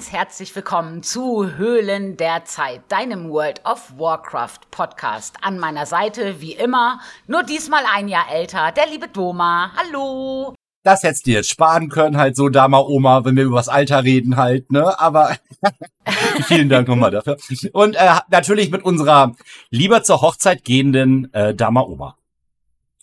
ganz 0.00 0.12
herzlich 0.12 0.56
willkommen 0.56 1.02
zu 1.02 1.58
Höhlen 1.58 2.16
der 2.16 2.46
Zeit, 2.46 2.80
deinem 2.88 3.28
World 3.28 3.60
of 3.66 3.92
Warcraft 3.98 4.70
Podcast. 4.70 5.36
An 5.42 5.58
meiner 5.58 5.84
Seite, 5.84 6.40
wie 6.40 6.54
immer, 6.54 7.00
nur 7.26 7.42
diesmal 7.42 7.82
ein 7.94 8.08
Jahr 8.08 8.32
älter, 8.32 8.72
der 8.72 8.86
liebe 8.86 9.08
Doma. 9.08 9.72
Hallo! 9.76 10.54
Das 10.84 11.02
hättest 11.02 11.26
du 11.26 11.32
jetzt 11.32 11.50
sparen 11.50 11.90
können, 11.90 12.16
halt 12.16 12.34
so 12.34 12.48
Dama 12.48 12.78
Oma, 12.78 13.26
wenn 13.26 13.36
wir 13.36 13.44
über 13.44 13.58
das 13.58 13.68
Alter 13.68 14.02
reden 14.02 14.38
halt, 14.38 14.72
ne? 14.72 14.98
Aber 14.98 15.36
vielen 16.46 16.70
Dank 16.70 16.88
nochmal 16.88 17.10
dafür. 17.10 17.36
Und 17.74 17.94
äh, 17.96 18.20
natürlich 18.30 18.70
mit 18.70 18.82
unserer 18.82 19.34
lieber 19.68 20.02
zur 20.02 20.22
Hochzeit 20.22 20.64
gehenden 20.64 21.30
äh, 21.34 21.54
Dama 21.54 21.82
Oma. 21.82 22.16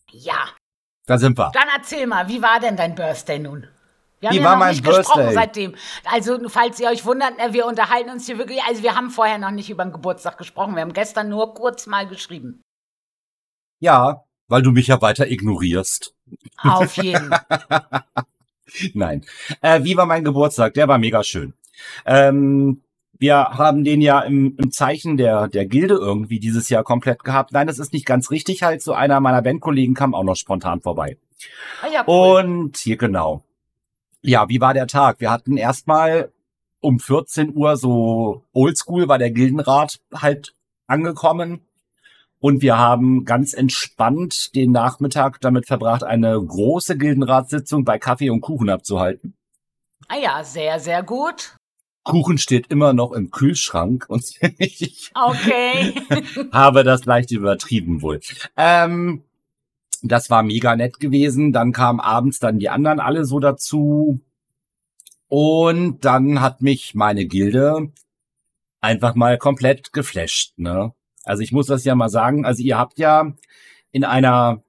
Ja. 0.10 0.48
Da 1.06 1.20
sind 1.20 1.38
wir. 1.38 1.52
Dann 1.54 1.70
erzähl 1.76 2.08
mal, 2.08 2.28
wie 2.28 2.42
war 2.42 2.60
denn 2.60 2.76
dein 2.76 2.96
Birthday 2.96 3.38
nun? 3.38 3.68
Wir 4.20 4.30
haben 4.30 4.36
Wie 4.36 4.40
ja 4.40 4.46
war 4.46 4.52
noch 4.54 4.60
mein 4.60 4.72
nicht 4.72 4.84
gesprochen 4.84 5.22
Birthday? 5.22 5.34
seitdem. 5.34 5.76
Also, 6.06 6.50
falls 6.50 6.80
ihr 6.80 6.90
euch 6.90 7.06
wundert, 7.06 7.38
äh, 7.40 7.54
wir 7.54 7.66
unterhalten 7.66 8.10
uns 8.10 8.26
hier 8.26 8.38
wirklich, 8.38 8.62
also 8.64 8.82
wir 8.82 8.96
haben 8.96 9.12
vorher 9.12 9.38
noch 9.38 9.52
nicht 9.52 9.70
über 9.70 9.84
den 9.86 9.94
Geburtstag 9.94 10.38
gesprochen. 10.38 10.76
Wir 10.76 10.82
haben 10.82 10.94
gestern 10.94 11.30
nur 11.30 11.54
kurz 11.54 11.86
mal 11.86 12.08
geschrieben. 12.08 12.62
Ja, 13.80 14.24
weil 14.48 14.64
du 14.64 14.72
mich 14.72 14.88
ja 14.88 15.02
weiter 15.02 15.30
ignorierst. 15.30 16.16
Auf 16.64 16.98
jeden. 16.98 17.30
Nein. 18.94 19.24
Äh, 19.62 19.84
wie 19.84 19.96
war 19.96 20.06
mein 20.06 20.24
Geburtstag? 20.24 20.74
Der 20.74 20.88
war 20.88 20.98
mega 20.98 21.24
schön. 21.24 21.54
Ähm, 22.06 22.82
wir 23.20 23.36
haben 23.36 23.84
den 23.84 24.02
ja 24.02 24.22
im, 24.22 24.56
im 24.58 24.72
Zeichen 24.72 25.18
der, 25.18 25.48
der 25.48 25.66
Gilde 25.66 25.96
irgendwie 25.96 26.40
dieses 26.40 26.70
Jahr 26.70 26.84
komplett 26.84 27.24
gehabt. 27.24 27.52
Nein, 27.52 27.68
das 27.68 27.80
ist 27.80 27.94
nicht 27.94 28.06
ganz 28.06 28.32
richtig. 28.32 28.64
Halt, 28.64 28.82
so 28.82 28.94
einer 28.94 29.20
meiner 29.20 29.42
Bandkollegen 29.42 29.96
kam 29.96 30.14
auch 30.14 30.24
noch 30.24 30.36
spontan 30.36 30.82
vorbei. 30.82 31.18
Ah, 31.82 31.88
ja, 31.92 32.04
cool. 32.08 32.44
Und 32.44 32.78
hier 32.78 32.98
genau. 32.98 33.44
Ja, 34.22 34.50
wie 34.50 34.60
war 34.62 34.74
der 34.74 34.88
Tag? 34.88 35.20
Wir 35.20 35.32
hatten 35.32 35.58
erstmal 35.58 36.32
um 36.80 37.00
14 37.00 37.56
Uhr 37.56 37.78
so 37.78 38.44
oldschool 38.54 39.08
war 39.08 39.18
der 39.18 39.32
Gildenrat 39.32 40.00
halt 40.14 40.54
angekommen. 40.88 41.62
Und 42.40 42.62
wir 42.62 42.78
haben 42.78 43.26
ganz 43.26 43.54
entspannt 43.54 44.54
den 44.56 44.72
Nachmittag 44.72 45.42
damit 45.42 45.66
verbracht, 45.66 46.04
eine 46.04 46.40
große 46.40 46.96
Gildenratssitzung 46.98 47.84
bei 47.84 47.98
Kaffee 47.98 48.30
und 48.30 48.42
Kuchen 48.42 48.70
abzuhalten. 48.70 49.34
ah 50.08 50.18
ja, 50.18 50.44
sehr, 50.44 50.80
sehr 50.80 51.02
gut. 51.02 51.56
Kuchen 52.04 52.38
steht 52.38 52.68
immer 52.68 52.94
noch 52.94 53.12
im 53.12 53.32
Kühlschrank 53.32 54.06
und 54.08 54.24
ich 54.60 55.12
Okay. 55.16 55.96
habe 56.52 56.84
das 56.84 57.06
leicht 57.06 57.32
übertrieben 57.32 58.02
wohl. 58.04 58.20
Ähm, 58.56 59.24
das 60.04 60.30
war 60.30 60.44
mega 60.44 60.76
nett 60.76 61.00
gewesen. 61.00 61.54
Dann 61.54 61.72
kamen 61.72 62.00
abends 62.00 62.40
dann 62.40 62.60
die 62.60 62.70
anderen 62.70 63.00
alle 63.00 63.26
so 63.26 63.40
dazu. 63.40 64.20
Und 65.28 66.06
dann 66.06 66.42
hat 66.42 66.62
mich 66.62 66.96
meine 66.96 67.26
Gilde 67.26 67.92
einfach 68.80 69.16
mal 69.16 69.38
komplett 69.38 69.92
geflasht, 69.92 70.54
ne? 70.58 70.94
Also 71.24 71.44
ich 71.44 71.52
muss 71.52 71.68
das 71.68 71.84
ja 71.84 71.96
mal 71.96 72.10
sagen. 72.10 72.46
Also 72.46 72.64
ihr 72.64 72.78
habt 72.78 73.00
ja 73.00 73.34
in 73.92 74.06
einer 74.06 74.64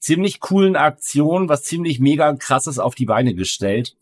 ziemlich 0.00 0.40
coolen 0.40 0.76
Aktion 0.76 1.48
was 1.48 1.64
ziemlich 1.64 2.00
mega 2.00 2.34
krasses 2.34 2.78
auf 2.78 2.94
die 2.94 3.06
Beine 3.06 3.34
gestellt. 3.34 3.96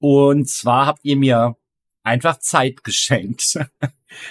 Und 0.00 0.48
zwar 0.48 0.86
habt 0.86 1.04
ihr 1.04 1.16
mir 1.16 1.56
einfach 2.02 2.38
Zeit 2.38 2.82
geschenkt. 2.84 3.58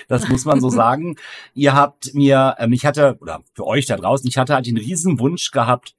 Das 0.08 0.28
muss 0.28 0.46
man 0.46 0.62
so 0.62 0.70
sagen. 0.70 1.16
Ihr 1.54 1.74
habt 1.74 2.14
mir, 2.14 2.56
ähm, 2.60 2.74
ich 2.74 2.86
hatte, 2.86 3.18
oder 3.22 3.44
für 3.54 3.66
euch 3.66 3.86
da 3.86 3.98
draußen, 3.98 4.28
ich 4.28 4.38
hatte 4.38 4.54
halt 4.54 4.66
den 4.66 4.78
riesen 4.78 5.20
Wunsch 5.20 5.52
gehabt, 5.52 5.96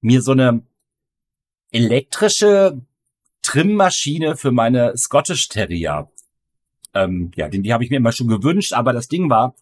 mir 0.00 0.22
so 0.22 0.32
eine 0.32 0.62
elektrische 1.70 2.80
Trimmaschine 3.42 4.36
für 4.36 4.52
meine 4.52 4.96
Scottish 4.96 5.48
Terrier. 5.48 6.10
Ähm, 6.94 7.32
ja, 7.34 7.48
den, 7.48 7.62
die 7.62 7.72
habe 7.72 7.84
ich 7.84 7.90
mir 7.90 7.96
immer 7.96 8.12
schon 8.12 8.28
gewünscht, 8.28 8.72
aber 8.72 8.92
das 8.92 9.08
Ding 9.08 9.28
war 9.28 9.54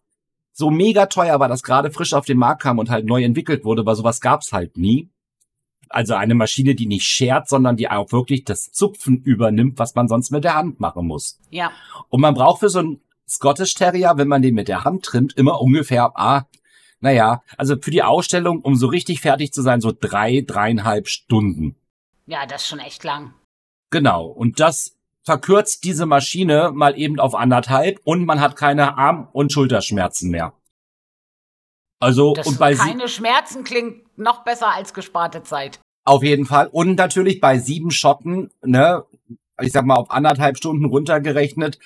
so 0.52 0.70
mega 0.70 1.06
teuer, 1.06 1.40
weil 1.40 1.48
das 1.48 1.62
gerade 1.62 1.90
frisch 1.90 2.12
auf 2.12 2.26
den 2.26 2.38
Markt 2.38 2.62
kam 2.62 2.78
und 2.78 2.90
halt 2.90 3.06
neu 3.06 3.24
entwickelt 3.24 3.64
wurde, 3.64 3.86
weil 3.86 3.96
sowas 3.96 4.20
gab's 4.20 4.52
halt 4.52 4.76
nie. 4.76 5.08
Also 5.88 6.14
eine 6.14 6.34
Maschine, 6.34 6.74
die 6.74 6.86
nicht 6.86 7.04
schert, 7.06 7.48
sondern 7.48 7.76
die 7.76 7.88
auch 7.88 8.12
wirklich 8.12 8.44
das 8.44 8.70
Zupfen 8.72 9.22
übernimmt, 9.22 9.78
was 9.78 9.94
man 9.94 10.08
sonst 10.08 10.30
mit 10.30 10.44
der 10.44 10.54
Hand 10.54 10.80
machen 10.80 11.06
muss. 11.06 11.38
ja. 11.50 11.70
Und 12.08 12.20
man 12.20 12.34
braucht 12.34 12.60
für 12.60 12.68
so 12.68 12.78
einen 12.78 13.00
Scottish 13.28 13.74
Terrier, 13.74 14.14
wenn 14.16 14.28
man 14.28 14.42
den 14.42 14.54
mit 14.54 14.68
der 14.68 14.84
Hand 14.84 15.04
trimmt, 15.04 15.34
immer 15.36 15.60
ungefähr, 15.60 16.12
ah, 16.16 16.46
naja, 17.00 17.42
also 17.56 17.76
für 17.80 17.90
die 17.90 18.02
Ausstellung, 18.02 18.60
um 18.60 18.76
so 18.76 18.86
richtig 18.86 19.20
fertig 19.20 19.52
zu 19.52 19.62
sein, 19.62 19.80
so 19.80 19.92
drei, 19.98 20.42
dreieinhalb 20.46 21.08
Stunden. 21.08 21.76
Ja, 22.26 22.46
das 22.46 22.62
ist 22.62 22.68
schon 22.68 22.78
echt 22.78 23.02
lang. 23.04 23.34
Genau. 23.90 24.26
Und 24.26 24.60
das 24.60 24.96
verkürzt 25.24 25.84
diese 25.84 26.06
Maschine 26.06 26.70
mal 26.72 26.98
eben 26.98 27.18
auf 27.18 27.34
anderthalb 27.34 28.00
und 28.04 28.24
man 28.24 28.40
hat 28.40 28.56
keine 28.56 28.96
Arm- 28.98 29.28
und 29.32 29.52
Schulterschmerzen 29.52 30.30
mehr. 30.30 30.52
Also, 32.00 32.32
Das 32.34 32.46
und 32.46 32.58
bei 32.58 32.74
keine 32.74 33.08
Schmerzen 33.08 33.62
klingt 33.64 34.18
noch 34.18 34.44
besser 34.44 34.68
als 34.72 34.92
gesparte 34.94 35.42
Zeit. 35.44 35.78
auf 36.04 36.22
jeden 36.24 36.46
Fall. 36.46 36.66
Und 36.68 36.96
natürlich 36.96 37.40
bei 37.40 37.58
sieben 37.58 37.90
Schotten, 37.92 38.50
ne, 38.64 39.04
ich 39.60 39.72
sag 39.72 39.84
mal 39.84 39.96
auf 39.96 40.10
anderthalb 40.10 40.56
Stunden 40.56 40.84
runtergerechnet, 40.84 41.78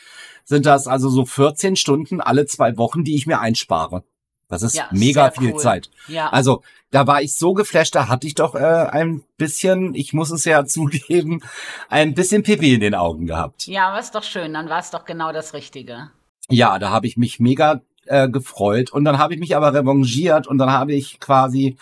sind 0.44 0.66
das 0.66 0.86
also 0.86 1.08
so 1.08 1.24
14 1.24 1.76
Stunden 1.76 2.20
alle 2.20 2.46
zwei 2.46 2.76
Wochen, 2.76 3.04
die 3.04 3.16
ich 3.16 3.26
mir 3.26 3.40
einspare. 3.40 4.04
Das 4.48 4.62
ist 4.62 4.76
Ja, 4.76 4.88
mega 4.92 5.30
viel 5.32 5.54
cool. 5.54 5.58
Zeit. 5.60 5.90
Ja. 6.06 6.28
Also, 6.28 6.62
da 6.92 7.08
war 7.08 7.20
ich 7.20 7.36
so 7.36 7.52
geflasht, 7.52 7.96
da 7.96 8.08
hatte 8.08 8.28
ich 8.28 8.36
doch 8.36 8.54
äh, 8.54 8.58
ein 8.58 9.24
bisschen, 9.36 9.94
ich 9.94 10.12
muss 10.12 10.30
es 10.30 10.44
ja 10.44 10.64
zugeben, 10.66 11.40
ein 11.88 12.14
bisschen 12.14 12.44
Pipi 12.44 12.74
in 12.74 12.80
den 12.80 12.94
Augen 12.94 13.26
gehabt. 13.26 13.66
ja, 13.66 13.92
war 13.92 13.98
es 13.98 14.12
doch 14.12 14.22
schön. 14.22 14.54
Dann 14.54 14.68
war 14.68 14.78
es 14.78 14.90
doch 14.90 15.04
genau 15.04 15.32
das 15.32 15.52
Richtige. 15.52 16.10
Ja, 16.48 16.78
da 16.78 16.90
habe 16.90 17.08
ich 17.08 17.16
mich 17.16 17.40
mega 17.40 17.80
äh, 18.04 18.28
gefreut 18.28 18.92
und 18.92 19.04
dann 19.04 19.18
habe 19.18 19.34
ich 19.34 19.40
mich 19.40 19.56
aber 19.56 19.74
revanchiert 19.74 20.46
und 20.46 20.58
dann 20.58 20.70
habe 20.70 20.94
ich 20.94 21.18
quasi, 21.18 21.76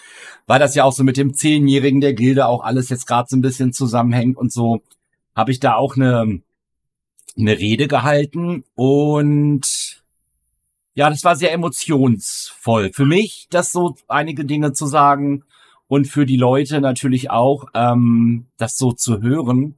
weil 0.47 0.59
das 0.59 0.75
ja 0.75 0.85
auch 0.85 0.93
so 0.95 1.05
mit 1.05 1.19
dem 1.19 1.35
Zehnjährigen 1.35 2.01
der 2.01 2.15
Gilde 2.15 2.47
auch 2.47 2.65
alles 2.65 2.89
jetzt 2.89 3.07
gerade 3.07 3.29
so 3.29 3.37
ein 3.37 3.43
bisschen 3.43 3.75
zusammenhängt 3.75 4.39
und 4.39 4.51
so, 4.51 4.81
habe 5.35 5.53
ich 5.53 5.61
da 5.61 5.75
auch 5.75 5.97
eine, 5.97 6.41
eine 7.37 7.59
Rede 7.59 7.89
gehalten 7.89 8.65
und 8.75 10.03
ja, 10.95 11.11
das 11.11 11.25
war 11.25 11.35
sehr 11.35 11.53
emotionsvoll. 11.53 12.93
Für 12.93 13.05
mich, 13.05 13.49
das 13.51 13.73
so 13.73 13.97
einige 14.07 14.45
Dinge 14.45 14.73
zu 14.73 14.87
sagen 14.87 15.43
und 15.89 16.07
für 16.07 16.25
die 16.25 16.37
Leute 16.37 16.81
natürlich 16.81 17.31
auch, 17.31 17.67
ähm, 17.75 18.47
das 18.57 18.77
so 18.77 18.93
zu 18.93 19.21
hören. 19.21 19.75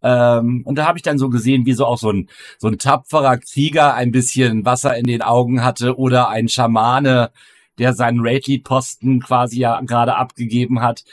Ähm, 0.00 0.62
und 0.64 0.76
da 0.76 0.86
habe 0.86 0.98
ich 0.98 1.02
dann 1.02 1.18
so 1.18 1.28
gesehen, 1.28 1.66
wie 1.66 1.72
so 1.72 1.84
auch 1.84 1.98
so 1.98 2.10
ein, 2.10 2.28
so 2.58 2.68
ein 2.68 2.78
tapferer 2.78 3.38
Krieger 3.38 3.94
ein 3.94 4.12
bisschen 4.12 4.64
Wasser 4.64 4.96
in 4.96 5.06
den 5.06 5.22
Augen 5.22 5.64
hatte 5.64 5.98
oder 5.98 6.28
ein 6.28 6.48
Schamane, 6.48 7.32
der 7.78 7.94
seinen 7.94 8.20
Raidlead-Posten 8.20 9.20
quasi 9.20 9.58
ja 9.58 9.80
gerade 9.80 10.14
abgegeben 10.14 10.82
hat. 10.82 11.04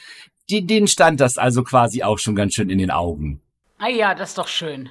Die, 0.49 0.65
denen 0.65 0.87
stand 0.87 1.19
das 1.19 1.39
also 1.39 1.63
quasi 1.63 2.03
auch 2.03 2.19
schon 2.19 2.35
ganz 2.35 2.53
schön 2.53 2.69
in 2.69 2.77
den 2.77 2.91
Augen. 2.91 3.41
Ah 3.85 3.89
ja, 3.89 4.15
das 4.15 4.29
ist 4.29 4.39
doch 4.39 4.47
schön. 4.47 4.89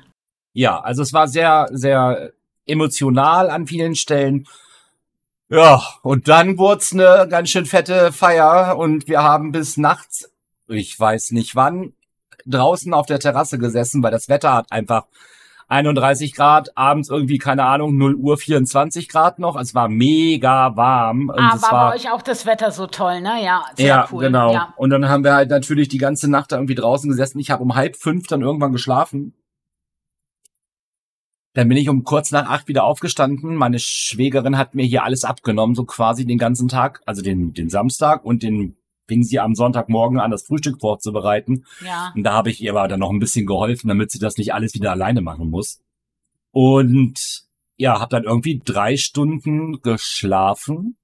Ja, 0.52 0.78
also 0.78 1.02
es 1.02 1.12
war 1.12 1.26
sehr, 1.26 1.66
sehr 1.72 2.30
emotional 2.64 3.50
an 3.50 3.66
vielen 3.66 3.96
Stellen. 3.96 4.46
Ja, 5.48 5.82
und 6.02 6.28
dann 6.28 6.58
wurd's 6.58 6.92
eine 6.92 7.26
ganz 7.28 7.50
schön 7.50 7.66
fette 7.66 8.12
Feier 8.12 8.78
und 8.78 9.08
wir 9.08 9.20
haben 9.20 9.50
bis 9.50 9.78
nachts, 9.78 10.30
ich 10.68 10.98
weiß 10.98 11.32
nicht 11.32 11.56
wann, 11.56 11.94
draußen 12.46 12.94
auf 12.94 13.06
der 13.06 13.18
Terrasse 13.18 13.58
gesessen, 13.58 14.00
weil 14.04 14.12
das 14.12 14.28
Wetter 14.28 14.52
hat 14.52 14.70
einfach 14.70 15.06
31 15.74 16.34
Grad, 16.34 16.76
abends 16.76 17.10
irgendwie, 17.10 17.38
keine 17.38 17.64
Ahnung, 17.64 17.96
0 17.96 18.14
Uhr 18.14 18.36
24 18.36 19.08
Grad 19.08 19.38
noch. 19.38 19.56
Es 19.56 19.74
war 19.74 19.88
mega 19.88 20.76
warm. 20.76 21.28
Und 21.28 21.38
Ah, 21.38 21.52
es 21.56 21.62
war 21.62 21.72
war, 21.72 21.90
bei 21.90 21.96
euch 21.96 22.10
auch 22.10 22.22
das 22.22 22.46
Wetter 22.46 22.70
so 22.70 22.86
toll, 22.86 23.20
ne? 23.20 23.44
Ja, 23.44 23.64
sehr 23.76 23.86
ja, 23.86 24.08
cool. 24.12 24.24
genau. 24.24 24.52
Ja. 24.52 24.74
Und 24.76 24.90
dann 24.90 25.08
haben 25.08 25.24
wir 25.24 25.34
halt 25.34 25.50
natürlich 25.50 25.88
die 25.88 25.98
ganze 25.98 26.30
Nacht 26.30 26.52
da 26.52 26.56
irgendwie 26.56 26.74
draußen 26.74 27.10
gesessen. 27.10 27.38
Ich 27.40 27.50
habe 27.50 27.62
um 27.62 27.74
halb 27.74 27.96
fünf 27.96 28.26
dann 28.26 28.42
irgendwann 28.42 28.72
geschlafen. 28.72 29.34
Dann 31.54 31.68
bin 31.68 31.78
ich 31.78 31.88
um 31.88 32.02
kurz 32.04 32.30
nach 32.32 32.48
acht 32.48 32.66
wieder 32.68 32.84
aufgestanden. 32.84 33.54
Meine 33.54 33.78
Schwägerin 33.78 34.58
hat 34.58 34.74
mir 34.74 34.84
hier 34.84 35.04
alles 35.04 35.24
abgenommen, 35.24 35.74
so 35.74 35.84
quasi 35.84 36.26
den 36.26 36.38
ganzen 36.38 36.68
Tag, 36.68 37.00
also 37.06 37.22
den, 37.22 37.52
den 37.52 37.68
Samstag 37.68 38.24
und 38.24 38.42
den 38.42 38.76
fing 39.06 39.22
sie 39.22 39.40
am 39.40 39.54
Sonntagmorgen 39.54 40.18
an, 40.18 40.30
das 40.30 40.46
Frühstück 40.46 40.80
vorzubereiten. 40.80 41.64
ja. 41.84 42.12
Und 42.14 42.24
da 42.24 42.32
habe 42.32 42.50
ich 42.50 42.60
ihr 42.62 42.74
aber 42.74 42.88
dann 42.88 43.00
noch 43.00 43.10
ein 43.10 43.18
bisschen 43.18 43.46
geholfen, 43.46 43.88
damit 43.88 44.10
sie 44.10 44.18
das 44.18 44.36
nicht 44.36 44.54
alles 44.54 44.74
wieder 44.74 44.92
alleine 44.92 45.20
machen 45.20 45.50
muss. 45.50 45.80
Und 46.52 47.44
ja, 47.76 48.00
habe 48.00 48.10
dann 48.10 48.24
irgendwie 48.24 48.62
drei 48.64 48.96
Stunden 48.96 49.80
geschlafen. 49.82 50.96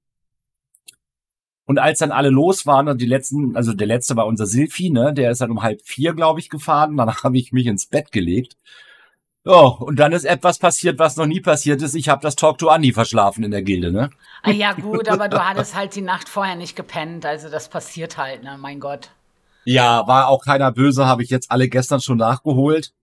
Und 1.65 1.79
als 1.79 1.99
dann 1.99 2.11
alle 2.11 2.29
los 2.29 2.65
waren 2.65 2.87
und 2.87 3.01
die 3.01 3.05
letzten, 3.05 3.55
also 3.55 3.73
der 3.73 3.87
letzte 3.87 4.15
war 4.15 4.25
unser 4.25 4.45
Silfi, 4.45 4.89
ne, 4.89 5.13
der 5.13 5.31
ist 5.31 5.41
dann 5.41 5.51
um 5.51 5.61
halb 5.61 5.81
vier, 5.83 6.13
glaube 6.13 6.39
ich, 6.39 6.49
gefahren. 6.49 6.97
Danach 6.97 7.23
habe 7.23 7.37
ich 7.37 7.51
mich 7.51 7.67
ins 7.67 7.85
Bett 7.85 8.11
gelegt. 8.11 8.57
Ja, 9.43 9.53
und 9.53 9.97
dann 9.97 10.11
ist 10.11 10.23
etwas 10.23 10.59
passiert, 10.59 10.99
was 10.99 11.17
noch 11.17 11.25
nie 11.25 11.41
passiert 11.41 11.81
ist. 11.81 11.95
Ich 11.95 12.09
habe 12.09 12.21
das 12.21 12.35
Talk 12.35 12.59
to 12.59 12.69
Andy 12.69 12.93
verschlafen 12.93 13.43
in 13.43 13.51
der 13.51 13.63
Gilde, 13.63 13.91
ne? 13.91 14.11
Ah, 14.43 14.51
ja, 14.51 14.73
gut, 14.73 15.09
aber 15.09 15.29
du 15.29 15.43
hattest 15.43 15.75
halt 15.75 15.95
die 15.95 16.01
Nacht 16.01 16.29
vorher 16.29 16.55
nicht 16.55 16.75
gepennt. 16.75 17.25
Also 17.25 17.49
das 17.49 17.67
passiert 17.67 18.17
halt, 18.17 18.43
ne? 18.43 18.57
Mein 18.59 18.79
Gott. 18.79 19.09
Ja, 19.65 20.07
war 20.07 20.27
auch 20.27 20.45
keiner 20.45 20.71
böse, 20.71 21.07
habe 21.07 21.23
ich 21.23 21.29
jetzt 21.31 21.49
alle 21.49 21.69
gestern 21.69 22.01
schon 22.01 22.17
nachgeholt. 22.17 22.93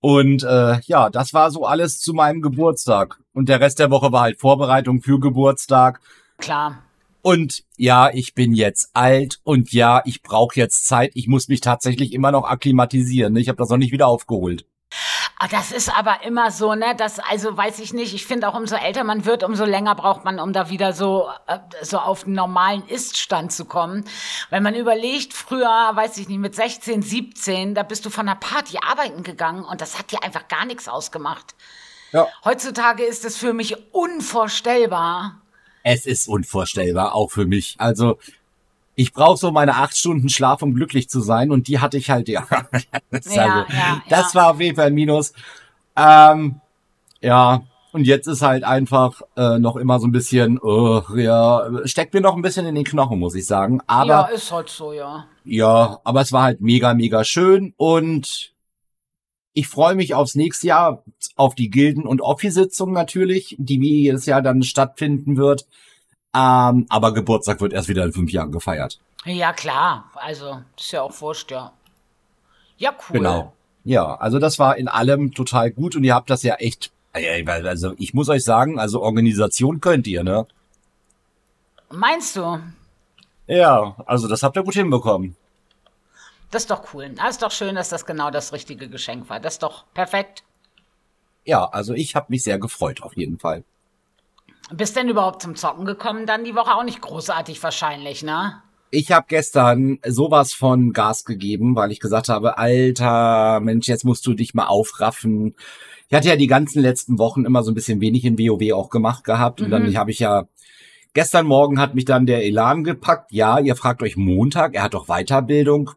Und 0.00 0.44
äh, 0.44 0.80
ja, 0.84 1.10
das 1.10 1.34
war 1.34 1.50
so 1.50 1.64
alles 1.64 2.00
zu 2.00 2.12
meinem 2.12 2.42
Geburtstag. 2.42 3.18
Und 3.32 3.48
der 3.48 3.60
Rest 3.60 3.78
der 3.78 3.90
Woche 3.90 4.12
war 4.12 4.22
halt 4.22 4.40
Vorbereitung 4.40 5.00
für 5.00 5.18
Geburtstag. 5.18 6.00
Klar. 6.38 6.82
Und 7.22 7.62
ja, 7.76 8.10
ich 8.12 8.34
bin 8.34 8.52
jetzt 8.52 8.90
alt 8.94 9.40
und 9.44 9.72
ja, 9.72 10.02
ich 10.04 10.22
brauche 10.22 10.56
jetzt 10.56 10.86
Zeit. 10.86 11.12
Ich 11.14 11.28
muss 11.28 11.46
mich 11.46 11.60
tatsächlich 11.60 12.12
immer 12.12 12.32
noch 12.32 12.44
akklimatisieren. 12.44 13.34
Ich 13.36 13.48
habe 13.48 13.58
das 13.58 13.68
noch 13.68 13.76
nicht 13.76 13.92
wieder 13.92 14.08
aufgeholt. 14.08 14.64
Ah, 15.44 15.48
das 15.50 15.72
ist 15.72 15.92
aber 15.92 16.22
immer 16.24 16.52
so, 16.52 16.76
ne? 16.76 16.94
Das, 16.96 17.18
also 17.18 17.56
weiß 17.56 17.80
ich 17.80 17.92
nicht. 17.92 18.14
Ich 18.14 18.26
finde 18.26 18.46
auch, 18.46 18.54
umso 18.54 18.76
älter 18.76 19.02
man 19.02 19.24
wird, 19.24 19.42
umso 19.42 19.64
länger 19.64 19.96
braucht 19.96 20.24
man, 20.24 20.38
um 20.38 20.52
da 20.52 20.70
wieder 20.70 20.92
so, 20.92 21.28
äh, 21.48 21.58
so 21.82 21.98
auf 21.98 22.22
den 22.22 22.34
normalen 22.34 22.86
Iststand 22.86 23.50
zu 23.50 23.64
kommen. 23.64 24.04
Wenn 24.50 24.62
man 24.62 24.76
überlegt, 24.76 25.34
früher, 25.34 25.66
weiß 25.66 26.18
ich 26.18 26.28
nicht, 26.28 26.38
mit 26.38 26.54
16, 26.54 27.02
17, 27.02 27.74
da 27.74 27.82
bist 27.82 28.06
du 28.06 28.10
von 28.10 28.26
der 28.26 28.36
Party 28.36 28.78
arbeiten 28.88 29.24
gegangen 29.24 29.64
und 29.64 29.80
das 29.80 29.98
hat 29.98 30.12
dir 30.12 30.22
einfach 30.22 30.46
gar 30.46 30.64
nichts 30.64 30.86
ausgemacht. 30.86 31.56
Ja. 32.12 32.28
Heutzutage 32.44 33.02
ist 33.02 33.24
es 33.24 33.36
für 33.36 33.52
mich 33.52 33.74
unvorstellbar. 33.92 35.40
Es 35.82 36.06
ist 36.06 36.28
unvorstellbar, 36.28 37.16
auch 37.16 37.32
für 37.32 37.46
mich. 37.46 37.74
Also, 37.78 38.20
ich 38.94 39.12
brauche 39.12 39.38
so 39.38 39.50
meine 39.50 39.76
acht 39.76 39.96
Stunden 39.96 40.28
Schlaf, 40.28 40.62
um 40.62 40.74
glücklich 40.74 41.08
zu 41.08 41.20
sein. 41.20 41.50
Und 41.50 41.68
die 41.68 41.78
hatte 41.78 41.96
ich 41.96 42.10
halt, 42.10 42.28
ja. 42.28 42.46
das, 43.10 43.34
ja, 43.34 43.42
also, 43.44 43.72
ja, 43.72 44.02
das 44.08 44.34
ja. 44.34 44.40
war 44.40 44.50
auf 44.50 44.60
jeden 44.60 44.76
Fall 44.76 44.88
ein 44.88 44.94
Minus. 44.94 45.32
Ähm, 45.96 46.60
ja, 47.20 47.62
und 47.92 48.06
jetzt 48.06 48.26
ist 48.26 48.42
halt 48.42 48.64
einfach 48.64 49.20
äh, 49.36 49.58
noch 49.58 49.76
immer 49.76 50.00
so 50.00 50.06
ein 50.06 50.12
bisschen, 50.12 50.58
uh, 50.62 51.02
ja, 51.14 51.68
steckt 51.84 52.14
mir 52.14 52.22
noch 52.22 52.36
ein 52.36 52.42
bisschen 52.42 52.66
in 52.66 52.74
den 52.74 52.84
Knochen, 52.84 53.18
muss 53.18 53.34
ich 53.34 53.46
sagen. 53.46 53.80
Aber 53.86 54.08
ja, 54.08 54.24
ist 54.24 54.50
halt 54.50 54.70
so, 54.70 54.92
ja. 54.92 55.26
Ja, 55.44 56.00
aber 56.02 56.22
es 56.22 56.32
war 56.32 56.44
halt 56.44 56.60
mega, 56.62 56.94
mega 56.94 57.22
schön 57.24 57.74
und 57.76 58.52
ich 59.52 59.68
freue 59.68 59.94
mich 59.94 60.14
aufs 60.14 60.34
nächste 60.34 60.68
Jahr, 60.68 61.04
auf 61.36 61.54
die 61.54 61.68
Gilden- 61.68 62.06
und 62.06 62.22
Offi-Sitzung 62.22 62.92
natürlich, 62.92 63.56
die 63.58 63.80
wie 63.80 64.02
jedes 64.04 64.24
Jahr 64.24 64.40
dann 64.40 64.62
stattfinden 64.62 65.36
wird. 65.36 65.66
Ähm, 66.34 66.86
aber 66.88 67.12
Geburtstag 67.12 67.60
wird 67.60 67.72
erst 67.72 67.88
wieder 67.88 68.04
in 68.04 68.12
fünf 68.12 68.30
Jahren 68.30 68.52
gefeiert. 68.52 68.98
Ja, 69.24 69.52
klar. 69.52 70.10
Also, 70.14 70.62
ist 70.76 70.92
ja 70.92 71.02
auch 71.02 71.20
wurscht, 71.20 71.50
ja. 71.50 71.72
Ja, 72.78 72.90
cool. 73.08 73.18
Genau. 73.18 73.52
Ja, 73.84 74.14
also 74.16 74.38
das 74.38 74.58
war 74.58 74.76
in 74.76 74.88
allem 74.88 75.32
total 75.32 75.70
gut 75.70 75.96
und 75.96 76.04
ihr 76.04 76.14
habt 76.14 76.30
das 76.30 76.42
ja 76.42 76.54
echt, 76.54 76.92
also 77.12 77.94
ich 77.98 78.14
muss 78.14 78.28
euch 78.28 78.44
sagen, 78.44 78.78
also 78.78 79.02
Organisation 79.02 79.80
könnt 79.80 80.06
ihr, 80.06 80.22
ne? 80.22 80.46
Meinst 81.90 82.36
du? 82.36 82.60
Ja, 83.46 83.96
also 84.06 84.28
das 84.28 84.42
habt 84.42 84.56
ihr 84.56 84.62
gut 84.62 84.74
hinbekommen. 84.74 85.36
Das 86.50 86.62
ist 86.62 86.70
doch 86.70 86.94
cool. 86.94 87.10
Das 87.10 87.30
ist 87.30 87.42
doch 87.42 87.50
schön, 87.50 87.74
dass 87.74 87.88
das 87.88 88.06
genau 88.06 88.30
das 88.30 88.52
richtige 88.52 88.88
Geschenk 88.88 89.28
war. 89.28 89.40
Das 89.40 89.54
ist 89.54 89.62
doch 89.62 89.84
perfekt. 89.94 90.44
Ja, 91.44 91.64
also 91.64 91.94
ich 91.94 92.14
habe 92.14 92.26
mich 92.28 92.44
sehr 92.44 92.58
gefreut, 92.58 93.02
auf 93.02 93.16
jeden 93.16 93.38
Fall. 93.38 93.64
Bist 94.70 94.96
denn 94.96 95.08
überhaupt 95.08 95.42
zum 95.42 95.56
Zocken 95.56 95.84
gekommen? 95.84 96.26
Dann 96.26 96.44
die 96.44 96.54
Woche 96.54 96.74
auch 96.74 96.84
nicht 96.84 97.00
großartig 97.00 97.62
wahrscheinlich, 97.62 98.22
ne? 98.22 98.62
Ich 98.90 99.10
habe 99.10 99.26
gestern 99.28 99.98
sowas 100.06 100.52
von 100.52 100.92
Gas 100.92 101.24
gegeben, 101.24 101.74
weil 101.76 101.92
ich 101.92 102.00
gesagt 102.00 102.28
habe, 102.28 102.58
alter 102.58 103.60
Mensch, 103.60 103.88
jetzt 103.88 104.04
musst 104.04 104.26
du 104.26 104.34
dich 104.34 104.52
mal 104.52 104.66
aufraffen. 104.66 105.54
Ich 106.08 106.14
hatte 106.14 106.28
ja 106.28 106.36
die 106.36 106.46
ganzen 106.46 106.82
letzten 106.82 107.18
Wochen 107.18 107.46
immer 107.46 107.62
so 107.62 107.70
ein 107.70 107.74
bisschen 107.74 108.02
wenig 108.02 108.24
in 108.26 108.38
WoW 108.38 108.74
auch 108.74 108.90
gemacht 108.90 109.24
gehabt 109.24 109.60
mhm. 109.60 109.64
und 109.64 109.70
dann 109.70 109.88
mhm. 109.88 109.96
habe 109.96 110.10
ich 110.10 110.18
ja 110.18 110.46
gestern 111.14 111.46
Morgen 111.46 111.80
hat 111.80 111.94
mich 111.94 112.04
dann 112.04 112.26
der 112.26 112.44
Elan 112.44 112.84
gepackt. 112.84 113.32
Ja, 113.32 113.58
ihr 113.58 113.76
fragt 113.76 114.02
euch 114.02 114.16
Montag, 114.16 114.74
er 114.74 114.82
hat 114.82 114.94
doch 114.94 115.06
Weiterbildung. 115.06 115.92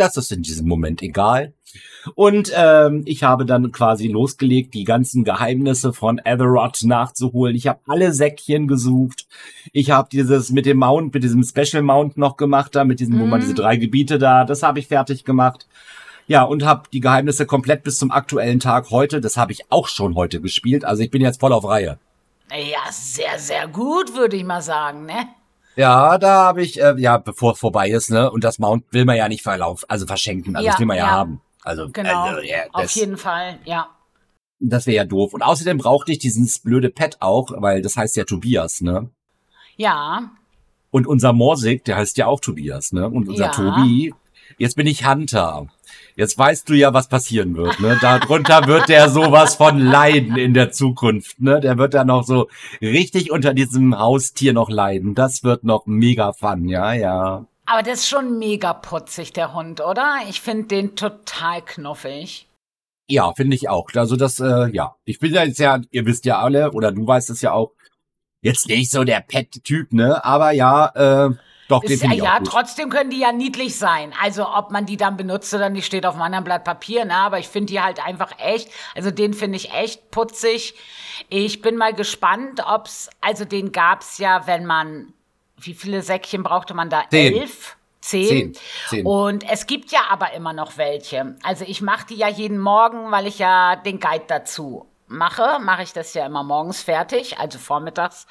Das 0.00 0.16
ist 0.16 0.32
in 0.32 0.40
diesem 0.40 0.66
Moment 0.66 1.02
egal. 1.02 1.52
Und 2.14 2.50
ähm, 2.56 3.02
ich 3.04 3.22
habe 3.22 3.44
dann 3.44 3.70
quasi 3.70 4.08
losgelegt, 4.08 4.72
die 4.72 4.84
ganzen 4.84 5.24
Geheimnisse 5.24 5.92
von 5.92 6.18
Azeroth 6.24 6.84
nachzuholen. 6.84 7.54
Ich 7.54 7.66
habe 7.66 7.80
alle 7.86 8.14
Säckchen 8.14 8.66
gesucht. 8.66 9.26
Ich 9.74 9.90
habe 9.90 10.08
dieses 10.10 10.48
mit 10.52 10.64
dem 10.64 10.78
Mount, 10.78 11.12
mit 11.12 11.22
diesem 11.22 11.42
Special 11.42 11.82
Mount 11.82 12.16
noch 12.16 12.38
gemacht, 12.38 12.74
da 12.76 12.84
mit 12.84 12.98
diesem, 12.98 13.16
mhm. 13.16 13.20
wo 13.20 13.26
man 13.26 13.40
diese 13.40 13.52
drei 13.52 13.76
Gebiete 13.76 14.18
da, 14.18 14.46
das 14.46 14.62
habe 14.62 14.78
ich 14.78 14.86
fertig 14.86 15.26
gemacht. 15.26 15.68
Ja, 16.26 16.44
und 16.44 16.64
habe 16.64 16.84
die 16.90 17.00
Geheimnisse 17.00 17.44
komplett 17.44 17.82
bis 17.82 17.98
zum 17.98 18.10
aktuellen 18.10 18.58
Tag 18.58 18.90
heute, 18.90 19.20
das 19.20 19.36
habe 19.36 19.52
ich 19.52 19.70
auch 19.70 19.86
schon 19.86 20.14
heute 20.14 20.40
gespielt. 20.40 20.82
Also 20.82 21.02
ich 21.02 21.10
bin 21.10 21.20
jetzt 21.20 21.40
voll 21.40 21.52
auf 21.52 21.66
Reihe. 21.66 21.98
Ja, 22.50 22.90
sehr, 22.90 23.38
sehr 23.38 23.68
gut, 23.68 24.16
würde 24.16 24.36
ich 24.36 24.44
mal 24.44 24.62
sagen, 24.62 25.04
ne? 25.04 25.28
Ja, 25.80 26.18
da 26.18 26.44
habe 26.44 26.62
ich, 26.62 26.78
äh, 26.78 26.94
ja, 26.98 27.16
bevor 27.16 27.54
es 27.54 27.58
vorbei 27.58 27.88
ist, 27.88 28.10
ne? 28.10 28.30
Und 28.30 28.44
das 28.44 28.58
Mount 28.58 28.84
will 28.90 29.06
man 29.06 29.16
ja 29.16 29.28
nicht 29.28 29.42
verlaufen, 29.42 29.86
also 29.88 30.06
verschenken. 30.06 30.54
Also 30.54 30.66
ja, 30.66 30.72
das 30.72 30.80
will 30.80 30.86
man 30.86 30.98
ja, 30.98 31.04
ja 31.04 31.10
haben. 31.10 31.40
Also, 31.62 31.88
genau, 31.90 32.24
also, 32.24 32.42
ja, 32.42 32.58
auf 32.72 32.90
jeden 32.90 33.16
Fall, 33.16 33.58
ja. 33.64 33.88
Das 34.58 34.86
wäre 34.86 34.96
ja 34.96 35.04
doof. 35.06 35.32
Und 35.32 35.40
außerdem 35.40 35.78
brauchte 35.78 36.12
ich 36.12 36.18
dieses 36.18 36.58
blöde 36.58 36.90
Pet 36.90 37.16
auch, 37.20 37.50
weil 37.56 37.80
das 37.80 37.96
heißt 37.96 38.14
ja 38.16 38.24
Tobias, 38.24 38.82
ne? 38.82 39.08
Ja. 39.76 40.30
Und 40.90 41.06
unser 41.06 41.32
Morsig, 41.32 41.82
der 41.86 41.96
heißt 41.96 42.18
ja 42.18 42.26
auch 42.26 42.40
Tobias, 42.40 42.92
ne? 42.92 43.08
Und 43.08 43.30
unser 43.30 43.46
ja. 43.46 43.50
Tobi, 43.50 44.12
jetzt 44.58 44.76
bin 44.76 44.86
ich 44.86 45.08
Hunter. 45.08 45.66
Jetzt 46.16 46.36
weißt 46.38 46.68
du 46.68 46.74
ja, 46.74 46.92
was 46.92 47.08
passieren 47.08 47.56
wird, 47.56 47.80
ne? 47.80 47.98
Darunter 48.00 48.66
wird 48.66 48.88
der 48.88 49.08
sowas 49.08 49.54
von 49.54 49.78
leiden 49.78 50.36
in 50.36 50.54
der 50.54 50.72
Zukunft, 50.72 51.40
ne? 51.40 51.60
Der 51.60 51.78
wird 51.78 51.94
da 51.94 52.04
noch 52.04 52.24
so 52.24 52.48
richtig 52.80 53.30
unter 53.30 53.54
diesem 53.54 53.98
Haustier 53.98 54.52
noch 54.52 54.70
leiden. 54.70 55.14
Das 55.14 55.44
wird 55.44 55.64
noch 55.64 55.86
mega 55.86 56.32
fun, 56.32 56.68
ja, 56.68 56.92
ja. 56.92 57.46
Aber 57.66 57.82
das 57.82 58.00
ist 58.00 58.08
schon 58.08 58.38
mega 58.38 58.72
putzig, 58.72 59.32
der 59.32 59.54
Hund, 59.54 59.80
oder? 59.80 60.18
Ich 60.28 60.40
finde 60.40 60.66
den 60.66 60.96
total 60.96 61.62
knuffig. 61.62 62.48
Ja, 63.08 63.32
finde 63.32 63.56
ich 63.56 63.68
auch. 63.68 63.88
Also 63.94 64.16
das, 64.16 64.40
äh, 64.40 64.68
ja. 64.72 64.96
Ich 65.04 65.18
bin 65.18 65.32
ja 65.32 65.44
jetzt 65.44 65.58
ja, 65.58 65.80
ihr 65.90 66.06
wisst 66.06 66.24
ja 66.24 66.40
alle, 66.40 66.72
oder 66.72 66.92
du 66.92 67.06
weißt 67.06 67.30
es 67.30 67.42
ja 67.42 67.52
auch, 67.52 67.72
jetzt 68.42 68.68
nicht 68.68 68.90
so 68.90 69.04
der 69.04 69.20
Pet-Typ, 69.20 69.92
ne? 69.92 70.24
Aber 70.24 70.52
ja, 70.52 71.26
äh, 71.26 71.30
doch, 71.70 71.84
ist, 71.84 72.02
den 72.02 72.12
ja, 72.12 72.40
trotzdem 72.40 72.90
können 72.90 73.10
die 73.10 73.20
ja 73.20 73.32
niedlich 73.32 73.78
sein. 73.78 74.12
Also 74.20 74.48
ob 74.48 74.70
man 74.70 74.86
die 74.86 74.96
dann 74.96 75.16
benutzt 75.16 75.54
oder 75.54 75.68
nicht, 75.68 75.86
steht 75.86 76.04
auf 76.04 76.14
einem 76.14 76.22
anderen 76.22 76.44
Blatt 76.44 76.64
Papier, 76.64 77.04
ne? 77.04 77.14
Aber 77.14 77.38
ich 77.38 77.48
finde 77.48 77.72
die 77.72 77.80
halt 77.80 78.04
einfach 78.04 78.32
echt, 78.38 78.70
also 78.94 79.10
den 79.10 79.34
finde 79.34 79.56
ich 79.56 79.72
echt 79.72 80.10
putzig. 80.10 80.74
Ich 81.28 81.62
bin 81.62 81.76
mal 81.76 81.94
gespannt, 81.94 82.62
ob's, 82.66 83.08
also 83.20 83.44
den 83.44 83.72
gab's 83.72 84.18
ja, 84.18 84.46
wenn 84.46 84.66
man, 84.66 85.12
wie 85.56 85.74
viele 85.74 86.02
Säckchen 86.02 86.42
brauchte 86.42 86.74
man 86.74 86.90
da? 86.90 87.04
Zehn. 87.10 87.34
Elf? 87.34 87.76
Zehn. 88.00 88.26
Zehn. 88.26 88.54
Zehn. 88.88 89.06
Und 89.06 89.48
es 89.48 89.66
gibt 89.66 89.92
ja 89.92 90.00
aber 90.10 90.32
immer 90.32 90.52
noch 90.52 90.76
welche. 90.76 91.36
Also 91.42 91.64
ich 91.66 91.82
mache 91.82 92.06
die 92.06 92.16
ja 92.16 92.28
jeden 92.28 92.58
Morgen, 92.58 93.10
weil 93.10 93.26
ich 93.26 93.38
ja 93.38 93.76
den 93.76 94.00
Guide 94.00 94.24
dazu 94.26 94.86
mache. 95.06 95.58
Mache 95.60 95.82
ich 95.82 95.92
das 95.92 96.14
ja 96.14 96.26
immer 96.26 96.42
morgens 96.42 96.82
fertig, 96.82 97.38
also 97.38 97.58
vormittags. 97.58 98.26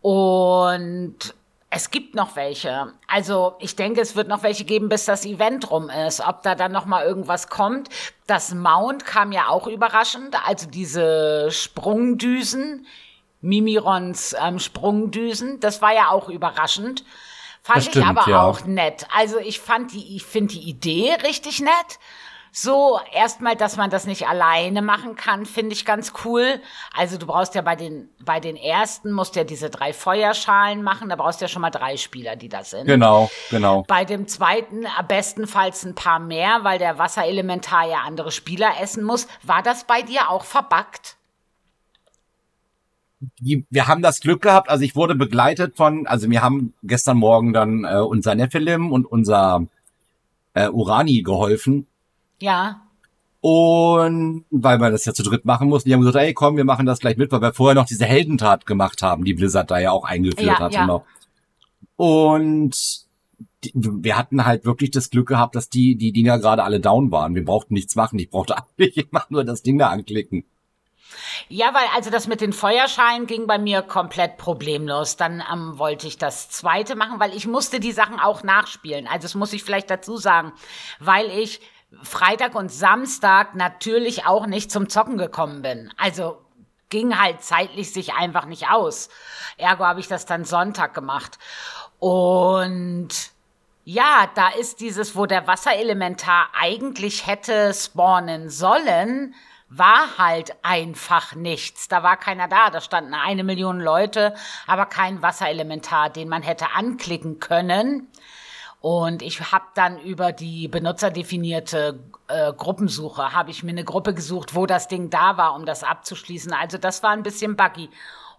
Und 0.00 1.34
es 1.74 1.90
gibt 1.90 2.14
noch 2.14 2.36
welche. 2.36 2.92
Also 3.08 3.56
ich 3.58 3.74
denke, 3.74 4.00
es 4.00 4.14
wird 4.14 4.28
noch 4.28 4.44
welche 4.44 4.64
geben, 4.64 4.88
bis 4.88 5.06
das 5.06 5.24
Event 5.24 5.72
rum 5.72 5.90
ist. 5.90 6.20
Ob 6.20 6.42
da 6.42 6.54
dann 6.54 6.70
noch 6.70 6.86
mal 6.86 7.04
irgendwas 7.04 7.48
kommt. 7.48 7.88
Das 8.28 8.54
Mount 8.54 9.04
kam 9.04 9.32
ja 9.32 9.48
auch 9.48 9.66
überraschend. 9.66 10.36
Also 10.46 10.68
diese 10.68 11.50
Sprungdüsen, 11.50 12.86
Mimirons 13.40 14.36
ähm, 14.40 14.60
Sprungdüsen, 14.60 15.58
das 15.58 15.82
war 15.82 15.92
ja 15.92 16.10
auch 16.10 16.28
überraschend. 16.28 17.04
Fand 17.62 17.78
das 17.78 17.86
ich 17.86 17.90
stimmt, 17.90 18.06
aber 18.06 18.30
ja. 18.30 18.42
auch 18.42 18.64
nett. 18.64 19.06
Also 19.12 19.38
ich 19.40 19.58
fand 19.58 19.92
die, 19.92 20.16
ich 20.16 20.22
finde 20.22 20.54
die 20.54 20.68
Idee 20.68 21.14
richtig 21.24 21.60
nett. 21.60 21.98
So, 22.56 23.00
erstmal, 23.12 23.56
dass 23.56 23.76
man 23.76 23.90
das 23.90 24.06
nicht 24.06 24.28
alleine 24.28 24.80
machen 24.80 25.16
kann, 25.16 25.44
finde 25.44 25.72
ich 25.72 25.84
ganz 25.84 26.12
cool. 26.24 26.60
Also 26.96 27.18
du 27.18 27.26
brauchst 27.26 27.56
ja 27.56 27.62
bei 27.62 27.74
den, 27.74 28.08
bei 28.24 28.38
den 28.38 28.54
ersten, 28.54 29.10
musst 29.10 29.34
ja 29.34 29.42
diese 29.42 29.70
drei 29.70 29.92
Feuerschalen 29.92 30.84
machen, 30.84 31.08
da 31.08 31.16
brauchst 31.16 31.40
du 31.40 31.46
ja 31.46 31.48
schon 31.48 31.62
mal 31.62 31.70
drei 31.70 31.96
Spieler, 31.96 32.36
die 32.36 32.48
das 32.48 32.70
sind. 32.70 32.86
Genau, 32.86 33.28
genau. 33.50 33.82
Bei 33.88 34.04
dem 34.04 34.28
zweiten 34.28 34.86
bestenfalls 35.08 35.84
ein 35.84 35.96
paar 35.96 36.20
mehr, 36.20 36.60
weil 36.62 36.78
der 36.78 36.96
Wasserelementar 36.96 37.88
ja 37.88 37.98
andere 38.06 38.30
Spieler 38.30 38.74
essen 38.80 39.02
muss. 39.02 39.26
War 39.42 39.64
das 39.64 39.82
bei 39.84 40.02
dir 40.02 40.30
auch 40.30 40.44
verbackt? 40.44 41.16
wir 43.40 43.88
haben 43.88 44.02
das 44.02 44.20
Glück 44.20 44.42
gehabt, 44.42 44.68
also 44.68 44.84
ich 44.84 44.94
wurde 44.94 45.14
begleitet 45.14 45.78
von, 45.78 46.06
also 46.06 46.28
wir 46.28 46.42
haben 46.42 46.74
gestern 46.82 47.16
Morgen 47.16 47.54
dann 47.54 47.84
äh, 47.84 47.96
unser 47.96 48.34
Nephilim 48.34 48.92
und 48.92 49.06
unser 49.06 49.66
äh, 50.52 50.68
Urani 50.68 51.22
geholfen 51.22 51.86
ja. 52.44 52.80
Und 53.40 54.44
weil 54.50 54.78
wir 54.78 54.90
das 54.90 55.04
ja 55.04 55.12
zu 55.12 55.22
dritt 55.22 55.44
machen 55.44 55.68
mussten, 55.68 55.88
die 55.88 55.94
haben 55.94 56.00
gesagt, 56.00 56.16
ey, 56.16 56.32
komm, 56.32 56.56
wir 56.56 56.64
machen 56.64 56.86
das 56.86 57.00
gleich 57.00 57.16
mit, 57.16 57.32
weil 57.32 57.42
wir 57.42 57.52
vorher 57.52 57.74
noch 57.74 57.86
diese 57.86 58.04
Heldentat 58.04 58.64
gemacht 58.64 59.02
haben, 59.02 59.24
die 59.24 59.34
Blizzard 59.34 59.70
da 59.70 59.78
ja 59.78 59.90
auch 59.90 60.04
eingeführt 60.04 60.46
ja, 60.46 60.58
hatte. 60.58 60.74
Ja. 60.74 60.86
Noch. 60.86 61.04
Und 61.96 62.74
die, 63.64 63.72
wir 63.74 64.16
hatten 64.16 64.44
halt 64.44 64.64
wirklich 64.64 64.90
das 64.90 65.10
Glück 65.10 65.28
gehabt, 65.28 65.56
dass 65.56 65.68
die, 65.68 65.96
die 65.96 66.12
Dinger 66.12 66.38
gerade 66.38 66.64
alle 66.64 66.80
down 66.80 67.10
waren. 67.10 67.34
Wir 67.34 67.44
brauchten 67.44 67.74
nichts 67.74 67.96
machen. 67.96 68.18
Ich 68.18 68.30
brauchte 68.30 68.56
eigentlich 68.78 68.96
immer 68.96 69.24
nur 69.28 69.44
das 69.44 69.62
Ding 69.62 69.78
da 69.78 69.88
anklicken. 69.88 70.44
Ja, 71.48 71.74
weil 71.74 71.86
also 71.94 72.10
das 72.10 72.26
mit 72.26 72.40
den 72.40 72.52
Feuerscheinen 72.52 73.26
ging 73.26 73.46
bei 73.46 73.58
mir 73.58 73.82
komplett 73.82 74.36
problemlos. 74.36 75.16
Dann 75.16 75.42
ähm, 75.52 75.78
wollte 75.78 76.06
ich 76.06 76.18
das 76.18 76.50
zweite 76.50 76.96
machen, 76.96 77.20
weil 77.20 77.34
ich 77.34 77.46
musste 77.46 77.80
die 77.80 77.92
Sachen 77.92 78.18
auch 78.18 78.42
nachspielen. 78.42 79.06
Also 79.06 79.22
das 79.22 79.34
muss 79.34 79.52
ich 79.52 79.62
vielleicht 79.62 79.90
dazu 79.90 80.16
sagen, 80.16 80.52
weil 80.98 81.26
ich 81.30 81.60
Freitag 82.02 82.54
und 82.54 82.70
Samstag 82.70 83.54
natürlich 83.54 84.26
auch 84.26 84.46
nicht 84.46 84.70
zum 84.70 84.88
Zocken 84.88 85.18
gekommen 85.18 85.62
bin. 85.62 85.92
Also 85.96 86.38
ging 86.90 87.18
halt 87.18 87.42
zeitlich 87.42 87.92
sich 87.92 88.14
einfach 88.14 88.46
nicht 88.46 88.70
aus. 88.70 89.08
Ergo 89.56 89.84
habe 89.84 90.00
ich 90.00 90.08
das 90.08 90.26
dann 90.26 90.44
Sonntag 90.44 90.94
gemacht. 90.94 91.38
Und 91.98 93.08
ja, 93.84 94.28
da 94.34 94.48
ist 94.48 94.80
dieses, 94.80 95.16
wo 95.16 95.26
der 95.26 95.46
Wasserelementar 95.46 96.48
eigentlich 96.58 97.26
hätte 97.26 97.74
spawnen 97.74 98.48
sollen, 98.48 99.34
war 99.68 100.18
halt 100.18 100.54
einfach 100.62 101.34
nichts. 101.34 101.88
Da 101.88 102.02
war 102.02 102.16
keiner 102.16 102.48
da. 102.48 102.70
Da 102.70 102.80
standen 102.80 103.14
eine 103.14 103.44
Million 103.44 103.80
Leute, 103.80 104.34
aber 104.66 104.86
kein 104.86 105.20
Wasserelementar, 105.20 106.10
den 106.10 106.28
man 106.28 106.42
hätte 106.42 106.72
anklicken 106.74 107.40
können. 107.40 108.08
Und 108.84 109.22
ich 109.22 109.50
habe 109.50 109.64
dann 109.72 109.98
über 109.98 110.32
die 110.32 110.68
benutzerdefinierte 110.68 112.00
äh, 112.28 112.52
Gruppensuche, 112.52 113.32
habe 113.32 113.50
ich 113.50 113.62
mir 113.62 113.70
eine 113.70 113.82
Gruppe 113.82 114.12
gesucht, 114.12 114.54
wo 114.54 114.66
das 114.66 114.88
Ding 114.88 115.08
da 115.08 115.38
war, 115.38 115.54
um 115.54 115.64
das 115.64 115.82
abzuschließen. 115.82 116.52
Also 116.52 116.76
das 116.76 117.02
war 117.02 117.12
ein 117.12 117.22
bisschen 117.22 117.56
buggy. 117.56 117.88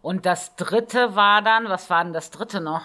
Und 0.04 0.28
das 0.28 0.56
dritte 0.56 1.16
war 1.16 1.42
dann, 1.42 1.68
was 1.68 1.90
war 1.90 2.04
denn 2.04 2.14
das 2.14 2.30
dritte 2.30 2.62
noch? 2.62 2.84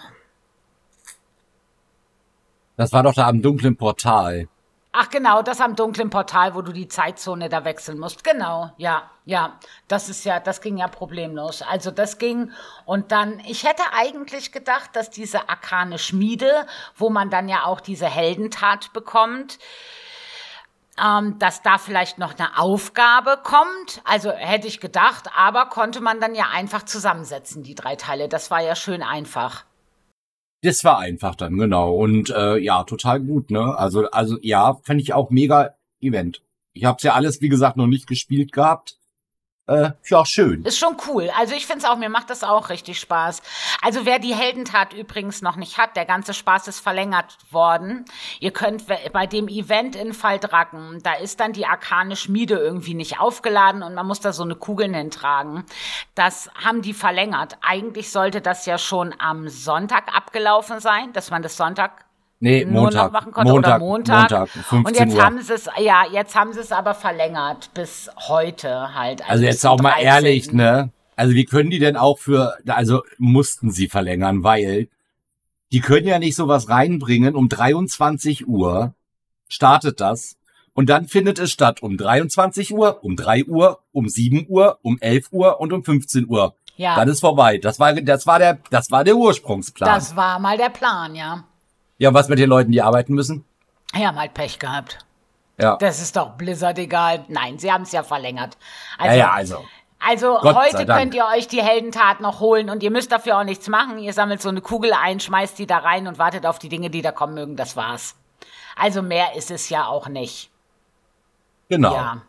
Das 2.77 2.91
war 2.93 3.03
doch 3.03 3.13
da 3.13 3.27
am 3.27 3.43
dunklen 3.43 3.77
Portal. 3.77 4.47
Ach 4.93 5.09
genau, 5.09 5.41
das 5.41 5.61
am 5.61 5.77
dunklen 5.77 6.09
Portal, 6.09 6.53
wo 6.53 6.61
du 6.61 6.73
die 6.73 6.89
Zeitzone 6.89 7.47
da 7.47 7.63
wechseln 7.63 7.97
musst. 7.97 8.25
Genau, 8.25 8.71
ja, 8.75 9.09
ja. 9.23 9.57
Das 9.87 10.09
ist 10.09 10.25
ja, 10.25 10.41
das 10.41 10.59
ging 10.59 10.77
ja 10.77 10.89
problemlos. 10.89 11.61
Also 11.61 11.91
das 11.91 12.17
ging 12.17 12.51
und 12.85 13.13
dann, 13.13 13.39
ich 13.47 13.63
hätte 13.63 13.83
eigentlich 13.93 14.51
gedacht, 14.51 14.93
dass 14.93 15.09
diese 15.09 15.47
arkane 15.47 15.97
Schmiede, 15.97 16.67
wo 16.95 17.09
man 17.09 17.29
dann 17.29 17.47
ja 17.47 17.63
auch 17.63 17.79
diese 17.79 18.07
Heldentat 18.07 18.91
bekommt, 18.91 19.59
ähm, 21.01 21.39
dass 21.39 21.61
da 21.61 21.77
vielleicht 21.77 22.17
noch 22.17 22.37
eine 22.37 22.57
Aufgabe 22.59 23.39
kommt. 23.41 24.01
Also 24.03 24.31
hätte 24.31 24.67
ich 24.67 24.81
gedacht, 24.81 25.29
aber 25.37 25.67
konnte 25.67 26.01
man 26.01 26.19
dann 26.19 26.35
ja 26.35 26.49
einfach 26.51 26.83
zusammensetzen, 26.83 27.63
die 27.63 27.75
drei 27.75 27.95
Teile. 27.95 28.27
Das 28.27 28.51
war 28.51 28.59
ja 28.59 28.75
schön 28.75 29.03
einfach. 29.03 29.63
Das 30.63 30.83
war 30.83 30.99
einfach 30.99 31.35
dann, 31.35 31.57
genau. 31.57 31.95
Und 31.95 32.29
äh, 32.29 32.57
ja, 32.57 32.83
total 32.83 33.19
gut, 33.19 33.49
ne? 33.49 33.75
Also, 33.77 34.09
also 34.11 34.37
ja, 34.41 34.75
fand 34.83 35.01
ich 35.01 35.13
auch 35.13 35.31
mega 35.31 35.75
Event. 35.99 36.43
Ich 36.73 36.85
habe 36.85 36.99
ja 37.01 37.13
alles, 37.13 37.41
wie 37.41 37.49
gesagt, 37.49 37.77
noch 37.77 37.87
nicht 37.87 38.07
gespielt 38.07 38.51
gehabt 38.51 39.00
äh, 39.71 39.91
ja, 40.09 40.25
schön. 40.25 40.63
Ist 40.63 40.77
schon 40.77 40.97
cool. 41.07 41.31
Also 41.37 41.55
ich 41.55 41.65
finde 41.65 41.85
es 41.85 41.89
auch, 41.89 41.97
mir 41.97 42.09
macht 42.09 42.29
das 42.29 42.43
auch 42.43 42.69
richtig 42.69 42.99
Spaß. 42.99 43.41
Also 43.81 44.05
wer 44.05 44.19
die 44.19 44.35
Heldentat 44.35 44.93
übrigens 44.93 45.41
noch 45.41 45.55
nicht 45.55 45.77
hat, 45.77 45.95
der 45.95 46.05
ganze 46.05 46.33
Spaß 46.33 46.67
ist 46.67 46.79
verlängert 46.79 47.37
worden. 47.51 48.05
Ihr 48.39 48.51
könnt 48.51 48.85
bei 48.87 49.27
dem 49.27 49.47
Event 49.47 49.95
in 49.95 50.13
Faldracken, 50.13 50.99
da 51.03 51.13
ist 51.13 51.39
dann 51.39 51.53
die 51.53 51.65
arkane 51.65 52.15
Schmiede 52.15 52.55
irgendwie 52.55 52.93
nicht 52.93 53.19
aufgeladen 53.19 53.81
und 53.83 53.93
man 53.93 54.05
muss 54.05 54.19
da 54.19 54.33
so 54.33 54.43
eine 54.43 54.55
Kugeln 54.55 54.93
hintragen. 54.93 55.63
Das 56.15 56.49
haben 56.53 56.81
die 56.81 56.93
verlängert. 56.93 57.57
Eigentlich 57.61 58.11
sollte 58.11 58.41
das 58.41 58.65
ja 58.65 58.77
schon 58.77 59.15
am 59.19 59.47
Sonntag 59.47 60.15
abgelaufen 60.15 60.79
sein, 60.79 61.13
dass 61.13 61.31
man 61.31 61.41
das 61.41 61.55
Sonntag 61.55 62.05
Nee, 62.43 62.65
Montag. 62.65 63.11
machen 63.11 63.31
konnte 63.31 63.51
Montag, 63.53 63.75
oder 63.75 63.85
Montag. 63.85 64.31
Montag 64.31 64.49
15 64.49 64.85
und 64.85 64.97
jetzt 64.97 65.15
Uhr. 65.15 65.23
haben 65.23 65.41
sie 65.41 65.53
es, 65.53 65.69
ja, 65.77 66.05
jetzt 66.11 66.35
haben 66.35 66.53
sie 66.53 66.59
es 66.59 66.71
aber 66.71 66.95
verlängert 66.95 67.69
bis 67.75 68.09
heute 68.27 68.95
halt. 68.95 69.21
Also 69.29 69.43
bis 69.43 69.53
jetzt 69.53 69.65
auch 69.67 69.79
mal 69.79 69.91
13.. 69.91 70.03
ehrlich, 70.03 70.51
ne? 70.51 70.89
Also 71.15 71.35
wie 71.35 71.45
können 71.45 71.69
die 71.69 71.77
denn 71.77 71.95
auch 71.95 72.17
für, 72.17 72.57
also 72.65 73.03
mussten 73.19 73.69
sie 73.69 73.87
verlängern, 73.87 74.43
weil 74.43 74.87
die 75.71 75.81
können 75.81 76.07
ja 76.07 76.17
nicht 76.17 76.35
sowas 76.35 76.67
reinbringen, 76.67 77.35
um 77.35 77.47
23 77.47 78.47
Uhr 78.47 78.95
startet 79.47 80.01
das 80.01 80.35
und 80.73 80.89
dann 80.89 81.07
findet 81.07 81.37
es 81.37 81.51
statt 81.51 81.83
um 81.83 81.95
23 81.95 82.73
Uhr, 82.73 83.03
um 83.03 83.15
3 83.15 83.45
Uhr, 83.45 83.83
um 83.91 84.09
7 84.09 84.47
Uhr, 84.49 84.79
um 84.81 84.97
11 84.99 85.27
Uhr 85.31 85.59
und 85.59 85.73
um 85.73 85.83
15 85.83 86.27
Uhr. 86.27 86.55
Ja, 86.75 86.95
Dann 86.95 87.07
ist 87.07 87.19
vorbei. 87.19 87.59
Das 87.59 87.79
war, 87.79 87.93
das 87.93 88.25
war 88.25 88.39
der, 88.39 88.57
das 88.71 88.89
war 88.89 89.03
der 89.03 89.15
Ursprungsplan. 89.15 89.93
das 89.93 90.15
war 90.15 90.39
mal 90.39 90.57
der 90.57 90.69
Plan, 90.69 91.13
ja. 91.13 91.43
Ja, 92.01 92.11
was 92.15 92.29
mit 92.29 92.39
den 92.39 92.49
Leuten, 92.49 92.71
die 92.71 92.81
arbeiten 92.81 93.13
müssen? 93.13 93.45
Die 93.95 94.07
haben 94.07 94.19
halt 94.19 94.33
Pech 94.33 94.57
gehabt. 94.57 94.97
Ja. 95.59 95.75
Das 95.75 96.01
ist 96.01 96.15
doch 96.15 96.31
Blizzard 96.31 96.79
egal. 96.79 97.25
Nein, 97.27 97.59
sie 97.59 97.71
haben 97.71 97.83
es 97.83 97.91
ja 97.91 98.01
verlängert. 98.01 98.57
ja, 98.97 99.05
Also, 99.05 99.19
ja, 99.19 99.31
also. 99.31 99.65
also 99.99 100.37
Gott 100.41 100.55
heute 100.55 100.87
könnt 100.87 101.13
ihr 101.13 101.25
euch 101.27 101.47
die 101.47 101.61
Heldentat 101.61 102.19
noch 102.19 102.39
holen 102.39 102.71
und 102.71 102.81
ihr 102.81 102.89
müsst 102.89 103.11
dafür 103.11 103.37
auch 103.37 103.43
nichts 103.43 103.67
machen. 103.67 103.99
Ihr 103.99 104.13
sammelt 104.13 104.41
so 104.41 104.49
eine 104.49 104.61
Kugel 104.61 104.93
ein, 104.93 105.19
schmeißt 105.19 105.59
die 105.59 105.67
da 105.67 105.77
rein 105.77 106.07
und 106.07 106.17
wartet 106.17 106.47
auf 106.47 106.57
die 106.57 106.69
Dinge, 106.69 106.89
die 106.89 107.03
da 107.03 107.11
kommen 107.11 107.35
mögen. 107.35 107.55
Das 107.55 107.75
war's. 107.75 108.15
Also 108.75 109.03
mehr 109.03 109.35
ist 109.35 109.51
es 109.51 109.69
ja 109.69 109.85
auch 109.85 110.07
nicht. 110.07 110.49
Genau. 111.69 111.93
Ja. 111.93 112.21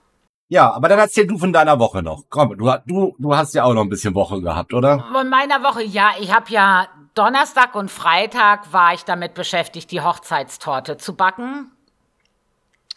Ja, 0.50 0.70
aber 0.70 0.90
dann 0.90 0.98
erzähl 0.98 1.26
du 1.26 1.38
von 1.38 1.50
deiner 1.50 1.78
Woche 1.78 2.02
noch. 2.02 2.24
Komm, 2.28 2.58
du, 2.58 2.70
du, 2.84 3.16
du 3.18 3.34
hast 3.34 3.54
ja 3.54 3.64
auch 3.64 3.72
noch 3.72 3.80
ein 3.80 3.88
bisschen 3.88 4.14
Woche 4.14 4.38
gehabt, 4.42 4.74
oder? 4.74 5.02
Von 5.10 5.30
meiner 5.30 5.62
Woche, 5.62 5.82
ja, 5.82 6.10
ich 6.20 6.30
habe 6.30 6.50
ja 6.50 6.88
Donnerstag 7.14 7.74
und 7.74 7.90
Freitag 7.90 8.72
war 8.72 8.94
ich 8.94 9.04
damit 9.04 9.34
beschäftigt, 9.34 9.90
die 9.90 10.00
Hochzeitstorte 10.00 10.96
zu 10.96 11.14
backen. 11.14 11.70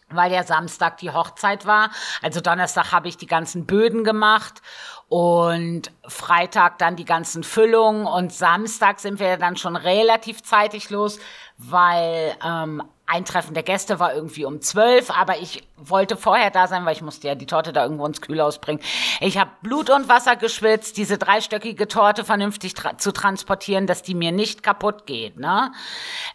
Weil 0.10 0.32
ja 0.32 0.44
Samstag 0.44 0.98
die 0.98 1.12
Hochzeit 1.12 1.66
war. 1.66 1.90
Also 2.22 2.40
Donnerstag 2.40 2.92
habe 2.92 3.08
ich 3.08 3.18
die 3.18 3.26
ganzen 3.26 3.66
Böden 3.66 4.04
gemacht 4.04 4.62
und 5.10 5.92
Freitag 6.08 6.78
dann 6.78 6.96
die 6.96 7.06
ganzen 7.06 7.44
Füllungen 7.44 8.06
und 8.06 8.32
Samstag 8.32 9.00
sind 9.00 9.20
wir 9.20 9.38
dann 9.38 9.58
schon 9.58 9.76
relativ 9.76 10.44
zeitig 10.44 10.92
los, 10.92 11.20
weil 11.58 12.36
ähm, 12.44 12.84
Eintreffen 13.08 13.54
der 13.54 13.64
Gäste 13.64 14.00
war 14.00 14.14
irgendwie 14.14 14.46
um 14.46 14.62
zwölf, 14.62 15.10
aber 15.12 15.38
ich 15.38 15.68
wollte 15.78 16.16
vorher 16.16 16.52
da 16.52 16.68
sein, 16.68 16.86
weil 16.86 16.94
ich 16.94 17.02
musste 17.02 17.28
ja 17.28 17.36
die 17.36 17.46
Torte 17.46 17.74
da 17.74 17.84
irgendwo 17.84 18.06
ins 18.06 18.22
Kühlhaus 18.22 18.60
bringen. 18.60 18.80
Ich 19.20 19.38
habe 19.38 19.52
Blut 19.62 19.90
und 19.90 20.08
Wasser 20.08 20.38
geschwitzt, 20.38 20.96
diese 20.96 21.18
dreistöckige 21.18 21.88
Torte 21.88 22.24
vernünftig 22.24 22.74
tra 22.74 22.98
zu 22.98 23.12
transportieren, 23.12 23.86
dass 23.86 24.02
die 24.02 24.16
mir 24.16 24.32
nicht 24.32 24.64
kaputt 24.64 25.06
geht. 25.06 25.38
Ne? 25.38 25.74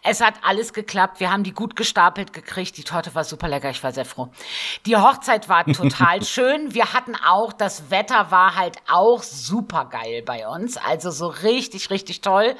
Es 0.03 0.21
hat 0.21 0.35
alles 0.43 0.73
geklappt, 0.73 1.19
wir 1.19 1.31
haben 1.31 1.43
die 1.43 1.53
gut 1.53 1.75
gestapelt 1.75 2.33
gekriegt, 2.33 2.77
die 2.77 2.83
Torte 2.83 3.15
war 3.15 3.23
super 3.23 3.47
lecker, 3.47 3.71
ich 3.71 3.83
war 3.83 3.91
sehr 3.91 4.05
froh. 4.05 4.29
Die 4.85 4.95
Hochzeit 4.95 5.49
war 5.49 5.65
total 5.65 6.23
schön, 6.25 6.75
wir 6.75 6.93
hatten 6.93 7.15
auch, 7.15 7.51
das 7.51 7.89
Wetter 7.89 8.29
war 8.29 8.55
halt 8.55 8.77
auch 8.91 9.23
super 9.23 9.85
geil 9.85 10.21
bei 10.23 10.47
uns, 10.47 10.77
also 10.77 11.09
so 11.09 11.27
richtig, 11.27 11.89
richtig 11.89 12.21
toll. 12.21 12.55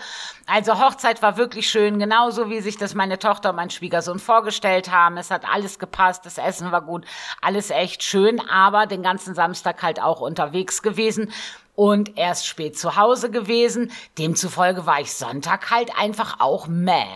Also 0.47 0.79
Hochzeit 0.79 1.21
war 1.21 1.37
wirklich 1.37 1.69
schön, 1.69 1.99
genauso 1.99 2.49
wie 2.49 2.59
sich 2.59 2.77
das 2.77 2.95
meine 2.95 3.19
Tochter 3.19 3.51
und 3.51 3.55
mein 3.55 3.69
Schwiegersohn 3.69 4.19
vorgestellt 4.19 4.91
haben. 4.91 5.17
Es 5.17 5.31
hat 5.31 5.47
alles 5.47 5.79
gepasst, 5.79 6.25
das 6.25 6.37
Essen 6.37 6.70
war 6.71 6.81
gut, 6.81 7.05
alles 7.41 7.69
echt 7.69 8.03
schön, 8.03 8.39
aber 8.39 8.85
den 8.85 9.03
ganzen 9.03 9.35
Samstag 9.35 9.81
halt 9.83 10.01
auch 10.01 10.21
unterwegs 10.21 10.81
gewesen 10.81 11.31
und 11.75 12.17
erst 12.17 12.47
spät 12.47 12.77
zu 12.77 12.95
Hause 12.95 13.31
gewesen. 13.31 13.91
Demzufolge 14.17 14.85
war 14.85 15.01
ich 15.01 15.13
Sonntag 15.13 15.71
halt 15.71 15.97
einfach 15.97 16.39
auch 16.39 16.67
meh, 16.67 17.07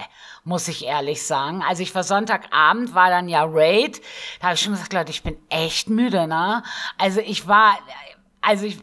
muss 0.44 0.68
ich 0.68 0.86
ehrlich 0.86 1.26
sagen. 1.26 1.64
Also 1.68 1.84
ich 1.84 1.94
war 1.94 2.04
Sonntagabend, 2.04 2.96
war 2.96 3.10
dann 3.10 3.28
ja 3.30 3.46
Raid. 3.48 4.02
Da 4.40 4.48
habe 4.48 4.56
ich 4.56 4.62
schon 4.62 4.74
gesagt, 4.74 4.94
Leute, 4.94 5.12
ich 5.12 5.24
bin 5.24 5.38
echt 5.50 5.90
müde, 5.90 6.28
ne? 6.28 6.64
Also 6.98 7.20
ich 7.20 7.48
war, 7.48 7.78
also 8.42 8.66
ich, 8.66 8.80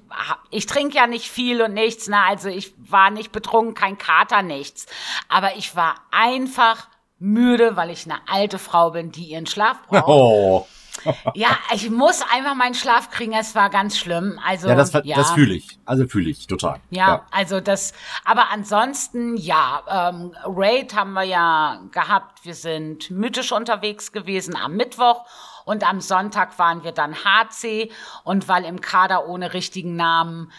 ich 0.51 0.67
trinke 0.67 0.97
ja 0.97 1.07
nicht 1.07 1.29
viel 1.29 1.63
und 1.63 1.75
nichts, 1.75 2.09
ne? 2.09 2.19
Also 2.19 2.49
ich 2.49 2.75
war 2.79 3.11
nicht 3.11 3.33
betrunken, 3.33 3.75
kein 3.75 3.99
Kater, 3.99 4.43
nichts. 4.43 4.87
Aber 5.29 5.57
ich 5.57 5.75
war 5.75 5.95
einfach 6.11 6.89
müde, 7.23 7.77
weil 7.77 7.91
ich 7.91 8.05
eine 8.05 8.19
alte 8.29 8.59
Frau 8.59 8.91
bin, 8.91 9.13
die 9.13 9.25
ihren 9.25 9.47
Schlaf 9.47 9.83
braucht. 9.87 10.03
Oh. 10.13 10.67
Ja, 11.35 11.59
ich 11.75 11.91
muss 11.91 12.21
einfach 12.33 12.55
meinen 12.55 12.75
Schlaf 12.75 13.11
kriegen. 13.11 13.33
Es 13.33 13.55
war 13.55 13.71
ganz 13.71 13.99
schlimm. 13.99 14.39
Also 14.45 14.69
Ja, 14.69 14.75
das, 14.75 14.93
ja. 15.05 15.17
das 15.17 15.31
fühle 15.31 15.55
ich. 15.55 15.79
Also 15.85 16.07
fühle 16.07 16.31
ich 16.31 16.47
total. 16.47 16.81
Ja, 16.91 17.27
also 17.31 17.61
das, 17.61 17.93
aber 18.25 18.51
ansonsten, 18.51 19.37
ja, 19.37 19.83
ähm, 19.89 20.35
Raid 20.45 20.95
haben 20.95 21.15
wir 21.15 21.25
ja 21.25 21.81
gehabt. 21.93 22.45
Wir 22.45 22.55
sind 22.55 23.11
mythisch 23.11 23.53
unterwegs 23.53 24.13
gewesen 24.13 24.55
am 24.55 24.75
Mittwoch 24.75 25.25
und 25.65 25.89
am 25.89 26.01
Sonntag 26.01 26.59
waren 26.59 26.85
wir 26.85 26.93
dann 26.93 27.17
HC 27.25 27.91
und 28.25 28.49
weil 28.49 28.65
im 28.65 28.81
Kader 28.81 29.27
ohne 29.27 29.55
richtigen 29.55 29.97
Namen 29.97 30.53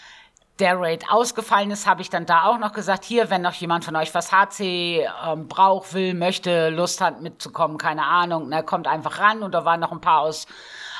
der 0.60 0.78
Raid 0.78 1.10
ausgefallen 1.10 1.70
ist, 1.72 1.86
habe 1.86 2.00
ich 2.02 2.10
dann 2.10 2.26
da 2.26 2.44
auch 2.44 2.58
noch 2.58 2.72
gesagt, 2.72 3.04
hier, 3.04 3.28
wenn 3.28 3.42
noch 3.42 3.54
jemand 3.54 3.84
von 3.84 3.96
euch 3.96 4.14
was 4.14 4.30
HC 4.30 5.06
ähm, 5.26 5.48
braucht, 5.48 5.94
will, 5.94 6.14
möchte, 6.14 6.70
Lust 6.70 7.00
hat 7.00 7.20
mitzukommen, 7.20 7.76
keine 7.76 8.04
Ahnung, 8.04 8.48
ne, 8.48 8.62
kommt 8.62 8.86
einfach 8.86 9.18
ran 9.18 9.42
und 9.42 9.52
da 9.52 9.64
waren 9.64 9.80
noch 9.80 9.90
ein 9.90 10.00
paar 10.00 10.20
aus, 10.20 10.46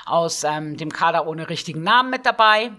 aus 0.06 0.42
ähm, 0.42 0.76
dem 0.76 0.92
Kader 0.92 1.26
ohne 1.28 1.49
richtigen 1.49 1.82
Namen 1.82 2.11
mit 2.11 2.26
dabei. 2.26 2.73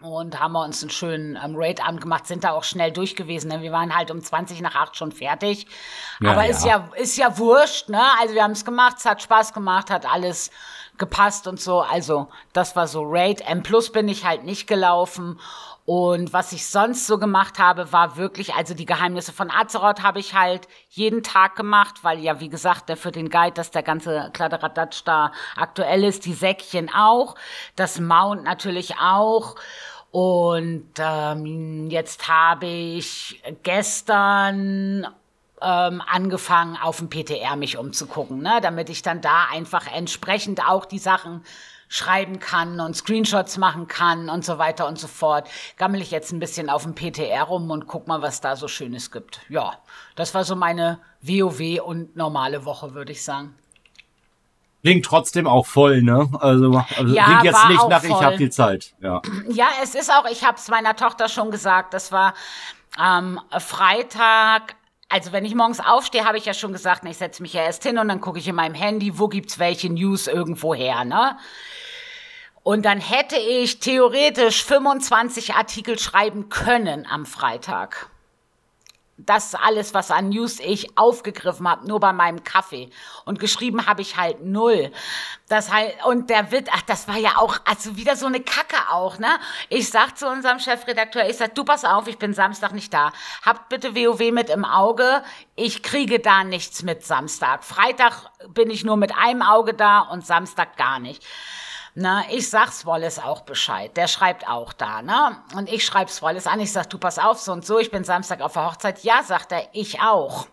und 0.00 0.40
haben 0.40 0.52
wir 0.52 0.64
uns 0.64 0.82
einen 0.82 0.90
schönen 0.90 1.36
ähm, 1.36 1.52
Raid-Abend 1.56 2.00
gemacht, 2.00 2.26
sind 2.26 2.42
da 2.44 2.52
auch 2.52 2.64
schnell 2.64 2.90
durch 2.90 3.14
gewesen. 3.14 3.48
Ne? 3.48 3.60
Wir 3.60 3.72
waren 3.72 3.94
halt 3.94 4.10
um 4.10 4.22
20 4.22 4.62
nach 4.62 4.74
8 4.74 4.96
schon 4.96 5.12
fertig. 5.12 5.66
Ja, 6.20 6.30
Aber 6.32 6.44
ja. 6.44 6.50
ist 6.50 6.64
ja 6.64 6.88
ist 6.96 7.18
ja 7.18 7.36
wurscht, 7.36 7.90
ne? 7.90 8.02
Also 8.18 8.34
wir 8.34 8.42
haben 8.42 8.52
es 8.52 8.64
gemacht, 8.64 8.96
es 8.98 9.04
hat 9.04 9.20
Spaß 9.20 9.52
gemacht, 9.52 9.90
hat 9.90 10.10
alles 10.10 10.50
gepasst 11.00 11.48
und 11.48 11.60
so. 11.60 11.80
Also 11.80 12.28
das 12.52 12.76
war 12.76 12.86
so 12.86 13.02
Raid. 13.04 13.40
M 13.40 13.64
Plus 13.64 13.90
bin 13.90 14.08
ich 14.08 14.24
halt 14.24 14.44
nicht 14.44 14.68
gelaufen. 14.68 15.40
Und 15.84 16.32
was 16.32 16.52
ich 16.52 16.68
sonst 16.68 17.08
so 17.08 17.18
gemacht 17.18 17.58
habe, 17.58 17.92
war 17.92 18.16
wirklich, 18.16 18.54
also 18.54 18.74
die 18.74 18.86
Geheimnisse 18.86 19.32
von 19.32 19.50
Azeroth 19.50 20.04
habe 20.04 20.20
ich 20.20 20.34
halt 20.34 20.68
jeden 20.90 21.24
Tag 21.24 21.56
gemacht, 21.56 22.04
weil 22.04 22.20
ja, 22.20 22.38
wie 22.38 22.48
gesagt, 22.48 22.88
der 22.88 22.96
für 22.96 23.10
den 23.10 23.28
Guide, 23.28 23.54
dass 23.54 23.72
der 23.72 23.82
ganze 23.82 24.30
Kladderadatsch 24.32 25.02
da 25.04 25.32
aktuell 25.56 26.04
ist, 26.04 26.26
die 26.26 26.34
Säckchen 26.34 26.94
auch, 26.94 27.34
das 27.74 27.98
Mount 27.98 28.44
natürlich 28.44 28.98
auch. 29.00 29.56
Und 30.12 30.92
ähm, 30.98 31.88
jetzt 31.90 32.28
habe 32.28 32.66
ich 32.66 33.42
gestern 33.62 35.08
ähm, 35.62 36.02
angefangen, 36.06 36.76
auf 36.76 36.98
dem 36.98 37.08
PTR 37.08 37.56
mich 37.56 37.76
umzugucken, 37.76 38.42
ne? 38.42 38.60
damit 38.62 38.90
ich 38.90 39.02
dann 39.02 39.20
da 39.20 39.46
einfach 39.52 39.86
entsprechend 39.92 40.66
auch 40.66 40.84
die 40.84 40.98
Sachen 40.98 41.42
schreiben 41.88 42.38
kann 42.38 42.78
und 42.78 42.94
Screenshots 42.94 43.58
machen 43.58 43.88
kann 43.88 44.28
und 44.30 44.44
so 44.44 44.58
weiter 44.58 44.86
und 44.86 44.98
so 44.98 45.08
fort. 45.08 45.48
Gammel 45.76 46.00
ich 46.00 46.12
jetzt 46.12 46.32
ein 46.32 46.38
bisschen 46.38 46.70
auf 46.70 46.84
dem 46.84 46.94
PTR 46.94 47.42
rum 47.42 47.68
und 47.70 47.88
guck 47.88 48.06
mal, 48.06 48.22
was 48.22 48.40
da 48.40 48.54
so 48.54 48.68
Schönes 48.68 49.10
gibt. 49.10 49.40
Ja, 49.48 49.74
das 50.14 50.32
war 50.32 50.44
so 50.44 50.54
meine 50.54 51.00
WoW 51.20 51.80
und 51.84 52.14
normale 52.16 52.64
Woche, 52.64 52.94
würde 52.94 53.10
ich 53.10 53.24
sagen. 53.24 53.56
Klingt 54.82 55.04
trotzdem 55.04 55.46
auch 55.46 55.66
voll, 55.66 56.00
ne? 56.00 56.30
Also, 56.40 56.82
also 56.96 57.14
ja, 57.14 57.24
klingt 57.24 57.42
jetzt 57.42 57.68
nicht 57.68 57.88
nach, 57.88 58.00
voll. 58.00 58.10
ich 58.10 58.22
habe 58.22 58.36
viel 58.36 58.50
Zeit. 58.50 58.94
Ja. 59.00 59.20
ja, 59.50 59.66
es 59.82 59.94
ist 59.94 60.10
auch, 60.10 60.24
ich 60.30 60.44
habe 60.44 60.56
es 60.56 60.68
meiner 60.68 60.96
Tochter 60.96 61.28
schon 61.28 61.50
gesagt, 61.50 61.92
das 61.92 62.12
war 62.12 62.34
ähm, 62.98 63.40
Freitag. 63.58 64.76
Also 65.12 65.32
wenn 65.32 65.44
ich 65.44 65.56
morgens 65.56 65.80
aufstehe, 65.80 66.24
habe 66.24 66.38
ich 66.38 66.44
ja 66.44 66.54
schon 66.54 66.72
gesagt, 66.72 67.04
ich 67.04 67.18
setze 67.18 67.42
mich 67.42 67.52
ja 67.52 67.62
erst 67.62 67.82
hin 67.82 67.98
und 67.98 68.06
dann 68.06 68.20
gucke 68.20 68.38
ich 68.38 68.46
in 68.46 68.54
meinem 68.54 68.74
Handy, 68.74 69.18
wo 69.18 69.26
gibt's 69.26 69.58
welche 69.58 69.90
News 69.90 70.28
irgendwo 70.28 70.72
her, 70.72 71.04
ne? 71.04 71.36
Und 72.62 72.84
dann 72.84 73.00
hätte 73.00 73.36
ich 73.36 73.80
theoretisch 73.80 74.64
25 74.64 75.54
Artikel 75.54 75.98
schreiben 75.98 76.48
können 76.48 77.06
am 77.10 77.26
Freitag 77.26 78.09
das 79.26 79.54
alles, 79.54 79.94
was 79.94 80.10
an 80.10 80.30
News 80.30 80.60
ich 80.60 80.96
aufgegriffen 80.96 81.68
habe, 81.68 81.86
nur 81.86 82.00
bei 82.00 82.12
meinem 82.12 82.44
Kaffee. 82.44 82.90
Und 83.24 83.38
geschrieben 83.38 83.86
habe 83.86 84.02
ich 84.02 84.16
halt 84.16 84.44
null. 84.44 84.90
Das 85.48 85.72
halt, 85.72 85.94
und 86.04 86.30
der 86.30 86.50
wird, 86.50 86.68
ach, 86.72 86.82
das 86.82 87.08
war 87.08 87.16
ja 87.16 87.36
auch, 87.36 87.58
also 87.64 87.96
wieder 87.96 88.16
so 88.16 88.26
eine 88.26 88.40
Kacke 88.40 88.76
auch, 88.90 89.18
ne? 89.18 89.38
Ich 89.68 89.90
sag 89.90 90.16
zu 90.16 90.28
unserem 90.28 90.58
Chefredakteur, 90.58 91.28
ich 91.28 91.36
sag, 91.36 91.54
du 91.54 91.64
pass 91.64 91.84
auf, 91.84 92.06
ich 92.06 92.18
bin 92.18 92.34
Samstag 92.34 92.72
nicht 92.72 92.94
da. 92.94 93.12
Habt 93.44 93.68
bitte 93.68 93.94
WoW 93.94 94.30
mit 94.32 94.50
im 94.50 94.64
Auge. 94.64 95.22
Ich 95.56 95.82
kriege 95.82 96.20
da 96.20 96.44
nichts 96.44 96.82
mit 96.82 97.04
Samstag. 97.04 97.64
Freitag 97.64 98.30
bin 98.48 98.70
ich 98.70 98.84
nur 98.84 98.96
mit 98.96 99.14
einem 99.16 99.42
Auge 99.42 99.74
da 99.74 100.00
und 100.00 100.26
Samstag 100.26 100.76
gar 100.76 100.98
nicht. 100.98 101.24
Na, 101.94 102.24
ich 102.30 102.48
sag's 102.48 102.86
Wallace 102.86 103.18
auch 103.18 103.40
Bescheid. 103.40 103.96
Der 103.96 104.06
schreibt 104.06 104.48
auch 104.48 104.72
da, 104.72 105.02
ne? 105.02 105.36
Und 105.56 105.68
ich 105.68 105.84
schreib's 105.84 106.22
Wallace 106.22 106.46
an. 106.46 106.60
Ich 106.60 106.72
sag, 106.72 106.88
du 106.88 106.98
pass 106.98 107.18
auf, 107.18 107.40
so 107.40 107.52
und 107.52 107.66
so, 107.66 107.78
ich 107.78 107.90
bin 107.90 108.04
Samstag 108.04 108.40
auf 108.40 108.52
der 108.52 108.66
Hochzeit. 108.66 109.02
Ja, 109.02 109.22
sagt 109.22 109.52
er, 109.52 109.68
ich 109.72 110.00
auch. 110.00 110.46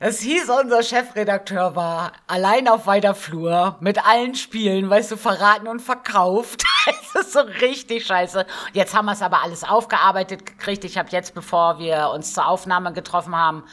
Das 0.00 0.18
hieß, 0.18 0.50
unser 0.50 0.82
Chefredakteur 0.82 1.76
war 1.76 2.10
allein 2.26 2.66
auf 2.66 2.88
weiter 2.88 3.14
Flur 3.14 3.76
mit 3.78 4.04
allen 4.04 4.34
Spielen, 4.34 4.90
weißt 4.90 5.12
du, 5.12 5.16
verraten 5.16 5.68
und 5.68 5.80
verkauft. 5.80 6.64
Das 7.14 7.26
ist 7.26 7.32
so 7.34 7.40
richtig 7.40 8.06
scheiße. 8.06 8.46
Jetzt 8.72 8.94
haben 8.94 9.04
wir 9.04 9.12
es 9.12 9.22
aber 9.22 9.42
alles 9.42 9.62
aufgearbeitet 9.62 10.46
gekriegt. 10.46 10.82
Ich 10.82 10.98
habe 10.98 11.10
jetzt, 11.10 11.34
bevor 11.34 11.78
wir 11.78 12.10
uns 12.12 12.32
zur 12.32 12.46
Aufnahme 12.48 12.92
getroffen 12.92 13.36
haben, 13.36 13.64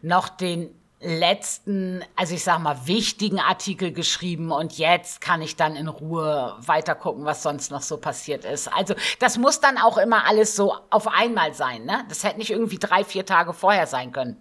noch 0.00 0.28
den 0.28 0.77
letzten, 1.00 2.04
also 2.16 2.34
ich 2.34 2.42
sag 2.42 2.58
mal, 2.58 2.86
wichtigen 2.86 3.38
Artikel 3.38 3.92
geschrieben 3.92 4.50
und 4.50 4.78
jetzt 4.78 5.20
kann 5.20 5.42
ich 5.42 5.54
dann 5.56 5.76
in 5.76 5.88
Ruhe 5.88 6.56
weiter 6.58 6.94
gucken, 6.94 7.24
was 7.24 7.42
sonst 7.42 7.70
noch 7.70 7.82
so 7.82 7.98
passiert 7.98 8.44
ist. 8.44 8.68
Also 8.68 8.94
das 9.20 9.38
muss 9.38 9.60
dann 9.60 9.78
auch 9.78 9.96
immer 9.98 10.26
alles 10.26 10.56
so 10.56 10.74
auf 10.90 11.06
einmal 11.06 11.54
sein, 11.54 11.84
ne? 11.84 12.04
Das 12.08 12.24
hätte 12.24 12.38
nicht 12.38 12.50
irgendwie 12.50 12.78
drei, 12.78 13.04
vier 13.04 13.24
Tage 13.24 13.52
vorher 13.52 13.86
sein 13.86 14.12
können. 14.12 14.36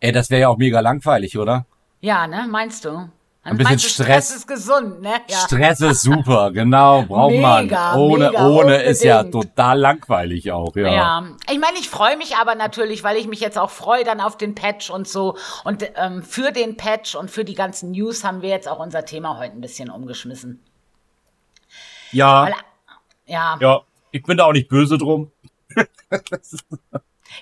Ey, 0.00 0.12
das 0.12 0.28
wäre 0.28 0.42
ja 0.42 0.48
auch 0.48 0.58
mega 0.58 0.80
langweilig, 0.80 1.38
oder? 1.38 1.64
Ja, 2.00 2.26
ne? 2.26 2.46
Meinst 2.50 2.84
du? 2.84 3.08
Ein 3.46 3.58
bisschen 3.58 3.78
Stress. 3.78 4.26
Stress 4.26 4.36
ist 4.36 4.48
gesund, 4.48 5.02
ne? 5.02 5.14
Ja. 5.28 5.36
Stress 5.38 5.80
ist 5.80 6.02
super, 6.02 6.50
genau, 6.50 7.02
braucht 7.02 7.30
mega, 7.30 7.92
man. 7.92 8.00
Ohne, 8.00 8.26
mega, 8.26 8.46
ohne 8.46 8.60
unbedingt. 8.60 8.82
ist 8.86 9.04
ja 9.04 9.22
total 9.22 9.78
langweilig 9.78 10.50
auch, 10.50 10.74
ja. 10.74 10.92
Ja, 10.92 11.26
ich 11.48 11.60
meine, 11.60 11.78
ich 11.78 11.88
freue 11.88 12.16
mich 12.16 12.34
aber 12.36 12.56
natürlich, 12.56 13.04
weil 13.04 13.16
ich 13.16 13.28
mich 13.28 13.38
jetzt 13.38 13.56
auch 13.56 13.70
freue 13.70 14.02
dann 14.02 14.20
auf 14.20 14.36
den 14.36 14.56
Patch 14.56 14.90
und 14.90 15.06
so. 15.06 15.36
Und 15.62 15.88
ähm, 15.94 16.24
für 16.24 16.50
den 16.50 16.76
Patch 16.76 17.14
und 17.14 17.30
für 17.30 17.44
die 17.44 17.54
ganzen 17.54 17.92
News 17.92 18.24
haben 18.24 18.42
wir 18.42 18.48
jetzt 18.48 18.68
auch 18.68 18.80
unser 18.80 19.04
Thema 19.04 19.38
heute 19.38 19.52
ein 19.52 19.60
bisschen 19.60 19.90
umgeschmissen. 19.90 20.60
Ja. 22.10 22.46
Weil, 22.46 22.54
ja. 23.26 23.58
Ja, 23.60 23.80
ich 24.10 24.24
bin 24.24 24.38
da 24.38 24.46
auch 24.46 24.52
nicht 24.52 24.68
böse 24.68 24.98
drum. 24.98 25.30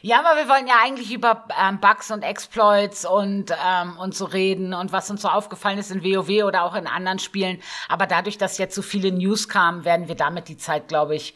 Ja, 0.03 0.21
aber 0.21 0.39
wir 0.41 0.49
wollen 0.49 0.67
ja 0.67 0.75
eigentlich 0.83 1.13
über 1.13 1.47
ähm, 1.61 1.81
Bugs 1.81 2.11
und 2.11 2.23
Exploits 2.23 3.05
und, 3.05 3.51
ähm, 3.51 3.99
und 3.99 4.15
so 4.15 4.25
reden 4.25 4.75
und 4.75 4.93
was 4.93 5.11
uns 5.11 5.23
so 5.23 5.29
aufgefallen 5.29 5.79
ist 5.79 5.91
in 5.91 6.03
WoW 6.03 6.45
oder 6.45 6.65
auch 6.65 6.75
in 6.75 6.87
anderen 6.87 7.19
Spielen. 7.19 7.59
Aber 7.89 8.07
dadurch, 8.07 8.39
dass 8.39 8.59
jetzt 8.59 8.75
so 8.75 8.83
viele 8.83 9.13
News 9.13 9.49
kamen, 9.49 9.85
werden 9.85 10.09
wir 10.09 10.15
damit 10.15 10.49
die 10.49 10.57
Zeit, 10.57 10.89
glaube 10.89 11.15
ich, 11.17 11.35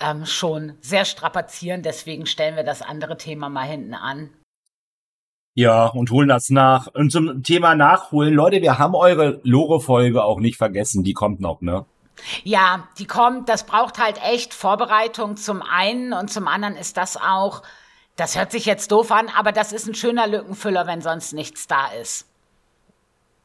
ähm, 0.00 0.26
schon 0.26 0.74
sehr 0.80 1.04
strapazieren. 1.04 1.82
Deswegen 1.82 2.26
stellen 2.26 2.56
wir 2.56 2.64
das 2.64 2.82
andere 2.82 3.16
Thema 3.16 3.48
mal 3.48 3.66
hinten 3.66 3.94
an. 3.94 4.30
Ja, 5.56 5.86
und 5.86 6.10
holen 6.10 6.28
das 6.28 6.50
nach. 6.50 6.88
Und 6.88 7.12
zum 7.12 7.44
Thema 7.44 7.76
Nachholen, 7.76 8.34
Leute, 8.34 8.60
wir 8.60 8.78
haben 8.78 8.96
eure 8.96 9.40
Lore-Folge 9.44 10.24
auch 10.24 10.40
nicht 10.40 10.56
vergessen. 10.56 11.04
Die 11.04 11.12
kommt 11.12 11.40
noch, 11.40 11.60
ne? 11.60 11.86
Ja, 12.42 12.88
die 12.98 13.06
kommt, 13.06 13.48
das 13.48 13.64
braucht 13.64 13.98
halt 13.98 14.22
echt 14.22 14.54
Vorbereitung 14.54 15.36
zum 15.36 15.62
einen 15.62 16.12
und 16.12 16.30
zum 16.30 16.48
anderen 16.48 16.76
ist 16.76 16.96
das 16.96 17.16
auch, 17.16 17.62
das 18.16 18.36
hört 18.36 18.52
sich 18.52 18.66
jetzt 18.66 18.92
doof 18.92 19.10
an, 19.10 19.28
aber 19.36 19.52
das 19.52 19.72
ist 19.72 19.86
ein 19.86 19.94
schöner 19.94 20.26
Lückenfüller, 20.26 20.86
wenn 20.86 21.00
sonst 21.00 21.32
nichts 21.32 21.66
da 21.66 21.88
ist. 22.00 22.26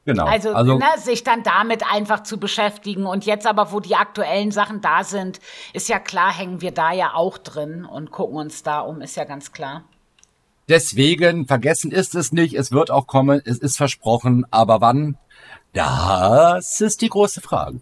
Genau. 0.06 0.26
Also, 0.26 0.54
also 0.54 0.78
ne, 0.78 0.86
sich 0.98 1.24
dann 1.24 1.44
damit 1.44 1.84
einfach 1.86 2.24
zu 2.24 2.40
beschäftigen. 2.40 3.06
Und 3.06 3.26
jetzt 3.26 3.46
aber, 3.46 3.72
wo 3.72 3.80
die 3.80 3.96
aktuellen 3.96 4.52
Sachen 4.52 4.82
da 4.82 5.04
sind, 5.04 5.40
ist 5.74 5.88
ja 5.88 6.00
klar, 6.00 6.36
hängen 6.36 6.62
wir 6.62 6.72
da 6.72 6.92
ja 6.92 7.14
auch 7.14 7.38
drin 7.38 7.86
und 7.86 8.10
gucken 8.10 8.38
uns 8.38 8.64
da 8.64 8.80
um, 8.80 9.02
ist 9.02 9.18
ja 9.18 9.26
ganz 9.26 9.52
klar. 9.52 9.84
Deswegen, 10.68 11.48
vergessen 11.48 11.92
ist 11.92 12.16
es 12.16 12.32
nicht, 12.32 12.56
es 12.56 12.72
wird 12.72 12.92
auch 12.92 13.08
kommen, 13.08 13.42
es 13.44 13.58
ist 13.58 13.78
versprochen, 13.78 14.46
aber 14.52 14.82
wann? 14.82 15.18
Das 15.74 16.82
ist 16.82 17.02
die 17.02 17.10
große 17.10 17.42
Frage. 17.42 17.80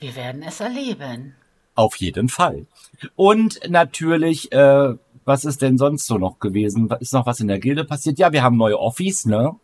Wir 0.00 0.16
werden 0.16 0.42
es 0.42 0.60
erleben. 0.60 1.34
Auf 1.74 1.96
jeden 1.96 2.28
Fall. 2.28 2.66
Und 3.16 3.60
natürlich, 3.68 4.52
äh, 4.52 4.94
was 5.24 5.44
ist 5.44 5.62
denn 5.62 5.78
sonst 5.78 6.06
so 6.06 6.18
noch 6.18 6.38
gewesen? 6.38 6.88
Ist 7.00 7.12
noch 7.14 7.26
was 7.26 7.40
in 7.40 7.48
der 7.48 7.58
Gilde 7.58 7.84
passiert? 7.84 8.18
Ja, 8.18 8.32
wir 8.32 8.42
haben 8.42 8.56
neue 8.56 8.78
Offis, 8.78 9.24
ne? 9.24 9.56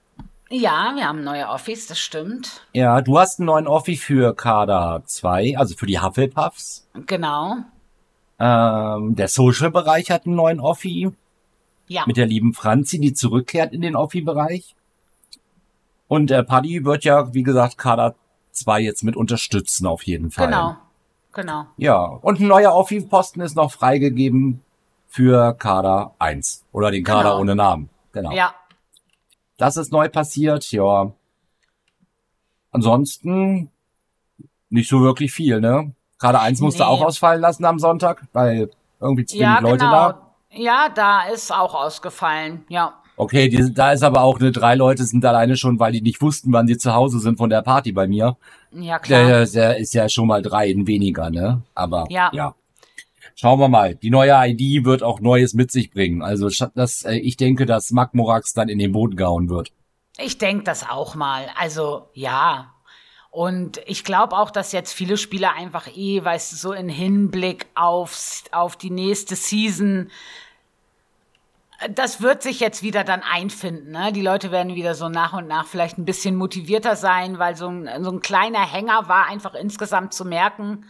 Ja, 0.53 0.93
wir 0.97 1.07
haben 1.07 1.23
neue 1.23 1.49
Offis, 1.49 1.87
das 1.87 2.01
stimmt. 2.01 2.67
Ja, 2.73 3.01
du 3.03 3.19
hast 3.19 3.39
einen 3.39 3.47
neuen 3.47 3.69
Offi 3.69 3.97
für 3.97 4.35
Kader 4.35 5.03
2, 5.07 5.57
also 5.57 5.77
für 5.77 5.87
die 5.87 6.01
Hufflepuffs. 6.01 6.89
Genau. 7.07 7.59
Ähm, 8.41 9.15
der 9.15 9.29
Social-Bereich 9.29 10.11
hat 10.11 10.27
einen 10.27 10.35
neuen 10.35 10.59
Offi. 10.59 11.13
Ja. 11.87 12.05
Mit 12.07 12.17
der 12.17 12.27
lieben 12.27 12.53
Franzi, 12.53 12.99
die 12.99 13.13
zurückkehrt 13.13 13.73
in 13.73 13.81
den 13.81 13.95
Offi-Bereich. 13.95 14.75
Und 16.09 16.31
der 16.31 16.43
Paddy 16.43 16.85
wird 16.85 17.05
ja, 17.05 17.33
wie 17.33 17.45
gesagt, 17.45 17.79
Kader 17.79 18.17
zwei 18.53 18.81
jetzt 18.81 19.03
mit 19.03 19.17
unterstützen 19.17 19.87
auf 19.87 20.03
jeden 20.03 20.31
Fall. 20.31 20.47
Genau, 20.47 20.77
genau. 21.33 21.67
Ja, 21.77 22.05
und 22.05 22.41
ein 22.41 22.47
neuer 22.47 22.73
Aufwieposten 22.73 23.43
ist 23.43 23.57
noch 23.57 23.73
freigegeben 23.73 24.63
für 25.09 25.55
Kader 25.55 26.15
1 26.19 26.65
oder 26.73 26.91
den 26.91 27.05
Kader 27.05 27.31
genau. 27.31 27.41
ohne 27.41 27.57
Namen. 27.57 27.91
Genau. 28.13 28.33
Ja. 28.33 28.55
Das 29.57 29.77
ist 29.77 29.93
neu 29.93 30.09
passiert, 30.09 30.71
ja. 30.71 31.13
Ansonsten 32.73 33.71
nicht 34.69 34.89
so 34.89 35.01
wirklich 35.03 35.33
viel, 35.33 35.61
ne? 35.61 35.93
Kader 36.19 36.41
1 36.41 36.61
musste 36.61 36.83
nee. 36.83 36.89
auch 36.89 37.03
ausfallen 37.03 37.41
lassen 37.41 37.65
am 37.65 37.79
Sonntag, 37.79 38.27
weil 38.33 38.71
irgendwie 39.01 39.25
zu 39.25 39.35
wenig 39.35 39.47
ja, 39.47 39.59
Leute 39.61 39.79
genau. 39.79 39.91
da. 39.93 40.27
Ja, 40.53 40.89
da 40.89 41.23
ist 41.25 41.53
auch 41.53 41.75
ausgefallen, 41.75 42.65
ja. 42.69 43.00
Okay, 43.21 43.51
die, 43.51 43.75
da 43.75 43.93
ist 43.93 44.03
aber 44.03 44.23
auch 44.23 44.41
eine 44.41 44.51
drei 44.51 44.75
Leute 44.75 45.05
sind 45.05 45.23
alleine 45.27 45.59
schon, 45.59 45.79
weil 45.79 45.93
die 45.93 46.01
nicht 46.01 46.23
wussten, 46.23 46.55
wann 46.55 46.67
sie 46.67 46.79
zu 46.79 46.95
Hause 46.95 47.19
sind 47.21 47.37
von 47.37 47.51
der 47.51 47.61
Party 47.61 47.93
bei 47.93 48.09
mir. 48.09 48.39
Ja, 48.73 48.99
klar. 48.99 49.27
Der, 49.27 49.47
der 49.47 49.77
ist 49.77 49.93
ja 49.93 50.09
schon 50.09 50.27
mal 50.27 50.41
drei 50.41 50.71
in 50.71 50.87
weniger, 50.87 51.29
ne? 51.29 51.61
Aber 51.75 52.07
ja. 52.09 52.31
ja. 52.33 52.55
Schauen 53.35 53.61
wir 53.61 53.69
mal. 53.69 53.95
Die 53.95 54.09
neue 54.09 54.33
ID 54.33 54.87
wird 54.87 55.03
auch 55.03 55.21
Neues 55.21 55.53
mit 55.53 55.71
sich 55.71 55.91
bringen. 55.91 56.23
Also 56.23 56.49
das, 56.75 57.05
äh, 57.05 57.17
ich 57.17 57.37
denke, 57.37 57.67
dass 57.67 57.91
Magmorax 57.91 58.55
dann 58.55 58.71
in 58.71 58.79
den 58.79 58.93
Boden 58.93 59.17
gehauen 59.17 59.51
wird. 59.51 59.71
Ich 60.19 60.39
denke 60.39 60.65
das 60.65 60.89
auch 60.89 61.15
mal. 61.15 61.47
Also 61.59 62.09
ja. 62.15 62.73
Und 63.31 63.83
ich 63.85 64.03
glaube 64.03 64.35
auch, 64.35 64.51
dass 64.51 64.73
jetzt 64.73 64.95
viele 64.95 65.19
Spieler 65.19 65.55
einfach 65.55 65.89
eh, 65.95 66.25
weißt 66.25 66.53
du, 66.53 66.57
so 66.57 66.73
in 66.73 66.89
Hinblick 66.89 67.67
aufs, 67.75 68.45
auf 68.51 68.77
die 68.77 68.91
nächste 68.91 69.37
Season, 69.37 70.11
das 71.89 72.21
wird 72.21 72.43
sich 72.43 72.61
jetzt 72.61 72.83
wieder 72.83 73.05
dann 73.05 73.23
einfinden. 73.23 73.93
Ne? 73.93 74.13
Die 74.13 74.23
Leute 74.23 74.51
werden 74.51 74.75
wieder 74.75 74.95
so 74.95 75.09
nach 75.09 75.33
und 75.33 75.47
nach 75.47 75.67
vielleicht 75.67 75.99
ein 75.99 76.05
bisschen 76.05 76.37
motivierter 76.37 76.97
sein, 76.97 77.39
weil 77.39 77.57
so 77.57 77.69
ein, 77.69 77.89
so 78.03 78.11
ein 78.11 78.21
kleiner 78.21 78.61
Hänger 78.61 79.09
war 79.09 79.27
einfach 79.27 79.55
insgesamt 79.55 80.13
zu 80.13 80.25
merken, 80.25 80.85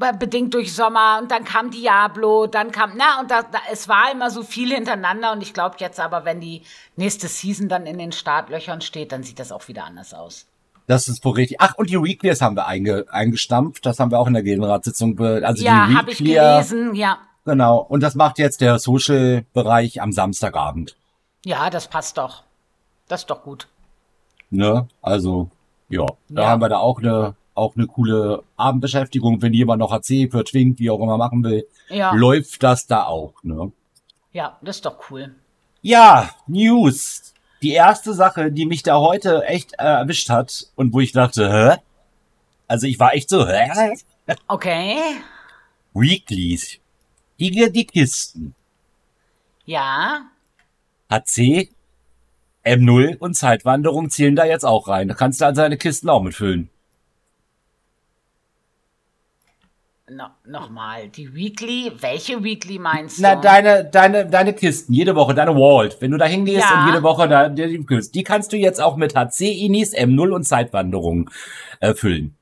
äh, 0.00 0.12
bedingt 0.16 0.54
durch 0.54 0.74
Sommer 0.74 1.18
und 1.20 1.30
dann 1.30 1.44
kam 1.44 1.70
Diablo, 1.70 2.46
dann 2.46 2.70
kam, 2.70 2.92
na, 2.96 3.20
und 3.20 3.30
da, 3.30 3.42
da, 3.42 3.58
es 3.72 3.88
war 3.88 4.12
immer 4.12 4.30
so 4.30 4.42
viel 4.42 4.72
hintereinander 4.72 5.32
und 5.32 5.42
ich 5.42 5.54
glaube 5.54 5.76
jetzt 5.80 5.98
aber, 5.98 6.24
wenn 6.24 6.40
die 6.40 6.62
nächste 6.96 7.26
Season 7.26 7.68
dann 7.68 7.86
in 7.86 7.98
den 7.98 8.12
Startlöchern 8.12 8.80
steht, 8.80 9.12
dann 9.12 9.24
sieht 9.24 9.40
das 9.40 9.50
auch 9.50 9.66
wieder 9.66 9.84
anders 9.84 10.14
aus. 10.14 10.46
Das 10.86 11.06
ist 11.06 11.24
wohl 11.24 11.34
richtig. 11.34 11.60
Ach, 11.60 11.74
und 11.76 11.88
die 11.90 12.02
Weeklies 12.02 12.40
haben 12.40 12.56
wir 12.56 12.66
einge, 12.66 13.06
eingestampft. 13.10 13.86
Das 13.86 14.00
haben 14.00 14.10
wir 14.10 14.18
auch 14.18 14.26
in 14.26 14.34
der 14.34 14.42
Gegenratssitzung. 14.42 15.16
Also 15.20 15.64
ja, 15.64 15.86
die 15.86 15.96
habe 15.96 16.10
ich 16.10 16.18
gelesen, 16.18 16.96
ja. 16.96 17.18
Genau. 17.44 17.78
Und 17.78 18.02
das 18.02 18.14
macht 18.14 18.38
jetzt 18.38 18.60
der 18.60 18.78
Social-Bereich 18.78 20.00
am 20.02 20.12
Samstagabend. 20.12 20.96
Ja, 21.44 21.70
das 21.70 21.88
passt 21.88 22.18
doch. 22.18 22.44
Das 23.08 23.22
ist 23.22 23.30
doch 23.30 23.42
gut. 23.42 23.68
Ne? 24.50 24.88
Also, 25.02 25.50
ja. 25.88 26.06
Da 26.28 26.42
ja. 26.42 26.48
haben 26.48 26.60
wir 26.60 26.68
da 26.68 26.78
auch 26.78 26.98
eine, 26.98 27.34
auch 27.54 27.76
eine 27.76 27.86
coole 27.86 28.42
Abendbeschäftigung. 28.56 29.42
Wenn 29.42 29.54
jemand 29.54 29.80
noch 29.80 29.92
HC 29.92 30.28
für 30.30 30.44
Twink, 30.44 30.78
wie 30.78 30.90
auch 30.90 31.00
immer 31.00 31.16
machen 31.16 31.42
will, 31.42 31.66
ja. 31.88 32.12
läuft 32.12 32.62
das 32.62 32.86
da 32.86 33.04
auch, 33.04 33.34
ne? 33.42 33.72
Ja, 34.32 34.58
das 34.62 34.76
ist 34.76 34.86
doch 34.86 35.10
cool. 35.10 35.34
Ja, 35.82 36.30
News 36.46 37.34
die 37.62 37.72
erste 37.72 38.14
Sache, 38.14 38.52
die 38.52 38.66
mich 38.66 38.82
da 38.82 38.98
heute 38.98 39.44
echt 39.44 39.74
äh, 39.74 39.84
erwischt 39.84 40.30
hat 40.30 40.66
und 40.76 40.92
wo 40.92 41.00
ich 41.00 41.12
dachte, 41.12 41.50
hä? 41.50 41.76
Also 42.66 42.86
ich 42.86 42.98
war 42.98 43.14
echt 43.14 43.28
so, 43.28 43.46
hä? 43.46 43.68
Okay. 44.46 44.96
Weeklies. 45.92 46.78
Die, 47.40 47.72
die 47.72 47.86
Kisten. 47.86 48.54
Ja. 49.64 50.30
HC, 51.10 51.70
M0 52.64 53.16
und 53.16 53.34
Zeitwanderung 53.34 54.10
zählen 54.10 54.36
da 54.36 54.44
jetzt 54.44 54.64
auch 54.64 54.88
rein. 54.88 55.08
Da 55.08 55.14
kannst 55.14 55.40
du 55.40 55.46
also 55.46 55.62
deine 55.62 55.78
Kisten 55.78 56.10
auch 56.10 56.22
mitfüllen. 56.22 56.68
No, 60.10 60.24
Nochmal, 60.44 61.08
die 61.08 61.34
Weekly, 61.34 61.92
welche 62.00 62.42
Weekly 62.42 62.80
meinst 62.80 63.18
du? 63.18 63.22
Na, 63.22 63.36
deine, 63.36 63.84
deine, 63.84 64.26
deine 64.26 64.52
Kisten, 64.52 64.92
jede 64.92 65.14
Woche, 65.14 65.34
deine 65.34 65.54
Vault. 65.54 65.98
Wenn 66.00 66.10
du 66.10 66.18
da 66.18 66.24
hingehst 66.24 66.68
ja. 66.68 66.80
und 66.80 66.88
jede 66.88 67.02
Woche 67.04 67.28
da, 67.28 67.48
die, 67.48 67.86
die 68.12 68.22
kannst 68.24 68.52
du 68.52 68.56
jetzt 68.56 68.80
auch 68.80 68.96
mit 68.96 69.14
HC-Inis, 69.14 69.94
M0 69.96 70.30
und 70.32 70.42
Zeitwanderung 70.44 71.30
äh, 71.78 71.94
füllen. 71.94 72.36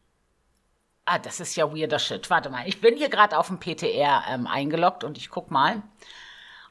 Ah, 1.11 1.19
das 1.19 1.41
ist 1.41 1.57
ja 1.57 1.75
weirder 1.75 1.99
Shit. 1.99 2.29
Warte 2.29 2.51
mal, 2.51 2.65
ich 2.67 2.83
bin 2.83 2.95
hier 2.95 3.09
gerade 3.09 3.39
auf 3.39 3.47
dem 3.47 3.59
PTR 3.59 4.25
ähm, 4.31 4.47
eingeloggt 4.47 5.05
und 5.05 5.17
ich 5.17 5.31
guck 5.31 5.51
mal, 5.51 5.83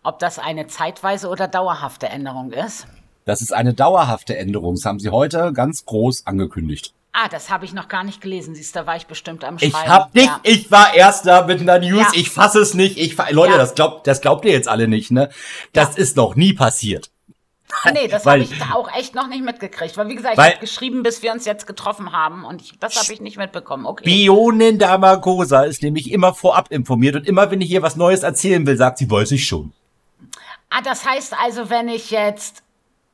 ob 0.03 0.19
das 0.19 0.37
eine 0.37 0.67
zeitweise 0.67 1.29
oder 1.29 1.47
dauerhafte 1.47 2.07
Änderung 2.07 2.51
ist. 2.51 2.85
Das 3.25 3.41
ist 3.41 3.51
eine 3.51 3.73
dauerhafte 3.73 4.37
Änderung. 4.37 4.75
Das 4.75 4.85
haben 4.85 4.99
sie 4.99 5.09
heute 5.09 5.53
ganz 5.53 5.85
groß 5.85 6.27
angekündigt. 6.27 6.93
Ah, 7.13 7.27
das 7.29 7.49
habe 7.49 7.65
ich 7.65 7.73
noch 7.73 7.87
gar 7.87 8.03
nicht 8.03 8.21
gelesen. 8.21 8.53
Siehst, 8.53 8.75
da 8.75 8.85
war 8.85 8.95
ich 8.95 9.07
bestimmt 9.07 9.43
am 9.43 9.57
Schreiben. 9.57 9.73
Ich 9.73 9.89
hab 9.89 10.13
nicht, 10.13 10.27
ja. 10.27 10.39
ich 10.43 10.69
war 10.69 10.93
erster 10.93 11.47
mit 11.47 11.59
einer 11.59 11.79
News. 11.79 12.01
Ja. 12.01 12.11
Ich 12.13 12.29
fasse 12.29 12.59
es 12.59 12.75
nicht. 12.75 12.99
Ich 12.99 13.17
Leute, 13.31 13.53
ja. 13.53 13.57
das 13.57 13.73
glaubt, 13.73 14.05
das 14.05 14.21
glaubt 14.21 14.45
ihr 14.45 14.51
jetzt 14.51 14.67
alle 14.67 14.87
nicht, 14.87 15.09
ne? 15.09 15.29
Das 15.73 15.97
ist 15.97 16.15
noch 16.15 16.35
nie 16.35 16.53
passiert. 16.53 17.09
Nee, 17.93 18.07
das 18.07 18.25
habe 18.25 18.39
ich 18.39 18.61
auch 18.73 18.89
echt 18.93 19.13
noch 19.13 19.27
nicht 19.27 19.43
mitgekriegt. 19.43 19.97
Weil, 19.97 20.07
wie 20.07 20.15
gesagt, 20.15 20.37
ich 20.37 20.43
habe 20.43 20.59
geschrieben, 20.59 21.03
bis 21.03 21.21
wir 21.21 21.31
uns 21.33 21.45
jetzt 21.45 21.67
getroffen 21.67 22.13
haben 22.13 22.45
und 22.45 22.61
ich, 22.61 22.79
das 22.79 22.95
habe 22.95 23.13
ich 23.13 23.21
nicht 23.21 23.37
mitbekommen. 23.37 23.85
Okay. 23.85 24.05
Bionin 24.05 24.79
Damagosa 24.79 25.63
ist 25.63 25.83
nämlich 25.83 26.11
immer 26.11 26.33
vorab 26.33 26.71
informiert 26.71 27.15
und 27.15 27.27
immer, 27.27 27.51
wenn 27.51 27.61
ich 27.61 27.69
ihr 27.69 27.81
was 27.81 27.95
Neues 27.95 28.23
erzählen 28.23 28.65
will, 28.65 28.77
sagt 28.77 28.99
sie, 28.99 29.11
weiß 29.11 29.31
ich 29.31 29.45
schon. 29.45 29.73
Ah, 30.69 30.81
das 30.81 31.05
heißt 31.05 31.33
also, 31.37 31.69
wenn 31.69 31.89
ich 31.89 32.11
jetzt 32.11 32.63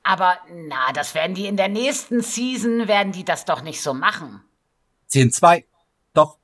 aber 0.03 0.37
na, 0.51 0.91
das 0.91 1.15
werden 1.15 1.33
die 1.33 1.47
in 1.47 1.57
der 1.57 1.69
nächsten 1.69 2.21
Season, 2.21 2.87
werden 2.87 3.13
die 3.13 3.23
das 3.23 3.45
doch 3.45 3.61
nicht 3.61 3.81
so 3.81 3.93
machen. 3.93 4.43
10-2, 5.09 5.63
doch. 6.13 6.37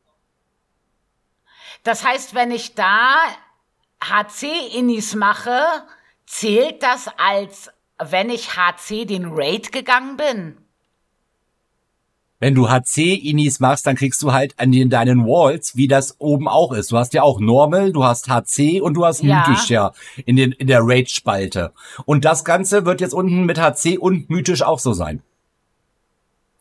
Das 1.83 2.05
heißt, 2.05 2.33
wenn 2.33 2.51
ich 2.51 2.75
da 2.75 3.15
HC-Innis 4.01 5.15
mache, 5.15 5.61
zählt 6.25 6.81
das 6.83 7.09
als, 7.17 7.69
wenn 7.99 8.29
ich 8.29 8.55
HC 8.55 9.05
den 9.05 9.25
Raid 9.25 9.71
gegangen 9.71 10.17
bin? 10.17 10.57
wenn 12.39 12.55
du 12.55 12.69
HC-Inis 12.69 13.59
machst, 13.59 13.85
dann 13.85 13.95
kriegst 13.95 14.21
du 14.21 14.31
halt 14.31 14.57
an 14.57 14.71
den, 14.71 14.89
deinen 14.89 15.25
Walls, 15.25 15.75
wie 15.75 15.87
das 15.87 16.15
oben 16.19 16.47
auch 16.47 16.71
ist. 16.71 16.91
Du 16.91 16.97
hast 16.97 17.13
ja 17.13 17.21
auch 17.21 17.39
Normal, 17.39 17.91
du 17.91 18.03
hast 18.03 18.29
HC 18.29 18.81
und 18.81 18.93
du 18.93 19.05
hast 19.05 19.21
ja. 19.21 19.45
Mythisch 19.45 19.69
ja 19.69 19.91
in, 20.25 20.37
den, 20.37 20.53
in 20.53 20.67
der 20.67 20.79
Rage-Spalte. 20.81 21.73
Und 22.05 22.25
das 22.25 22.45
Ganze 22.45 22.85
wird 22.85 23.01
jetzt 23.01 23.13
unten 23.13 23.45
mit 23.45 23.59
HC 23.59 23.97
und 23.97 24.29
Mythisch 24.29 24.63
auch 24.63 24.79
so 24.79 24.93
sein. 24.93 25.21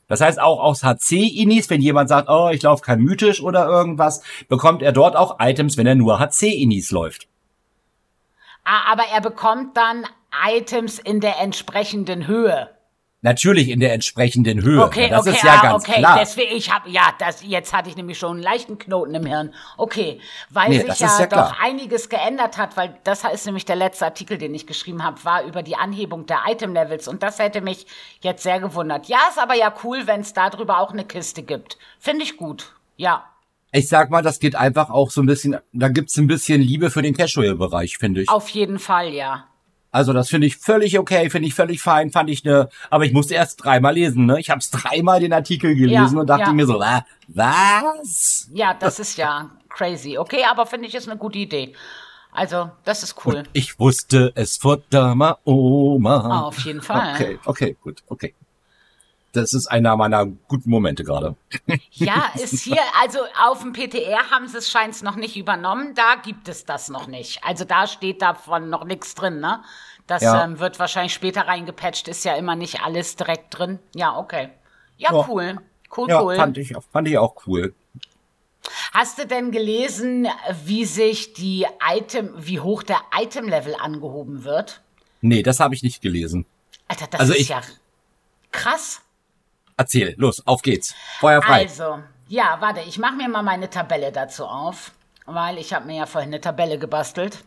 Das 0.08 0.20
heißt, 0.20 0.40
auch 0.40 0.60
aus 0.60 0.82
HC-Inis, 0.82 1.70
wenn 1.70 1.82
jemand 1.82 2.08
sagt, 2.08 2.28
oh, 2.28 2.48
ich 2.50 2.62
laufe 2.62 2.82
kein 2.82 3.00
Mythisch 3.00 3.42
oder 3.42 3.66
irgendwas, 3.66 4.22
bekommt 4.48 4.82
er 4.82 4.92
dort 4.92 5.16
auch 5.16 5.36
Items, 5.38 5.76
wenn 5.76 5.86
er 5.86 5.94
nur 5.94 6.18
HC-Inis 6.18 6.90
läuft. 6.90 7.28
Ah, 8.64 8.90
aber 8.90 9.04
er 9.12 9.20
bekommt 9.20 9.76
dann 9.76 10.06
Items 10.46 10.98
in 10.98 11.20
der 11.20 11.38
entsprechenden 11.38 12.26
Höhe. 12.26 12.68
Natürlich 13.20 13.70
in 13.70 13.80
der 13.80 13.92
entsprechenden 13.94 14.62
Höhe. 14.62 14.80
Okay, 14.84 15.08
das 15.08 15.22
okay, 15.22 15.30
ist 15.30 15.42
ja 15.42 15.54
ah, 15.54 15.62
ganz 15.62 15.88
okay. 15.88 15.98
klar. 15.98 16.18
Deswegen, 16.20 16.54
ich 16.54 16.72
habe 16.72 16.88
ja, 16.88 17.12
das 17.18 17.42
jetzt 17.44 17.72
hatte 17.72 17.90
ich 17.90 17.96
nämlich 17.96 18.16
schon 18.16 18.34
einen 18.34 18.42
leichten 18.42 18.78
Knoten 18.78 19.12
im 19.12 19.26
Hirn. 19.26 19.52
Okay, 19.76 20.20
weil 20.50 20.68
nee, 20.68 20.78
sich 20.78 21.00
ja, 21.00 21.18
ja 21.18 21.26
doch 21.26 21.60
einiges 21.60 22.08
geändert 22.08 22.58
hat, 22.58 22.76
weil 22.76 22.96
das 23.02 23.24
ist 23.24 23.44
nämlich 23.44 23.64
der 23.64 23.74
letzte 23.74 24.04
Artikel, 24.04 24.38
den 24.38 24.54
ich 24.54 24.68
geschrieben 24.68 25.02
habe, 25.02 25.24
war 25.24 25.42
über 25.42 25.64
die 25.64 25.74
Anhebung 25.74 26.26
der 26.26 26.42
Item 26.46 26.74
Levels 26.74 27.08
und 27.08 27.24
das 27.24 27.40
hätte 27.40 27.60
mich 27.60 27.86
jetzt 28.20 28.44
sehr 28.44 28.60
gewundert. 28.60 29.08
Ja, 29.08 29.18
ist 29.28 29.38
aber 29.40 29.54
ja 29.54 29.74
cool, 29.82 30.06
wenn 30.06 30.20
es 30.20 30.32
darüber 30.32 30.78
auch 30.78 30.92
eine 30.92 31.04
Kiste 31.04 31.42
gibt. 31.42 31.76
Finde 31.98 32.22
ich 32.22 32.36
gut. 32.36 32.72
Ja. 32.96 33.24
Ich 33.72 33.88
sag 33.88 34.10
mal, 34.10 34.22
das 34.22 34.38
geht 34.38 34.54
einfach 34.54 34.90
auch 34.90 35.10
so 35.10 35.22
ein 35.22 35.26
bisschen, 35.26 35.56
da 35.72 35.88
gibt's 35.88 36.16
ein 36.18 36.28
bisschen 36.28 36.62
Liebe 36.62 36.88
für 36.90 37.02
den 37.02 37.16
Casual-Bereich, 37.16 37.98
finde 37.98 38.22
ich. 38.22 38.28
Auf 38.28 38.48
jeden 38.50 38.78
Fall, 38.78 39.12
ja. 39.12 39.48
Also 39.90 40.12
das 40.12 40.28
finde 40.28 40.46
ich 40.46 40.56
völlig 40.56 40.98
okay, 40.98 41.30
finde 41.30 41.48
ich 41.48 41.54
völlig 41.54 41.80
fein, 41.80 42.10
fand 42.10 42.28
ich 42.30 42.44
ne, 42.44 42.68
aber 42.90 43.04
ich 43.04 43.12
musste 43.12 43.34
erst 43.34 43.64
dreimal 43.64 43.94
lesen, 43.94 44.26
ne? 44.26 44.38
Ich 44.38 44.50
habe 44.50 44.58
es 44.58 44.70
dreimal 44.70 45.20
den 45.20 45.32
Artikel 45.32 45.74
gelesen 45.74 46.16
ja, 46.16 46.20
und 46.20 46.26
dachte 46.26 46.42
ja. 46.42 46.52
mir 46.52 46.66
so, 46.66 46.80
äh, 46.80 47.00
was? 47.28 48.48
Ja, 48.52 48.74
das 48.74 48.98
ist 48.98 49.16
ja 49.16 49.50
crazy. 49.68 50.18
Okay, 50.18 50.44
aber 50.50 50.66
finde 50.66 50.88
ich 50.88 50.94
ist 50.94 51.08
eine 51.08 51.18
gute 51.18 51.38
Idee. 51.38 51.74
Also, 52.32 52.70
das 52.84 53.02
ist 53.02 53.16
cool. 53.24 53.36
Und 53.36 53.48
ich 53.52 53.78
wusste 53.78 54.32
es 54.34 54.58
vor 54.58 54.82
Dama 54.90 55.38
Oma. 55.44 56.42
Auf 56.42 56.58
jeden 56.60 56.82
Fall. 56.82 57.14
Okay, 57.14 57.38
okay, 57.44 57.76
gut, 57.82 58.02
okay. 58.08 58.34
Das 59.32 59.52
ist 59.52 59.66
einer 59.66 59.96
meiner 59.96 60.26
guten 60.26 60.70
Momente 60.70 61.04
gerade. 61.04 61.36
Ja, 61.90 62.30
ist 62.34 62.62
hier, 62.62 62.80
also 63.00 63.18
auf 63.42 63.60
dem 63.60 63.72
PTR 63.72 64.30
haben 64.30 64.48
sie 64.48 64.58
es 64.58 64.70
scheint 64.70 65.02
noch 65.02 65.16
nicht 65.16 65.36
übernommen, 65.36 65.94
da 65.94 66.14
gibt 66.22 66.48
es 66.48 66.64
das 66.64 66.88
noch 66.88 67.06
nicht. 67.06 67.44
Also 67.44 67.64
da 67.64 67.86
steht 67.86 68.22
davon 68.22 68.70
noch 68.70 68.84
nichts 68.84 69.14
drin, 69.14 69.40
ne? 69.40 69.62
Das 70.06 70.22
ja. 70.22 70.44
ähm, 70.44 70.58
wird 70.58 70.78
wahrscheinlich 70.78 71.12
später 71.12 71.42
reingepatcht, 71.42 72.08
ist 72.08 72.24
ja 72.24 72.34
immer 72.36 72.56
nicht 72.56 72.80
alles 72.82 73.16
direkt 73.16 73.58
drin. 73.58 73.78
Ja, 73.94 74.16
okay. 74.16 74.48
Ja, 74.96 75.12
ja. 75.12 75.26
cool. 75.28 75.58
Cool, 75.94 76.08
ja, 76.08 76.22
cool. 76.22 76.36
Fand 76.36 76.56
ich, 76.56 76.74
fand 76.90 77.08
ich 77.08 77.18
auch 77.18 77.46
cool. 77.46 77.74
Hast 78.92 79.18
du 79.18 79.26
denn 79.26 79.50
gelesen, 79.50 80.28
wie 80.64 80.84
sich 80.84 81.34
die 81.34 81.66
Item, 81.86 82.32
wie 82.36 82.60
hoch 82.60 82.82
der 82.82 83.00
Item-Level 83.14 83.74
angehoben 83.74 84.44
wird? 84.44 84.80
Nee, 85.20 85.42
das 85.42 85.60
habe 85.60 85.74
ich 85.74 85.82
nicht 85.82 86.00
gelesen. 86.00 86.46
Alter, 86.86 87.06
das 87.08 87.20
also 87.20 87.32
ist 87.34 87.40
ich, 87.40 87.48
ja 87.48 87.60
krass. 88.50 89.02
Erzähl, 89.78 90.14
los, 90.18 90.46
auf 90.46 90.60
geht's. 90.60 90.94
Feuer 91.20 91.40
frei. 91.40 91.62
Also, 91.62 92.00
ja, 92.26 92.58
warte, 92.60 92.80
ich 92.80 92.98
mache 92.98 93.14
mir 93.14 93.28
mal 93.28 93.42
meine 93.42 93.70
Tabelle 93.70 94.12
dazu 94.12 94.44
auf, 94.44 94.90
weil 95.24 95.56
ich 95.56 95.72
habe 95.72 95.86
mir 95.86 95.98
ja 95.98 96.06
vorhin 96.06 96.30
eine 96.30 96.40
Tabelle 96.40 96.78
gebastelt 96.78 97.38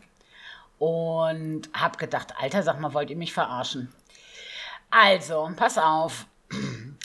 und 0.78 1.68
habe 1.74 1.98
gedacht, 1.98 2.34
Alter, 2.40 2.62
sag 2.62 2.80
mal, 2.80 2.94
wollt 2.94 3.10
ihr 3.10 3.16
mich 3.16 3.34
verarschen? 3.34 3.92
Also, 4.90 5.50
pass 5.54 5.76
auf. 5.76 6.26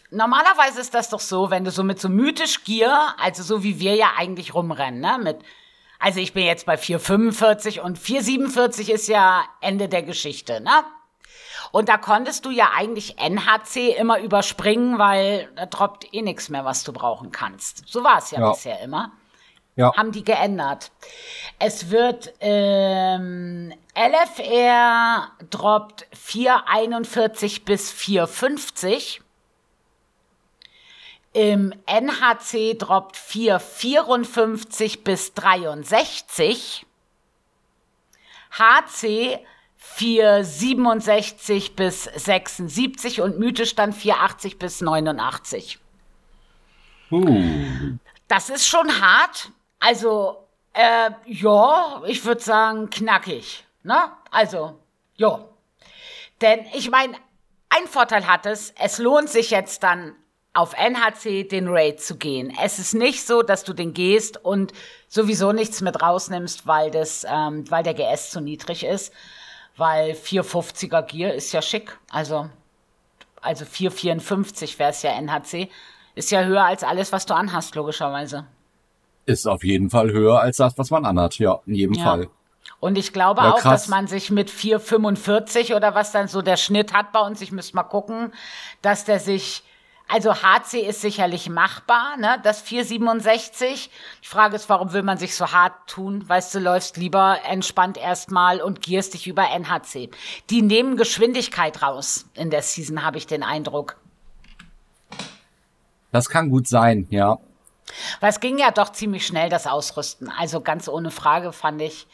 Normalerweise 0.09 0.79
ist 0.79 0.93
das 0.93 1.09
doch 1.09 1.19
so, 1.19 1.49
wenn 1.49 1.65
du 1.65 1.71
so 1.71 1.83
mit 1.83 1.99
so 1.99 2.07
mythisch 2.07 2.63
Gier, 2.63 3.13
also 3.19 3.43
so 3.43 3.63
wie 3.63 3.79
wir 3.79 3.95
ja 3.95 4.13
eigentlich 4.17 4.53
rumrennen, 4.53 5.01
ne, 5.01 5.19
mit 5.21 5.39
also 5.99 6.19
ich 6.19 6.33
bin 6.33 6.45
jetzt 6.45 6.65
bei 6.65 6.75
4,45 6.75 7.79
und 7.81 7.97
4,47 7.97 8.91
ist 8.91 9.07
ja 9.07 9.45
Ende 9.61 9.89
der 9.89 10.03
Geschichte, 10.03 10.61
ne? 10.61 10.83
Und 11.71 11.89
da 11.89 11.97
konntest 11.97 12.45
du 12.45 12.51
ja 12.51 12.71
eigentlich 12.75 13.17
NHC 13.19 13.95
immer 13.97 14.19
überspringen, 14.19 14.97
weil 14.99 15.49
da 15.55 15.65
droppt 15.65 16.13
eh 16.13 16.21
nichts 16.21 16.49
mehr, 16.49 16.65
was 16.65 16.83
du 16.83 16.93
brauchen 16.93 17.31
kannst. 17.31 17.83
So 17.87 18.03
war 18.03 18.19
es 18.19 18.31
ja, 18.31 18.39
ja, 18.39 18.51
bisher 18.51 18.79
immer. 18.81 19.11
Ja. 19.75 19.95
Haben 19.95 20.11
die 20.11 20.23
geändert. 20.23 20.91
Es 21.59 21.91
wird 21.91 22.33
ähm, 22.39 23.73
LFR 23.95 25.31
droppt 25.51 26.07
441 26.13 27.63
bis 27.63 27.91
450. 27.91 29.21
Im 31.33 31.73
NHC 31.85 32.73
droppt 32.75 33.17
454 33.17 35.03
bis 35.03 35.35
63. 35.35 36.87
HC 38.57 39.39
467 39.97 41.75
bis 41.75 42.03
76 42.03 43.19
und 43.21 43.39
mythisch 43.39 43.73
dann 43.73 43.93
480 43.93 44.59
bis 44.59 44.81
89. 44.81 45.79
Uh. 47.09 47.97
Das 48.27 48.51
ist 48.51 48.67
schon 48.67 49.01
hart. 49.01 49.51
Also, 49.79 50.37
äh, 50.73 51.09
ja, 51.25 52.03
ich 52.05 52.23
würde 52.25 52.41
sagen 52.41 52.91
knackig. 52.91 53.65
Ne? 53.81 53.97
Also, 54.29 54.77
ja. 55.15 55.45
Denn 56.41 56.59
ich 56.75 56.91
meine, 56.91 57.15
ein 57.69 57.87
Vorteil 57.87 58.27
hat 58.27 58.45
es, 58.45 58.75
es 58.79 58.99
lohnt 58.99 59.29
sich 59.29 59.49
jetzt 59.49 59.81
dann 59.81 60.13
auf 60.53 60.73
NHC 60.73 61.43
den 61.45 61.67
Raid 61.69 62.01
zu 62.01 62.17
gehen. 62.17 62.55
Es 62.61 62.77
ist 62.77 62.93
nicht 62.93 63.25
so, 63.25 63.41
dass 63.41 63.63
du 63.63 63.73
den 63.73 63.95
gehst 63.95 64.37
und 64.45 64.73
sowieso 65.07 65.53
nichts 65.53 65.81
mit 65.81 66.03
rausnimmst, 66.03 66.67
weil 66.67 66.91
das, 66.91 67.25
ähm, 67.27 67.69
weil 67.71 67.81
der 67.81 67.95
GS 67.95 68.29
zu 68.29 68.41
niedrig 68.41 68.83
ist. 68.83 69.11
Weil 69.77 70.11
450er 70.11 71.03
Gear 71.03 71.33
ist 71.33 71.51
ja 71.53 71.61
schick. 71.61 71.97
Also, 72.09 72.49
also 73.41 73.63
454 73.65 74.77
wäre 74.79 74.89
es 74.89 75.03
ja 75.03 75.11
NHC. 75.11 75.69
Ist 76.15 76.31
ja 76.31 76.43
höher 76.43 76.65
als 76.65 76.83
alles, 76.83 77.11
was 77.11 77.25
du 77.25 77.35
anhast, 77.35 77.75
logischerweise. 77.75 78.45
Ist 79.25 79.47
auf 79.47 79.63
jeden 79.63 79.89
Fall 79.89 80.11
höher 80.11 80.39
als 80.39 80.57
das, 80.57 80.77
was 80.77 80.89
man 80.89 81.05
anhat, 81.05 81.37
ja, 81.37 81.59
in 81.65 81.75
jedem 81.75 81.93
ja. 81.93 82.03
Fall. 82.03 82.29
Und 82.79 82.97
ich 82.97 83.13
glaube 83.13 83.41
ja, 83.41 83.53
auch, 83.53 83.61
dass 83.61 83.87
man 83.87 84.07
sich 84.07 84.29
mit 84.29 84.49
4,45 84.49 85.75
oder 85.75 85.95
was 85.95 86.11
dann 86.11 86.27
so 86.27 86.41
der 86.41 86.57
Schnitt 86.57 86.93
hat 86.93 87.11
bei 87.11 87.19
uns, 87.19 87.41
ich 87.41 87.51
müsste 87.51 87.75
mal 87.75 87.83
gucken, 87.83 88.31
dass 88.81 89.05
der 89.05 89.19
sich, 89.19 89.63
also 90.07 90.33
HC 90.33 90.79
ist 90.79 91.01
sicherlich 91.01 91.49
machbar, 91.49 92.15
ne, 92.17 92.39
das 92.43 92.65
4,67. 92.65 93.89
Die 94.23 94.27
Frage 94.27 94.55
ist, 94.55 94.69
warum 94.69 94.93
will 94.93 95.03
man 95.03 95.17
sich 95.17 95.35
so 95.35 95.51
hart 95.51 95.73
tun? 95.87 96.27
Weißt 96.27 96.55
du, 96.55 96.59
läufst 96.59 96.95
lieber 96.95 97.39
entspannt 97.45 97.97
erstmal 97.97 98.61
und 98.61 98.81
gierst 98.81 99.13
dich 99.13 99.27
über 99.27 99.49
NHC. 99.49 100.09
Die 100.49 100.61
nehmen 100.61 100.95
Geschwindigkeit 100.95 101.81
raus 101.81 102.25
in 102.35 102.49
der 102.49 102.61
Season, 102.61 103.03
habe 103.03 103.17
ich 103.17 103.27
den 103.27 103.43
Eindruck. 103.43 103.97
Das 106.11 106.29
kann 106.29 106.49
gut 106.49 106.67
sein, 106.67 107.07
ja. 107.09 107.37
Weil 108.19 108.29
es 108.29 108.39
ging 108.39 108.57
ja 108.57 108.71
doch 108.71 108.91
ziemlich 108.91 109.25
schnell, 109.25 109.49
das 109.49 109.67
Ausrüsten. 109.67 110.29
Also 110.29 110.61
ganz 110.61 110.87
ohne 110.87 111.11
Frage 111.11 111.51
fand 111.51 111.81
ich. 111.81 112.07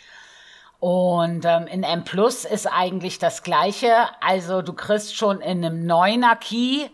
Und 0.80 1.46
ähm, 1.46 1.68
in 1.68 1.84
M 1.84 2.04
Plus 2.04 2.44
ist 2.44 2.68
eigentlich 2.68 3.18
das 3.18 3.44
Gleiche. 3.44 3.94
Also 4.20 4.62
du 4.62 4.74
kriegst 4.74 5.16
schon 5.16 5.40
in 5.40 5.64
einem 5.64 5.86
9er 5.86 6.36
Key, 6.36 6.90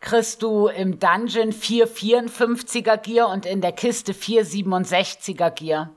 kriegst 0.00 0.42
du 0.42 0.66
im 0.68 0.98
Dungeon 0.98 1.52
454er 1.52 2.96
Gear 2.96 3.28
und 3.28 3.46
in 3.46 3.60
der 3.60 3.72
Kiste 3.72 4.12
467er 4.12 5.50
Gear. 5.50 5.90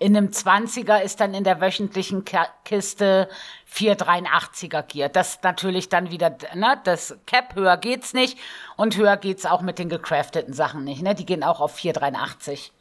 In 0.00 0.16
einem 0.16 0.28
20er 0.28 1.00
ist 1.00 1.20
dann 1.20 1.34
in 1.34 1.42
der 1.42 1.60
wöchentlichen 1.60 2.24
Kiste 2.64 3.28
483er 3.74 4.82
Gear. 4.82 5.08
Das 5.08 5.40
natürlich 5.42 5.88
dann 5.88 6.12
wieder, 6.12 6.36
ne, 6.54 6.80
das 6.84 7.18
Cap 7.26 7.56
höher 7.56 7.76
geht's 7.78 8.14
nicht 8.14 8.38
und 8.76 8.96
höher 8.96 9.16
geht's 9.16 9.44
auch 9.44 9.60
mit 9.60 9.80
den 9.80 9.88
gecrafteten 9.88 10.54
Sachen 10.54 10.84
nicht, 10.84 11.02
ne? 11.02 11.16
Die 11.16 11.26
gehen 11.26 11.42
auch 11.42 11.60
auf 11.60 11.74
483. 11.74 12.72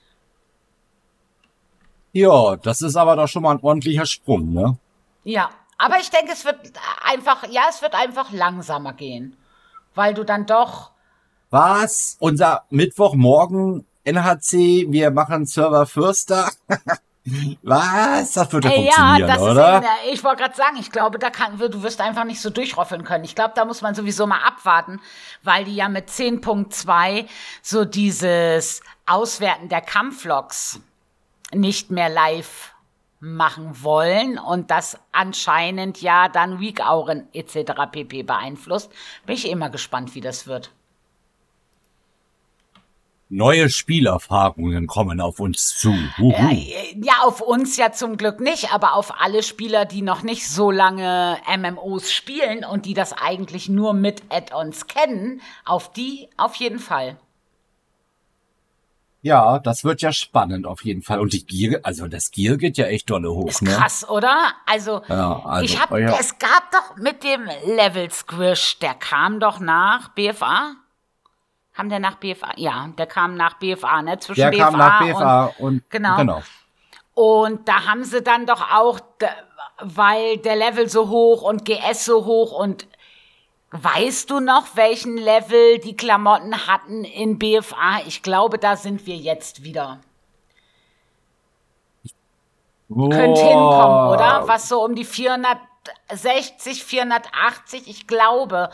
Ja, 2.12 2.56
das 2.56 2.82
ist 2.82 2.96
aber 2.96 3.16
doch 3.16 3.28
schon 3.28 3.42
mal 3.42 3.56
ein 3.56 3.64
ordentlicher 3.64 4.06
Sprung, 4.06 4.54
ne? 4.54 4.78
Ja, 5.24 5.50
aber 5.80 5.98
ich 6.00 6.12
denke, 6.12 6.34
es 6.34 6.46
wird 6.46 6.58
einfach, 7.04 7.48
ja, 7.50 7.64
es 7.70 7.82
wird 7.82 7.96
einfach 7.96 8.32
langsamer 8.32 8.94
gehen, 8.94 9.36
weil 9.98 10.14
du 10.14 10.24
dann 10.24 10.46
doch 10.46 10.92
was? 11.50 12.18
Unser 12.20 12.66
Mittwochmorgen 12.70 13.86
NHC, 14.04 14.88
wir 14.90 15.12
machen 15.12 15.46
Server 15.46 15.86
Fürster. 15.86 16.50
Was? 17.62 18.32
Das 18.34 18.54
würde 18.54 18.70
ja 18.70 18.74
funktionieren, 18.74 19.30
ja, 19.30 19.40
oder? 19.40 19.80
Ist, 19.80 20.14
ich 20.14 20.24
wollte 20.24 20.44
gerade 20.44 20.56
sagen, 20.56 20.78
ich 20.80 20.92
glaube, 20.92 21.20
da 21.20 21.30
kann, 21.30 21.58
du 21.58 21.84
wirst 21.84 22.00
einfach 22.00 22.24
nicht 22.24 22.42
so 22.42 22.50
durchroffeln 22.50 23.04
können. 23.04 23.26
Ich 23.26 23.36
glaube, 23.36 23.52
da 23.54 23.66
muss 23.66 23.82
man 23.82 23.96
sowieso 23.96 24.26
mal 24.28 24.40
abwarten, 24.46 25.02
weil 25.44 25.66
die 25.66 25.76
ja 25.76 25.90
mit 25.90 26.10
10.2 26.10 27.26
so 27.62 27.84
dieses 27.84 28.82
Auswerten 29.06 29.68
der 29.68 29.82
Kampflogs 29.82 30.80
nicht 31.52 31.92
mehr 31.92 32.08
live 32.08 32.74
machen 33.20 33.84
wollen 33.84 34.38
und 34.38 34.70
das 34.72 35.00
anscheinend 35.12 36.02
ja 36.02 36.30
dann 36.30 36.60
Weak-Auren 36.60 37.28
etc. 37.34 37.74
pp. 37.92 38.24
beeinflusst. 38.24 38.92
Bin 39.26 39.36
ich 39.36 39.50
immer 39.50 39.70
gespannt, 39.70 40.16
wie 40.16 40.22
das 40.22 40.48
wird. 40.48 40.72
Neue 43.30 43.70
Spielerfahrungen 43.70 44.88
kommen 44.88 45.20
auf 45.20 45.42
uns 45.42 45.78
zu. 45.78 45.94
Äh, 46.18 46.96
ja, 47.04 47.24
auf 47.26 47.42
uns 47.42 47.76
ja 47.76 47.92
zum 47.92 48.16
Glück 48.16 48.40
nicht, 48.40 48.72
aber 48.74 48.94
auf 48.94 49.20
alle 49.20 49.44
Spieler, 49.44 49.84
die 49.84 50.02
noch 50.02 50.24
nicht 50.24 50.48
so 50.48 50.72
lange 50.72 51.38
MMOs 51.58 52.14
spielen 52.14 52.64
und 52.64 52.86
die 52.86 52.94
das 52.94 53.12
eigentlich 53.12 53.68
nur 53.68 53.94
mit 53.94 54.24
Add-ons 54.30 54.88
kennen, 54.88 55.42
auf 55.66 55.92
die 55.92 56.30
auf 56.38 56.56
jeden 56.56 56.80
Fall. 56.80 57.18
Ja, 59.28 59.60
das 59.60 59.84
wird 59.84 60.02
ja 60.02 60.14
spannend 60.14 60.66
auf 60.66 60.86
jeden 60.86 61.02
Fall. 61.02 61.20
Und 61.20 61.34
die 61.34 61.46
Gier, 61.46 61.82
also 61.84 62.08
das 62.08 62.32
Gier 62.32 62.56
geht 62.56 62.78
ja 62.78 62.86
echt 62.86 63.10
dolle 63.10 63.30
hoch. 63.30 63.50
Ist 63.50 63.62
ne? 63.62 63.72
krass, 63.72 64.08
oder? 64.08 64.54
Also, 64.66 65.02
ja, 65.10 65.42
also 65.44 65.66
ich 65.66 65.82
habe, 65.82 66.02
ja. 66.02 66.16
es 66.18 66.40
gab 66.40 66.72
doch 66.72 66.96
mit 66.96 67.26
dem 67.26 67.46
Level 67.66 68.10
Squish, 68.10 68.80
der 68.80 68.94
kam 68.94 69.42
doch 69.42 69.60
nach 69.60 70.10
BFA. 70.10 70.76
Haben 71.74 71.90
der 71.90 72.00
nach 72.00 72.16
BFA? 72.16 72.54
Ja, 72.56 72.88
der 72.98 73.06
kam 73.06 73.36
nach 73.36 73.56
BFA, 73.56 74.02
ne? 74.02 74.18
Zwischen 74.18 74.40
der 74.40 74.52
BFA 74.52 74.64
kam 74.64 74.78
nach 74.78 75.02
BFA 75.02 75.46
und, 75.58 75.66
und 75.66 75.90
genau. 75.90 76.16
genau. 76.16 76.42
Und 77.14 77.68
da 77.68 77.86
haben 77.86 78.06
sie 78.06 78.22
dann 78.22 78.46
doch 78.46 78.62
auch, 78.72 79.02
weil 79.82 80.38
der 80.38 80.56
Level 80.56 80.88
so 80.88 81.10
hoch 81.10 81.42
und 81.42 81.66
GS 81.66 82.06
so 82.06 82.24
hoch 82.24 82.54
und 82.54 82.88
weißt 83.72 84.30
du 84.30 84.40
noch, 84.40 84.76
welchen 84.76 85.18
Level 85.18 85.80
die 85.80 85.96
Klamotten 85.96 86.68
hatten 86.68 87.04
in 87.04 87.38
BFA? 87.38 88.02
Ich 88.06 88.22
glaube, 88.22 88.58
da 88.58 88.76
sind 88.76 89.06
wir 89.06 89.16
jetzt 89.16 89.64
wieder. 89.64 90.00
Oh. 92.90 93.10
Könnt 93.10 93.38
hinkommen, 93.38 94.14
oder? 94.14 94.44
Was 94.48 94.70
so 94.70 94.84
um 94.84 94.96
die 94.96 95.04
460, 95.04 96.84
480, 96.84 97.88
ich 97.88 98.08
glaube. 98.08 98.70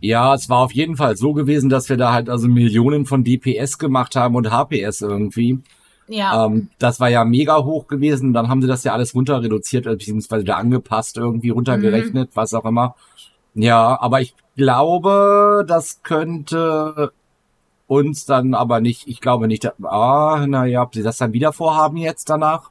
Ja, 0.00 0.34
es 0.34 0.50
war 0.50 0.58
auf 0.58 0.72
jeden 0.72 0.96
Fall 0.96 1.16
so 1.16 1.32
gewesen, 1.32 1.70
dass 1.70 1.88
wir 1.88 1.96
da 1.96 2.12
halt 2.12 2.28
also 2.28 2.48
Millionen 2.48 3.06
von 3.06 3.24
DPS 3.24 3.78
gemacht 3.78 4.16
haben 4.16 4.34
und 4.34 4.50
HPS 4.50 5.00
irgendwie. 5.00 5.60
Ja. 6.08 6.46
Ähm, 6.46 6.68
das 6.78 7.00
war 7.00 7.08
ja 7.08 7.24
mega 7.24 7.64
hoch 7.64 7.86
gewesen. 7.86 8.32
Dann 8.32 8.48
haben 8.48 8.62
sie 8.62 8.68
das 8.68 8.84
ja 8.84 8.92
alles 8.92 9.14
runter 9.14 9.42
reduziert, 9.42 9.84
beziehungsweise 9.84 10.44
da 10.44 10.56
angepasst, 10.56 11.16
irgendwie 11.16 11.50
runtergerechnet, 11.50 12.30
mhm. 12.30 12.36
was 12.36 12.54
auch 12.54 12.64
immer. 12.64 12.94
Ja, 13.54 14.00
aber 14.00 14.20
ich 14.20 14.34
glaube, 14.56 15.64
das 15.66 16.02
könnte 16.02 17.12
uns 17.86 18.24
dann 18.24 18.54
aber 18.54 18.80
nicht, 18.80 19.06
ich 19.06 19.20
glaube 19.20 19.46
nicht, 19.46 19.70
ah, 19.84 20.44
naja, 20.46 20.82
ob 20.82 20.94
sie 20.94 21.02
das 21.02 21.18
dann 21.18 21.32
wieder 21.32 21.52
vorhaben 21.52 21.96
jetzt 21.96 22.28
danach? 22.30 22.70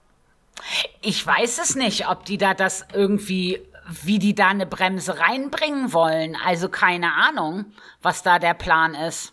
Ich 1.02 1.26
weiß 1.26 1.60
es 1.60 1.76
nicht, 1.76 2.10
ob 2.10 2.26
die 2.26 2.38
da 2.38 2.54
das 2.54 2.86
irgendwie 2.94 3.60
wie 4.04 4.20
die 4.20 4.34
da 4.34 4.48
eine 4.48 4.66
Bremse 4.66 5.20
reinbringen 5.20 5.94
wollen. 5.94 6.38
Also 6.44 6.70
keine 6.70 7.14
Ahnung, 7.14 7.66
was 8.02 8.24
da 8.24 8.40
der 8.40 8.54
Plan 8.54 8.96
ist. 8.96 9.33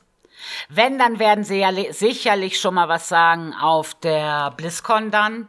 Wenn, 0.69 0.99
dann 0.99 1.19
werden 1.19 1.45
sie 1.45 1.59
ja 1.59 1.71
sicherlich 1.93 2.61
schon 2.61 2.75
mal 2.75 2.89
was 2.89 3.09
sagen 3.09 3.55
auf 3.55 3.95
der 3.95 4.53
BlizzCon 4.57 5.11
dann. 5.11 5.49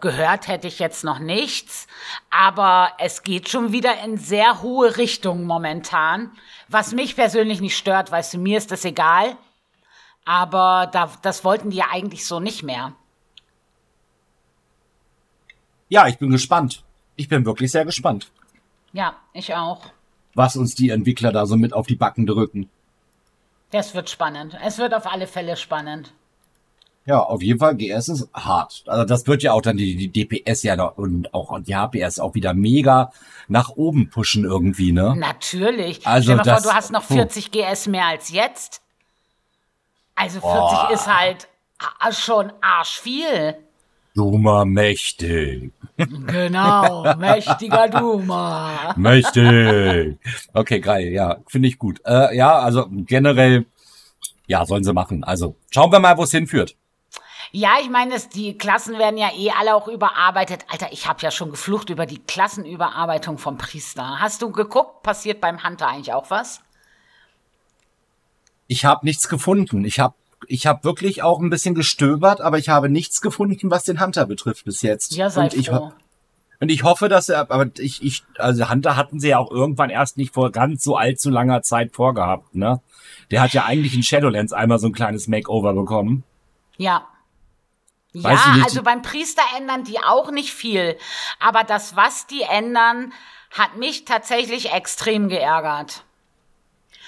Gehört 0.00 0.48
hätte 0.48 0.66
ich 0.66 0.80
jetzt 0.80 1.04
noch 1.04 1.20
nichts, 1.20 1.86
aber 2.28 2.90
es 2.98 3.22
geht 3.22 3.48
schon 3.48 3.70
wieder 3.70 4.02
in 4.02 4.18
sehr 4.18 4.60
hohe 4.60 4.96
Richtungen 4.96 5.44
momentan, 5.46 6.32
was 6.66 6.92
mich 6.92 7.14
persönlich 7.14 7.60
nicht 7.60 7.76
stört, 7.76 8.10
weißt 8.10 8.34
du, 8.34 8.38
mir 8.38 8.58
ist 8.58 8.72
das 8.72 8.84
egal, 8.84 9.36
aber 10.24 10.88
da, 10.90 11.12
das 11.22 11.44
wollten 11.44 11.70
die 11.70 11.76
ja 11.76 11.86
eigentlich 11.92 12.26
so 12.26 12.40
nicht 12.40 12.64
mehr. 12.64 12.94
Ja, 15.88 16.08
ich 16.08 16.18
bin 16.18 16.30
gespannt. 16.30 16.82
Ich 17.14 17.28
bin 17.28 17.46
wirklich 17.46 17.70
sehr 17.70 17.84
gespannt. 17.84 18.32
Ja, 18.92 19.16
ich 19.32 19.54
auch. 19.54 19.86
Was 20.34 20.56
uns 20.56 20.74
die 20.74 20.90
Entwickler 20.90 21.32
da 21.32 21.46
so 21.46 21.56
mit 21.56 21.72
auf 21.72 21.86
die 21.86 21.94
Backen 21.94 22.26
drücken. 22.26 22.68
Das 23.70 23.94
wird 23.94 24.10
spannend. 24.10 24.56
Es 24.64 24.78
wird 24.78 24.94
auf 24.94 25.06
alle 25.06 25.26
Fälle 25.26 25.56
spannend. 25.56 26.12
Ja, 27.04 27.20
auf 27.20 27.40
jeden 27.40 27.60
Fall, 27.60 27.76
GS 27.76 28.08
ist 28.08 28.28
hart. 28.34 28.82
Also 28.86 29.04
das 29.04 29.26
wird 29.28 29.42
ja 29.44 29.52
auch 29.52 29.62
dann 29.62 29.76
die, 29.76 29.94
die 29.94 30.08
DPS 30.08 30.64
ja 30.64 30.74
noch 30.74 30.98
und 30.98 31.32
auch 31.32 31.60
die 31.60 31.76
HPS 31.76 32.18
auch 32.18 32.34
wieder 32.34 32.52
mega 32.52 33.12
nach 33.46 33.70
oben 33.70 34.10
pushen 34.10 34.44
irgendwie, 34.44 34.90
ne? 34.90 35.14
Natürlich. 35.16 36.04
Also 36.04 36.32
Stell 36.32 36.38
dir 36.38 36.50
mal 36.50 36.60
vor, 36.60 36.70
du 36.70 36.76
hast 36.76 36.90
noch 36.90 37.04
40 37.04 37.52
puh. 37.52 37.58
GS 37.60 37.86
mehr 37.86 38.06
als 38.06 38.30
jetzt. 38.30 38.82
Also 40.16 40.40
40 40.40 40.50
oh. 40.50 40.92
ist 40.92 41.06
halt 41.06 41.48
schon 42.10 42.52
arsch 42.60 42.98
viel. 42.98 43.56
Duma 44.20 44.64
mächtig. 44.64 45.72
Genau, 45.98 47.14
mächtiger 47.16 47.88
Duma. 47.88 48.94
Mächtig. 48.96 50.16
Okay, 50.54 50.80
geil, 50.80 51.08
ja, 51.12 51.36
finde 51.46 51.68
ich 51.68 51.78
gut. 51.78 52.00
Äh, 52.06 52.34
ja, 52.36 52.58
also 52.58 52.86
generell, 52.90 53.66
ja, 54.46 54.64
sollen 54.64 54.84
sie 54.84 54.92
machen. 54.94 55.22
Also 55.22 55.56
schauen 55.70 55.92
wir 55.92 55.98
mal, 56.00 56.16
wo 56.16 56.22
es 56.22 56.30
hinführt. 56.30 56.74
Ja, 57.52 57.74
ich 57.80 57.90
meine, 57.90 58.14
es- 58.14 58.28
die 58.30 58.56
Klassen 58.58 58.98
werden 58.98 59.18
ja 59.18 59.30
eh 59.36 59.50
alle 59.58 59.74
auch 59.74 59.86
überarbeitet. 59.86 60.64
Alter, 60.68 60.92
ich 60.92 61.06
habe 61.06 61.20
ja 61.22 61.30
schon 61.30 61.50
geflucht 61.50 61.90
über 61.90 62.06
die 62.06 62.18
Klassenüberarbeitung 62.18 63.38
vom 63.38 63.56
Priester. 63.58 64.18
Hast 64.18 64.40
du 64.42 64.50
geguckt? 64.50 65.02
Passiert 65.02 65.40
beim 65.40 65.62
Hunter 65.62 65.88
eigentlich 65.88 66.12
auch 66.12 66.30
was? 66.30 66.60
Ich 68.66 68.84
habe 68.84 69.06
nichts 69.06 69.28
gefunden. 69.28 69.84
Ich 69.84 70.00
habe 70.00 70.14
ich 70.48 70.66
hab 70.66 70.84
wirklich 70.84 71.22
auch 71.22 71.40
ein 71.40 71.50
bisschen 71.50 71.74
gestöbert, 71.74 72.40
aber 72.40 72.58
ich 72.58 72.68
habe 72.68 72.88
nichts 72.88 73.20
gefunden, 73.22 73.70
was 73.70 73.84
den 73.84 74.00
Hunter 74.00 74.26
betrifft 74.26 74.64
bis 74.64 74.82
jetzt. 74.82 75.14
Ja, 75.14 75.30
sei 75.30 75.44
und 75.44 75.54
ich, 75.54 75.68
froh. 75.68 75.92
und 76.60 76.70
ich 76.70 76.82
hoffe, 76.82 77.08
dass 77.08 77.28
er, 77.28 77.50
aber 77.50 77.66
ich, 77.78 78.02
ich, 78.02 78.24
also 78.38 78.68
Hunter 78.70 78.96
hatten 78.96 79.20
sie 79.20 79.28
ja 79.28 79.38
auch 79.38 79.50
irgendwann 79.50 79.90
erst 79.90 80.16
nicht 80.16 80.34
vor 80.34 80.50
ganz 80.52 80.82
so 80.82 80.96
allzu 80.96 81.30
langer 81.30 81.62
Zeit 81.62 81.94
vorgehabt, 81.94 82.54
ne? 82.54 82.80
Der 83.30 83.42
hat 83.42 83.52
ja 83.52 83.64
eigentlich 83.64 83.94
in 83.94 84.02
Shadowlands 84.02 84.52
einmal 84.52 84.78
so 84.78 84.86
ein 84.86 84.92
kleines 84.92 85.26
Makeover 85.26 85.72
bekommen. 85.74 86.24
Ja. 86.76 87.06
Weiß 88.12 88.38
ja, 88.46 88.64
also 88.64 88.82
beim 88.82 89.02
Priester 89.02 89.42
ändern 89.58 89.84
die 89.84 89.98
auch 89.98 90.30
nicht 90.30 90.50
viel. 90.50 90.96
Aber 91.38 91.64
das, 91.64 91.96
was 91.96 92.26
die 92.26 92.42
ändern, 92.42 93.12
hat 93.50 93.76
mich 93.76 94.04
tatsächlich 94.04 94.72
extrem 94.72 95.28
geärgert. 95.28 96.04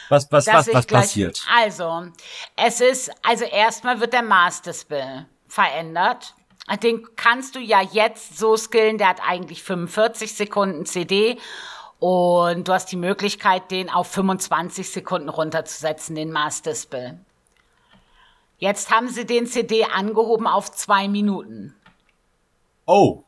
Was, 0.09 0.31
was, 0.33 0.47
was, 0.47 0.73
was 0.73 0.87
gleich- 0.87 1.03
passiert? 1.03 1.45
Also, 1.55 2.07
es 2.57 2.81
ist, 2.81 3.11
also 3.23 3.45
erstmal 3.45 4.01
wird 4.01 4.13
der 4.13 4.23
Master 4.23 4.73
Spell 4.73 5.27
verändert. 5.47 6.35
Den 6.83 7.07
kannst 7.17 7.55
du 7.55 7.61
ja 7.61 7.81
jetzt 7.81 8.39
so 8.39 8.57
skillen, 8.57 8.99
der 8.99 9.09
hat 9.09 9.21
eigentlich 9.27 9.63
45 9.63 10.35
Sekunden 10.35 10.85
CD 10.85 11.39
und 11.99 12.69
du 12.69 12.73
hast 12.73 12.93
die 12.93 12.97
Möglichkeit, 12.97 13.71
den 13.71 13.89
auf 13.91 14.09
25 14.09 14.91
Sekunden 14.91 15.31
runterzusetzen, 15.31 16.15
den 16.15 16.31
Master 16.31 16.75
Spell. 16.75 17.19
Jetzt 18.59 18.91
haben 18.91 19.09
sie 19.09 19.25
den 19.25 19.47
CD 19.47 19.85
angehoben 19.85 20.47
auf 20.47 20.71
zwei 20.73 21.09
Minuten. 21.09 21.75
Oh, 22.87 23.23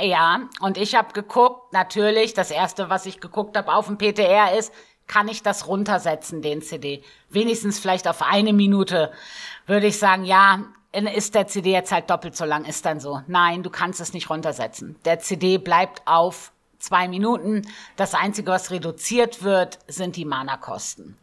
Ja, 0.00 0.48
und 0.60 0.78
ich 0.78 0.94
habe 0.94 1.12
geguckt, 1.12 1.72
natürlich, 1.74 2.32
das 2.32 2.50
erste, 2.50 2.88
was 2.88 3.04
ich 3.04 3.20
geguckt 3.20 3.56
habe 3.58 3.74
auf 3.74 3.86
dem 3.86 3.98
PTR 3.98 4.56
ist, 4.56 4.72
kann 5.10 5.26
ich 5.26 5.42
das 5.42 5.66
runtersetzen, 5.66 6.40
den 6.40 6.62
CD? 6.62 7.02
Wenigstens 7.30 7.80
vielleicht 7.80 8.06
auf 8.06 8.22
eine 8.22 8.52
Minute 8.52 9.10
würde 9.66 9.88
ich 9.88 9.98
sagen, 9.98 10.24
ja, 10.24 10.60
ist 10.92 11.34
der 11.34 11.48
CD 11.48 11.72
jetzt 11.72 11.90
halt 11.90 12.08
doppelt 12.10 12.36
so 12.36 12.44
lang, 12.44 12.64
ist 12.64 12.86
dann 12.86 13.00
so. 13.00 13.20
Nein, 13.26 13.64
du 13.64 13.70
kannst 13.70 14.00
es 14.00 14.12
nicht 14.12 14.30
runtersetzen. 14.30 14.94
Der 15.04 15.18
CD 15.18 15.58
bleibt 15.58 16.02
auf 16.06 16.52
zwei 16.78 17.08
Minuten. 17.08 17.66
Das 17.96 18.14
Einzige, 18.14 18.52
was 18.52 18.70
reduziert 18.70 19.42
wird, 19.42 19.80
sind 19.88 20.14
die 20.14 20.24
Mana-Kosten. 20.24 21.16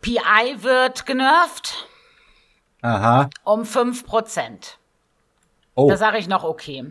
PI 0.00 0.62
wird 0.62 1.04
genervt 1.04 1.86
aha. 2.80 3.28
um 3.44 3.64
5%. 3.64 4.76
Oh, 5.74 5.90
Da 5.90 5.98
sage 5.98 6.16
ich 6.16 6.26
noch 6.26 6.44
okay. 6.44 6.86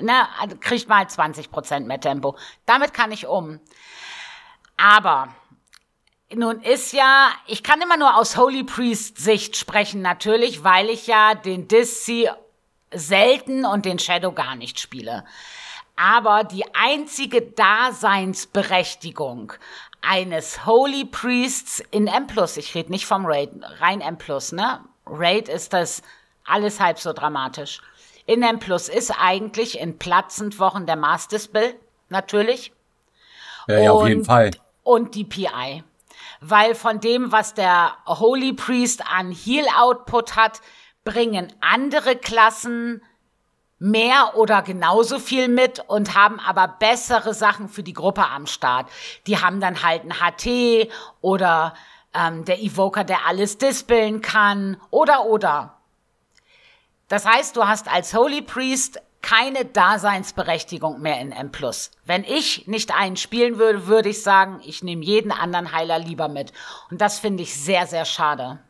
Na, 0.00 0.28
also 0.40 0.56
kriegt 0.58 0.88
mal 0.88 1.04
20% 1.04 1.80
mehr 1.86 2.00
Tempo. 2.00 2.36
Damit 2.66 2.92
kann 2.92 3.12
ich 3.12 3.28
um. 3.28 3.60
Aber 4.76 5.28
nun 6.34 6.60
ist 6.60 6.92
ja, 6.92 7.30
ich 7.46 7.62
kann 7.62 7.80
immer 7.80 7.96
nur 7.96 8.16
aus 8.16 8.36
Holy 8.36 8.64
Priest 8.64 9.18
Sicht 9.18 9.56
sprechen, 9.56 10.02
natürlich, 10.02 10.64
weil 10.64 10.90
ich 10.90 11.06
ja 11.06 11.34
den 11.34 11.68
Disci 11.68 12.28
selten 12.92 13.64
und 13.64 13.84
den 13.84 13.98
Shadow 13.98 14.32
gar 14.32 14.56
nicht 14.56 14.80
spiele. 14.80 15.24
Aber 15.96 16.44
die 16.44 16.64
einzige 16.74 17.42
Daseinsberechtigung 17.42 19.52
eines 20.02 20.66
Holy 20.66 21.06
Priests 21.06 21.82
in 21.90 22.06
M+, 22.06 22.26
ich 22.56 22.74
rede 22.74 22.90
nicht 22.90 23.06
vom 23.06 23.24
Raid, 23.24 23.50
rein 23.80 24.02
M+, 24.02 24.18
ne? 24.52 24.80
Raid 25.06 25.48
ist 25.48 25.72
das 25.72 26.02
alles 26.44 26.80
halb 26.80 26.98
so 26.98 27.12
dramatisch. 27.12 27.80
In 28.26 28.42
M+, 28.42 28.58
ist 28.60 29.14
eigentlich 29.18 29.80
in 29.80 29.98
Platzendwochen 29.98 30.86
der 30.86 30.96
Master 30.96 31.38
Spell, 31.38 31.74
natürlich 32.08 32.72
ja, 33.68 33.80
ja, 33.80 33.92
auf 33.92 34.06
jeden 34.06 34.24
Fall. 34.24 34.50
Und 34.86 35.14
die 35.14 35.24
PI. 35.24 35.82
Weil 36.40 36.74
von 36.74 37.00
dem, 37.00 37.32
was 37.32 37.54
der 37.54 37.96
Holy 38.06 38.52
Priest 38.52 39.02
an 39.10 39.32
Heal-Output 39.32 40.36
hat, 40.36 40.60
bringen 41.04 41.52
andere 41.60 42.16
Klassen 42.16 43.02
mehr 43.78 44.36
oder 44.36 44.62
genauso 44.62 45.18
viel 45.18 45.48
mit 45.48 45.80
und 45.86 46.14
haben 46.14 46.40
aber 46.40 46.68
bessere 46.68 47.34
Sachen 47.34 47.68
für 47.68 47.82
die 47.82 47.92
Gruppe 47.92 48.26
am 48.26 48.46
Start. 48.46 48.88
Die 49.26 49.38
haben 49.38 49.60
dann 49.60 49.82
halt 49.82 50.04
ein 50.04 50.14
HT 50.14 50.90
oder 51.20 51.74
ähm, 52.14 52.44
der 52.44 52.60
Evoker, 52.62 53.04
der 53.04 53.26
alles 53.26 53.58
dispeln 53.58 54.22
kann 54.22 54.80
oder 54.90 55.26
oder. 55.26 55.76
Das 57.08 57.26
heißt, 57.26 57.56
du 57.56 57.66
hast 57.66 57.92
als 57.92 58.14
Holy 58.14 58.42
Priest 58.42 59.00
keine 59.26 59.64
Daseinsberechtigung 59.64 61.00
mehr 61.00 61.20
in 61.20 61.32
M+. 61.32 61.50
Wenn 62.04 62.22
ich 62.22 62.68
nicht 62.68 62.94
einen 62.94 63.16
spielen 63.16 63.58
würde, 63.58 63.88
würde 63.88 64.10
ich 64.10 64.22
sagen, 64.22 64.60
ich 64.64 64.84
nehme 64.84 65.04
jeden 65.04 65.32
anderen 65.32 65.72
Heiler 65.72 65.98
lieber 65.98 66.28
mit. 66.28 66.52
Und 66.92 67.00
das 67.00 67.18
finde 67.18 67.42
ich 67.42 67.52
sehr, 67.52 67.88
sehr 67.88 68.04
schade. 68.04 68.60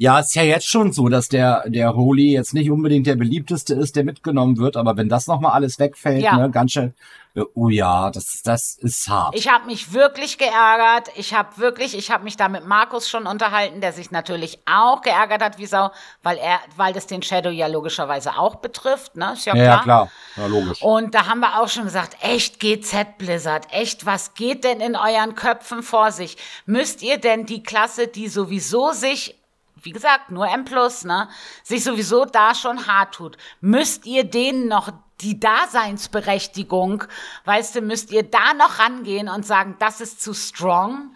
Ja, 0.00 0.20
ist 0.20 0.34
ja 0.36 0.42
jetzt 0.44 0.68
schon 0.68 0.92
so, 0.92 1.08
dass 1.08 1.28
der, 1.28 1.64
der 1.68 1.94
Holy 1.96 2.32
jetzt 2.32 2.54
nicht 2.54 2.70
unbedingt 2.70 3.08
der 3.08 3.16
beliebteste 3.16 3.74
ist, 3.74 3.96
der 3.96 4.04
mitgenommen 4.04 4.56
wird, 4.56 4.76
aber 4.76 4.96
wenn 4.96 5.08
das 5.08 5.26
nochmal 5.26 5.52
alles 5.52 5.80
wegfällt, 5.80 6.22
Ja. 6.22 6.36
ne, 6.36 6.50
ganz 6.52 6.70
schön, 6.70 6.94
äh, 7.34 7.42
oh 7.54 7.68
ja, 7.68 8.08
das, 8.12 8.42
das 8.44 8.74
ist 8.80 9.08
hart. 9.08 9.34
Ich 9.34 9.48
habe 9.50 9.66
mich 9.66 9.92
wirklich 9.92 10.38
geärgert. 10.38 11.08
Ich 11.16 11.34
habe 11.34 11.58
wirklich, 11.58 11.98
ich 11.98 12.12
habe 12.12 12.22
mich 12.22 12.36
da 12.36 12.48
mit 12.48 12.64
Markus 12.64 13.08
schon 13.08 13.26
unterhalten, 13.26 13.80
der 13.80 13.92
sich 13.92 14.12
natürlich 14.12 14.60
auch 14.66 15.02
geärgert 15.02 15.42
hat 15.42 15.58
wie 15.58 15.66
Sau, 15.66 15.90
weil 16.22 16.38
er, 16.38 16.60
weil 16.76 16.92
das 16.92 17.08
den 17.08 17.22
Shadow 17.22 17.50
ja 17.50 17.66
logischerweise 17.66 18.38
auch 18.38 18.56
betrifft, 18.56 19.16
ne? 19.16 19.32
Ist 19.32 19.46
ja 19.46 19.56
ja, 19.56 19.64
klar. 19.64 19.76
ja, 19.76 19.82
klar. 19.82 20.10
Ja, 20.36 20.46
logisch. 20.46 20.80
Und 20.80 21.14
da 21.16 21.26
haben 21.26 21.40
wir 21.40 21.60
auch 21.60 21.68
schon 21.68 21.84
gesagt, 21.84 22.16
echt 22.22 22.60
GZ 22.60 23.18
Blizzard, 23.18 23.66
echt, 23.72 24.06
was 24.06 24.34
geht 24.34 24.62
denn 24.62 24.80
in 24.80 24.94
euren 24.94 25.34
Köpfen 25.34 25.82
vor 25.82 26.12
sich? 26.12 26.36
Müsst 26.66 27.02
ihr 27.02 27.18
denn 27.18 27.46
die 27.46 27.64
Klasse, 27.64 28.06
die 28.06 28.28
sowieso 28.28 28.92
sich, 28.92 29.34
wie 29.82 29.92
gesagt, 29.92 30.30
nur 30.30 30.48
M+, 30.48 30.64
ne, 31.04 31.28
sich 31.62 31.84
sowieso 31.84 32.24
da 32.24 32.54
schon 32.54 32.86
hart 32.86 33.14
tut, 33.14 33.36
müsst 33.60 34.06
ihr 34.06 34.24
denen 34.24 34.68
noch 34.68 34.92
die 35.20 35.40
Daseinsberechtigung, 35.40 37.04
weißt 37.44 37.76
du, 37.76 37.80
müsst 37.80 38.12
ihr 38.12 38.22
da 38.22 38.54
noch 38.54 38.78
rangehen 38.78 39.28
und 39.28 39.46
sagen, 39.46 39.76
das 39.78 40.00
ist 40.00 40.22
zu 40.22 40.34
strong? 40.34 41.10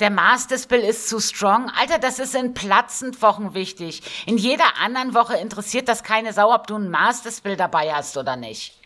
Der 0.00 0.10
Master 0.10 0.58
Spill 0.58 0.80
ist 0.80 1.08
zu 1.08 1.20
strong. 1.20 1.70
Alter, 1.78 1.98
das 1.98 2.18
ist 2.18 2.34
in 2.34 2.52
Platzendwochen 2.52 3.54
wichtig. 3.54 4.02
In 4.26 4.36
jeder 4.36 4.78
anderen 4.80 5.14
Woche 5.14 5.36
interessiert 5.36 5.88
das 5.88 6.02
keine 6.02 6.32
Sau, 6.32 6.52
ob 6.52 6.66
du 6.66 6.74
einen 6.74 6.90
Master 6.90 7.30
Spill 7.30 7.56
dabei 7.56 7.94
hast 7.94 8.16
oder 8.16 8.34
nicht. 8.34 8.83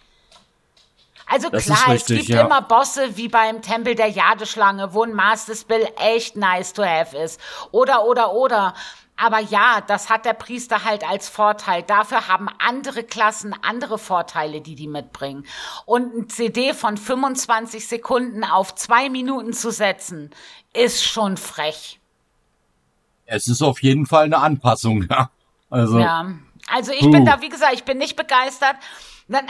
Also 1.29 1.51
Das 1.51 1.65
klar, 1.65 1.77
ist 1.77 1.85
es 1.85 2.11
richtig, 2.11 2.19
gibt 2.19 2.29
ja. 2.31 2.47
immer 2.47 2.63
Bosse 2.63 3.17
wie 3.17 3.29
beim 3.29 3.61
Tempel 3.61 3.95
der 3.95 4.09
Jadeschlange, 4.09 4.95
wo 4.95 5.03
ein 5.03 5.13
Master 5.13 5.55
Spill 5.55 5.87
echt 5.97 6.37
nice 6.37 6.73
to 6.73 6.83
have 6.83 7.17
ist. 7.17 7.39
Oder, 7.71 8.05
oder, 8.07 8.33
oder. 8.33 8.75
Aber 9.21 9.41
ja, 9.41 9.83
das 9.87 10.11
hat 10.11 10.25
der 10.25 10.33
Priester 10.33 10.85
halt 10.85 11.09
als 11.09 11.29
Vorteil. 11.29 11.83
Dafür 11.83 12.29
haben 12.29 12.49
andere 12.59 13.03
Klassen 13.03 13.55
andere 13.63 13.99
Vorteile, 13.99 14.61
die 14.61 14.77
die 14.77 14.87
mitbringen. 14.87 15.45
Und 15.87 16.15
ein 16.15 16.29
CD 16.29 16.73
von 16.73 16.97
25 16.97 17.87
Sekunden 17.87 18.45
auf 18.45 18.75
zwei 18.77 19.11
Minuten 19.11 19.53
zu 19.53 19.71
setzen, 19.71 20.31
ist 20.73 21.05
schon 21.05 21.37
frech. 21.37 22.01
Es 23.27 23.49
ist 23.49 23.61
auf 23.61 23.83
jeden 23.83 24.07
Fall 24.07 24.25
eine 24.27 24.39
Anpassung, 24.39 25.07
ja. 25.11 25.31
Also, 25.69 25.99
Ja. 25.99 26.27
Also 26.71 26.93
ich 26.93 27.11
bin 27.11 27.25
da, 27.25 27.41
wie 27.41 27.49
gesagt, 27.49 27.73
ich 27.73 27.85
bin 27.85 27.97
nicht 27.97 28.15
begeistert. 28.15 28.77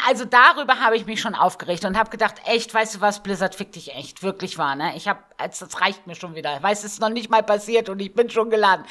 Also 0.07 0.25
darüber 0.25 0.81
habe 0.81 0.97
ich 0.97 1.07
mich 1.07 1.21
schon 1.21 1.37
aufgeregt 1.37 1.85
und 1.85 1.97
habe 1.97 2.11
gedacht, 2.11 2.35
echt, 2.47 2.75
weißt 2.75 2.97
du 2.97 3.01
was, 3.01 3.23
Blizzard 3.23 3.55
fick 3.55 3.73
dich 3.73 3.95
echt, 3.95 4.23
wirklich 4.25 4.59
wahr, 4.59 4.75
ne? 4.75 4.97
Ich 4.97 5.07
habe, 5.07 5.21
also 5.37 5.67
das 5.67 5.81
reicht 5.81 6.07
mir 6.07 6.17
schon 6.17 6.35
wieder. 6.35 6.61
Weiß, 6.62 6.81
es 6.83 6.95
ist 6.95 7.01
noch 7.01 7.11
nicht 7.11 7.31
mal 7.31 7.45
passiert 7.45 7.88
und 7.88 8.01
ich 8.01 8.12
bin 8.12 8.29
schon 8.29 8.51
geladen. 8.51 8.85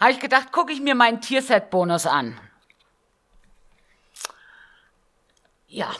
Habe 0.00 0.12
ich 0.12 0.18
gedacht, 0.18 0.50
gucke 0.50 0.72
ich 0.72 0.80
mir 0.80 0.94
meinen 0.94 1.20
Tierset-Bonus 1.20 2.06
an. 2.06 2.38
Ja. 5.68 5.90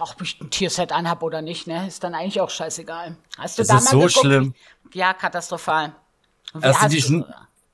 Ob 0.00 0.22
ich 0.22 0.40
ein 0.40 0.48
Tierset 0.48 0.90
anhab 0.90 1.22
oder 1.22 1.42
nicht, 1.42 1.66
ne? 1.66 1.86
Ist 1.86 2.02
dann 2.02 2.14
eigentlich 2.14 2.40
auch 2.40 2.48
scheißegal. 2.48 3.16
Hast 3.36 3.58
du 3.58 3.62
Das 3.62 3.68
da 3.68 3.76
ist 3.76 3.84
mal 3.84 3.90
so 3.90 3.98
geguckt? 3.98 4.16
schlimm. 4.18 4.54
Ja, 4.94 5.12
katastrophal. 5.12 5.94
Wie 6.54 7.24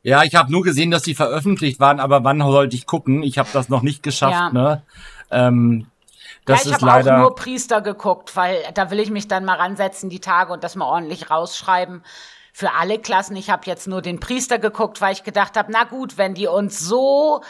ja, 0.02 0.22
ich 0.22 0.34
habe 0.34 0.50
nur 0.50 0.62
gesehen, 0.62 0.90
dass 0.90 1.02
die 1.02 1.14
veröffentlicht 1.14 1.80
waren, 1.80 2.00
aber 2.00 2.24
wann 2.24 2.40
sollte 2.40 2.76
ich 2.76 2.86
gucken? 2.86 3.22
Ich 3.22 3.38
habe 3.38 3.48
das 3.52 3.68
noch 3.68 3.82
nicht 3.82 4.02
geschafft, 4.02 4.32
Ja. 4.32 4.50
ne? 4.50 4.82
Ähm, 5.30 5.86
das 6.44 6.64
ja, 6.64 6.76
ich 6.76 6.82
habe 6.82 7.10
auch 7.10 7.18
nur 7.18 7.34
Priester 7.34 7.80
geguckt, 7.80 8.34
weil 8.36 8.62
da 8.74 8.90
will 8.90 9.00
ich 9.00 9.10
mich 9.10 9.28
dann 9.28 9.44
mal 9.44 9.56
ransetzen 9.56 10.08
die 10.08 10.20
Tage 10.20 10.52
und 10.52 10.64
das 10.64 10.76
mal 10.76 10.86
ordentlich 10.86 11.30
rausschreiben. 11.30 12.02
für 12.58 12.72
alle 12.72 12.98
Klassen. 12.98 13.36
Ich 13.36 13.50
habe 13.50 13.62
jetzt 13.66 13.86
nur 13.86 14.02
den 14.02 14.18
Priester 14.18 14.58
geguckt, 14.58 15.00
weil 15.00 15.12
ich 15.12 15.22
gedacht 15.22 15.56
habe, 15.56 15.70
na 15.70 15.84
gut, 15.84 16.18
wenn 16.18 16.34
die 16.34 16.48
uns 16.48 16.80
so 16.80 17.40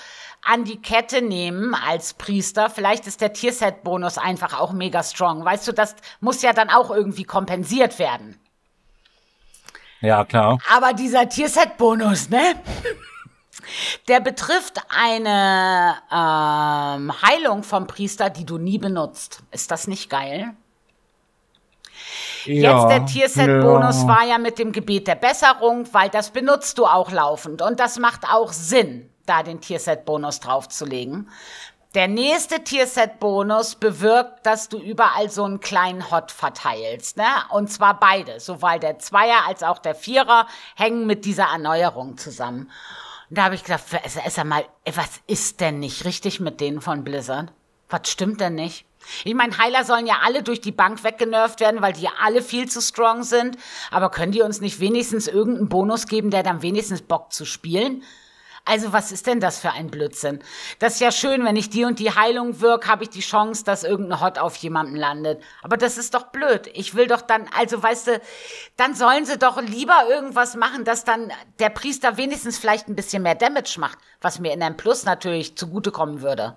an 0.44 0.64
die 0.64 0.82
Kette 0.82 1.22
nehmen 1.22 1.74
als 1.74 2.12
Priester, 2.12 2.68
vielleicht 2.68 3.06
ist 3.06 3.22
der 3.22 3.32
Tierset-Bonus 3.32 4.18
einfach 4.18 4.60
auch 4.60 4.72
mega 4.72 5.02
strong. 5.02 5.42
Weißt 5.46 5.66
du, 5.66 5.72
das 5.72 5.96
muss 6.20 6.42
ja 6.42 6.52
dann 6.52 6.68
auch 6.68 6.90
irgendwie 6.90 7.24
kompensiert 7.24 7.98
werden. 7.98 8.38
Ja, 10.02 10.26
klar. 10.26 10.58
Aber 10.70 10.92
dieser 10.92 11.26
Tierset-Bonus, 11.26 12.28
ne? 12.28 12.56
Der 14.08 14.20
betrifft 14.20 14.82
eine 14.90 15.96
ähm, 16.98 17.12
Heilung 17.22 17.62
vom 17.62 17.86
Priester, 17.86 18.30
die 18.30 18.44
du 18.44 18.58
nie 18.58 18.78
benutzt. 18.78 19.42
Ist 19.50 19.70
das 19.70 19.86
nicht 19.86 20.10
geil? 20.10 20.54
Ja, 22.44 22.88
Jetzt 22.88 22.90
der 22.90 23.06
Tierset-Bonus 23.06 24.02
ja. 24.02 24.08
war 24.08 24.24
ja 24.24 24.38
mit 24.38 24.58
dem 24.58 24.72
Gebet 24.72 25.06
der 25.06 25.16
Besserung, 25.16 25.86
weil 25.92 26.08
das 26.08 26.30
benutzt 26.30 26.78
du 26.78 26.86
auch 26.86 27.10
laufend. 27.10 27.62
Und 27.62 27.80
das 27.80 27.98
macht 27.98 28.24
auch 28.30 28.52
Sinn, 28.52 29.10
da 29.26 29.42
den 29.42 29.60
Tierset-Bonus 29.60 30.40
draufzulegen. 30.40 31.28
Der 31.94 32.06
nächste 32.06 32.62
Tierset-Bonus 32.62 33.76
bewirkt, 33.76 34.44
dass 34.44 34.68
du 34.68 34.78
überall 34.78 35.30
so 35.30 35.44
einen 35.44 35.60
kleinen 35.60 36.10
Hot 36.10 36.30
verteilst, 36.30 37.16
ne? 37.16 37.24
Und 37.50 37.72
zwar 37.72 37.98
beide, 37.98 38.40
sowohl 38.40 38.78
der 38.78 38.98
Zweier 38.98 39.46
als 39.46 39.62
auch 39.62 39.78
der 39.78 39.94
Vierer 39.94 40.46
hängen 40.76 41.06
mit 41.06 41.24
dieser 41.24 41.44
Erneuerung 41.44 42.18
zusammen. 42.18 42.70
Und 43.30 43.38
da 43.38 43.44
habe 43.44 43.54
ich 43.54 43.64
gedacht, 43.64 43.84
sag 44.28 44.44
mal, 44.46 44.64
was 44.84 45.20
ist 45.26 45.60
denn 45.60 45.80
nicht 45.80 46.04
richtig 46.04 46.40
mit 46.40 46.60
denen 46.60 46.80
von 46.80 47.04
Blizzard? 47.04 47.52
Was 47.88 48.08
stimmt 48.08 48.40
denn 48.40 48.54
nicht? 48.54 48.84
Ich 49.24 49.34
meine, 49.34 49.56
Heiler 49.56 49.84
sollen 49.84 50.06
ja 50.06 50.18
alle 50.24 50.42
durch 50.42 50.60
die 50.60 50.72
Bank 50.72 51.04
weggenervt 51.04 51.60
werden, 51.60 51.80
weil 51.80 51.92
die 51.92 52.08
alle 52.20 52.42
viel 52.42 52.68
zu 52.68 52.80
strong 52.80 53.22
sind. 53.22 53.56
Aber 53.90 54.10
können 54.10 54.32
die 54.32 54.42
uns 54.42 54.60
nicht 54.60 54.80
wenigstens 54.80 55.26
irgendeinen 55.28 55.68
Bonus 55.68 56.06
geben, 56.06 56.30
der 56.30 56.42
dann 56.42 56.62
wenigstens 56.62 57.02
Bock 57.02 57.32
zu 57.32 57.44
spielen? 57.44 58.02
Also 58.68 58.92
was 58.92 59.12
ist 59.12 59.26
denn 59.26 59.40
das 59.40 59.60
für 59.60 59.70
ein 59.70 59.90
Blödsinn? 59.90 60.40
Das 60.78 60.94
ist 60.94 61.00
ja 61.00 61.10
schön, 61.10 61.42
wenn 61.42 61.56
ich 61.56 61.70
die 61.70 61.86
und 61.86 61.98
die 61.98 62.14
Heilung 62.14 62.60
wirke, 62.60 62.86
habe 62.86 63.04
ich 63.04 63.08
die 63.08 63.20
Chance, 63.20 63.64
dass 63.64 63.82
irgendein 63.82 64.20
Hot 64.20 64.38
auf 64.38 64.56
jemanden 64.56 64.94
landet. 64.94 65.42
Aber 65.62 65.78
das 65.78 65.96
ist 65.96 66.12
doch 66.12 66.24
blöd. 66.24 66.68
Ich 66.74 66.94
will 66.94 67.06
doch 67.06 67.22
dann, 67.22 67.46
also 67.58 67.82
weißt 67.82 68.08
du, 68.08 68.20
dann 68.76 68.94
sollen 68.94 69.24
sie 69.24 69.38
doch 69.38 69.58
lieber 69.62 70.06
irgendwas 70.10 70.54
machen, 70.54 70.84
dass 70.84 71.04
dann 71.04 71.32
der 71.60 71.70
Priester 71.70 72.18
wenigstens 72.18 72.58
vielleicht 72.58 72.88
ein 72.88 72.94
bisschen 72.94 73.22
mehr 73.22 73.34
Damage 73.34 73.80
macht, 73.80 73.96
was 74.20 74.38
mir 74.38 74.52
in 74.52 74.62
einem 74.62 74.76
Plus 74.76 75.04
natürlich 75.06 75.56
zugutekommen 75.56 76.20
würde. 76.20 76.54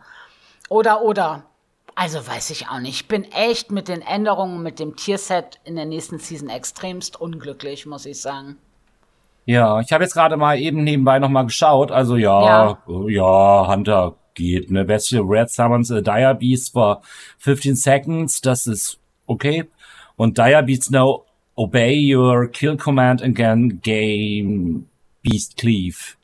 Oder, 0.68 1.04
oder. 1.04 1.46
Also 1.96 2.28
weiß 2.28 2.50
ich 2.50 2.68
auch 2.68 2.80
nicht. 2.80 2.96
Ich 2.96 3.08
bin 3.08 3.24
echt 3.32 3.72
mit 3.72 3.88
den 3.88 4.02
Änderungen, 4.02 4.62
mit 4.64 4.80
dem 4.80 4.98
Tierset 4.98 5.62
in 5.64 5.78
der 5.78 5.86
nächsten 5.86 6.20
Season 6.20 6.50
extremst 6.50 7.22
unglücklich, 7.22 7.86
muss 7.86 8.06
ich 8.06 8.20
sagen. 8.20 8.58
Ja, 9.46 9.80
ich 9.80 9.92
habe 9.92 10.04
jetzt 10.04 10.14
gerade 10.14 10.38
mal 10.38 10.60
eben 10.60 10.84
nebenbei 10.84 11.20
nochmal 11.20 11.46
geschaut. 11.46 11.92
Also 11.92 12.16
ja, 12.16 12.78
ja, 12.88 13.08
ja, 13.08 13.68
Hunter 13.68 14.16
geht. 14.34 14.72
Ne? 14.72 14.86
Bestial 14.86 15.24
Red 15.24 15.50
Summons 15.50 15.92
a 15.92 16.02
Dire 16.02 16.36
Beast 16.36 16.74
for 16.74 17.02
15 17.40 17.76
seconds. 17.76 18.42
Das 18.42 18.68
ist 18.68 19.00
okay. 19.26 19.66
Und 20.16 20.38
Dire 20.38 20.64
Beasts 20.64 20.90
now 20.90 21.26
obey 21.56 22.16
your 22.16 22.48
kill 22.48 22.78
command 22.78 23.22
again 23.22 23.80
game 23.82 24.88
Beast 25.22 25.58
Cleave. 25.58 26.16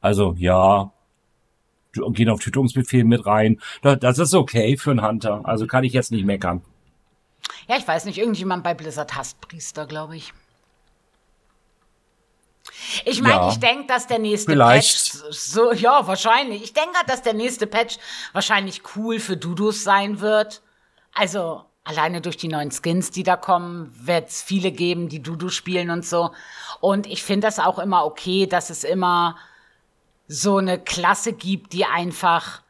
Also 0.00 0.34
ja, 0.38 0.92
gehen 1.92 2.28
auf 2.28 2.40
Tötungsbefehl 2.40 3.04
mit 3.04 3.24
rein. 3.26 3.60
Das 3.82 4.18
ist 4.18 4.34
okay 4.34 4.76
für 4.76 4.90
einen 4.90 5.02
Hunter. 5.02 5.40
Also 5.44 5.66
kann 5.66 5.84
ich 5.84 5.92
jetzt 5.92 6.12
nicht 6.12 6.24
meckern. 6.24 6.62
Ja, 7.68 7.76
ich 7.78 7.88
weiß 7.88 8.04
nicht, 8.04 8.18
irgendjemand 8.18 8.62
bei 8.62 8.74
Blizzard 8.74 9.16
hasst 9.16 9.40
Priester, 9.40 9.86
glaube 9.86 10.16
ich. 10.16 10.32
Ich 13.04 13.20
meine, 13.20 13.34
ja, 13.34 13.48
ich 13.50 13.58
denke, 13.58 13.86
dass 13.86 14.06
der 14.06 14.18
nächste 14.18 14.52
vielleicht. 14.52 15.12
Patch 15.12 15.34
so, 15.34 15.72
ja, 15.72 16.06
wahrscheinlich. 16.06 16.62
Ich 16.62 16.72
denke, 16.72 16.98
dass 17.06 17.22
der 17.22 17.34
nächste 17.34 17.66
Patch 17.66 17.98
wahrscheinlich 18.32 18.82
cool 18.96 19.20
für 19.20 19.36
Dudus 19.36 19.84
sein 19.84 20.20
wird. 20.20 20.62
Also, 21.12 21.64
alleine 21.84 22.20
durch 22.20 22.36
die 22.36 22.48
neuen 22.48 22.70
Skins, 22.70 23.10
die 23.10 23.22
da 23.22 23.36
kommen, 23.36 23.94
wird 24.00 24.30
es 24.30 24.42
viele 24.42 24.72
geben, 24.72 25.08
die 25.08 25.22
Dudu 25.22 25.50
spielen 25.50 25.90
und 25.90 26.04
so. 26.04 26.30
Und 26.80 27.06
ich 27.06 27.22
finde 27.22 27.46
das 27.46 27.58
auch 27.58 27.78
immer 27.78 28.04
okay, 28.04 28.46
dass 28.46 28.70
es 28.70 28.84
immer 28.84 29.36
so 30.26 30.56
eine 30.56 30.78
Klasse 30.78 31.34
gibt, 31.34 31.72
die 31.74 31.84
einfach 31.84 32.62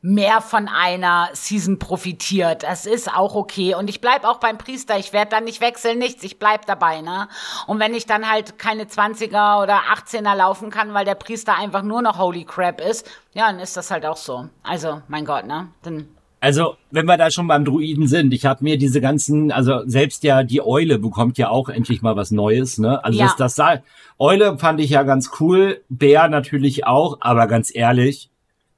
mehr 0.00 0.40
von 0.40 0.68
einer 0.68 1.28
Season 1.32 1.78
profitiert. 1.78 2.62
Das 2.62 2.86
ist 2.86 3.12
auch 3.12 3.34
okay. 3.34 3.74
Und 3.74 3.90
ich 3.90 4.00
bleib 4.00 4.24
auch 4.24 4.38
beim 4.38 4.56
Priester. 4.56 4.98
Ich 4.98 5.12
werde 5.12 5.32
dann 5.32 5.44
nicht 5.44 5.60
wechseln, 5.60 5.98
nichts. 5.98 6.22
Ich 6.22 6.38
bleib 6.38 6.66
dabei, 6.66 7.00
ne? 7.00 7.28
Und 7.66 7.80
wenn 7.80 7.94
ich 7.94 8.06
dann 8.06 8.30
halt 8.30 8.58
keine 8.58 8.84
20er 8.84 9.62
oder 9.62 9.80
18er 9.92 10.36
laufen 10.36 10.70
kann, 10.70 10.94
weil 10.94 11.04
der 11.04 11.16
Priester 11.16 11.58
einfach 11.58 11.82
nur 11.82 12.02
noch 12.02 12.18
Holy 12.18 12.44
Crap 12.44 12.80
ist, 12.80 13.10
ja, 13.34 13.46
dann 13.46 13.58
ist 13.58 13.76
das 13.76 13.90
halt 13.90 14.06
auch 14.06 14.16
so. 14.16 14.48
Also, 14.62 15.02
mein 15.08 15.24
Gott, 15.24 15.46
ne? 15.46 15.68
Dann 15.82 16.08
also, 16.40 16.76
wenn 16.92 17.06
wir 17.06 17.16
da 17.16 17.30
schon 17.30 17.48
beim 17.48 17.64
Druiden 17.64 18.06
sind, 18.06 18.32
ich 18.32 18.46
habe 18.46 18.62
mir 18.62 18.78
diese 18.78 19.00
ganzen, 19.00 19.50
also 19.50 19.80
selbst 19.86 20.22
ja 20.22 20.44
die 20.44 20.62
Eule 20.62 21.00
bekommt 21.00 21.36
ja 21.36 21.48
auch 21.48 21.68
endlich 21.68 22.00
mal 22.00 22.14
was 22.14 22.30
Neues, 22.30 22.78
ne? 22.78 23.02
Also 23.04 23.18
ja. 23.18 23.34
das, 23.36 23.56
das 23.56 23.80
Eule 24.20 24.56
fand 24.58 24.80
ich 24.80 24.90
ja 24.90 25.02
ganz 25.02 25.32
cool, 25.40 25.82
Bär 25.88 26.28
natürlich 26.28 26.86
auch, 26.86 27.18
aber 27.20 27.48
ganz 27.48 27.74
ehrlich, 27.74 28.30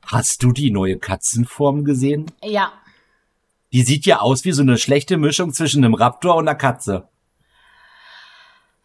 Hast 0.06 0.42
du 0.42 0.52
die 0.52 0.70
neue 0.70 0.98
Katzenform 0.98 1.84
gesehen? 1.84 2.26
Ja. 2.42 2.72
Die 3.72 3.82
sieht 3.82 4.06
ja 4.06 4.20
aus 4.20 4.44
wie 4.44 4.52
so 4.52 4.62
eine 4.62 4.78
schlechte 4.78 5.16
Mischung 5.16 5.52
zwischen 5.52 5.84
einem 5.84 5.94
Raptor 5.94 6.36
und 6.36 6.48
einer 6.48 6.56
Katze. 6.56 7.08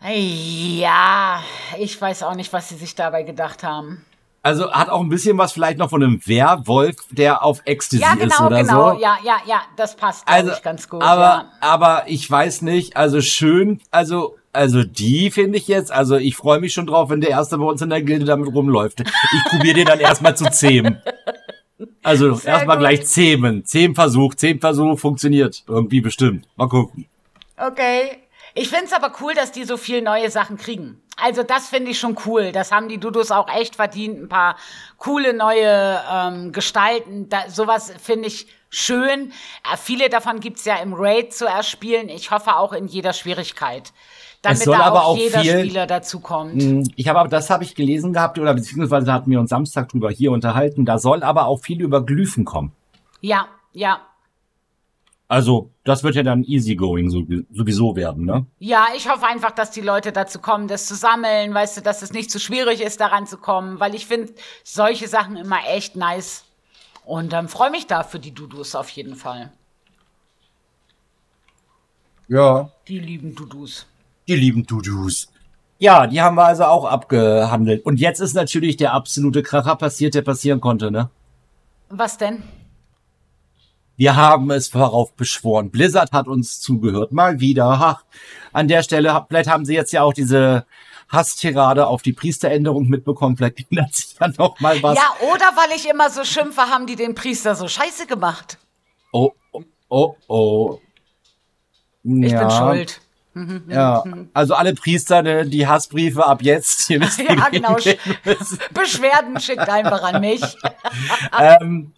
Ja, 0.08 1.42
ich 1.80 2.00
weiß 2.00 2.24
auch 2.24 2.36
nicht, 2.36 2.54
was 2.54 2.70
sie 2.70 2.76
sich 2.76 2.94
dabei 2.94 3.24
gedacht 3.24 3.64
haben. 3.64 4.06
Also 4.44 4.72
hat 4.72 4.90
auch 4.90 5.02
ein 5.02 5.10
bisschen 5.10 5.40
was 5.40 5.54
vielleicht 5.54 5.80
noch 5.80 5.90
von 5.90 6.04
einem 6.04 6.22
Werwolf, 6.28 6.98
der 7.10 7.44
auf 7.44 7.64
Ecstasy 7.66 8.04
ja, 8.04 8.14
genau, 8.14 8.26
ist 8.26 8.40
oder 8.42 8.62
genau. 8.62 8.94
so. 8.94 9.02
Ja, 9.02 9.18
ja, 9.24 9.38
ja, 9.48 9.64
das 9.76 9.96
passt 9.96 10.28
also, 10.28 10.52
ganz 10.62 10.88
gut. 10.88 11.02
Aber, 11.02 11.24
ja. 11.24 11.52
aber 11.62 12.04
ich 12.06 12.30
weiß 12.30 12.62
nicht, 12.62 12.96
also 12.96 13.22
schön, 13.22 13.82
also 13.90 14.38
also 14.56 14.84
die 14.84 15.30
finde 15.32 15.58
ich 15.58 15.68
jetzt, 15.68 15.92
also 15.92 16.16
ich 16.16 16.36
freue 16.36 16.60
mich 16.60 16.74
schon 16.74 16.88
drauf, 16.88 17.10
wenn 17.10 17.22
der 17.22 17.30
erste 17.32 17.58
bei 17.58 17.66
uns 17.66 17.82
in 17.82 17.90
der 17.90 18.02
Gilde 18.02 18.26
damit 18.26 18.54
rumläuft. 18.54 19.02
Ich 19.02 19.52
probiere 19.52 19.76
den 19.76 19.86
dann 19.86 20.00
erstmal 20.00 20.36
zu 20.36 20.46
zähmen. 20.46 21.02
Also 22.04 22.40
erstmal 22.40 22.78
gleich 22.78 23.06
zähmen. 23.06 23.66
Zähmversuch, 23.66 24.36
Zähmversuch 24.36 24.98
funktioniert. 24.98 25.64
Irgendwie 25.68 26.02
bestimmt. 26.02 26.48
Mal 26.56 26.70
gucken. 26.70 27.08
Okay. 27.58 28.18
Ich 28.54 28.70
find's 28.70 28.94
aber 28.94 29.12
cool, 29.20 29.34
dass 29.34 29.52
die 29.52 29.66
so 29.66 29.76
viel 29.76 30.02
neue 30.02 30.32
Sachen 30.32 30.58
kriegen. 30.58 31.02
Also 31.18 31.44
das 31.44 31.68
finde 31.68 31.92
ich 31.92 32.00
schon 32.00 32.18
cool. 32.26 32.54
Das 32.54 32.72
haben 32.72 32.88
die 32.88 33.00
Dudus 33.00 33.32
auch 33.32 33.50
echt 33.54 33.76
verdient. 33.76 34.24
Ein 34.24 34.30
paar 34.30 34.58
coole 34.98 35.34
neue 35.34 36.02
ähm, 36.10 36.52
Gestalten. 36.54 37.28
Da, 37.28 37.50
sowas 37.50 37.94
finde 38.02 38.28
ich 38.28 38.48
schön. 38.70 39.34
Äh, 39.64 39.78
viele 39.78 40.10
davon 40.10 40.40
gibt's 40.40 40.64
ja 40.64 40.78
im 40.78 40.94
Raid 40.94 41.34
zu 41.34 41.46
erspielen. 41.46 42.08
Ich 42.08 42.32
hoffe 42.32 42.56
auch 42.56 42.72
in 42.72 42.88
jeder 42.88 43.14
Schwierigkeit 43.14 43.92
damit 44.46 44.60
es 44.60 44.66
soll 44.66 44.78
da 44.78 44.84
aber 44.84 45.06
auch, 45.06 45.18
jeder 45.18 45.42
viel, 45.42 45.60
Spieler 45.60 45.88
dazu 45.88 46.20
kommt. 46.20 46.62
Hm, 46.62 46.84
ich 46.96 47.08
habe 47.08 47.20
aber, 47.20 47.30
das 47.30 47.50
habe 47.50 47.64
ich 47.64 47.76
gelesen 47.76 48.14
gehabt, 48.14 48.40
oder 48.40 48.54
beziehungsweise 48.54 49.12
hatten 49.12 49.30
wir 49.30 49.40
uns 49.40 49.50
Samstag 49.50 49.90
drüber 49.90 50.10
hier 50.10 50.32
unterhalten, 50.32 50.86
da 50.86 50.98
soll 50.98 51.24
aber 51.24 51.48
auch 51.48 51.60
viel 51.60 51.82
über 51.82 52.06
Glyphen 52.06 52.46
kommen. 52.46 52.72
Ja, 53.22 53.48
ja. 53.74 54.00
Also, 55.28 55.72
das 55.84 56.04
wird 56.04 56.16
ja 56.16 56.22
dann 56.22 56.44
easygoing 56.44 57.10
sowieso 57.10 57.96
werden, 57.96 58.26
ne? 58.26 58.46
Ja, 58.60 58.88
ich 58.96 59.10
hoffe 59.10 59.26
einfach, 59.26 59.52
dass 59.52 59.72
die 59.72 59.82
Leute 59.82 60.12
dazu 60.12 60.40
kommen, 60.40 60.68
das 60.68 60.86
zu 60.86 60.94
sammeln, 60.94 61.52
weißt 61.52 61.78
du, 61.78 61.82
dass 61.82 62.04
es 62.04 62.14
nicht 62.14 62.30
zu 62.30 62.38
so 62.38 62.46
schwierig 62.46 62.82
ist, 62.82 63.02
daran 63.02 63.26
zu 63.26 63.38
kommen, 63.38 63.80
weil 63.80 63.96
ich 63.96 64.06
finde 64.06 64.34
solche 64.64 65.08
Sachen 65.08 65.36
immer 65.36 65.58
echt 65.68 65.96
nice. 65.96 66.46
Und 67.06 67.34
dann 67.34 67.46
ähm, 67.46 67.50
freue 67.50 67.72
mich 67.72 67.88
da 67.88 68.04
für 68.04 68.20
die 68.20 68.34
Dudus 68.34 68.76
auf 68.76 68.90
jeden 68.90 69.16
Fall. 69.16 69.52
Ja. 72.28 72.70
Die 72.88 73.00
lieben 73.00 73.36
Dudus. 73.36 73.86
Die 74.28 74.36
lieben 74.36 74.66
Dudus. 74.66 75.30
Ja, 75.78 76.08
die 76.08 76.22
haben 76.22 76.36
wir 76.36 76.46
also 76.46 76.64
auch 76.66 76.86
abgehandelt. 76.86 77.86
Und 77.86 78.00
jetzt 78.00 78.20
ist 78.20 78.34
natürlich 78.34 78.78
der 78.78 78.94
absolute 78.94 79.44
Kracher 79.44 79.76
passiert, 79.76 80.16
der 80.16 80.22
passieren 80.22 80.62
konnte, 80.62 80.90
ne? 80.90 81.10
Was 81.90 82.18
denn? 82.18 82.44
Wir 83.98 84.16
haben 84.16 84.52
es 84.52 84.72
darauf 84.72 85.14
beschworen. 85.14 85.70
Blizzard 85.70 86.12
hat 86.12 86.28
uns 86.28 86.60
zugehört. 86.60 87.12
Mal 87.12 87.40
wieder. 87.40 87.80
Ha. 87.80 88.02
An 88.52 88.68
der 88.68 88.84
Stelle, 88.84 89.26
vielleicht 89.28 89.50
haben 89.50 89.66
sie 89.66 89.74
jetzt 89.74 89.94
ja 89.94 90.02
auch 90.02 90.14
diese 90.14 90.66
Hasstirade 91.10 91.88
auf 91.88 92.02
die 92.02 92.14
Priesteränderung 92.14 92.88
mitbekommen. 92.88 93.38
Vielleicht 93.38 93.70
ändert 93.70 93.94
sich 93.94 94.16
dann 94.16 94.34
noch 94.38 94.60
mal 94.60 94.82
was. 94.82 94.98
Ja, 94.98 95.16
oder 95.34 95.46
weil 95.56 95.76
ich 95.76 95.88
immer 95.90 96.10
so 96.10 96.24
schimpfe, 96.24 96.62
haben 96.62 96.88
die 96.88 96.96
den 96.96 97.16
Priester 97.16 97.56
so 97.56 97.68
scheiße 97.68 98.08
gemacht. 98.08 98.58
Oh, 99.12 99.32
oh, 99.52 99.64
oh, 99.90 100.16
oh. 100.28 100.80
Ich 102.04 102.32
ja. 102.32 102.40
bin 102.40 102.52
schuld. 102.52 103.02
Ja, 103.68 104.04
also 104.34 104.54
alle 104.54 104.74
Priester, 104.74 105.22
ne, 105.22 105.46
die 105.46 105.68
Hassbriefe 105.68 106.26
ab 106.26 106.42
jetzt. 106.42 106.90
Ihr 106.90 107.02
wisst, 107.02 107.20
ja, 107.30 107.50
genau. 107.50 107.76
Beschwerden 108.74 109.40
schickt 109.42 109.68
einfach 109.68 110.02
an 110.04 110.22
mich. 110.22 110.42
ähm, 111.38 111.94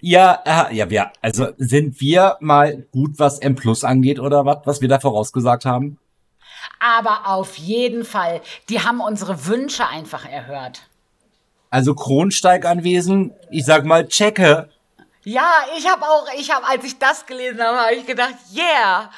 ja, 0.00 0.40
äh, 0.44 0.74
ja, 0.76 0.88
wir, 0.88 1.10
also 1.20 1.48
sind 1.56 2.00
wir 2.00 2.36
mal 2.40 2.86
gut, 2.92 3.18
was 3.18 3.40
M 3.40 3.56
Plus 3.56 3.82
angeht 3.82 4.20
oder 4.20 4.44
was, 4.44 4.58
was 4.64 4.80
wir 4.80 4.88
da 4.88 5.00
vorausgesagt 5.00 5.64
haben? 5.64 5.98
Aber 6.78 7.26
auf 7.26 7.56
jeden 7.56 8.04
Fall, 8.04 8.42
die 8.68 8.80
haben 8.80 9.00
unsere 9.00 9.46
Wünsche 9.46 9.88
einfach 9.88 10.28
erhört. 10.28 10.88
Also 11.70 11.94
Kronsteiganwesen, 11.94 13.32
ich 13.50 13.64
sag 13.64 13.84
mal, 13.84 14.06
checke. 14.06 14.68
Ja, 15.24 15.50
ich 15.76 15.90
habe 15.90 16.02
auch, 16.02 16.28
ich 16.38 16.54
habe, 16.54 16.64
als 16.66 16.84
ich 16.84 16.98
das 16.98 17.26
gelesen 17.26 17.60
habe, 17.60 17.78
habe 17.78 17.94
ich 17.94 18.06
gedacht, 18.06 18.34
yeah, 18.54 19.10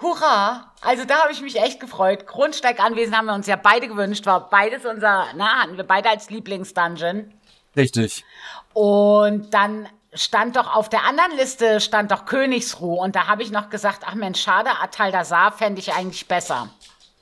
hurra. 0.00 0.72
Also 0.80 1.04
da 1.04 1.22
habe 1.22 1.32
ich 1.32 1.40
mich 1.40 1.60
echt 1.60 1.80
gefreut. 1.80 2.26
Kronsteiganwesen 2.26 3.16
haben 3.16 3.26
wir 3.26 3.34
uns 3.34 3.46
ja 3.46 3.56
beide 3.56 3.88
gewünscht, 3.88 4.26
war 4.26 4.50
beides 4.50 4.84
unser, 4.84 5.26
na, 5.34 5.62
hatten 5.62 5.76
wir 5.76 5.84
beide 5.84 6.10
als 6.10 6.30
Lieblingsdungeon. 6.30 7.32
Richtig. 7.76 8.24
Und 8.72 9.52
dann 9.52 9.88
stand 10.14 10.56
doch 10.56 10.74
auf 10.74 10.88
der 10.88 11.04
anderen 11.04 11.36
Liste 11.36 11.80
stand 11.80 12.10
doch 12.10 12.24
Königsruh 12.24 13.02
und 13.02 13.16
da 13.16 13.26
habe 13.26 13.42
ich 13.42 13.50
noch 13.50 13.70
gesagt, 13.70 14.02
ach 14.06 14.14
Mensch, 14.14 14.40
schade, 14.40 14.70
Ataldasar 14.80 15.52
fände 15.52 15.80
ich 15.80 15.92
eigentlich 15.92 16.26
besser. 16.26 16.70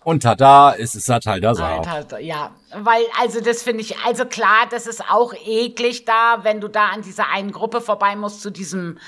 Und 0.04 0.22
tada, 0.22 0.70
ist 0.70 0.94
es 0.94 1.08
Ataldasar. 1.08 1.86
Alter, 1.88 2.18
ja, 2.18 2.50
weil 2.76 3.02
also 3.20 3.40
das 3.40 3.62
finde 3.62 3.80
ich, 3.80 3.98
also 4.00 4.26
klar, 4.26 4.66
das 4.70 4.86
ist 4.86 5.02
auch 5.10 5.32
eklig 5.46 6.04
da, 6.04 6.40
wenn 6.42 6.60
du 6.60 6.68
da 6.68 6.88
an 6.88 7.02
dieser 7.02 7.30
einen 7.30 7.52
Gruppe 7.52 7.80
vorbei 7.80 8.14
musst 8.14 8.42
zu 8.42 8.50
diesem 8.50 8.98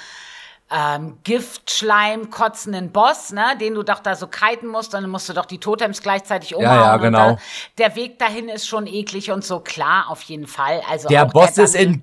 ähm, 0.71 1.19
Giftschleim 1.25 2.31
kotzenden 2.31 2.91
Boss, 2.91 3.31
ne, 3.33 3.57
den 3.61 3.75
du 3.75 3.83
doch 3.83 4.01
da 4.01 4.17
so 4.17 4.27
kiten 4.27 4.67
musst, 4.67 4.95
dann 4.95 5.09
musst 5.09 5.29
du 5.29 5.33
doch 5.33 5.47
die 5.47 5.59
Totems 5.59 6.03
gleichzeitig 6.03 6.55
umhauen. 6.55 6.75
Ja, 6.75 6.87
ja, 6.93 6.97
genau. 6.97 7.31
Da, 7.33 7.39
der 7.79 7.97
Weg 7.97 8.19
dahin 8.19 8.49
ist 8.49 8.67
schon 8.67 8.87
eklig 8.87 9.31
und 9.31 9.45
so, 9.45 9.61
klar, 9.61 10.07
auf 10.09 10.23
jeden 10.23 10.47
Fall. 10.47 10.83
Also 10.91 11.09
der 11.09 11.25
Boss 11.27 11.55
der 11.55 11.65
ist 11.65 11.75
in 11.77 12.03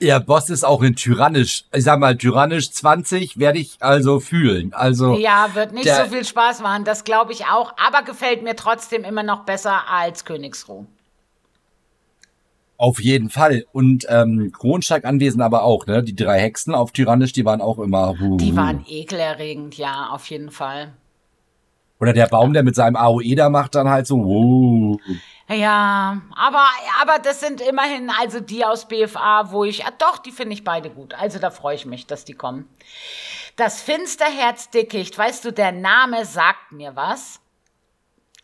der 0.00 0.20
Boss 0.20 0.48
ist 0.48 0.64
auch 0.64 0.82
in 0.82 0.94
tyrannisch. 0.94 1.64
Ich 1.72 1.82
sag 1.82 1.98
mal, 1.98 2.16
tyrannisch 2.16 2.70
20 2.70 3.38
werde 3.38 3.58
ich 3.58 3.78
also 3.80 4.20
fühlen. 4.20 4.72
Also 4.72 5.18
Ja, 5.18 5.54
wird 5.54 5.72
nicht 5.72 5.86
der- 5.86 6.04
so 6.04 6.10
viel 6.12 6.24
Spaß 6.24 6.60
machen, 6.60 6.84
das 6.84 7.02
glaube 7.04 7.32
ich 7.32 7.46
auch, 7.46 7.72
aber 7.76 8.02
gefällt 8.02 8.42
mir 8.42 8.54
trotzdem 8.54 9.02
immer 9.04 9.24
noch 9.24 9.40
besser 9.40 9.88
als 9.90 10.24
Königsruh. 10.24 10.86
Auf 12.78 13.00
jeden 13.00 13.28
Fall. 13.28 13.66
Und 13.72 14.06
ähm, 14.08 14.52
Kronsteig 14.52 15.04
anwesend 15.04 15.42
aber 15.42 15.64
auch, 15.64 15.84
ne? 15.86 16.02
Die 16.02 16.16
drei 16.16 16.40
Hexen 16.40 16.74
auf 16.74 16.92
tyrannisch, 16.92 17.32
die 17.32 17.44
waren 17.44 17.60
auch 17.60 17.78
immer. 17.78 18.14
Uh. 18.20 18.36
Die 18.38 18.56
waren 18.56 18.86
ekelerregend, 18.88 19.76
ja, 19.76 20.08
auf 20.10 20.26
jeden 20.30 20.50
Fall. 20.50 20.94
Oder 22.00 22.12
der 22.12 22.28
Baum, 22.28 22.52
der 22.52 22.62
mit 22.62 22.76
seinem 22.76 22.94
AOE 22.94 23.34
da 23.34 23.50
macht, 23.50 23.74
dann 23.74 23.88
halt 23.88 24.06
so. 24.06 24.16
Uh. 24.16 24.96
Ja, 25.48 26.22
aber, 26.36 26.66
aber 27.02 27.18
das 27.18 27.40
sind 27.40 27.60
immerhin 27.60 28.10
also 28.20 28.38
die 28.38 28.64
aus 28.64 28.86
BFA, 28.86 29.50
wo 29.50 29.64
ich, 29.64 29.84
ah, 29.84 29.92
doch, 29.98 30.18
die 30.18 30.30
finde 30.30 30.52
ich 30.52 30.62
beide 30.62 30.88
gut. 30.88 31.14
Also 31.14 31.40
da 31.40 31.50
freue 31.50 31.74
ich 31.74 31.84
mich, 31.84 32.06
dass 32.06 32.24
die 32.24 32.34
kommen. 32.34 32.68
Das 33.56 33.82
Finsterherzdickicht, 33.82 35.18
weißt 35.18 35.44
du, 35.44 35.52
der 35.52 35.72
Name 35.72 36.24
sagt 36.26 36.70
mir 36.70 36.94
was, 36.94 37.40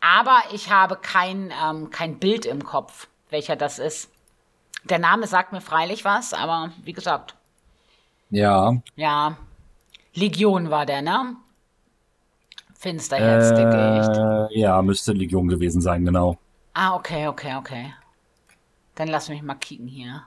aber 0.01 0.39
ich 0.53 0.71
habe 0.71 0.97
kein, 0.97 1.53
ähm, 1.65 1.91
kein 1.91 2.19
Bild 2.19 2.47
im 2.47 2.65
Kopf, 2.65 3.07
welcher 3.31 3.55
das 3.55 3.79
ist. 3.79 4.11
Der 4.85 4.99
Name 4.99 5.27
sagt 5.27 5.53
mir 5.53 5.61
freilich 5.61 6.05
was, 6.05 6.33
aber 6.35 6.71
wie 6.83 6.93
gesagt, 6.93 7.35
Ja. 8.31 8.75
ja, 8.97 9.37
Legion 10.15 10.71
war 10.71 10.87
der, 10.87 11.03
ne? 11.03 11.37
Finsterherzdickicht. 12.79 14.17
Äh, 14.55 14.59
ja, 14.61 14.81
müsste 14.83 15.13
Legion 15.13 15.49
gewesen 15.49 15.81
sein, 15.81 16.05
genau. 16.05 16.37
Ah, 16.75 16.95
okay, 16.95 17.27
okay, 17.29 17.55
okay. 17.57 17.95
Dann 18.95 19.09
lass 19.09 19.29
mich 19.31 19.41
mal 19.43 19.55
kicken 19.55 19.89
hier. 19.89 20.23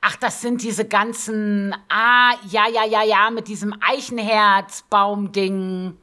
Ach, 0.00 0.14
das 0.16 0.40
sind 0.42 0.62
diese 0.62 0.84
ganzen. 0.84 1.74
Ah, 1.88 2.32
ja, 2.48 2.68
ja, 2.68 2.84
ja, 2.84 3.02
ja, 3.02 3.30
mit 3.30 3.48
diesem 3.48 3.74
Eichenherzbaum-Ding. 3.80 5.96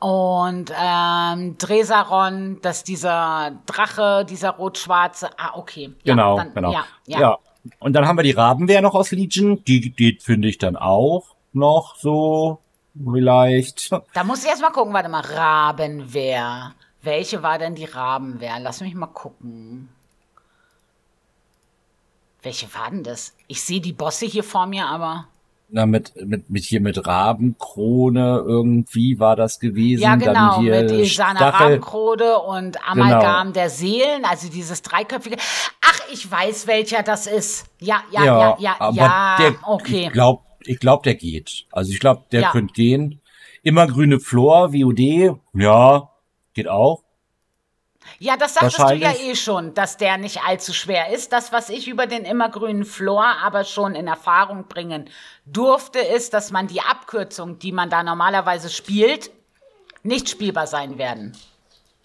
Und 0.00 0.72
ähm, 0.76 1.56
Dresaron, 1.58 2.60
dass 2.62 2.84
dieser 2.84 3.52
Drache, 3.66 4.24
dieser 4.28 4.50
rot-schwarze. 4.50 5.30
Ah, 5.38 5.52
okay. 5.54 5.92
Ja, 6.02 6.14
Genau, 6.14 6.36
dann, 6.36 6.54
genau. 6.54 6.72
Ja, 6.72 6.84
ja. 7.06 7.20
ja. 7.20 7.38
Und 7.78 7.92
dann 7.92 8.06
haben 8.06 8.16
wir 8.16 8.22
die 8.22 8.32
Rabenwehr 8.32 8.80
noch 8.80 8.94
aus 8.94 9.10
Legion. 9.10 9.62
Die, 9.64 9.90
die 9.90 10.18
finde 10.20 10.48
ich 10.48 10.58
dann 10.58 10.76
auch 10.76 11.34
noch 11.52 11.96
so 11.96 12.60
vielleicht. 12.94 13.92
Da 14.14 14.24
muss 14.24 14.42
ich 14.42 14.48
erst 14.48 14.62
mal 14.62 14.70
gucken, 14.70 14.92
warte 14.92 15.08
mal. 15.08 15.20
Rabenwehr. 15.20 16.74
Welche 17.02 17.42
war 17.42 17.58
denn 17.58 17.74
die 17.74 17.84
Rabenwehr? 17.84 18.58
Lass 18.60 18.80
mich 18.80 18.94
mal 18.94 19.06
gucken. 19.06 19.88
Welche 22.42 22.72
war 22.74 22.90
denn 22.90 23.04
das? 23.04 23.34
Ich 23.46 23.62
sehe 23.62 23.80
die 23.80 23.92
Bosse 23.92 24.26
hier 24.26 24.44
vor 24.44 24.66
mir, 24.66 24.86
aber. 24.86 25.26
Na, 25.70 25.84
mit, 25.84 26.14
mit, 26.24 26.48
mit 26.48 26.64
hier 26.64 26.80
mit 26.80 27.06
Rabenkrone 27.06 28.42
irgendwie 28.46 29.18
war 29.18 29.36
das 29.36 29.60
gewesen. 29.60 30.02
Ja, 30.02 30.16
genau, 30.16 30.32
Dann 30.32 30.60
hier 30.60 30.82
mit 30.82 30.90
Isana 30.92 31.36
Stachel. 31.36 31.66
Rabenkrone 31.66 32.38
und 32.38 32.88
Amalgam 32.88 33.52
der 33.52 33.68
Seelen, 33.68 34.24
also 34.24 34.48
dieses 34.48 34.80
dreiköpfige. 34.80 35.36
Ach, 35.82 36.00
ich 36.10 36.30
weiß, 36.30 36.66
welcher 36.68 37.02
das 37.02 37.26
ist. 37.26 37.66
Ja, 37.80 38.02
ja, 38.10 38.24
ja, 38.24 38.56
ja, 38.58 38.76
aber 38.78 38.96
ja, 38.96 39.36
der, 39.38 39.54
okay. 39.66 40.06
Ich 40.06 40.12
glaube, 40.12 40.42
ich 40.64 40.80
glaub, 40.80 41.02
der 41.02 41.14
geht. 41.16 41.66
Also 41.70 41.92
ich 41.92 42.00
glaube, 42.00 42.24
der 42.32 42.40
Ja. 42.42 42.50
könnte 42.50 42.72
gehen. 42.72 43.20
Immer 43.62 43.86
grüne 43.86 44.20
Flor, 44.20 44.72
VOD, 44.72 45.36
ja, 45.52 46.08
geht 46.54 46.68
auch. 46.68 47.02
Ja, 48.20 48.36
das 48.36 48.54
sagtest 48.54 48.78
du 48.78 48.94
ja 48.94 49.12
eh 49.12 49.34
schon, 49.34 49.74
dass 49.74 49.96
der 49.96 50.16
nicht 50.16 50.40
allzu 50.46 50.72
schwer 50.72 51.12
ist. 51.12 51.32
Das, 51.32 51.52
was 51.52 51.68
ich 51.68 51.88
über 51.88 52.06
den 52.06 52.24
immergrünen 52.24 52.84
Flor 52.84 53.24
aber 53.42 53.64
schon 53.64 53.94
in 53.94 54.06
Erfahrung 54.06 54.64
bringen 54.68 55.08
durfte, 55.46 55.98
ist, 55.98 56.32
dass 56.34 56.50
man 56.50 56.66
die 56.68 56.80
Abkürzung, 56.80 57.58
die 57.58 57.72
man 57.72 57.90
da 57.90 58.02
normalerweise 58.02 58.70
spielt, 58.70 59.30
nicht 60.02 60.28
spielbar 60.28 60.66
sein 60.66 60.98
werden. 60.98 61.36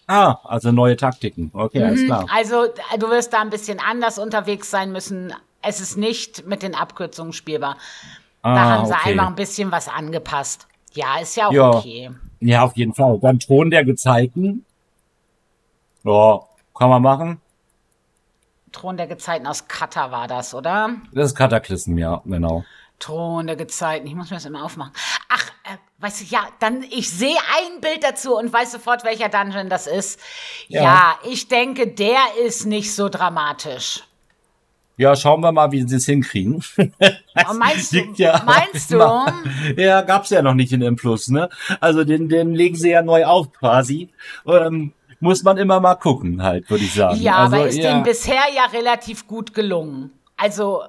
Ah, 0.06 0.38
also 0.44 0.70
neue 0.70 0.96
Taktiken. 0.96 1.50
Okay, 1.54 1.82
alles 1.82 2.04
klar. 2.04 2.26
Also 2.32 2.66
du 2.98 3.08
wirst 3.08 3.32
da 3.32 3.40
ein 3.40 3.50
bisschen 3.50 3.80
anders 3.80 4.18
unterwegs 4.18 4.70
sein 4.70 4.92
müssen. 4.92 5.32
Es 5.62 5.80
ist 5.80 5.96
nicht 5.96 6.46
mit 6.46 6.62
den 6.62 6.74
Abkürzungen 6.74 7.32
spielbar. 7.32 7.78
Da 8.42 8.50
Ah, 8.50 8.70
haben 8.70 8.86
sie 8.86 8.92
okay. 8.92 9.10
einfach 9.12 9.28
ein 9.28 9.34
bisschen 9.34 9.72
was 9.72 9.88
angepasst. 9.88 10.66
Ja, 10.92 11.18
ist 11.20 11.36
ja 11.36 11.48
auch 11.48 11.52
Ja. 11.52 11.70
okay. 11.70 12.10
Ja, 12.40 12.62
auf 12.62 12.76
jeden 12.76 12.92
Fall. 12.94 13.18
Dann 13.20 13.38
Thron 13.38 13.70
der 13.70 13.84
Gezeiten. 13.86 14.66
Ja, 16.04 16.40
kann 16.76 16.90
man 16.90 17.02
machen. 17.02 17.40
Thron 18.72 18.96
der 18.96 19.06
Gezeiten 19.06 19.46
aus 19.46 19.68
Katar 19.68 20.10
war 20.10 20.26
das, 20.26 20.54
oder? 20.54 20.90
Das 21.12 21.26
ist 21.30 21.34
Kataklysm, 21.36 21.96
ja, 21.98 22.20
genau. 22.24 22.64
Thron 22.98 23.46
der 23.46 23.56
Gezeiten. 23.56 24.06
Ich 24.06 24.14
muss 24.14 24.30
mir 24.30 24.36
das 24.36 24.44
immer 24.46 24.64
aufmachen. 24.64 24.92
Ach, 25.28 25.48
äh, 25.64 25.76
weißt 25.98 26.20
du, 26.22 26.24
ja, 26.26 26.46
dann, 26.60 26.82
ich 26.82 27.10
sehe 27.10 27.36
ein 27.56 27.80
Bild 27.80 28.02
dazu 28.02 28.36
und 28.36 28.52
weiß 28.52 28.72
sofort, 28.72 29.04
welcher 29.04 29.28
Dungeon 29.28 29.68
das 29.68 29.86
ist. 29.86 30.20
Ja, 30.68 30.82
Ja. 30.82 31.14
ich 31.30 31.48
denke, 31.48 31.86
der 31.88 32.18
ist 32.44 32.66
nicht 32.66 32.94
so 32.94 33.08
dramatisch. 33.08 34.02
Ja, 34.96 35.16
schauen 35.16 35.40
wir 35.40 35.50
mal, 35.50 35.72
wie 35.72 35.82
sie 35.88 35.96
es 35.96 36.06
hinkriegen. 36.06 36.62
Oh, 37.50 37.52
meinst 37.54 37.92
du? 37.92 37.98
Ja- 38.14 38.42
Meinst 38.46 38.92
du? 38.92 38.98
Ja, 39.76 40.02
gab's 40.02 40.30
ja 40.30 40.40
noch 40.40 40.54
nicht 40.54 40.72
in 40.72 40.82
M 40.82 40.96
ne? 41.28 41.48
Also 41.80 42.04
den, 42.04 42.28
den 42.28 42.54
legen 42.54 42.76
sie 42.76 42.90
ja 42.90 43.02
neu 43.02 43.24
auf 43.24 43.52
quasi. 43.52 44.10
Ähm, 44.46 44.92
muss 45.24 45.42
man 45.42 45.56
immer 45.56 45.80
mal 45.80 45.96
gucken, 45.96 46.42
halt, 46.42 46.70
würde 46.70 46.84
ich 46.84 46.94
sagen. 46.94 47.20
Ja, 47.20 47.38
also, 47.38 47.56
aber 47.56 47.66
ist 47.68 47.76
ja, 47.78 47.90
denen 47.90 48.04
bisher 48.04 48.42
ja 48.54 48.66
relativ 48.66 49.26
gut 49.26 49.52
gelungen. 49.54 50.12
Also 50.36 50.82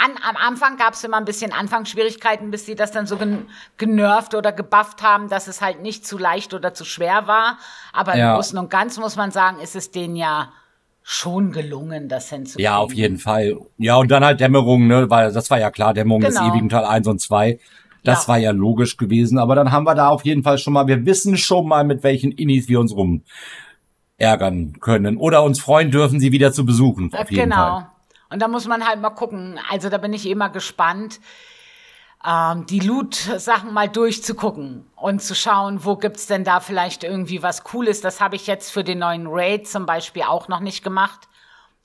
an, 0.00 0.12
am 0.28 0.36
Anfang 0.36 0.76
gab 0.76 0.94
es 0.94 1.04
immer 1.04 1.16
ein 1.16 1.24
bisschen 1.24 1.52
Anfangsschwierigkeiten, 1.52 2.50
bis 2.50 2.66
sie 2.66 2.74
das 2.74 2.90
dann 2.92 3.06
so 3.06 3.16
gen 3.16 3.46
genervt 3.76 4.34
oder 4.34 4.52
gebufft 4.52 5.02
haben, 5.02 5.28
dass 5.28 5.46
es 5.48 5.60
halt 5.60 5.82
nicht 5.82 6.06
zu 6.06 6.18
leicht 6.18 6.54
oder 6.54 6.72
zu 6.72 6.84
schwer 6.84 7.26
war. 7.26 7.58
Aber 7.92 8.14
im 8.14 8.20
Ja. 8.20 8.34
Großen 8.36 8.58
und 8.58 8.70
Ganzen 8.70 9.00
muss 9.00 9.16
man 9.16 9.30
sagen, 9.30 9.58
ist 9.60 9.76
es 9.76 9.90
denen 9.90 10.16
ja 10.16 10.52
schon 11.02 11.52
gelungen, 11.52 12.08
das 12.08 12.28
hinzukriegen. 12.30 12.64
Ja, 12.64 12.76
auf 12.78 12.92
jeden 12.92 13.18
Fall. 13.18 13.56
Ja, 13.78 13.96
und 13.96 14.10
dann 14.10 14.24
halt 14.24 14.40
Dämmerung, 14.40 14.86
ne? 14.86 15.08
Weil 15.10 15.32
das 15.32 15.50
war 15.50 15.58
ja 15.58 15.70
klar, 15.70 15.94
Dämmerung 15.94 16.20
des 16.20 16.36
Genau. 16.36 16.50
ewigen 16.50 16.68
Teil 16.68 16.84
1 16.84 17.06
und 17.08 17.20
2. 17.20 17.58
Das 18.04 18.22
Ja. 18.22 18.28
war 18.28 18.38
ja 18.38 18.50
logisch 18.52 18.96
gewesen, 18.96 19.38
aber 19.38 19.54
dann 19.54 19.72
haben 19.72 19.84
wir 19.84 19.94
da 19.94 20.08
auf 20.08 20.24
jeden 20.24 20.42
Fall 20.42 20.58
schon 20.58 20.72
mal, 20.72 20.86
wir 20.86 21.04
wissen 21.04 21.36
schon 21.36 21.66
mal, 21.66 21.84
mit 21.84 22.02
welchen 22.02 22.32
Innis 22.32 22.68
wir 22.68 22.80
uns 22.80 22.94
rum 22.94 23.22
ärgern 24.16 24.80
können 24.80 25.16
oder 25.16 25.42
uns 25.42 25.60
freuen 25.60 25.90
dürfen, 25.90 26.20
sie 26.20 26.32
wieder 26.32 26.52
zu 26.52 26.64
besuchen. 26.64 27.12
Auf 27.14 27.30
jeden 27.30 27.50
genau. 27.50 27.56
Fall. 27.56 27.86
Und 28.30 28.42
da 28.42 28.48
muss 28.48 28.66
man 28.66 28.86
halt 28.86 29.00
mal 29.00 29.10
gucken. 29.10 29.58
Also 29.70 29.88
da 29.88 29.98
bin 29.98 30.12
ich 30.12 30.26
immer 30.26 30.50
gespannt, 30.50 31.20
ähm, 32.26 32.66
die 32.66 32.80
Loot-Sachen 32.80 33.72
mal 33.72 33.88
durchzugucken 33.88 34.84
und 34.96 35.22
zu 35.22 35.34
schauen, 35.34 35.84
wo 35.84 35.96
gibt's 35.96 36.26
denn 36.26 36.44
da 36.44 36.60
vielleicht 36.60 37.04
irgendwie 37.04 37.42
was 37.42 37.62
Cooles. 37.64 38.00
Das 38.00 38.20
habe 38.20 38.36
ich 38.36 38.46
jetzt 38.46 38.70
für 38.70 38.82
den 38.84 38.98
neuen 38.98 39.26
Raid 39.28 39.68
zum 39.68 39.86
Beispiel 39.86 40.22
auch 40.22 40.48
noch 40.48 40.60
nicht 40.60 40.82
gemacht, 40.82 41.28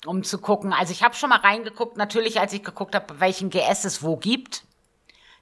um 0.06 0.24
zu 0.24 0.40
gucken. 0.40 0.74
Also 0.74 0.92
ich 0.92 1.04
habe 1.04 1.16
schon 1.16 1.30
mal 1.30 1.40
reingeguckt, 1.40 1.98
natürlich, 1.98 2.40
als 2.40 2.52
ich 2.52 2.64
geguckt 2.64 2.96
habe, 2.96 3.20
welchen 3.20 3.50
GS 3.52 3.86
es 3.86 4.04
wo 4.04 4.18
gibt. 4.18 4.64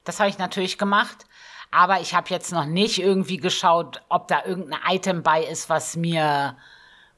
Das 0.03 0.19
habe 0.19 0.29
ich 0.29 0.37
natürlich 0.37 0.77
gemacht. 0.77 1.25
Aber 1.71 2.01
ich 2.01 2.13
habe 2.13 2.29
jetzt 2.29 2.51
noch 2.51 2.65
nicht 2.65 3.01
irgendwie 3.01 3.37
geschaut, 3.37 4.01
ob 4.09 4.27
da 4.27 4.43
irgendein 4.45 4.79
Item 4.89 5.23
bei 5.23 5.41
ist, 5.43 5.69
was 5.69 5.95
mir, 5.95 6.57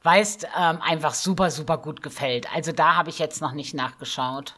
weißt, 0.04 0.46
ähm, 0.56 0.78
einfach 0.80 1.14
super, 1.14 1.50
super 1.50 1.78
gut 1.78 2.02
gefällt. 2.02 2.46
Also 2.54 2.70
da 2.70 2.94
habe 2.94 3.10
ich 3.10 3.18
jetzt 3.18 3.40
noch 3.42 3.52
nicht 3.52 3.74
nachgeschaut. 3.74 4.54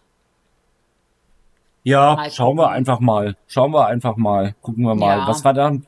Ja, 1.83 2.16
Mal 2.16 2.31
schauen 2.31 2.57
wir 2.57 2.64
gucken. 2.64 2.77
einfach 2.77 3.01
mal. 3.01 3.37
Schauen 3.47 3.72
wir 3.72 3.87
einfach 3.87 4.16
mal. 4.16 4.55
Gucken 4.61 4.85
wir 4.85 4.95
mal. 4.95 5.18
Ja. 5.18 5.29
Was 5.29 5.45
war 5.45 5.55
dann? 5.55 5.87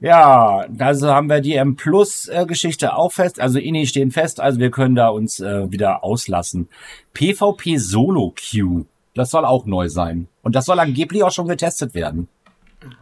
Ja, 0.00 0.66
also 0.78 1.12
haben 1.12 1.28
wir 1.28 1.40
die 1.40 1.54
M 1.54 1.76
Plus 1.76 2.28
äh, 2.28 2.44
Geschichte 2.46 2.96
auch 2.96 3.12
fest. 3.12 3.40
Also 3.40 3.58
INI 3.58 3.86
stehen 3.86 4.10
fest, 4.10 4.40
also 4.40 4.58
wir 4.58 4.70
können 4.70 4.94
da 4.94 5.08
uns 5.08 5.40
äh, 5.40 5.70
wieder 5.70 6.04
auslassen. 6.04 6.68
PvP 7.14 7.78
Solo 7.78 8.34
Queue, 8.36 8.86
das 9.16 9.30
soll 9.30 9.44
auch 9.44 9.64
neu 9.64 9.88
sein. 9.88 10.28
Und 10.42 10.54
das 10.54 10.66
soll 10.66 10.78
angeblich 10.78 11.24
auch 11.24 11.32
schon 11.32 11.48
getestet 11.48 11.94
werden. 11.94 12.28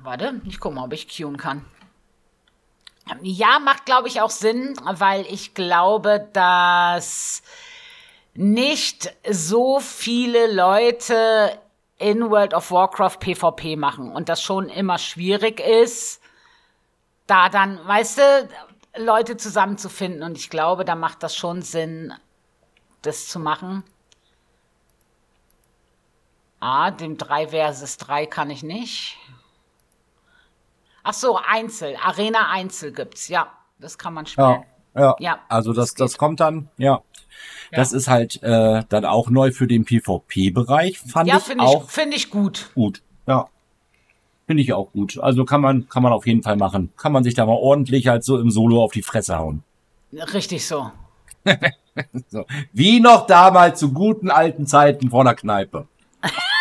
Warte, 0.03 0.41
ich 0.45 0.61
gucke 0.61 0.77
mal, 0.77 0.85
ob 0.85 0.93
ich 0.93 1.09
queuen 1.09 1.37
kann. 1.37 1.65
Ja, 3.21 3.59
macht, 3.59 3.85
glaube 3.85 4.09
ich, 4.09 4.23
auch 4.23 4.31
Sinn, 4.31 4.75
weil 4.83 5.27
ich 5.29 5.55
glaube, 5.55 6.27
dass 6.33 7.43
nicht 8.33 9.15
so 9.29 9.79
viele 9.81 10.53
Leute 10.53 11.59
in 11.99 12.31
World 12.31 12.55
of 12.55 12.71
Warcraft 12.71 13.19
PvP 13.21 13.77
machen 13.77 14.11
und 14.11 14.29
das 14.29 14.43
schon 14.43 14.69
immer 14.69 14.99
schwierig 14.99 15.61
ist, 15.61 16.21
da 17.27 17.49
dann, 17.49 17.79
weißt 17.87 18.19
du, 18.19 18.49
Leute 18.97 19.37
zusammenzufinden. 19.37 20.23
Und 20.23 20.37
ich 20.37 20.51
glaube, 20.51 20.85
da 20.85 20.95
macht 20.95 21.23
das 21.23 21.37
schon 21.37 21.63
Sinn, 21.63 22.13
das 23.03 23.29
zu 23.29 23.39
machen. 23.39 23.85
Ah, 26.67 26.91
dem 26.91 27.19
3 27.19 27.49
versus 27.49 27.99
3 27.99 28.25
kann 28.25 28.49
ich 28.49 28.63
nicht. 28.63 29.19
Ach 31.03 31.13
so, 31.13 31.37
Einzel. 31.37 31.95
Arena 32.03 32.49
Einzel 32.51 32.91
gibt's. 32.91 33.29
Ja, 33.29 33.49
das 33.79 33.99
kann 33.99 34.15
man 34.15 34.25
spielen. 34.25 34.65
Ja, 34.95 35.03
ja. 35.03 35.17
ja 35.19 35.39
also 35.51 35.75
das, 35.75 35.91
das, 35.91 36.13
das 36.13 36.19
kommt 36.19 36.41
dann, 36.41 36.71
ja. 36.79 36.93
Ja. 36.93 37.03
Das 37.73 37.93
ist 37.93 38.09
halt 38.09 38.43
äh, 38.43 38.83
dann 38.89 39.05
auch 39.05 39.29
neu 39.29 39.53
für 39.53 39.67
den 39.67 39.85
PvP-Bereich, 39.85 41.01
fand 41.01 41.29
ja, 41.29 41.37
ich 41.37 41.43
find 41.43 41.61
auch. 41.61 41.83
Ja, 41.83 41.87
finde 41.87 42.17
ich 42.17 42.31
gut. 42.31 42.71
Gut, 42.75 43.03
ja. 43.27 43.47
Finde 44.47 44.63
ich 44.63 44.73
auch 44.73 44.91
gut. 44.93 45.19
Also 45.19 45.45
kann 45.45 45.61
man, 45.61 45.87
kann 45.91 46.03
man 46.03 46.15
auf 46.15 46.27
jeden 46.27 46.43
Fall 46.43 46.57
machen. 46.57 46.95
Kann 46.97 47.13
man 47.13 47.25
sich 47.25 47.35
da 47.35 47.45
mal 47.45 47.59
ordentlich 47.59 48.09
halt 48.09 48.25
so 48.25 48.39
im 48.39 48.51
Solo 48.51 48.83
auf 48.83 48.93
die 48.93 49.03
Fresse 49.03 49.39
hauen. 49.39 49.63
Richtig 50.15 50.67
so. 50.67 50.91
so. 52.29 52.47
Wie 52.73 53.01
noch 53.01 53.27
damals 53.27 53.81
zu 53.81 53.93
guten 53.93 54.31
alten 54.31 54.67
Zeiten 54.67 55.11
vor 55.11 55.25
der 55.25 55.35
Kneipe. 55.35 55.89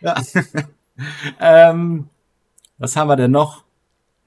ja. 0.00 0.14
ähm, 1.40 2.08
was 2.78 2.96
haben 2.96 3.08
wir 3.08 3.16
denn 3.16 3.30
noch? 3.30 3.64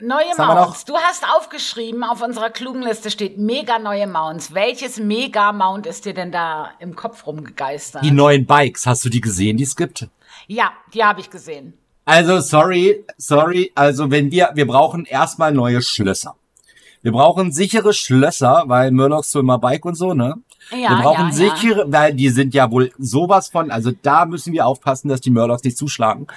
Neue 0.01 0.33
Mounts. 0.37 0.85
Du 0.85 0.95
hast 0.95 1.25
aufgeschrieben, 1.27 2.05
auf 2.05 2.21
unserer 2.21 2.49
klugen 2.49 2.81
Liste 2.81 3.11
steht 3.11 3.37
mega 3.37 3.79
neue 3.79 4.07
Mounts. 4.07 4.53
Welches 4.53 4.97
mega 4.97 5.51
Mount 5.51 5.85
ist 5.85 6.05
dir 6.05 6.13
denn 6.13 6.31
da 6.31 6.71
im 6.79 6.95
Kopf 6.95 7.27
rumgegeistert? 7.27 8.05
Die 8.05 8.11
neuen 8.11 8.45
Bikes, 8.45 8.85
hast 8.85 9.03
du 9.03 9.09
die 9.09 9.19
gesehen, 9.19 9.57
die 9.57 9.65
es 9.65 9.75
gibt? 9.75 10.07
Ja, 10.47 10.71
die 10.93 11.03
habe 11.03 11.19
ich 11.19 11.29
gesehen. 11.29 11.73
Also, 12.05 12.39
sorry, 12.39 13.05
sorry. 13.17 13.73
Also, 13.75 14.09
wenn 14.09 14.31
wir, 14.31 14.51
wir 14.53 14.65
brauchen 14.65 15.03
erstmal 15.03 15.51
neue 15.51 15.81
Schlösser. 15.81 16.35
Wir 17.01 17.11
brauchen 17.11 17.51
sichere 17.51 17.93
Schlösser, 17.93 18.63
weil 18.67 18.91
Murlocs 18.91 19.31
so 19.31 19.41
immer 19.41 19.59
Bike 19.59 19.83
und 19.83 19.95
so, 19.95 20.13
ne? 20.13 20.35
Ja, 20.71 20.89
wir 20.89 21.03
brauchen 21.03 21.27
ja, 21.27 21.31
sichere, 21.31 21.79
ja. 21.81 21.91
weil 21.91 22.13
die 22.13 22.29
sind 22.29 22.53
ja 22.53 22.71
wohl 22.71 22.91
sowas 22.97 23.49
von, 23.49 23.71
also 23.71 23.91
da 24.01 24.25
müssen 24.25 24.53
wir 24.53 24.65
aufpassen, 24.65 25.09
dass 25.09 25.21
die 25.21 25.31
Murlocs 25.31 25.63
nicht 25.63 25.77
zuschlagen. 25.77 26.27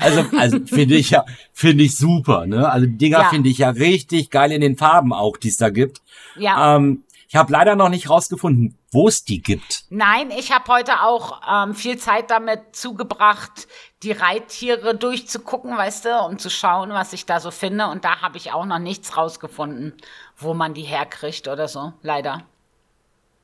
Also, 0.00 0.24
also 0.36 0.58
finde 0.66 0.96
ich 0.96 1.10
ja, 1.10 1.24
finde 1.52 1.84
ich 1.84 1.96
super, 1.96 2.46
ne? 2.46 2.70
Also 2.70 2.86
die 2.86 2.96
Dinger 2.96 3.24
finde 3.26 3.48
ich 3.48 3.58
ja 3.58 3.70
richtig 3.70 4.30
geil 4.30 4.52
in 4.52 4.60
den 4.60 4.76
Farben 4.76 5.12
auch, 5.12 5.36
die 5.36 5.48
es 5.48 5.56
da 5.56 5.70
gibt. 5.70 6.00
Ja. 6.36 6.76
Ähm, 6.76 7.04
ich 7.32 7.36
habe 7.36 7.50
leider 7.50 7.76
noch 7.76 7.88
nicht 7.88 8.10
rausgefunden, 8.10 8.76
wo 8.90 9.08
es 9.08 9.24
die 9.24 9.40
gibt. 9.40 9.84
Nein, 9.88 10.30
ich 10.30 10.52
habe 10.52 10.70
heute 10.70 11.00
auch 11.00 11.40
ähm, 11.50 11.74
viel 11.74 11.96
Zeit 11.96 12.30
damit 12.30 12.76
zugebracht, 12.76 13.68
die 14.02 14.12
Reittiere 14.12 14.94
durchzugucken, 14.94 15.74
weißt 15.74 16.04
du, 16.04 16.18
um 16.26 16.38
zu 16.38 16.50
schauen, 16.50 16.90
was 16.90 17.14
ich 17.14 17.24
da 17.24 17.40
so 17.40 17.50
finde. 17.50 17.86
Und 17.88 18.04
da 18.04 18.20
habe 18.20 18.36
ich 18.36 18.52
auch 18.52 18.66
noch 18.66 18.78
nichts 18.78 19.16
rausgefunden, 19.16 19.94
wo 20.36 20.52
man 20.52 20.74
die 20.74 20.82
herkriegt 20.82 21.48
oder 21.48 21.68
so, 21.68 21.94
leider. 22.02 22.42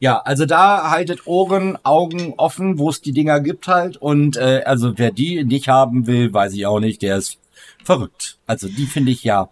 Ja, 0.01 0.19
also 0.19 0.47
da 0.47 0.91
haltet 0.91 1.27
Ohren, 1.27 1.77
Augen 1.85 2.35
offen, 2.37 2.79
wo 2.79 2.89
es 2.91 3.01
die 3.01 3.13
Dinger 3.13 3.41
gibt 3.41 3.67
halt. 3.67 3.97
Und 3.97 4.37
äh, 4.37 4.63
also 4.65 4.97
wer 4.97 5.11
die 5.11 5.45
nicht 5.45 5.69
haben 5.69 6.07
will, 6.07 6.33
weiß 6.33 6.55
ich 6.55 6.67
auch 6.67 6.79
nicht, 6.79 7.03
der 7.03 7.17
ist 7.17 7.39
verrückt. 7.83 8.39
Also 8.47 8.69
die 8.69 8.87
finde 8.87 9.11
ich 9.11 9.25
ja 9.25 9.49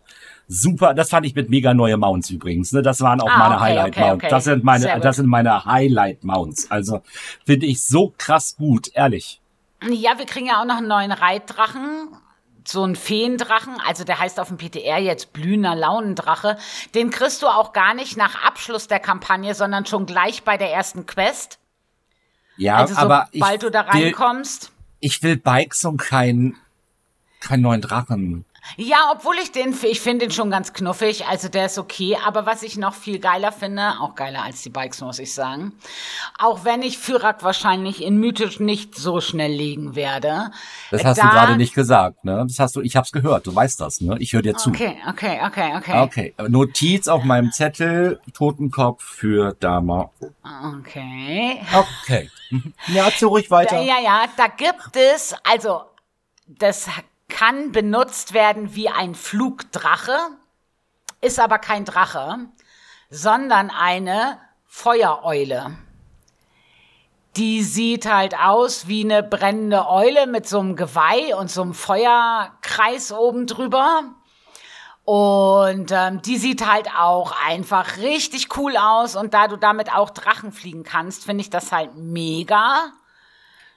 super. 0.47 0.95
Das 0.95 1.11
fand 1.11 1.27
ich 1.27 1.35
mit 1.35 1.51
mega 1.51 1.75
neue 1.75 1.97
Mounts 1.97 2.31
übrigens. 2.31 2.73
Ne? 2.73 2.83
Das 2.83 3.01
waren 3.01 3.21
auch 3.21 3.31
ah, 3.31 3.39
meine 3.39 3.55
okay, 3.57 3.65
Highlight 3.65 3.97
okay, 3.97 4.01
Mounts. 4.01 4.25
Okay. 4.25 4.31
Das 4.31 4.45
sind 4.45 4.65
meine, 4.65 5.01
das 5.01 5.17
sind 5.17 5.27
meine 5.27 5.65
Highlight 5.65 6.23
Mounts. 6.23 6.71
Also 6.71 7.03
finde 7.45 7.67
ich 7.67 7.83
so 7.83 8.15
krass 8.17 8.57
gut, 8.57 8.91
ehrlich. 8.95 9.41
Ja, 9.91 10.19
wir 10.19 10.27
kriegen 10.27 10.47
ja 10.47 10.61
auch 10.61 10.67
noch 10.67 10.79
einen 10.79 10.89
neuen 10.89 11.13
Reitdrachen. 11.13 12.09
So 12.67 12.85
ein 12.85 12.97
Feendrachen, 12.97 13.81
also 13.87 14.03
der 14.03 14.19
heißt 14.19 14.41
auf 14.41 14.49
dem 14.49 14.59
PTR 14.59 14.99
jetzt 14.99 15.33
blühender 15.33 15.77
Launendrache. 15.77 16.59
Den 16.95 17.11
kriegst 17.11 17.43
du 17.43 17.47
auch 17.47 17.73
gar 17.73 17.95
nicht 17.95 18.17
nach 18.17 18.45
Abschluss 18.45 18.89
der 18.89 18.99
Kampagne, 18.99 19.55
sondern 19.55 19.87
schon 19.87 20.05
gleich 20.05 20.43
bei 20.43 20.57
der 20.57 20.73
ersten 20.73 21.07
Quest. 21.07 21.61
Ja, 22.57 22.77
also 22.77 22.97
aber 22.97 23.29
sobald 23.33 23.63
du 23.63 23.71
da 23.71 23.83
reinkommst. 23.83 24.65
Will, 24.65 24.71
ich 25.01 25.23
will 25.23 25.37
Bikes 25.37 25.85
und 25.85 25.99
keinen 25.99 26.57
keinen 27.41 27.63
neuen 27.63 27.81
Drachen. 27.81 28.45
Ja, 28.77 29.13
obwohl 29.13 29.37
ich 29.43 29.53
den, 29.53 29.75
ich 29.83 30.01
finde 30.01 30.27
den 30.27 30.33
schon 30.33 30.51
ganz 30.51 30.73
knuffig, 30.73 31.27
also 31.27 31.49
der 31.49 31.67
ist 31.67 31.79
okay, 31.79 32.19
aber 32.25 32.47
was 32.47 32.63
ich 32.63 32.77
noch 32.77 32.95
viel 32.95 33.19
geiler 33.19 33.53
finde, 33.53 33.95
auch 34.01 34.15
geiler 34.15 34.43
als 34.43 34.63
die 34.63 34.71
Bikes, 34.71 35.01
muss 35.01 35.19
ich 35.19 35.33
sagen, 35.33 35.73
auch 36.39 36.65
wenn 36.65 36.83
ich 36.83 36.99
Fyrak 36.99 37.43
wahrscheinlich 37.43 38.03
in 38.03 38.19
Mythisch 38.19 38.61
nicht 38.61 38.95
so 38.95 39.21
schnell 39.21 39.53
legen 39.53 39.95
werde. 39.95 40.51
Das 40.91 41.05
hast 41.05 41.19
da, 41.19 41.23
du 41.23 41.29
gerade 41.29 41.57
nicht 41.57 41.75
gesagt, 41.75 42.25
ne? 42.25 42.45
Das 42.47 42.59
hast 42.59 42.77
du, 42.77 42.81
ich 42.81 42.97
hab's 42.97 43.13
gehört, 43.13 43.47
du 43.47 43.55
weißt 43.55 43.81
das, 43.81 44.01
ne? 44.01 44.17
Ich 44.19 44.33
höre 44.33 44.43
dir 44.43 44.57
zu. 44.57 44.71
Okay, 44.71 44.97
okay, 45.09 45.41
okay, 45.47 45.77
okay. 45.77 46.01
Okay, 46.01 46.35
Notiz 46.49 47.09
auf 47.09 47.25
meinem 47.25 47.53
Zettel, 47.53 48.21
Totenkopf 48.35 49.03
für 49.03 49.55
Dama. 49.61 50.11
Okay. 50.79 51.61
Okay. 51.75 52.31
Ja, 52.87 53.11
zu 53.11 53.27
ruhig 53.27 53.51
weiter. 53.51 53.81
Ja, 53.83 53.99
ja, 54.01 54.27
da 54.37 54.47
gibt 54.47 54.95
es, 54.95 55.35
also, 55.43 55.83
das 56.47 56.89
kann 57.29 57.73
benutzt 57.73 58.33
werden 58.35 58.75
wie 58.75 58.89
ein 58.89 59.15
Flugdrache, 59.15 60.17
ist 61.21 61.41
aber 61.41 61.59
kein 61.59 61.85
Drache, 61.85 62.39
sondern 63.11 63.71
eine 63.71 64.39
Feuereule. 64.67 65.77
Die 67.37 67.63
sieht 67.63 68.11
halt 68.11 68.39
aus 68.39 68.89
wie 68.89 69.05
eine 69.05 69.23
brennende 69.23 69.89
Eule 69.89 70.27
mit 70.27 70.49
so 70.49 70.59
einem 70.59 70.77
Geweih 70.77 71.37
und 71.37 71.51
so 71.51 71.63
einem 71.63 71.75
Feuerkreis 71.75 73.13
oben 73.13 73.47
drüber. 73.47 74.15
Und 75.05 75.93
ähm, 75.93 76.23
die 76.23 76.37
sieht 76.37 76.67
halt 76.67 76.89
auch 76.99 77.33
einfach 77.47 77.99
richtig 77.99 78.57
cool 78.57 78.77
aus. 78.77 79.15
Und 79.17 79.35
da 79.35 79.49
du 79.49 79.57
damit 79.57 79.95
auch 79.95 80.11
Drachen 80.11 80.51
fliegen 80.51 80.83
kannst, 80.83 81.25
finde 81.25 81.43
ich 81.43 81.51
das 81.51 81.73
halt 81.73 81.95
mega. 81.95 82.93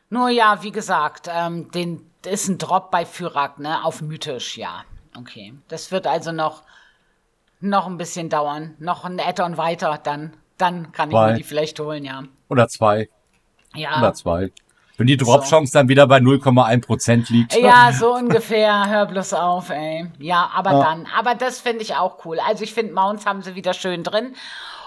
Nur 0.10 0.30
ja, 0.30 0.64
wie 0.64 0.72
gesagt, 0.72 1.30
ähm, 1.32 1.70
den 1.72 2.09
ist 2.26 2.48
ein 2.48 2.58
Drop 2.58 2.92
bei 2.92 3.06
Fyrak, 3.06 3.60
ne? 3.60 3.84
Auf 3.84 4.02
mythisch, 4.02 4.58
ja. 4.58 4.84
Okay. 5.18 5.54
Das 5.68 5.92
wird 5.92 6.08
also 6.08 6.32
noch, 6.32 6.64
noch 7.60 7.88
ein 7.88 7.98
bisschen 7.98 8.30
dauern. 8.30 8.76
Noch 8.80 9.06
ein 9.06 9.20
Add-on 9.20 9.58
weiter, 9.58 10.00
dann, 10.04 10.34
dann 10.58 10.92
kann 10.92 11.10
zwei. 11.10 11.28
ich 11.28 11.32
mir 11.32 11.38
die 11.38 11.44
vielleicht 11.44 11.80
holen, 11.80 12.04
ja. 12.04 12.24
Oder 12.50 12.68
zwei. 12.68 13.10
Ja. 13.76 13.98
Oder 14.00 14.14
zwei. 14.14 14.52
Wenn 14.98 15.08
die 15.08 15.16
Drop-Chance 15.16 15.72
so. 15.72 15.80
dann 15.80 15.88
wieder 15.88 16.08
bei 16.08 16.18
0,1% 16.18 17.32
liegt. 17.32 17.56
Ja, 17.56 17.94
so 17.94 18.14
ungefähr. 18.14 18.90
Hör 18.90 19.06
bloß 19.06 19.34
auf, 19.34 19.70
ey. 19.70 20.12
Ja, 20.20 20.52
aber 20.54 20.72
ja. 20.74 20.80
dann. 20.82 21.08
Aber 21.18 21.36
das 21.36 21.62
finde 21.62 21.84
ich 21.84 21.96
auch 21.96 22.26
cool. 22.26 22.38
Also 22.46 22.66
ich 22.66 22.74
finde, 22.74 22.94
Mounts 22.94 23.26
haben 23.26 23.42
sie 23.42 23.56
wieder 23.56 23.74
schön 23.74 24.04
drin. 24.04 24.36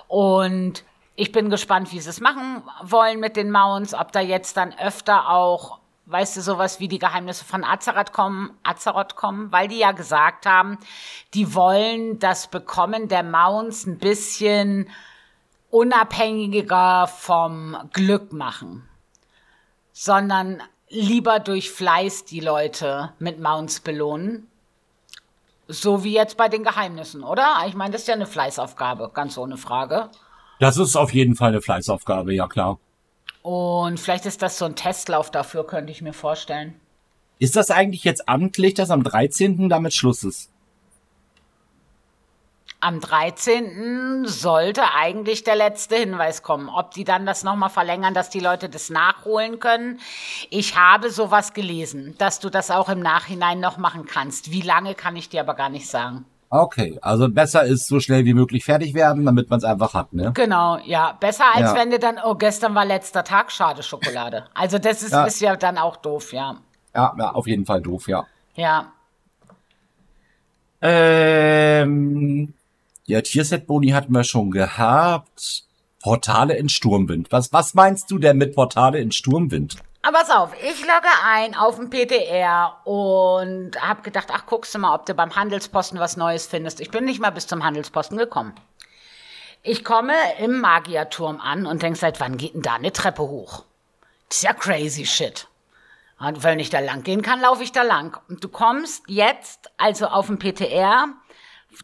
Und 0.09 0.85
ich 1.17 1.33
bin 1.33 1.49
gespannt, 1.49 1.93
wie 1.93 2.01
sie 2.01 2.11
es 2.11 2.21
machen 2.21 2.63
wollen 2.83 3.21
mit 3.21 3.37
den 3.37 3.51
Mounts. 3.51 3.95
Ob 3.95 4.13
da 4.13 4.21
jetzt 4.21 4.59
dann 4.59 4.75
öfter 4.79 5.31
auch 5.31 5.79
weißt 6.13 6.37
du, 6.37 6.43
sowas 6.43 6.79
wie 6.79 6.89
die 6.89 6.99
Geheimnisse 6.99 7.45
von 7.45 7.65
Azeroth 7.65 8.13
kommen, 8.13 8.51
Azeroth 8.63 9.17
kommen, 9.17 9.51
weil 9.51 9.69
die 9.69 9.79
ja 9.79 9.93
gesagt 9.93 10.47
haben, 10.47 10.79
die 11.35 11.55
wollen 11.55 12.19
das 12.19 12.49
Bekommen 12.49 13.09
der 13.09 13.23
Mounts 13.23 13.87
ein 13.87 13.99
bisschen 13.99 14.89
unabhängiger 15.71 17.07
vom 17.07 17.77
Glück 17.93 18.33
machen, 18.33 18.87
sondern 19.93 20.63
lieber 20.91 21.41
durch 21.41 21.71
Fleiß 21.71 22.27
die 22.27 22.41
Leute 22.41 23.15
mit 23.19 23.41
Mounts 23.41 23.81
belohnen. 23.81 24.47
So 25.69 26.05
wie 26.05 26.13
jetzt 26.13 26.37
bei 26.37 26.49
den 26.49 26.65
Geheimnissen, 26.65 27.25
oder? 27.25 27.65
Ich 27.67 27.75
meine, 27.75 27.93
das 27.93 28.03
ist 28.03 28.09
ja 28.09 28.15
eine 28.15 28.27
Fleißaufgabe, 28.27 29.11
ganz 29.15 29.39
ohne 29.39 29.57
Frage. 29.57 30.11
Das 30.61 30.77
ist 30.77 30.97
auf 30.97 31.15
jeden 31.15 31.35
Fall 31.35 31.49
eine 31.49 31.63
Fleißaufgabe, 31.63 32.35
ja 32.35 32.47
klar. 32.47 32.79
Und 33.43 33.99
vielleicht 33.99 34.27
ist 34.27 34.43
das 34.43 34.59
so 34.59 34.65
ein 34.65 34.77
Testlauf 34.77 35.31
dafür, 35.31 35.67
könnte 35.67 35.93
ich 35.93 36.01
mir 36.01 36.13
vorstellen. 36.13 36.75
Ist 37.39 37.57
das 37.57 37.71
eigentlich 37.71 38.05
jetzt 38.05 38.29
amtlich, 38.29 38.75
dass 38.75 38.91
am 38.91 39.03
13. 39.03 39.69
damit 39.69 39.95
Schluss 39.95 40.23
ist? 40.23 40.53
am 42.83 42.99
13. 42.99 44.25
sollte 44.27 44.93
eigentlich 44.93 45.45
der 45.45 45.55
letzte 45.55 45.95
Hinweis 45.97 46.43
kommen. 46.43 46.69
Ob 46.69 46.91
die 46.91 47.05
dann 47.05 47.25
das 47.25 47.45
nochmal 47.45 47.71
verlängern, 47.71 48.13
dass 48.13 48.29
die 48.29 48.41
Leute 48.41 48.69
das 48.69 48.91
nachholen 48.91 49.61
können. 49.61 50.01
Ich 50.51 50.77
habe 50.77 51.11
sowas 51.11 51.55
gelesen, 51.55 52.17
dass 52.19 52.41
du 52.41 52.51
das 52.51 52.73
auch 52.73 52.89
im 52.89 52.99
Nachhinein 52.99 53.61
noch 53.61 53.77
machen 53.77 54.05
kannst. 54.05 54.51
Wie 54.51 54.63
lange 54.63 54.97
kann 54.97 55.15
ich 55.15 55.29
dir 55.29 55.43
aber 55.43 55.55
gar 55.55 55.69
nicht 55.69 55.89
sagen. 55.89 56.25
Okay, 56.55 56.99
also 57.01 57.31
besser 57.31 57.65
ist 57.65 57.87
so 57.87 57.99
schnell 57.99 58.27
wie 58.27 58.35
möglich 58.35 58.67
fertig 58.67 58.93
werden, 58.93 59.25
damit 59.25 59.49
man 59.49 59.57
es 59.57 59.65
einfach 59.65 59.95
hat, 59.95 60.13
ne? 60.13 60.33
Genau, 60.35 60.77
ja. 60.85 61.17
Besser 61.19 61.47
als 61.55 61.73
ja. 61.73 61.75
wenn 61.75 61.91
du 61.91 61.99
dann, 61.99 62.19
oh, 62.23 62.35
gestern 62.35 62.75
war 62.75 62.85
letzter 62.85 63.25
Tag, 63.25 63.51
schade 63.51 63.83
Schokolade. 63.83 64.45
Also 64.53 64.79
das 64.79 65.03
ist 65.03 65.13
ja, 65.13 65.25
ist 65.25 65.41
ja 65.41 65.57
dann 65.57 65.79
auch 65.79 65.97
doof, 65.97 66.35
ja. 66.35 66.59
Ja, 66.95 67.15
ja, 67.19 67.31
auf 67.31 67.47
jeden 67.47 67.65
Fall 67.65 67.81
doof, 67.81 68.07
ja. 68.07 68.27
Ja. 68.55 68.93
Ähm, 70.83 72.53
ja, 73.07 73.23
Tierset-Boni 73.23 73.89
hatten 73.89 74.13
wir 74.13 74.25
schon 74.25 74.51
gehabt. 74.51 75.65
Portale 76.03 76.57
in 76.57 76.69
Sturmwind. 76.69 77.33
Was, 77.33 77.51
was 77.55 77.73
meinst 77.73 78.11
du 78.11 78.19
denn 78.19 78.37
mit 78.37 78.55
Portale 78.55 78.99
in 78.99 79.11
Sturmwind? 79.11 79.77
Aber 80.05 80.19
pass 80.19 80.31
auf, 80.31 80.53
ich 80.61 80.81
logge 80.81 81.09
ein 81.25 81.55
auf 81.55 81.77
dem 81.77 81.89
PTR 81.89 82.77
und 82.85 83.81
hab 83.81 84.03
gedacht, 84.03 84.29
ach, 84.33 84.47
guckst 84.47 84.75
du 84.75 84.81
mal, 84.81 84.97
ob 84.97 85.07
du 85.07 85.15
beim 85.15 85.37
Handelsposten 85.37 86.01
was 86.01 86.17
Neues 86.17 86.47
findest. 86.47 86.81
Ich 86.81 86.91
bin 86.91 87.05
nicht 87.05 87.21
mal 87.21 87.31
bis 87.31 87.47
zum 87.47 87.63
Handelsposten 87.63 88.19
gekommen. 88.19 88.53
Ich 89.63 89.85
komme 89.85 90.15
im 90.41 90.61
Magierturm 90.61 91.41
an 91.41 91.67
und 91.67 91.83
denk, 91.83 91.97
seit 91.97 92.19
wann 92.19 92.37
geht 92.37 92.55
denn 92.55 92.63
da 92.63 92.75
eine 92.75 92.93
Treppe 92.93 93.23
hoch? 93.23 93.63
Das 94.29 94.39
ist 94.39 94.43
ja 94.43 94.53
crazy 94.53 95.07
shit. 95.07 95.47
Und 96.19 96.43
wenn 96.43 96.59
ich 96.59 96.71
da 96.71 96.81
lang 96.81 97.05
gehen 97.05 97.23
kann, 97.23 97.41
laufe 97.41 97.63
ich 97.63 97.71
da 97.71 97.83
lang. 97.83 98.19
Und 98.29 98.43
du 98.43 98.49
kommst 98.49 99.05
jetzt 99.07 99.71
also 99.77 100.07
auf 100.07 100.27
dem 100.27 100.41
PTR, 100.41 101.11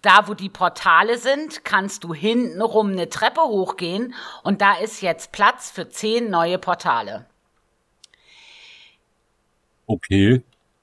da 0.03 0.27
wo 0.27 0.35
die 0.35 0.49
Portale 0.49 1.19
sind, 1.19 1.65
kannst 1.65 2.03
du 2.03 2.13
hintenrum 2.15 2.91
eine 2.91 3.09
Treppe 3.09 3.43
hochgehen 3.43 4.13
und 4.43 4.61
da 4.61 4.75
ist 4.75 5.03
jetzt 5.03 5.31
Platz 5.31 5.71
für 5.71 5.89
zehn 5.89 6.31
neue 6.31 6.59
Portale. 6.59 7.27
Okay. 9.89 10.43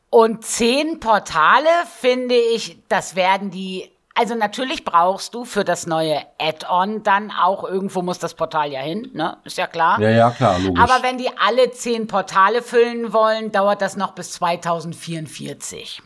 Und 0.10 0.44
zehn 0.44 1.00
Portale 1.00 1.70
finde 2.00 2.36
ich, 2.36 2.80
das 2.90 3.16
werden 3.16 3.52
die. 3.52 3.92
Also 4.18 4.34
natürlich 4.34 4.86
brauchst 4.86 5.34
du 5.34 5.44
für 5.44 5.66
das 5.66 5.88
neue 5.88 6.22
Add-on 6.40 7.04
dann 7.04 7.32
auch 7.32 7.66
irgendwo 7.66 8.02
muss 8.02 8.18
das 8.18 8.34
Portal 8.34 8.72
ja 8.72 8.80
hin, 8.80 9.12
ne? 9.14 9.38
Ist 9.44 9.58
ja 9.58 9.68
klar. 9.68 10.00
Ja, 10.00 10.10
ja, 10.10 10.32
klar, 10.32 10.58
logisch. 10.60 10.82
Aber 10.82 11.04
wenn 11.04 11.18
die 11.18 11.30
alle 11.38 11.70
zehn 11.72 12.08
Portale 12.08 12.62
füllen 12.62 13.12
wollen, 13.12 13.52
dauert 13.52 13.82
das 13.82 13.98
noch 13.98 14.14
bis 14.14 14.32
2044. 14.32 16.02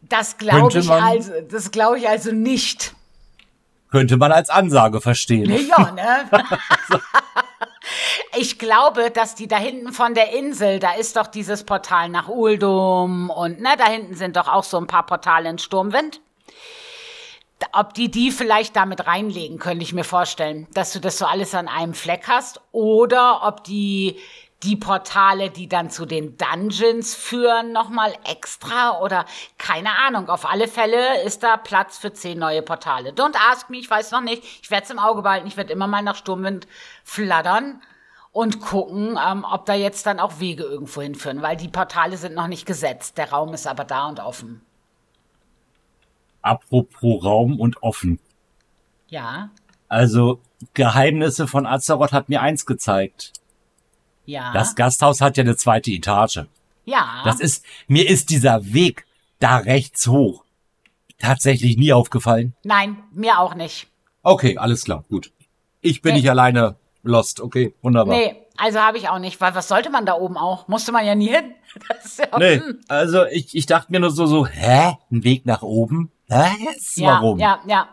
Das 0.00 0.38
glaube 0.38 0.78
ich 0.78 0.90
also, 0.90 1.32
das 1.50 1.70
glaube 1.70 1.98
ich 1.98 2.08
also 2.08 2.32
nicht. 2.32 2.94
Könnte 3.90 4.16
man 4.16 4.32
als 4.32 4.48
Ansage 4.48 5.02
verstehen. 5.02 5.50
Ja, 5.68 5.90
ne? 5.92 6.30
Ich 8.36 8.58
glaube, 8.58 9.10
dass 9.10 9.34
die 9.34 9.48
da 9.48 9.56
hinten 9.56 9.92
von 9.92 10.14
der 10.14 10.32
Insel, 10.32 10.78
da 10.78 10.94
ist 10.94 11.16
doch 11.16 11.26
dieses 11.26 11.64
Portal 11.64 12.08
nach 12.08 12.28
Uldum 12.28 13.30
und 13.30 13.60
ne, 13.60 13.74
da 13.78 13.86
hinten 13.86 14.14
sind 14.14 14.36
doch 14.36 14.48
auch 14.48 14.64
so 14.64 14.78
ein 14.78 14.86
paar 14.86 15.06
Portale 15.06 15.48
in 15.48 15.58
Sturmwind. 15.58 16.20
Ob 17.72 17.94
die 17.94 18.10
die 18.10 18.30
vielleicht 18.30 18.76
damit 18.76 19.06
reinlegen, 19.06 19.58
könnte 19.58 19.84
ich 19.84 19.92
mir 19.92 20.04
vorstellen, 20.04 20.66
dass 20.74 20.92
du 20.92 21.00
das 21.00 21.18
so 21.18 21.24
alles 21.24 21.54
an 21.54 21.68
einem 21.68 21.94
Fleck 21.94 22.28
hast. 22.28 22.60
Oder 22.72 23.42
ob 23.44 23.64
die 23.64 24.18
die 24.64 24.76
Portale, 24.76 25.50
die 25.50 25.68
dann 25.68 25.90
zu 25.90 26.06
den 26.06 26.36
Dungeons 26.38 27.14
führen, 27.14 27.72
nochmal 27.72 28.14
extra 28.24 29.00
oder 29.00 29.26
keine 29.58 29.90
Ahnung. 30.06 30.28
Auf 30.28 30.48
alle 30.50 30.68
Fälle 30.68 31.22
ist 31.22 31.42
da 31.42 31.56
Platz 31.56 31.98
für 31.98 32.12
zehn 32.12 32.38
neue 32.38 32.62
Portale. 32.62 33.10
Don't 33.10 33.36
ask 33.50 33.68
me, 33.68 33.78
ich 33.78 33.90
weiß 33.90 34.10
noch 34.12 34.22
nicht. 34.22 34.42
Ich 34.62 34.70
werde 34.70 34.84
es 34.84 34.90
im 34.90 34.98
Auge 34.98 35.22
behalten. 35.22 35.46
Ich 35.46 35.56
werde 35.56 35.72
immer 35.72 35.86
mal 35.86 36.02
nach 36.02 36.16
Sturmwind 36.16 36.66
flattern 37.04 37.82
und 38.32 38.60
gucken, 38.60 39.18
ähm, 39.24 39.44
ob 39.48 39.66
da 39.66 39.74
jetzt 39.74 40.06
dann 40.06 40.18
auch 40.18 40.40
Wege 40.40 40.64
irgendwo 40.64 41.02
hinführen, 41.02 41.42
weil 41.42 41.56
die 41.56 41.68
Portale 41.68 42.16
sind 42.16 42.34
noch 42.34 42.48
nicht 42.48 42.66
gesetzt. 42.66 43.18
Der 43.18 43.30
Raum 43.30 43.54
ist 43.54 43.66
aber 43.66 43.84
da 43.84 44.08
und 44.08 44.18
offen. 44.18 44.62
Apropos 46.42 47.24
Raum 47.24 47.60
und 47.60 47.82
offen. 47.82 48.18
Ja. 49.08 49.50
Also 49.88 50.40
Geheimnisse 50.74 51.46
von 51.46 51.66
Azeroth 51.66 52.12
hat 52.12 52.28
mir 52.28 52.42
eins 52.42 52.66
gezeigt. 52.66 53.32
Ja. 54.26 54.52
Das 54.52 54.74
Gasthaus 54.74 55.20
hat 55.20 55.36
ja 55.36 55.42
eine 55.42 55.56
zweite 55.56 55.90
Etage. 55.90 56.46
Ja. 56.84 57.22
Das 57.24 57.40
ist, 57.40 57.64
mir 57.88 58.08
ist 58.08 58.30
dieser 58.30 58.72
Weg 58.72 59.06
da 59.38 59.58
rechts 59.58 60.06
hoch 60.06 60.44
tatsächlich 61.18 61.76
nie 61.76 61.92
aufgefallen. 61.92 62.54
Nein, 62.64 62.98
mir 63.12 63.38
auch 63.38 63.54
nicht. 63.54 63.88
Okay, 64.22 64.58
alles 64.58 64.84
klar, 64.84 65.04
gut. 65.08 65.32
Ich 65.80 66.02
bin 66.02 66.12
nee. 66.12 66.20
nicht 66.20 66.30
alleine 66.30 66.76
Lost, 67.02 67.40
okay, 67.40 67.74
wunderbar. 67.82 68.16
Nee, 68.16 68.36
also 68.56 68.78
habe 68.80 68.96
ich 68.96 69.08
auch 69.08 69.18
nicht, 69.18 69.40
weil 69.40 69.54
was 69.54 69.68
sollte 69.68 69.90
man 69.90 70.06
da 70.06 70.14
oben 70.14 70.38
auch? 70.38 70.68
Musste 70.68 70.92
man 70.92 71.04
ja 71.04 71.14
nie 71.14 71.28
hin. 71.28 71.54
Ja, 72.18 72.38
nee, 72.38 72.60
also 72.86 73.24
ich, 73.24 73.56
ich 73.56 73.66
dachte 73.66 73.90
mir 73.90 73.98
nur 73.98 74.10
so, 74.10 74.26
so, 74.26 74.46
hä? 74.46 74.96
Ein 75.10 75.24
Weg 75.24 75.44
nach 75.44 75.62
oben? 75.62 76.12
Hä? 76.28 76.52
Ja, 76.94 77.06
Warum? 77.08 77.40
Ja, 77.40 77.58
ja. 77.66 77.88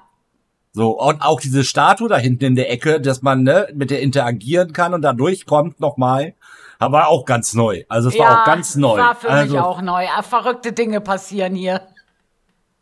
So, 0.74 0.97
und 0.99 1.22
auch 1.22 1.41
diese 1.41 1.63
Statue 1.63 2.07
da 2.07 2.17
hinten 2.17 2.45
in 2.45 2.55
der 2.55 2.72
Ecke, 2.72 3.01
dass 3.01 3.22
man 3.22 3.43
ne, 3.43 3.67
mit 3.74 3.91
der 3.91 4.01
interagieren 4.01 4.72
kann 4.72 4.93
und 4.93 5.01
da 5.01 5.11
durchkommt 5.11 5.80
nochmal, 5.80 6.34
war 6.80 7.09
auch 7.09 7.26
ganz 7.26 7.53
neu. 7.53 7.84
Also 7.89 8.09
es 8.09 8.15
ja, 8.15 8.24
war 8.24 8.41
auch 8.41 8.45
ganz 8.45 8.76
neu. 8.76 8.97
war 8.97 9.15
für 9.15 9.30
also, 9.30 9.53
mich 9.53 9.61
auch 9.61 9.82
neu. 9.82 10.07
Ah, 10.07 10.24
verrückte 10.24 10.72
Dinge 10.72 11.01
passieren 11.01 11.55
hier. 11.55 11.88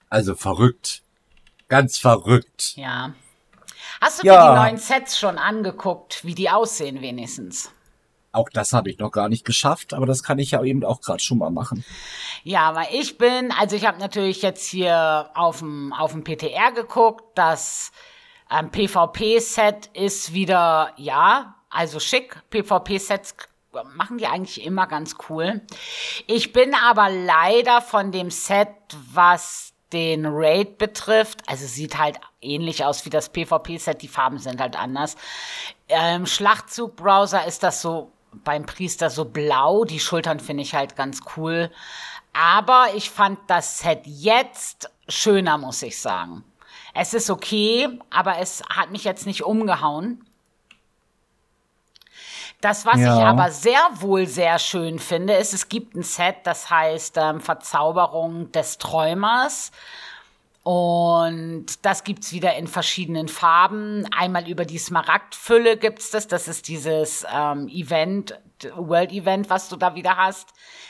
Also 0.10 0.36
verrückt. 0.36 1.02
Ganz 1.68 1.98
verrückt. 1.98 2.74
Ja. 2.76 3.14
Hast 4.02 4.24
du 4.24 4.28
ja. 4.28 4.34
dir 4.34 4.54
die 4.54 4.60
neuen 4.60 4.78
Sets 4.78 5.20
schon 5.20 5.38
angeguckt, 5.38 6.24
wie 6.24 6.36
die 6.36 6.50
aussehen 6.50 7.02
wenigstens? 7.02 7.72
Auch 8.32 8.50
das 8.50 8.74
habe 8.74 8.90
ich 8.90 9.00
noch 9.00 9.12
gar 9.12 9.28
nicht 9.28 9.46
geschafft, 9.46 9.94
aber 9.94 10.06
das 10.06 10.24
kann 10.24 10.38
ich 10.38 10.52
ja 10.52 10.64
eben 10.64 10.84
auch 10.86 11.02
gerade 11.02 11.20
schon 11.20 11.40
mal 11.40 11.50
machen. 11.50 11.84
Ja, 12.44 12.76
weil 12.76 12.88
ich 12.92 13.18
bin, 13.18 13.52
also 13.52 13.76
ich 13.76 13.86
habe 13.86 14.00
natürlich 14.00 14.42
jetzt 14.42 14.68
hier 14.68 15.30
auf 15.34 15.60
dem 15.60 15.94
auf 15.94 16.12
dem 16.12 16.24
PTR 16.24 16.72
geguckt, 16.72 17.24
das 17.36 17.92
ähm, 18.52 18.70
PvP-Set 18.72 19.88
ist 19.94 20.34
wieder, 20.34 20.94
ja, 20.98 21.56
also 21.70 22.00
schick. 22.00 22.38
PvP-Sets 22.50 23.36
machen 23.96 24.18
die 24.18 24.28
eigentlich 24.28 24.64
immer 24.64 24.88
ganz 24.88 25.16
cool. 25.30 25.62
Ich 26.28 26.54
bin 26.54 26.74
aber 26.74 27.10
leider 27.10 27.82
von 27.82 28.12
dem 28.12 28.32
Set, 28.32 28.70
was 29.12 29.74
den 29.94 30.26
Raid 30.28 30.78
betrifft, 30.78 31.42
also 31.48 31.66
sieht 31.66 31.98
halt 31.98 32.20
ähnlich 32.42 32.86
aus 32.86 33.06
wie 33.06 33.10
das 33.10 33.30
PvP-Set, 33.30 34.02
die 34.02 34.08
Farben 34.08 34.38
sind 34.38 34.62
halt 34.62 34.78
anders. 34.78 35.16
Im 35.88 36.26
Schlachtzug-Browser 36.26 37.46
ist 37.46 37.64
das 37.64 37.82
so 37.82 38.12
beim 38.44 38.66
Priester 38.66 39.10
so 39.10 39.26
blau, 39.26 39.86
die 39.86 40.00
Schultern 40.00 40.40
finde 40.40 40.64
ich 40.64 40.76
halt 40.76 40.96
ganz 40.96 41.22
cool. 41.36 41.72
Aber 42.34 42.88
ich 42.96 43.10
fand 43.10 43.40
das 43.48 43.80
Set 43.80 44.02
jetzt 44.06 44.90
schöner, 45.08 45.58
muss 45.58 45.82
ich 45.82 46.00
sagen. 46.00 46.44
Es 46.94 47.14
ist 47.14 47.30
okay, 47.30 47.88
aber 48.10 48.40
es 48.40 48.64
hat 48.70 48.92
mich 48.92 49.04
jetzt 49.04 49.26
nicht 49.26 49.44
umgehauen. 49.44 50.26
Das, 52.62 52.86
was 52.86 53.00
ja. 53.00 53.18
ich 53.18 53.26
aber 53.26 53.52
sehr 53.52 53.80
wohl 53.96 54.28
sehr 54.28 54.60
schön 54.60 55.00
finde, 55.00 55.36
ist, 55.36 55.54
es 55.54 55.70
gibt 55.70 55.96
ein 55.96 56.04
Set, 56.04 56.38
das 56.44 56.70
heißt 56.70 57.16
ähm, 57.18 57.40
Verzauberung 57.40 58.52
des 58.52 58.78
Träumers. 58.78 59.72
Und 60.72 61.84
das 61.84 62.04
gibt's 62.04 62.32
wieder 62.32 62.56
in 62.56 62.68
verschiedenen 62.68 63.28
Farben. 63.28 64.06
Einmal 64.16 64.48
über 64.48 64.66
die 64.66 64.78
Smaragdfülle 64.78 65.78
gibt's 65.78 66.12
das. 66.12 66.28
Das 66.28 66.48
ist 66.48 66.68
dieses 66.68 67.26
ähm, 67.34 67.68
Event, 67.70 68.40
World 68.76 69.12
Event, 69.12 69.50
was 69.50 69.68
du 69.68 69.78
da 69.78 69.96
wieder 69.96 70.16
hast. 70.18 70.50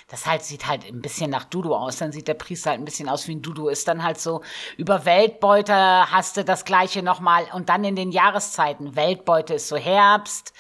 Das 0.10 0.26
halt 0.26 0.44
sieht 0.44 0.68
halt 0.68 0.86
ein 0.86 1.02
bisschen 1.02 1.32
nach 1.32 1.46
Dudu 1.46 1.74
aus. 1.74 1.96
Dann 1.96 2.12
sieht 2.12 2.28
der 2.28 2.34
Priester 2.34 2.72
halt 2.72 2.82
ein 2.82 2.84
bisschen 2.84 3.08
aus 3.08 3.30
wie 3.30 3.36
ein 3.36 3.42
Dudu. 3.42 3.70
Ist 3.70 3.88
dann 3.88 4.04
halt 4.04 4.20
so, 4.20 4.42
über 4.76 5.06
Weltbeute 5.06 5.74
hast 5.74 6.36
du 6.36 6.44
das 6.44 6.66
gleiche 6.66 7.02
nochmal. 7.02 7.46
Und 7.54 7.70
dann 7.70 7.86
in 7.86 7.96
den 7.96 8.12
Jahreszeiten. 8.12 8.98
Weltbeute 8.98 9.54
ist 9.54 9.70
so 9.70 9.78
Herbst. 9.78 10.52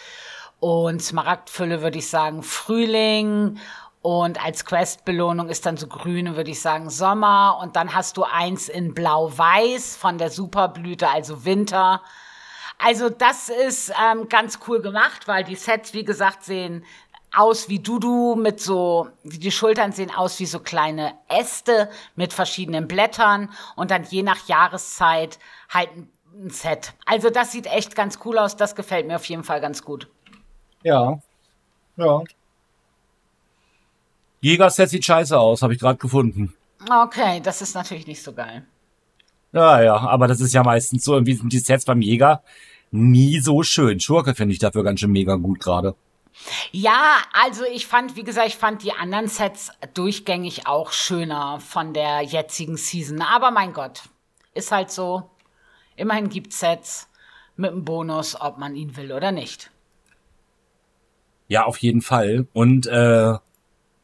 Und 0.62 1.04
Smaragdfülle 1.04 1.82
würde 1.82 1.98
ich 1.98 2.10
sagen 2.10 2.42
Frühling. 2.42 3.60
Und 4.02 4.44
als 4.44 4.64
Questbelohnung 4.64 5.50
ist 5.50 5.66
dann 5.66 5.76
so 5.76 5.88
grüne, 5.88 6.38
würde 6.38 6.52
ich 6.52 6.62
sagen, 6.62 6.90
Sommer. 6.90 7.60
Und 7.62 7.76
dann 7.76 7.94
hast 7.94 8.16
du 8.18 8.24
eins 8.24 8.70
in 8.70 8.94
Blau-Weiß 8.94 9.98
von 9.98 10.18
der 10.18 10.30
Superblüte, 10.30 11.10
also 11.10 11.44
Winter. 11.44 12.02
Also 12.78 13.10
das 13.10 13.50
ist 13.50 13.92
ähm, 14.02 14.30
ganz 14.30 14.60
cool 14.68 14.82
gemacht, 14.82 15.28
weil 15.28 15.44
die 15.44 15.56
Sets, 15.56 15.94
wie 15.94 16.06
gesagt, 16.06 16.44
sehen 16.44 16.86
aus 17.36 17.70
wie 17.70 17.80
Dudu 17.80 18.36
mit 18.36 18.60
so, 18.60 19.10
die 19.24 19.52
Schultern 19.52 19.92
sehen 19.92 20.12
aus 20.16 20.40
wie 20.40 20.46
so 20.46 20.60
kleine 20.60 21.14
Äste 21.28 21.90
mit 22.16 22.34
verschiedenen 22.34 22.88
Blättern 22.88 23.52
und 23.76 23.92
dann 23.92 24.04
je 24.04 24.24
nach 24.24 24.48
Jahreszeit 24.48 25.38
halt 25.70 25.90
ein 26.34 26.50
Set. 26.50 26.94
Also 27.06 27.30
das 27.30 27.52
sieht 27.52 27.68
echt 27.68 27.96
ganz 27.96 28.20
cool 28.26 28.38
aus, 28.38 28.56
das 28.56 28.76
gefällt 28.76 29.08
mir 29.08 29.18
auf 29.18 29.26
jeden 29.26 29.44
Fall 29.44 29.62
ganz 29.62 29.84
gut. 29.84 30.08
Ja. 30.84 31.20
Ja. 31.98 32.24
Jägerset 34.42 34.90
sieht 34.90 35.06
scheiße 35.06 35.38
aus, 35.38 35.62
habe 35.62 35.74
ich 35.74 35.80
gerade 35.80 35.98
gefunden. 35.98 36.54
Okay, 36.90 37.42
das 37.42 37.62
ist 37.62 37.76
natürlich 37.76 38.08
nicht 38.08 38.24
so 38.24 38.34
geil. 38.34 38.66
Ja, 39.52 39.82
ja, 39.82 39.96
aber 39.96 40.28
das 40.28 40.40
ist 40.40 40.54
ja 40.54 40.64
meistens 40.64 41.04
so, 41.04 41.14
irgendwie 41.14 41.34
sind 41.34 41.52
die 41.52 41.60
Sets 41.60 41.86
beim 41.86 42.02
Jäger 42.02 42.44
nie 42.92 43.40
so 43.40 43.64
schön. 43.64 44.00
Schurke 44.00 44.36
finde 44.36 44.54
ich 44.54 44.60
dafür 44.60 44.84
ganz 44.84 45.00
schön 45.00 45.12
mega 45.12 45.36
gut 45.36 45.60
gerade. 45.60 45.96
Ja, 46.72 47.18
also 47.34 47.64
ich 47.66 47.86
fand, 47.86 48.16
wie 48.16 48.24
gesagt, 48.24 48.48
ich 48.48 48.56
fand 48.56 48.84
die 48.84 48.94
anderen 48.94 49.28
Sets 49.28 49.72
durchgängig 49.94 50.68
auch 50.68 50.92
schöner 50.92 51.60
von 51.60 51.94
der 51.94 52.22
jetzigen 52.22 52.78
Season. 52.78 53.22
Aber 53.22 53.52
mein 53.52 53.74
Gott, 53.74 54.04
ist 54.54 54.72
halt 54.72 54.92
so. 54.92 55.30
Immerhin 55.96 56.30
gibt 56.30 56.54
Sets 56.54 57.10
mit 57.58 57.72
einem 57.72 57.84
Bonus, 57.84 58.40
ob 58.40 58.58
man 58.58 58.76
ihn 58.76 58.96
will 58.96 59.12
oder 59.12 59.32
nicht. 59.32 59.70
Ja, 61.48 61.66
auf 61.66 61.78
jeden 61.78 62.02
Fall. 62.02 62.48
Und 62.54 62.88
äh, 62.88 63.34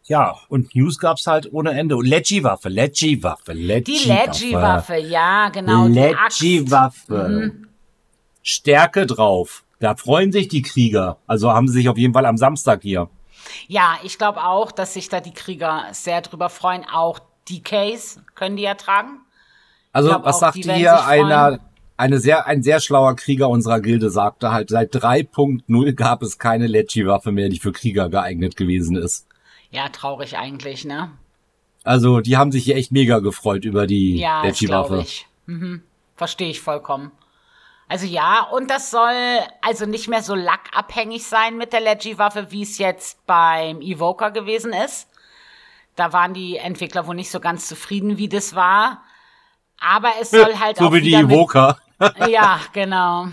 ja, 0.07 0.35
und 0.49 0.75
News 0.75 0.99
gab's 0.99 1.25
halt 1.25 1.51
ohne 1.51 1.71
Ende. 1.71 1.95
Leggy-Waffe, 1.95 2.69
Leggy-Waffe, 2.69 3.53
Leggy-Waffe. 3.53 4.39
Die 4.39 4.51
Leggy-Waffe, 4.51 4.97
ja, 4.97 5.49
genau. 5.49 5.87
Leggy-Waffe. 5.87 7.27
Mhm. 7.27 7.67
Stärke 8.43 9.07
drauf. 9.07 9.63
Da 9.79 9.95
freuen 9.95 10.31
sich 10.31 10.47
die 10.47 10.61
Krieger. 10.61 11.17
Also 11.25 11.51
haben 11.51 11.67
sie 11.67 11.79
sich 11.79 11.89
auf 11.89 11.97
jeden 11.97 12.13
Fall 12.13 12.25
am 12.27 12.37
Samstag 12.37 12.83
hier. 12.83 13.09
Ja, 13.67 13.97
ich 14.03 14.17
glaube 14.17 14.43
auch, 14.43 14.71
dass 14.71 14.93
sich 14.93 15.09
da 15.09 15.19
die 15.19 15.33
Krieger 15.33 15.85
sehr 15.91 16.21
drüber 16.21 16.49
freuen. 16.49 16.85
Auch 16.91 17.19
die 17.47 17.63
Case 17.63 18.21
können 18.35 18.57
die 18.57 18.63
ja 18.63 18.75
tragen. 18.75 19.19
Also, 19.91 20.09
was 20.23 20.39
sagt 20.39 20.57
hier 20.57 21.05
einer, 21.05 21.59
eine 21.97 22.19
sehr, 22.19 22.45
ein 22.45 22.61
sehr 22.61 22.79
schlauer 22.79 23.15
Krieger 23.15 23.49
unserer 23.49 23.79
Gilde 23.79 24.09
sagte 24.09 24.51
halt, 24.51 24.69
seit 24.69 24.93
3.0 24.93 25.93
gab 25.93 26.21
es 26.21 26.37
keine 26.37 26.67
Leggy-Waffe 26.67 27.31
mehr, 27.31 27.49
die 27.49 27.59
für 27.59 27.71
Krieger 27.71 28.09
geeignet 28.09 28.55
gewesen 28.55 28.97
ist. 28.97 29.27
Ja, 29.71 29.89
traurig 29.89 30.37
eigentlich, 30.37 30.85
ne? 30.85 31.11
Also, 31.83 32.19
die 32.19 32.37
haben 32.37 32.51
sich 32.51 32.63
hier 32.63 32.75
echt 32.75 32.91
mega 32.91 33.19
gefreut 33.19 33.65
über 33.65 33.85
die 33.85 34.17
ja, 34.17 34.41
Leggy-Waffe. 34.41 35.05
Mhm. 35.45 35.83
Verstehe 36.15 36.49
ich 36.49 36.61
vollkommen. 36.61 37.11
Also 37.87 38.07
ja, 38.07 38.41
und 38.51 38.71
das 38.71 38.89
soll 38.89 39.13
also 39.61 39.85
nicht 39.85 40.07
mehr 40.07 40.23
so 40.23 40.33
lackabhängig 40.33 41.23
sein 41.23 41.57
mit 41.57 41.71
der 41.71 41.81
Leggy-Waffe, 41.81 42.47
wie 42.49 42.63
es 42.63 42.79
jetzt 42.79 43.23
beim 43.27 43.81
Evoker 43.81 44.31
gewesen 44.31 44.73
ist. 44.73 45.07
Da 45.95 46.11
waren 46.11 46.33
die 46.33 46.57
Entwickler 46.57 47.05
wohl 47.05 47.15
nicht 47.15 47.29
so 47.29 47.39
ganz 47.39 47.67
zufrieden, 47.67 48.17
wie 48.17 48.27
das 48.27 48.55
war. 48.55 49.03
Aber 49.79 50.09
es 50.19 50.31
soll 50.31 50.59
halt 50.59 50.77
so 50.77 50.87
auch 50.87 50.93
wie 50.93 51.01
die 51.01 51.13
Evoker. 51.13 51.77
Mit, 51.99 52.27
ja, 52.29 52.59
genau. 52.73 53.27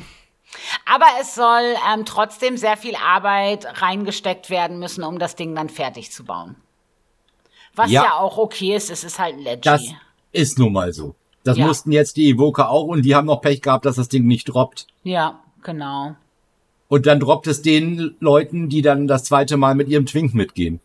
Aber 0.86 1.06
es 1.20 1.34
soll 1.34 1.74
ähm, 1.92 2.04
trotzdem 2.04 2.56
sehr 2.56 2.76
viel 2.76 2.94
Arbeit 2.96 3.82
reingesteckt 3.82 4.50
werden 4.50 4.78
müssen, 4.78 5.04
um 5.04 5.18
das 5.18 5.36
Ding 5.36 5.54
dann 5.54 5.68
fertig 5.68 6.12
zu 6.12 6.24
bauen. 6.24 6.56
Was 7.74 7.90
ja, 7.90 8.04
ja 8.04 8.14
auch 8.18 8.36
okay 8.36 8.76
ist, 8.76 8.90
es 8.90 9.02
ist 9.02 9.18
halt 9.18 9.34
ein 9.36 9.42
Leggy. 9.42 9.62
Das 9.62 9.82
ist 10.32 10.58
nun 10.58 10.72
mal 10.72 10.92
so. 10.92 11.14
Das 11.44 11.56
ja. 11.56 11.66
mussten 11.66 11.90
jetzt 11.90 12.16
die 12.16 12.30
Evoker 12.30 12.70
auch 12.70 12.84
und 12.84 13.02
die 13.02 13.14
haben 13.14 13.26
noch 13.26 13.40
Pech 13.40 13.62
gehabt, 13.62 13.84
dass 13.84 13.96
das 13.96 14.08
Ding 14.08 14.26
nicht 14.26 14.44
droppt. 14.44 14.86
Ja, 15.02 15.40
genau. 15.62 16.14
Und 16.88 17.06
dann 17.06 17.20
droppt 17.20 17.46
es 17.46 17.62
den 17.62 18.16
Leuten, 18.20 18.68
die 18.68 18.82
dann 18.82 19.08
das 19.08 19.24
zweite 19.24 19.56
Mal 19.56 19.74
mit 19.74 19.88
ihrem 19.88 20.06
Twink 20.06 20.34
mitgehen. 20.34 20.80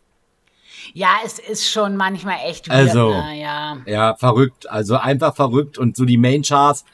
Ja, 0.94 1.16
es 1.24 1.38
ist 1.38 1.70
schon 1.70 1.96
manchmal 1.96 2.38
echt 2.46 2.68
weird, 2.68 2.78
also, 2.78 3.10
ne? 3.10 3.40
ja. 3.40 3.76
Ja, 3.86 4.14
verrückt. 4.16 4.68
Also 4.70 4.96
einfach 4.96 5.36
verrückt 5.36 5.76
und 5.76 5.96
so 5.96 6.04
die 6.04 6.16
Main 6.16 6.42
Charts 6.42 6.84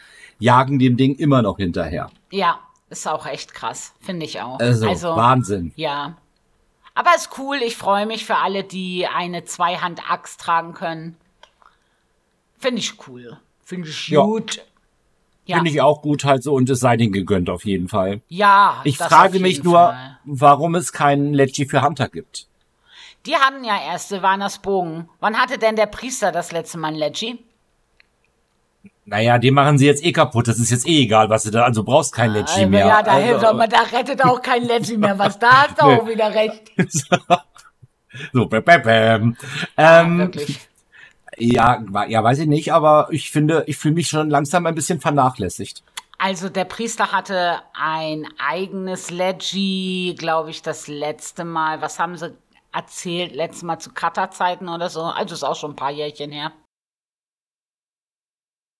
jagen 0.44 0.78
dem 0.78 0.96
Ding 0.96 1.14
immer 1.14 1.40
noch 1.42 1.56
hinterher. 1.56 2.10
Ja, 2.30 2.60
ist 2.90 3.08
auch 3.08 3.26
echt 3.26 3.54
krass, 3.54 3.94
finde 3.98 4.26
ich 4.26 4.40
auch. 4.40 4.60
Also, 4.60 4.86
also 4.86 5.16
Wahnsinn. 5.16 5.72
Ja. 5.74 6.16
Aber 6.94 7.10
ist 7.16 7.30
cool, 7.38 7.56
ich 7.64 7.76
freue 7.76 8.06
mich 8.06 8.24
für 8.24 8.36
alle, 8.36 8.62
die 8.62 9.06
eine 9.06 9.44
Zweihand-Axt 9.44 10.38
tragen 10.38 10.74
können. 10.74 11.16
Finde 12.58 12.80
ich 12.80 13.08
cool. 13.08 13.38
Finde 13.64 13.88
ich 13.88 14.08
ja. 14.08 14.20
gut. 14.20 14.62
Ja. 15.46 15.56
Finde 15.56 15.70
ich 15.70 15.80
auch 15.80 16.02
gut 16.02 16.24
halt 16.24 16.42
so 16.42 16.54
und 16.54 16.70
es 16.70 16.80
sei 16.80 16.96
denen 16.96 17.12
gegönnt 17.12 17.50
auf 17.50 17.64
jeden 17.64 17.88
Fall. 17.88 18.20
Ja. 18.28 18.80
Ich 18.84 18.98
frage 18.98 19.40
mich 19.40 19.62
nur, 19.64 19.78
Fall. 19.78 20.18
warum 20.24 20.74
es 20.74 20.92
keinen 20.92 21.34
Leggy 21.34 21.66
für 21.66 21.82
Hunter 21.82 22.08
gibt. 22.08 22.46
Die 23.26 23.36
hatten 23.36 23.64
ja 23.64 23.78
erste, 23.82 24.22
waren 24.22 24.40
das 24.40 24.58
Bogen. 24.58 25.08
Wann 25.20 25.38
hatte 25.38 25.58
denn 25.58 25.76
der 25.76 25.86
Priester 25.86 26.32
das 26.32 26.52
letzte 26.52 26.78
Mal 26.78 26.88
ein 26.88 26.94
Leggy? 26.94 27.38
Naja, 29.06 29.38
den 29.38 29.54
machen 29.54 29.76
sie 29.78 29.86
jetzt 29.86 30.04
eh 30.04 30.12
kaputt. 30.12 30.48
Das 30.48 30.58
ist 30.58 30.70
jetzt 30.70 30.86
eh 30.88 31.02
egal, 31.02 31.28
was 31.28 31.42
du 31.42 31.50
da, 31.50 31.64
also 31.64 31.84
brauchst 31.84 32.14
kein 32.14 32.32
Leggy 32.32 32.52
also, 32.52 32.68
mehr. 32.68 32.86
Ja, 32.86 33.02
da, 33.02 33.12
also, 33.12 33.26
hilft, 33.26 33.44
aber 33.44 33.66
da 33.68 33.80
rettet 33.80 34.24
auch 34.24 34.40
kein 34.40 34.64
Leggy 34.64 34.96
mehr. 34.96 35.18
Was 35.18 35.38
da 35.38 35.64
hast 35.64 35.80
du 35.80 35.82
auch 35.84 36.06
wieder 36.06 36.34
recht. 36.34 36.72
so, 38.32 38.46
bäm, 38.46 38.64
bäm, 38.64 38.82
bäm. 38.82 39.36
Ja, 39.76 40.00
ähm, 40.00 40.18
wirklich. 40.18 40.60
Ja, 41.36 41.82
ja, 42.08 42.22
weiß 42.22 42.38
ich 42.38 42.46
nicht, 42.46 42.72
aber 42.72 43.08
ich 43.10 43.30
finde, 43.30 43.64
ich 43.66 43.76
fühle 43.76 43.94
mich 43.94 44.08
schon 44.08 44.30
langsam 44.30 44.66
ein 44.66 44.74
bisschen 44.74 45.00
vernachlässigt. 45.00 45.82
Also 46.16 46.48
der 46.48 46.64
Priester 46.64 47.12
hatte 47.12 47.60
ein 47.74 48.26
eigenes 48.38 49.10
Leggy, 49.10 50.14
glaube 50.16 50.50
ich, 50.50 50.62
das 50.62 50.86
letzte 50.86 51.44
Mal. 51.44 51.82
Was 51.82 51.98
haben 51.98 52.16
sie 52.16 52.32
erzählt? 52.72 53.34
Letztes 53.34 53.64
Mal 53.64 53.78
zu 53.78 53.90
Cutter-Zeiten 53.92 54.68
oder 54.68 54.88
so. 54.88 55.02
Also 55.02 55.34
ist 55.34 55.42
auch 55.42 55.56
schon 55.56 55.72
ein 55.72 55.76
paar 55.76 55.90
Jährchen 55.90 56.30
her. 56.30 56.52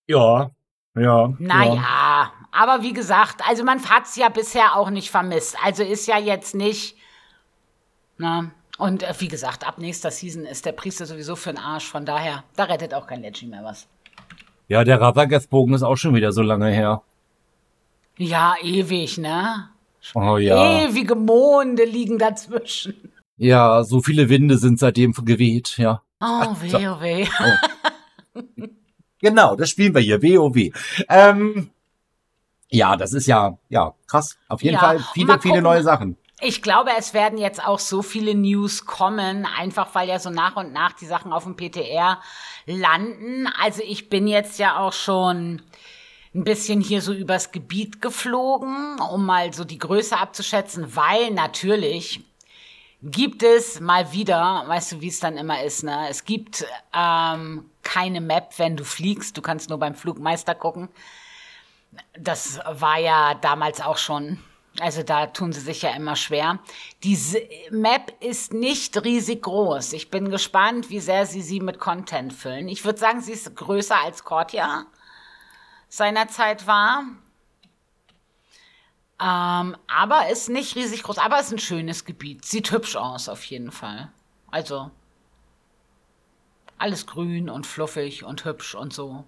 Ja, 0.07 0.51
ja. 0.97 1.33
Naja, 1.39 1.75
ja. 1.75 2.33
aber 2.53 2.83
wie 2.83 2.93
gesagt, 2.93 3.41
also 3.49 3.65
man 3.65 3.85
hat 3.89 4.05
es 4.05 4.17
ja 4.17 4.29
bisher 4.29 4.77
auch 4.77 4.91
nicht 4.91 5.11
vermisst. 5.11 5.57
Also 5.63 5.83
ist 5.83 6.07
ja 6.07 6.19
jetzt 6.19 6.55
nicht. 6.55 6.97
Ne? 8.19 8.53
Und 8.79 9.03
äh, 9.03 9.15
wie 9.19 9.29
gesagt, 9.29 9.67
ab 9.67 9.79
nächster 9.79 10.11
Season 10.11 10.45
ist 10.45 10.67
der 10.67 10.73
Priester 10.73 11.07
sowieso 11.07 11.37
für 11.37 11.51
den 11.51 11.59
Arsch. 11.59 11.87
Von 11.87 12.05
daher, 12.05 12.45
da 12.57 12.65
rettet 12.65 12.95
auch 12.95 13.07
kein 13.07 13.23
Legend 13.23 13.51
mehr 13.51 13.65
was. 13.65 13.89
Ja, 14.69 14.85
der 14.85 15.01
Ravageth-Bogen 15.01 15.75
ist 15.75 15.83
auch 15.83 15.97
schon 15.97 16.15
wieder 16.15 16.33
so 16.33 16.43
lange 16.43 16.71
her. 16.71 17.03
Ja, 18.17 18.55
ewig, 18.63 19.19
ne? 19.19 19.69
Oh 20.15 20.37
ja. 20.37 20.87
Ewige 20.87 21.15
Monde 21.17 21.85
liegen 21.85 22.19
dazwischen. 22.19 22.95
Ja, 23.37 23.83
so 23.83 24.01
viele 24.01 24.29
Winde 24.29 24.59
sind 24.59 24.79
seitdem 24.79 25.13
geweht, 25.13 25.77
ja. 25.77 26.03
Oh, 26.21 26.55
weh, 26.61 26.87
oh, 26.87 27.01
weh. 27.01 27.27
Oh. 27.41 28.67
genau, 29.25 29.57
das 29.57 29.71
spielen 29.71 29.95
wir 29.95 30.03
hier, 30.03 30.23
WoW. 30.23 30.71
Ähm, 31.09 31.71
ja, 32.69 32.97
das 32.97 33.13
ist 33.13 33.27
ja, 33.27 33.59
ja, 33.69 33.95
krass. 34.07 34.37
Auf 34.49 34.63
jeden 34.63 34.75
ja, 34.75 34.81
Fall 34.81 35.05
viele, 35.13 35.41
viele 35.41 35.63
neue 35.63 35.83
Sachen. 35.83 36.17
Ich 36.41 36.61
glaube, 36.61 36.91
es 36.99 37.15
werden 37.15 37.39
jetzt 37.39 37.65
auch 37.65 37.79
so 37.79 38.03
viele 38.03 38.35
News 38.35 38.85
kommen, 38.85 39.47
einfach 39.47 39.95
weil 39.95 40.09
ja 40.09 40.19
so 40.19 40.31
nach 40.31 40.57
und 40.57 40.73
nach 40.73 40.93
die 40.93 41.07
Sachen 41.07 41.33
auf 41.33 41.45
dem 41.45 41.57
PTR 41.57 42.21
landen. 42.67 43.49
Also 43.61 43.83
ich 43.83 44.11
bin 44.11 44.27
jetzt 44.27 44.59
ja 44.59 44.79
auch 44.79 44.93
schon 44.93 45.63
ein 46.35 46.45
bisschen 46.45 46.81
hier 46.81 47.01
so 47.01 47.13
übers 47.13 47.53
Gebiet 47.53 48.03
geflogen, 48.03 48.99
um 49.01 49.25
mal 49.25 49.55
so 49.55 49.65
die 49.65 49.79
Größe 49.79 50.19
abzuschätzen, 50.19 50.97
weil 50.97 51.31
natürlich 51.31 52.21
gibt 53.05 53.43
es 53.43 53.81
mal 53.81 54.13
wieder, 54.13 54.65
weißt 54.67 54.93
du, 54.93 55.01
wie 55.01 55.09
es 55.09 55.21
dann 55.21 55.37
immer 55.37 55.63
ist, 55.63 55.85
ne? 55.85 56.09
Es 56.09 56.25
gibt 56.25 56.65
ähm, 56.93 57.71
keine 57.83 58.21
Map, 58.21 58.55
wenn 58.59 58.77
du 58.77 58.85
fliegst. 58.85 59.37
Du 59.37 59.43
kannst 59.43 59.69
nur 59.69 59.79
beim 59.79 59.95
Flugmeister 59.95 60.55
gucken. 60.55 60.89
Das 62.19 62.61
war 62.67 62.99
ja 62.99 63.35
damals 63.35 63.81
auch 63.81 63.99
schon 63.99 64.39
also 64.81 65.05
da 65.05 65.27
tun 65.27 65.53
sie 65.53 65.61
sich 65.61 65.83
ja 65.83 65.91
immer 65.91 66.17
schwer. 66.17 66.59
Diese 67.05 67.41
Map 67.71 68.13
ist 68.21 68.53
nicht 68.53 69.05
riesig 69.05 69.43
groß. 69.43 69.93
Ich 69.93 70.11
bin 70.11 70.31
gespannt, 70.31 70.91
wie 70.91 70.99
sehr 70.99 71.27
sie 71.27 71.43
sie 71.43 71.61
mit 71.61 71.79
Content 71.79 72.33
füllen. 72.33 72.69
Ich 72.69 72.85
würde 72.85 72.99
sagen, 72.99 73.21
sie 73.21 73.33
ist 73.33 73.55
größer 73.55 73.97
als 73.97 74.25
Cortia 74.25 74.87
seinerzeit 75.89 76.67
war. 76.67 77.05
Ähm, 79.25 79.75
aber 79.87 80.29
ist 80.31 80.51
nicht 80.51 80.77
riesig 80.77 81.03
groß. 81.03 81.17
Aber 81.17 81.41
ist 81.41 81.51
ein 81.51 81.59
schönes 81.59 82.05
Gebiet. 82.05 82.45
Sieht 82.45 82.71
hübsch 82.71 82.97
aus 82.97 83.31
auf 83.31 83.43
jeden 83.45 83.73
Fall. 83.73 84.11
Also 84.51 84.91
alles 86.77 87.07
grün 87.07 87.49
und 87.49 87.67
fluffig 87.67 88.25
und 88.25 88.45
hübsch 88.45 88.75
und 88.75 88.93
so. 88.93 89.25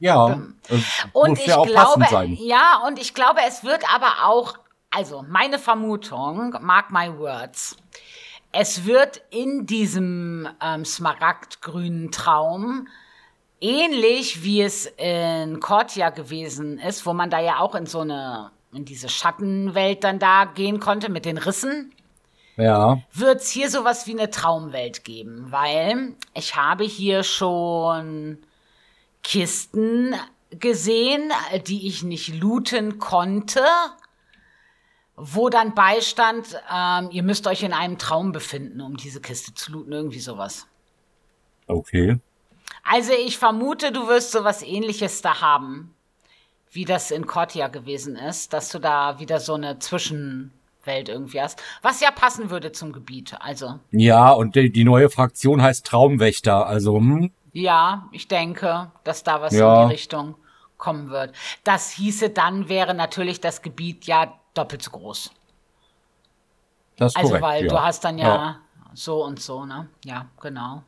Ja. 0.00 0.42
Äh, 0.68 0.78
und 1.14 1.38
ich 1.38 1.46
ja 1.46 1.62
glaube, 1.62 2.04
ja, 2.34 2.82
und 2.86 2.98
ich 2.98 3.14
glaube, 3.14 3.40
es 3.48 3.64
wird 3.64 3.82
aber 3.94 4.26
auch, 4.26 4.58
also 4.90 5.24
meine 5.26 5.58
Vermutung, 5.58 6.54
mark 6.60 6.90
my 6.90 7.16
words, 7.16 7.78
es 8.52 8.84
wird 8.84 9.22
in 9.30 9.64
diesem 9.64 10.46
ähm, 10.60 10.84
smaragdgrünen 10.84 12.10
Traum 12.10 12.88
ähnlich 13.60 14.42
wie 14.42 14.60
es 14.60 14.84
in 14.84 15.60
Cortia 15.60 16.10
gewesen 16.10 16.78
ist, 16.78 17.06
wo 17.06 17.14
man 17.14 17.30
da 17.30 17.40
ja 17.40 17.60
auch 17.60 17.74
in 17.74 17.86
so 17.86 18.00
eine 18.00 18.50
in 18.76 18.84
diese 18.84 19.08
Schattenwelt 19.08 20.04
dann 20.04 20.18
da 20.18 20.44
gehen 20.44 20.80
konnte 20.80 21.10
mit 21.10 21.24
den 21.24 21.38
Rissen. 21.38 21.92
Ja. 22.56 23.02
Wird 23.12 23.40
es 23.40 23.50
hier 23.50 23.70
sowas 23.70 24.06
wie 24.06 24.12
eine 24.12 24.30
Traumwelt 24.30 25.04
geben, 25.04 25.46
weil 25.50 26.14
ich 26.34 26.56
habe 26.56 26.84
hier 26.84 27.22
schon 27.22 28.38
Kisten 29.22 30.14
gesehen, 30.50 31.32
die 31.66 31.86
ich 31.86 32.02
nicht 32.02 32.40
looten 32.40 32.98
konnte, 32.98 33.64
wo 35.16 35.48
dann 35.48 35.74
beistand, 35.74 36.60
ähm, 36.72 37.08
ihr 37.10 37.22
müsst 37.22 37.46
euch 37.46 37.62
in 37.62 37.72
einem 37.72 37.98
Traum 37.98 38.32
befinden, 38.32 38.80
um 38.80 38.96
diese 38.96 39.20
Kiste 39.20 39.54
zu 39.54 39.72
looten, 39.72 39.92
irgendwie 39.92 40.20
sowas. 40.20 40.66
Okay. 41.66 42.20
Also 42.84 43.12
ich 43.12 43.38
vermute, 43.38 43.92
du 43.92 44.06
wirst 44.06 44.30
so 44.30 44.44
was 44.44 44.62
ähnliches 44.62 45.22
da 45.22 45.40
haben, 45.40 45.95
wie 46.76 46.84
das 46.84 47.10
in 47.10 47.26
Kortia 47.26 47.68
gewesen 47.68 48.14
ist, 48.16 48.52
dass 48.52 48.68
du 48.68 48.78
da 48.78 49.18
wieder 49.18 49.40
so 49.40 49.54
eine 49.54 49.78
Zwischenwelt 49.80 51.08
irgendwie 51.08 51.40
hast, 51.40 51.60
was 51.82 52.00
ja 52.00 52.10
passen 52.12 52.50
würde 52.50 52.70
zum 52.70 52.92
Gebiet, 52.92 53.34
also. 53.40 53.80
Ja, 53.90 54.30
und 54.30 54.54
die, 54.54 54.70
die 54.70 54.84
neue 54.84 55.10
Fraktion 55.10 55.60
heißt 55.62 55.84
Traumwächter, 55.86 56.66
also 56.66 56.98
hm. 56.98 57.32
Ja, 57.52 58.08
ich 58.12 58.28
denke, 58.28 58.92
dass 59.02 59.24
da 59.24 59.40
was 59.40 59.54
Ja. 59.54 59.82
in 59.82 59.88
die 59.88 59.94
Richtung 59.94 60.36
kommen 60.76 61.08
wird. 61.08 61.34
Das 61.64 61.90
hieße 61.92 62.28
dann 62.30 62.68
wäre 62.68 62.92
natürlich 62.94 63.40
das 63.40 63.62
Gebiet 63.62 64.04
ja 64.04 64.34
doppelt 64.52 64.82
so 64.82 64.90
groß. 64.90 65.30
Das 66.98 67.12
ist 67.12 67.16
Also 67.16 67.28
korrekt, 67.28 67.42
weil 67.42 67.64
ja. 67.64 67.70
du 67.72 67.80
hast 67.80 68.04
dann 68.04 68.18
ja, 68.18 68.60
so 68.94 69.24
und 69.24 69.40
so, 69.40 69.64
ne? 69.64 69.88
Ja, 70.04 70.26
genau. 70.40 70.82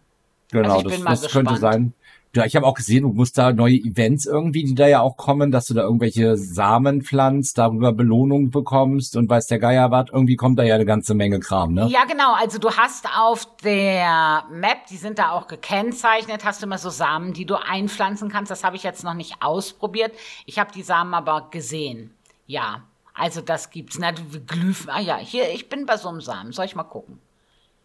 Genau, 0.51 0.74
Also 0.74 0.76
ich 0.78 0.84
das, 0.84 0.93
bin 0.93 1.03
mal 1.05 1.11
das 1.16 1.30
könnte 1.30 1.57
sein. 1.57 1.95
Ja, 2.39 2.45
ich 2.45 2.55
habe 2.55 2.64
auch 2.66 2.74
gesehen, 2.74 3.03
du 3.03 3.09
musst 3.12 3.36
da 3.36 3.53
neue 3.53 3.74
Events 3.74 4.24
irgendwie, 4.24 4.62
die 4.62 4.76
da 4.76 4.86
ja 4.86 5.01
auch 5.01 5.16
kommen, 5.16 5.51
dass 5.51 5.66
du 5.66 5.74
da 5.74 5.82
irgendwelche 5.82 6.36
Samen 6.36 7.03
pflanzt, 7.03 7.59
darüber 7.59 7.93
Belohnung 7.93 8.51
bekommst 8.51 9.16
und 9.16 9.28
weiß 9.28 9.49
der 9.49 9.59
Geier 9.59 9.91
was, 9.91 10.07
irgendwie 10.12 10.36
kommt 10.36 10.57
da 10.57 10.62
ja 10.62 10.76
eine 10.76 10.84
ganze 10.84 11.14
Menge 11.14 11.41
Kram, 11.41 11.74
ne? 11.74 11.89
Ja, 11.89 12.05
genau. 12.05 12.34
Also 12.34 12.59
du 12.61 12.70
hast 12.70 13.07
auf 13.18 13.45
der 13.64 14.45
Map, 14.53 14.86
die 14.89 14.97
sind 14.99 15.18
da 15.18 15.32
auch 15.32 15.49
gekennzeichnet, 15.49 16.45
hast 16.45 16.62
du 16.62 16.66
immer 16.66 16.78
so 16.78 16.91
Samen, 16.91 17.32
die 17.32 17.45
du 17.45 17.57
einpflanzen 17.57 18.28
kannst. 18.28 18.53
Das 18.53 18.62
habe 18.62 18.76
ich 18.76 18.84
jetzt 18.84 19.03
noch 19.03 19.14
nicht 19.14 19.43
ausprobiert. 19.43 20.12
Ich 20.47 20.61
habe 20.61 20.70
die 20.72 20.82
Samen 20.82 21.14
aber 21.14 21.49
gesehen. 21.51 22.14
Ja, 22.47 22.82
also 23.14 23.41
das 23.41 23.70
gibt's. 23.70 23.99
Na, 23.99 24.12
du- 24.12 24.22
Glyphen. 24.47 24.91
Ah 24.91 25.01
ja, 25.01 25.16
hier, 25.16 25.53
ich 25.53 25.68
bin 25.68 25.86
bei 25.86 25.97
so 25.97 26.09
einem 26.09 26.20
Samen. 26.20 26.53
Soll 26.53 26.66
ich 26.66 26.76
mal 26.76 26.84
gucken? 26.84 27.18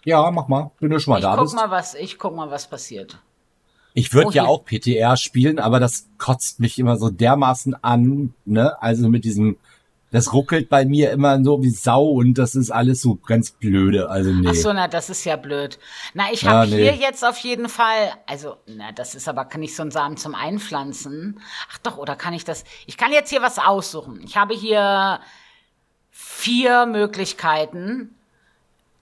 Ja, 0.05 0.29
mach 0.29 0.47
mal, 0.47 0.69
wenn 0.79 0.91
du 0.91 0.99
schon 0.99 1.13
mal 1.13 1.17
Ich 1.17 1.23
da 1.23 1.33
guck 1.35 1.45
bist. 1.45 1.55
mal, 1.55 1.71
was, 1.71 1.95
ich 1.95 2.19
guck 2.19 2.35
mal, 2.35 2.51
was 2.51 2.69
passiert. 2.69 3.17
Ich 3.93 4.13
würde 4.13 4.27
Oh, 4.27 4.31
ja 4.31 4.45
auch 4.45 4.65
PTR 4.65 5.17
spielen, 5.17 5.59
aber 5.59 5.79
das 5.79 6.07
kotzt 6.17 6.59
mich 6.59 6.79
immer 6.79 6.97
so 6.97 7.09
dermaßen 7.09 7.75
an, 7.83 8.33
ne? 8.45 8.81
Also 8.81 9.07
mit 9.07 9.23
diesem, 9.23 9.57
das 10.11 10.33
ruckelt 10.33 10.67
bei 10.69 10.83
mir 10.85 11.11
immer 11.11 11.43
so 11.43 11.61
wie 11.61 11.69
Sau 11.69 12.05
und 12.07 12.35
das 12.39 12.55
ist 12.55 12.71
alles 12.71 13.01
so 13.01 13.15
ganz 13.15 13.51
blöde. 13.51 14.09
Also 14.09 14.31
nee. 14.31 14.47
Ach 14.49 14.55
so, 14.55 14.73
na, 14.73 14.87
das 14.87 15.09
ist 15.09 15.25
ja 15.25 15.35
blöd. 15.35 15.77
Na, 16.15 16.25
ich 16.31 16.41
Ja, 16.41 16.51
habe 16.51 16.71
nee. 16.71 16.77
hier 16.91 16.95
jetzt 16.95 17.23
auf 17.23 17.37
jeden 17.39 17.69
Fall, 17.69 18.11
also, 18.25 18.57
na, 18.65 18.91
das 18.91 19.13
ist 19.15 19.27
aber 19.29 19.47
nicht 19.57 19.75
so 19.75 19.83
ein 19.83 19.91
Samen 19.91 20.17
zum 20.17 20.33
Einpflanzen. 20.33 21.39
Ach 21.71 21.77
doch, 21.79 21.97
oder 21.97 22.15
kann 22.15 22.33
ich 22.33 22.45
das? 22.45 22.63
Ich 22.87 22.97
kann 22.97 23.11
jetzt 23.11 23.29
hier 23.29 23.41
was 23.43 23.59
aussuchen. 23.59 24.21
Ich 24.23 24.37
habe 24.37 24.55
hier 24.55 25.19
vier 26.09 26.85
Möglichkeiten 26.87 28.15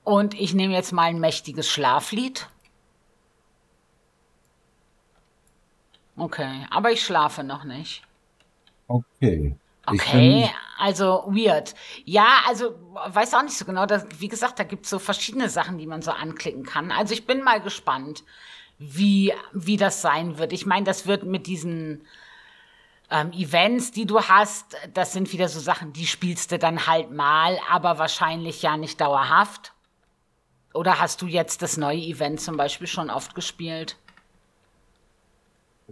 und 0.04 0.34
ich 0.34 0.54
nehme 0.54 0.74
jetzt 0.74 0.92
mal 0.92 1.04
ein 1.04 1.20
mächtiges 1.20 1.70
Schlaflied. 1.70 2.48
Okay, 6.22 6.68
aber 6.70 6.92
ich 6.92 7.04
schlafe 7.04 7.44
noch 7.44 7.64
nicht. 7.64 8.04
Okay. 8.88 9.56
Okay, 9.88 10.52
also 10.78 11.24
weird. 11.26 11.74
Ja, 12.06 12.44
also 12.48 12.76
weiß 12.94 13.34
auch 13.34 13.42
nicht 13.42 13.58
so 13.58 13.66
genau. 13.66 13.88
Das, 13.88 14.06
wie 14.20 14.28
gesagt, 14.28 14.60
da 14.60 14.64
gibt's 14.64 14.92
so 14.92 15.00
verschiedene 15.00 15.50
Sachen, 15.50 15.80
die 15.80 15.88
man 15.88 16.04
so 16.04 16.12
anklicken 16.12 16.64
kann. 16.64 16.92
Also 16.92 17.16
ich 17.16 17.26
bin 17.26 17.42
mal 17.42 17.60
gespannt, 17.60 18.24
wie, 18.78 19.34
wie 19.52 19.78
das 19.78 20.04
sein 20.04 20.38
wird. 20.38 20.54
Ich 20.54 20.68
meine, 20.68 20.86
das 20.86 21.08
wird 21.08 21.24
mit 21.24 21.48
diesen 21.48 22.06
ähm, 23.10 23.32
Events, 23.32 23.90
die 23.90 24.06
du 24.06 24.22
hast, 24.22 24.78
das 24.94 25.14
sind 25.14 25.34
wieder 25.34 25.50
so 25.50 25.60
Sachen, 25.60 25.92
die 25.92 26.06
spielst 26.06 26.52
du 26.52 26.60
dann 26.60 26.86
halt 26.86 27.10
mal, 27.10 27.58
aber 27.68 27.98
wahrscheinlich 27.98 28.62
ja 28.62 28.78
nicht 28.78 29.02
dauerhaft. 29.02 29.74
Oder 30.76 31.00
hast 31.00 31.24
du 31.24 31.26
jetzt 31.26 31.64
das 31.64 31.78
neue 31.78 31.98
Event 31.98 32.40
zum 32.40 32.58
Beispiel 32.58 32.86
schon 32.86 33.10
oft 33.10 33.34
gespielt? 33.34 33.98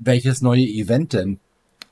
Welches 0.02 0.42
neue 0.42 0.62
Event 0.64 1.14
denn? 1.14 1.40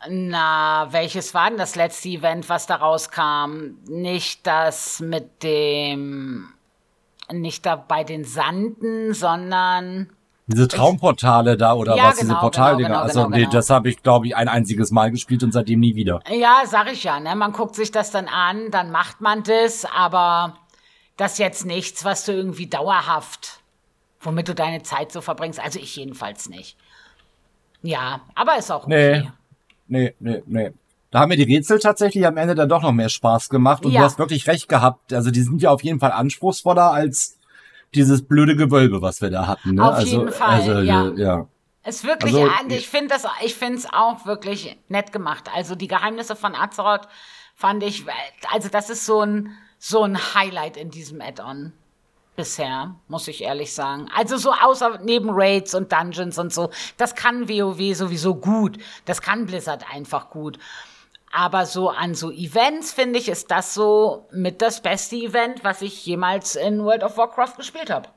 Na, 0.09 0.87
welches 0.91 1.33
war 1.33 1.49
denn 1.49 1.57
das 1.57 1.75
letzte 1.75 2.09
Event, 2.09 2.49
was 2.49 2.67
da 2.67 2.75
rauskam? 2.75 3.77
Nicht 3.87 4.45
das 4.45 4.99
mit 4.99 5.41
dem, 5.43 6.49
nicht 7.31 7.65
da 7.65 7.75
bei 7.75 8.03
den 8.03 8.23
Sanden, 8.23 9.13
sondern, 9.13 10.09
Diese 10.45 10.67
Traumportale 10.67 11.57
da 11.57 11.73
oder 11.73 11.95
Ja, 11.97 12.05
was, 12.09 12.15
diese 12.17 12.27
genau, 12.27 12.39
Portaldinger. 12.41 12.89
genau, 12.89 13.01
also 13.01 13.23
genau, 13.23 13.29
nee, 13.35 13.41
genau. 13.41 13.51
das 13.51 13.69
habe 13.71 13.89
ich, 13.89 14.01
glaube 14.03 14.27
ich, 14.27 14.35
ein 14.35 14.47
einziges 14.47 14.91
Mal 14.91 15.11
gespielt 15.11 15.43
und 15.43 15.51
seitdem 15.51 15.79
nie 15.79 15.95
wieder. 15.95 16.21
ja, 16.31 16.61
sag 16.65 16.91
ich 16.91 17.03
ja, 17.03 17.19
ne? 17.19 17.35
Man 17.35 17.51
guckt 17.51 17.75
sich 17.75 17.91
das 17.91 18.11
dann 18.11 18.27
an, 18.27 18.69
dann 18.71 18.91
macht 18.91 19.19
man 19.19 19.43
das, 19.43 19.83
aber 19.83 20.57
das 21.17 21.33
ist 21.33 21.39
jetzt 21.39 21.65
nichts, 21.65 22.05
was 22.05 22.23
du 22.23 22.31
irgendwie 22.33 22.67
dauerhaft, 22.67 23.59
womit 24.21 24.47
du 24.47 24.53
deine 24.55 24.83
Zeit 24.83 25.11
so 25.11 25.21
verbringst. 25.21 25.59
Also 25.59 25.79
ich 25.79 25.95
jedenfalls 25.95 26.47
nicht. 26.49 26.77
Ja, 27.81 28.21
aber 28.35 28.57
ist 28.57 28.71
auch 28.71 28.85
okay. 28.85 29.21
Nee. 29.21 29.31
Nee, 29.89 30.15
nee, 30.19 30.43
nee. 30.45 30.71
Da 31.11 31.19
haben 31.19 31.29
mir 31.29 31.37
die 31.37 31.55
Rätsel 31.55 31.79
tatsächlich 31.79 32.27
am 32.27 32.35
Ende 32.37 32.53
dann 32.53 32.67
doch 32.67 32.81
noch 32.81 32.91
mehr 32.91 33.09
Spaß 33.09 33.49
gemacht 33.49 33.85
und 33.85 33.91
Ja. 33.91 34.01
du 34.01 34.05
hast 34.05 34.19
wirklich 34.19 34.47
recht 34.47 34.67
gehabt. 34.67 35.13
Also 35.13 35.31
die 35.31 35.41
sind 35.41 35.61
ja 35.61 35.71
auf 35.71 35.83
jeden 35.83 35.99
Fall 35.99 36.11
anspruchsvoller 36.11 36.91
als 36.91 37.37
dieses 37.95 38.27
blöde 38.27 38.55
Gewölbe, 38.55 39.01
was 39.01 39.21
wir 39.21 39.29
da 39.29 39.47
hatten. 39.47 39.75
Ne? 39.75 39.83
Auf 39.87 39.95
also, 39.95 40.19
jeden 40.19 40.31
Fall, 40.31 40.49
also, 40.49 40.79
ja. 40.79 41.11
ja. 41.15 41.47
Ist 41.85 42.03
wirklich, 42.03 42.35
Also, 42.35 42.49
ich 42.67 42.89
finde 42.89 43.13
das, 43.13 43.25
ich 43.45 43.55
finde 43.55 43.77
es 43.77 43.87
auch 43.91 44.25
wirklich 44.25 44.77
nett 44.89 45.13
gemacht. 45.13 45.49
Also 45.55 45.75
die 45.75 45.87
Geheimnisse 45.87 46.35
von 46.35 46.53
Azeroth 46.53 47.07
fand 47.55 47.81
ich, 47.83 48.03
also 48.51 48.67
das 48.67 48.89
ist 48.89 49.05
so 49.05 49.21
ein, 49.21 49.51
so 49.79 50.03
ein 50.03 50.17
Highlight 50.35 50.75
in 50.75 50.89
diesem 50.89 51.21
Add-on 51.21 51.71
bisher, 52.37 52.95
muss 53.09 53.27
ich 53.27 53.43
ehrlich 53.43 53.73
sagen. 53.73 54.07
Also 54.15 54.37
so 54.37 54.53
außer 54.53 54.99
neben 55.03 55.29
Raids 55.31 55.75
und 55.75 55.91
Dungeons 55.91 56.37
und 56.37 56.53
so, 56.53 56.69
das 56.95 57.15
kann 57.15 57.49
WoW 57.49 57.93
sowieso 57.93 58.35
gut. 58.35 58.77
Das 59.03 59.21
kann 59.21 59.45
Blizzard 59.45 59.83
einfach 59.93 60.29
gut. 60.29 60.57
Aber 61.33 61.65
so 61.65 61.89
an 61.89 62.15
so 62.15 62.31
Events 62.31 62.93
finde 62.93 63.19
ich, 63.19 63.27
ist 63.27 63.51
das 63.51 63.73
so 63.73 64.27
mit 64.31 64.61
das 64.61 64.81
beste 64.81 65.17
Event, 65.17 65.65
was 65.65 65.81
ich 65.81 66.05
jemals 66.05 66.55
in 66.55 66.85
World 66.85 67.03
of 67.03 67.17
Warcraft 67.17 67.57
gespielt 67.57 67.89
habe. 67.89 68.07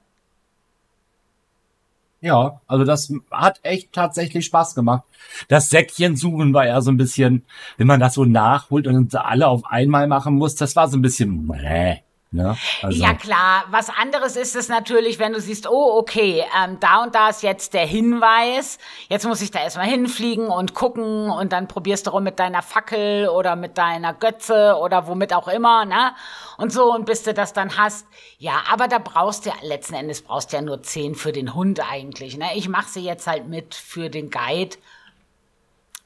Ja, 2.21 2.61
also 2.67 2.85
das 2.85 3.13
hat 3.31 3.61
echt 3.63 3.93
tatsächlich 3.95 4.45
Spaß 4.45 4.75
gemacht. 4.75 5.05
Das 5.49 5.71
Säckchen 5.71 6.17
suchen 6.17 6.53
war 6.53 6.67
ja 6.67 6.83
so 6.83 6.91
ein 6.91 6.99
bisschen, 6.99 7.47
wenn 7.79 7.87
man 7.87 7.99
das 7.99 8.15
so 8.15 8.27
nachholt 8.27 8.87
und 8.87 9.15
alle 9.15 9.49
auf 9.49 9.65
einmal 9.65 10.07
machen 10.07 10.35
muss, 10.35 10.55
das 10.55 10.77
war 10.77 10.89
so 10.89 10.99
ein 10.99 11.03
bisschen, 11.03 11.47
mäh, 11.47 12.03
ne? 12.31 12.57
Also, 12.83 13.03
Ja 13.03 13.15
klar, 13.15 13.65
was 13.71 13.89
anderes 13.91 14.37
ist 14.37 14.57
es 14.57 14.69
natürlich, 14.69 15.19
wenn 15.19 15.33
du 15.33 15.41
siehst, 15.41 15.69
oh 15.69 15.99
okay, 15.99 16.45
ähm, 16.57 16.79
da 16.81 17.03
und 17.03 17.15
da 17.15 17.29
ist 17.29 17.43
jetzt 17.43 17.75
der 17.75 17.87
Hinweis, 17.87 18.79
jetzt 19.09 19.27
muss 19.27 19.41
ich 19.41 19.51
da 19.51 19.61
erstmal 19.63 19.87
hinfliegen 19.87 20.49
und 20.49 20.75
gucken 20.75 21.31
und 21.31 21.53
dann 21.53 21.69
probierst 21.69 22.07
du 22.07 22.11
rum 22.11 22.25
mit 22.25 22.39
deiner 22.39 22.63
Fackel 22.63 23.29
oder 23.29 23.57
mit 23.57 23.79
deiner 23.79 24.15
Götze 24.15 24.77
oder 24.81 25.07
womit 25.07 25.33
auch 25.33 25.49
immer, 25.49 25.85
ne? 25.85 26.13
Und 26.57 26.73
so 26.73 26.93
und 26.95 27.07
bis 27.07 27.23
du 27.23 27.33
das 27.35 27.53
dann 27.53 27.77
hast, 27.77 28.07
ja, 28.39 28.63
aber 28.71 28.87
da 28.87 28.99
brauchst 28.99 29.47
du 29.47 29.51
ja, 29.51 29.57
letzten 29.63 29.95
Endes 29.95 30.23
brauchst 30.23 30.53
du 30.53 30.57
ja 30.57 30.63
nur 30.63 30.83
zehn 30.83 31.15
für 31.15 31.33
den 31.33 31.55
Hund 31.55 31.81
eigentlich, 31.91 32.37
ne? 32.37 32.51
Ich 32.55 32.69
mache 32.69 32.89
sie 32.89 33.01
jetzt 33.05 33.27
halt 33.27 33.49
mit 33.49 33.75
für 33.75 34.11
den 34.11 34.31
Guide. 34.31 34.77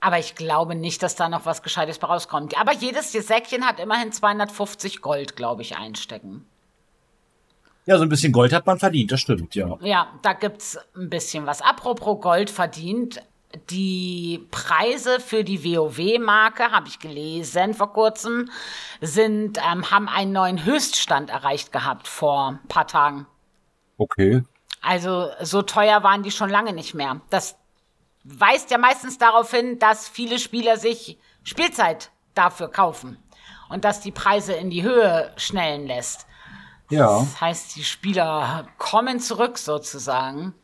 Aber 0.05 0.19
ich 0.19 0.35
glaube 0.35 0.75
nicht, 0.75 1.03
dass 1.03 1.17
da 1.17 1.31
noch 1.31 1.47
was 1.47 1.63
Gescheites 1.63 2.03
rauskommt. 2.03 2.61
Aber 2.61 2.75
jedes 2.75 3.11
Säckchen 3.11 3.65
hat 3.65 3.81
immerhin 3.81 4.13
250 4.13 5.01
Gold, 5.01 5.35
glaube 5.35 5.63
ich, 5.63 5.79
einstecken. 5.79 6.45
ja, 7.87 7.97
so 7.97 8.03
ein 8.03 8.11
bisschen 8.11 8.31
Gold 8.31 8.53
hat 8.53 8.67
man 8.67 8.79
verdient, 8.79 9.13
das 9.13 9.21
stimmt, 9.23 9.55
ja. 9.55 9.79
Ja, 9.81 10.09
da 10.21 10.35
gibt's 10.35 10.79
ein 10.95 11.09
bisschen 11.09 11.47
was. 11.47 11.63
Apropos 11.63 12.21
Gold 12.21 12.51
verdient. 12.51 13.23
Die 13.71 14.47
Preise 14.51 15.21
für 15.21 15.43
die 15.43 15.65
WoW-Marke, 15.65 16.71
habe 16.71 16.89
ich 16.89 16.99
gelesen 16.99 17.73
vor 17.73 17.95
kurzem, 17.95 18.51
sind, 19.01 19.57
ähm, 19.57 19.91
haben 19.91 20.11
einen 20.11 20.33
neuen 20.33 20.67
Höchststand 20.67 21.31
erreicht 21.31 21.73
gehabt 21.73 22.09
vor 22.09 22.49
ein 22.63 22.69
paar 22.69 22.87
Tagen. 22.87 23.27
Okay. 23.97 24.43
Also 24.83 25.31
so 25.41 25.63
teuer 25.63 26.03
waren 26.03 26.23
die 26.23 26.31
schon 26.31 26.51
lange 26.51 26.75
nicht 26.75 26.93
mehr. 26.93 27.23
Das 27.31 27.57
weist 28.25 28.71
ja 28.71 28.79
meistens 28.79 29.19
darauf 29.19 29.51
hin, 29.51 29.79
dass 29.79 30.09
viele 30.09 30.39
Spieler 30.39 30.77
sich 30.79 31.19
Spielzeit 31.43 32.11
dafür 32.35 32.69
kaufen 32.69 33.19
und 33.69 33.85
dass 33.85 34.01
die 34.01 34.11
Preise 34.13 34.55
in 34.55 34.71
die 34.71 34.83
Höhe 34.83 35.33
schnellen 35.37 35.87
lässt. 35.87 36.27
Ja. 36.91 37.21
Das 37.21 37.41
heißt, 37.41 37.77
die 37.77 37.85
Spieler 37.85 38.67
kommen 38.79 39.21
zurück 39.21 39.59
sozusagen. 39.59 40.55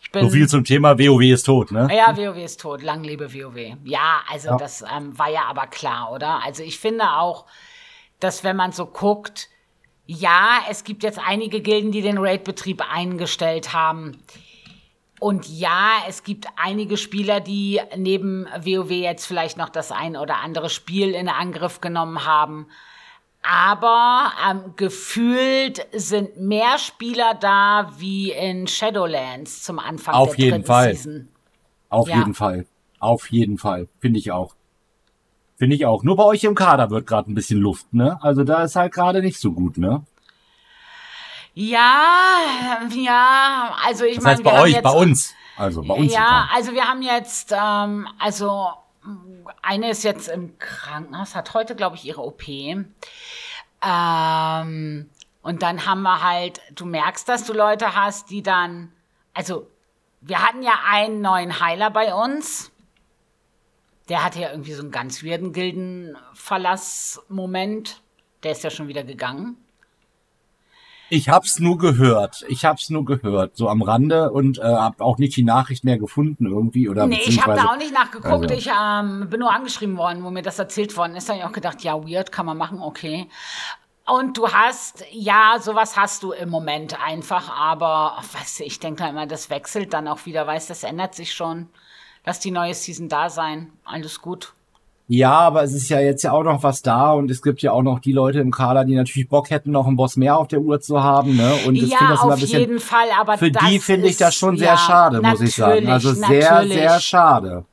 Ich 0.00 0.10
bin, 0.12 0.24
So 0.24 0.30
viel 0.30 0.48
zum 0.48 0.64
Thema 0.64 0.98
WoW 0.98 1.22
ist 1.22 1.44
tot, 1.44 1.70
ne? 1.70 1.88
ja, 1.94 2.16
WoW 2.16 2.36
ist 2.36 2.60
tot. 2.60 2.82
Lang 2.82 3.04
lebe 3.04 3.32
WoW. 3.34 3.76
Ja, 3.84 4.20
also 4.30 4.48
Ja. 4.50 4.56
das 4.56 4.82
ähm, 4.82 5.18
war 5.18 5.28
ja 5.28 5.44
aber 5.44 5.66
klar, 5.66 6.12
oder? 6.12 6.42
Also 6.42 6.62
ich 6.62 6.78
finde 6.78 7.10
auch, 7.12 7.46
dass 8.20 8.42
wenn 8.44 8.56
man 8.56 8.72
so 8.72 8.86
guckt, 8.86 9.48
ja, 10.06 10.60
es 10.70 10.84
gibt 10.84 11.02
jetzt 11.02 11.18
einige 11.18 11.60
Gilden, 11.60 11.92
die 11.92 12.00
den 12.00 12.16
Raid-Betrieb 12.18 12.82
eingestellt 12.90 13.74
haben. 13.74 14.22
Und 15.20 15.48
ja, 15.48 15.90
es 16.08 16.22
gibt 16.22 16.46
einige 16.56 16.96
Spieler, 16.96 17.40
die 17.40 17.80
neben 17.96 18.46
WoW 18.46 18.90
jetzt 18.90 19.26
vielleicht 19.26 19.56
noch 19.56 19.68
das 19.68 19.90
ein 19.90 20.16
oder 20.16 20.38
andere 20.38 20.70
Spiel 20.70 21.10
in 21.14 21.28
Angriff 21.28 21.80
genommen 21.80 22.24
haben. 22.24 22.68
Aber 23.42 24.32
ähm, 24.48 24.74
gefühlt 24.76 25.86
sind 25.92 26.38
mehr 26.40 26.78
Spieler 26.78 27.34
da 27.34 27.92
wie 27.98 28.32
in 28.32 28.66
Shadowlands 28.66 29.62
zum 29.62 29.78
Anfang 29.78 30.14
Auf 30.14 30.36
der 30.36 30.44
jeden 30.44 30.64
Fall. 30.64 30.94
Season. 30.94 31.28
Auf 31.88 32.08
Ja. 32.08 32.18
jeden 32.18 32.34
Fall. 32.34 32.66
Auf 32.98 33.30
jeden 33.30 33.58
Fall. 33.58 33.88
Finde 34.00 34.18
ich 34.18 34.30
auch. 34.32 34.54
Finde 35.56 35.76
ich 35.76 35.86
auch. 35.86 36.04
Nur 36.04 36.16
bei 36.16 36.24
euch 36.24 36.44
im 36.44 36.54
Kader 36.54 36.90
wird 36.90 37.06
gerade 37.06 37.30
ein 37.30 37.34
bisschen 37.34 37.58
Luft, 37.60 37.92
ne? 37.92 38.18
Also 38.22 38.44
da 38.44 38.62
ist 38.64 38.76
halt 38.76 38.92
gerade 38.92 39.22
nicht 39.22 39.40
so 39.40 39.52
gut, 39.52 39.78
ne? 39.78 40.02
Ja, 41.60 42.78
ja, 42.94 43.76
also 43.84 44.04
ich 44.04 44.14
Das 44.14 44.22
meine, 44.22 44.36
heißt 44.36 44.44
bei 44.44 44.62
euch, 44.62 44.74
jetzt, 44.74 44.84
bei 44.84 44.92
uns. 44.92 45.34
Also 45.56 45.82
bei 45.82 45.94
uns. 45.94 46.12
Ja, 46.12 46.48
also 46.54 46.72
wir 46.72 46.86
haben 46.86 47.02
jetzt, 47.02 47.52
ähm, 47.52 48.06
also 48.16 48.68
eine 49.60 49.90
ist 49.90 50.04
jetzt 50.04 50.28
im 50.28 50.56
Krankenhaus, 50.60 51.34
hat 51.34 51.54
heute, 51.54 51.74
glaube 51.74 51.96
ich, 51.96 52.04
ihre 52.04 52.20
OP. 52.20 52.46
Ähm, 52.46 52.94
und 55.42 55.62
dann 55.62 55.84
haben 55.84 56.02
wir 56.02 56.22
halt, 56.22 56.60
du 56.76 56.86
merkst, 56.86 57.28
dass 57.28 57.42
du 57.42 57.52
Leute 57.54 57.96
hast, 57.96 58.30
die 58.30 58.44
dann, 58.44 58.92
also 59.34 59.68
wir 60.20 60.46
hatten 60.46 60.62
ja 60.62 60.78
einen 60.88 61.22
neuen 61.22 61.58
Heiler 61.58 61.90
bei 61.90 62.14
uns. 62.14 62.70
Der 64.08 64.22
hatte 64.22 64.38
ja 64.38 64.52
irgendwie 64.52 64.74
so 64.74 64.82
einen 64.82 64.92
ganz 64.92 65.24
weirden 65.24 65.52
Gildenverlass-Moment. 65.52 68.00
Der 68.44 68.52
ist 68.52 68.62
ja 68.62 68.70
schon 68.70 68.86
wieder 68.86 69.02
gegangen. 69.02 69.56
Ich 71.10 71.28
hab's 71.28 71.58
nur 71.58 71.78
gehört. 71.78 72.44
Ich 72.48 72.64
hab's 72.64 72.90
nur 72.90 73.04
gehört. 73.04 73.56
So 73.56 73.68
am 73.68 73.82
Rande 73.82 74.30
und 74.30 74.58
äh, 74.58 74.62
hab 74.62 75.00
auch 75.00 75.18
nicht 75.18 75.36
die 75.36 75.42
Nachricht 75.44 75.84
mehr 75.84 75.98
gefunden 75.98 76.46
irgendwie. 76.46 76.88
Oder 76.88 77.06
Nee, 77.06 77.20
ich 77.24 77.42
habe 77.44 77.56
da 77.56 77.72
auch 77.72 77.76
nicht 77.78 77.92
nachgeguckt. 77.92 78.26
also- 78.26 78.54
Ich 78.54 78.68
ähm, 78.68 79.28
bin 79.30 79.40
nur 79.40 79.52
angeschrieben 79.52 79.96
worden, 79.96 80.22
wo 80.24 80.30
mir 80.30 80.42
das 80.42 80.58
erzählt 80.58 80.96
worden 80.96 81.16
ist. 81.16 81.28
Da 81.28 81.32
habe 81.34 81.40
ich 81.42 81.48
auch 81.48 81.52
gedacht, 81.52 81.82
ja, 81.82 81.94
weird, 82.06 82.30
kann 82.32 82.46
man 82.46 82.56
machen, 82.58 82.80
okay. 82.80 83.28
Und 84.06 84.38
du 84.38 84.48
hast, 84.48 85.04
ja, 85.12 85.56
sowas 85.60 85.96
hast 85.96 86.22
du 86.22 86.32
im 86.32 86.48
Moment 86.48 86.98
einfach, 87.02 87.50
aber 87.54 88.22
du, 88.56 88.64
ich 88.64 88.78
denke 88.80 89.02
da 89.02 89.08
immer, 89.10 89.26
das 89.26 89.50
wechselt 89.50 89.92
dann 89.92 90.08
auch 90.08 90.24
wieder, 90.24 90.46
weißt 90.46 90.70
das 90.70 90.82
ändert 90.82 91.14
sich 91.14 91.34
schon. 91.34 91.68
Lass 92.24 92.40
die 92.40 92.50
neue 92.50 92.72
Season 92.74 93.08
da 93.08 93.28
sein. 93.30 93.70
Alles 93.84 94.20
gut. 94.20 94.54
Ja, 95.10 95.38
aber 95.38 95.62
es 95.62 95.72
ist 95.72 95.88
ja 95.88 96.00
jetzt 96.00 96.22
ja 96.22 96.32
auch 96.32 96.42
noch 96.42 96.62
was 96.62 96.82
da 96.82 97.12
und 97.12 97.30
es 97.30 97.40
gibt 97.40 97.62
ja 97.62 97.72
auch 97.72 97.82
noch 97.82 97.98
die 97.98 98.12
Leute 98.12 98.40
im 98.40 98.50
Kader, 98.50 98.84
die 98.84 98.94
natürlich 98.94 99.26
Bock 99.26 99.48
hätten, 99.48 99.70
noch 99.70 99.86
einen 99.86 99.96
Boss 99.96 100.16
mehr 100.16 100.36
auf 100.36 100.48
der 100.48 100.60
Uhr 100.60 100.82
zu 100.82 101.02
haben, 101.02 101.34
ne? 101.34 101.54
Und 101.66 101.76
ich 101.76 101.88
ja, 101.88 101.96
finde 101.96 102.12
das 102.12 102.22
immer 102.22 102.34
ein 102.34 102.40
bisschen. 102.40 102.60
jeden 102.60 102.78
Fall, 102.78 103.08
aber 103.18 103.38
Für 103.38 103.50
die 103.50 103.78
finde 103.78 104.08
ich 104.08 104.18
das 104.18 104.34
schon 104.34 104.58
sehr 104.58 104.68
ja, 104.68 104.76
schade, 104.76 105.22
muss 105.22 105.40
ich 105.40 105.54
sagen. 105.54 105.88
Also 105.88 106.12
sehr, 106.12 106.66
sehr 106.68 107.00
schade. 107.00 107.64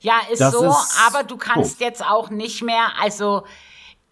Ja, 0.00 0.20
ist 0.30 0.42
Das 0.42 0.52
so, 0.52 0.66
ist 0.66 1.00
aber 1.08 1.24
du 1.24 1.38
kannst 1.38 1.80
jetzt 1.80 2.04
auch 2.04 2.28
nicht 2.28 2.62
mehr, 2.62 2.88
also 3.00 3.44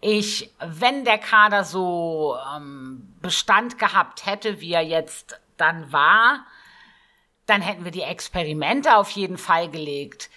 ich, 0.01 0.51
wenn 0.59 1.05
der 1.05 1.19
Kader 1.19 1.63
so 1.63 2.35
ähm, 2.57 3.13
Bestand 3.21 3.77
gehabt 3.77 4.25
hätte, 4.25 4.61
wie 4.61 4.73
er 4.73 4.81
jetzt 4.81 5.39
dann 5.57 5.91
war, 5.93 6.39
dann 7.45 7.61
hätten 7.61 7.85
wir 7.85 7.91
die 7.91 8.01
Experimente 8.01 8.97
auf 8.97 9.11
jeden 9.11 9.37
Fall 9.37 9.69
gelegt. 9.69 10.31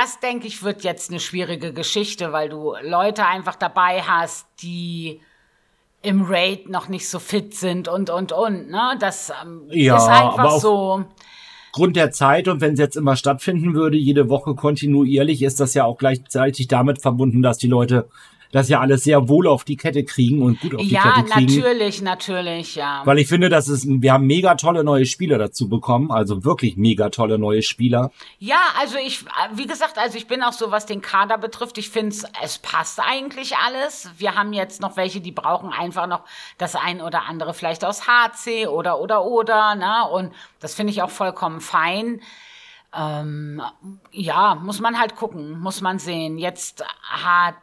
Das, 0.00 0.20
denke 0.20 0.46
ich, 0.46 0.62
wird 0.62 0.84
jetzt 0.84 1.10
eine 1.10 1.18
schwierige 1.18 1.72
Geschichte, 1.72 2.32
weil 2.32 2.48
du 2.48 2.74
Leute 2.82 3.26
einfach 3.26 3.56
dabei 3.56 4.00
hast, 4.02 4.46
die 4.62 5.20
im 6.02 6.22
Raid 6.22 6.68
noch 6.68 6.88
nicht 6.88 7.08
so 7.08 7.18
fit 7.18 7.52
sind 7.52 7.88
und, 7.88 8.08
und, 8.08 8.30
und. 8.30 8.70
Ne? 8.70 8.96
Das 9.00 9.32
ähm, 9.42 9.62
Ja, 9.70 9.96
ist 9.96 10.06
einfach 10.06 10.60
so. 10.60 11.04
Grund 11.72 11.96
der 11.96 12.12
Zeit 12.12 12.46
und 12.46 12.60
wenn 12.60 12.74
es 12.74 12.78
jetzt 12.78 12.96
immer 12.96 13.16
stattfinden 13.16 13.74
würde, 13.74 13.96
jede 13.96 14.28
Woche 14.28 14.54
kontinuierlich, 14.54 15.42
ist 15.42 15.58
das 15.58 15.74
ja 15.74 15.84
auch 15.84 15.98
gleichzeitig 15.98 16.68
damit 16.68 17.02
verbunden, 17.02 17.42
dass 17.42 17.58
die 17.58 17.66
Leute 17.66 18.08
das 18.52 18.68
ja 18.68 18.80
alles 18.80 19.04
sehr 19.04 19.28
wohl 19.28 19.46
auf 19.46 19.64
die 19.64 19.76
Kette 19.76 20.04
kriegen 20.04 20.42
und 20.42 20.60
gut 20.60 20.74
auf 20.74 20.80
die 20.80 20.88
Ja, 20.88 21.02
Kette 21.02 21.28
kriegen. 21.30 21.54
natürlich, 21.60 22.02
natürlich, 22.02 22.74
ja. 22.76 23.02
Weil 23.04 23.18
ich 23.18 23.28
finde, 23.28 23.48
das 23.48 23.68
ist, 23.68 23.86
wir 23.88 24.12
haben 24.12 24.26
mega 24.26 24.54
tolle 24.54 24.84
neue 24.84 25.06
Spieler 25.06 25.38
dazu 25.38 25.68
bekommen, 25.68 26.10
also 26.10 26.44
wirklich 26.44 26.76
mega 26.76 27.10
tolle 27.10 27.38
neue 27.38 27.62
Spieler. 27.62 28.10
Ja, 28.38 28.60
also 28.80 28.96
ich, 28.98 29.24
wie 29.54 29.66
gesagt, 29.66 29.98
also 29.98 30.16
ich 30.16 30.26
bin 30.26 30.42
auch 30.42 30.52
so, 30.52 30.70
was 30.70 30.86
den 30.86 31.00
Kader 31.02 31.38
betrifft, 31.38 31.78
ich 31.78 31.90
finde 31.90 32.16
es 32.42 32.58
passt 32.58 33.00
eigentlich 33.00 33.56
alles. 33.56 34.10
Wir 34.18 34.34
haben 34.34 34.52
jetzt 34.52 34.80
noch 34.80 34.96
welche, 34.96 35.20
die 35.20 35.32
brauchen 35.32 35.72
einfach 35.72 36.06
noch 36.06 36.22
das 36.56 36.74
ein 36.74 37.00
oder 37.00 37.24
andere 37.28 37.54
vielleicht 37.54 37.84
aus 37.84 38.06
HC 38.06 38.66
oder, 38.66 39.00
oder, 39.00 39.24
oder, 39.24 39.74
ne? 39.74 40.08
Und 40.12 40.32
das 40.60 40.74
finde 40.74 40.92
ich 40.92 41.02
auch 41.02 41.10
vollkommen 41.10 41.60
fein. 41.60 42.20
Ähm, 42.96 43.60
ja, 44.12 44.54
muss 44.54 44.80
man 44.80 44.98
halt 44.98 45.14
gucken, 45.16 45.58
muss 45.60 45.80
man 45.82 45.98
sehen. 45.98 46.38
Jetzt 46.38 46.82
hat 47.02 47.54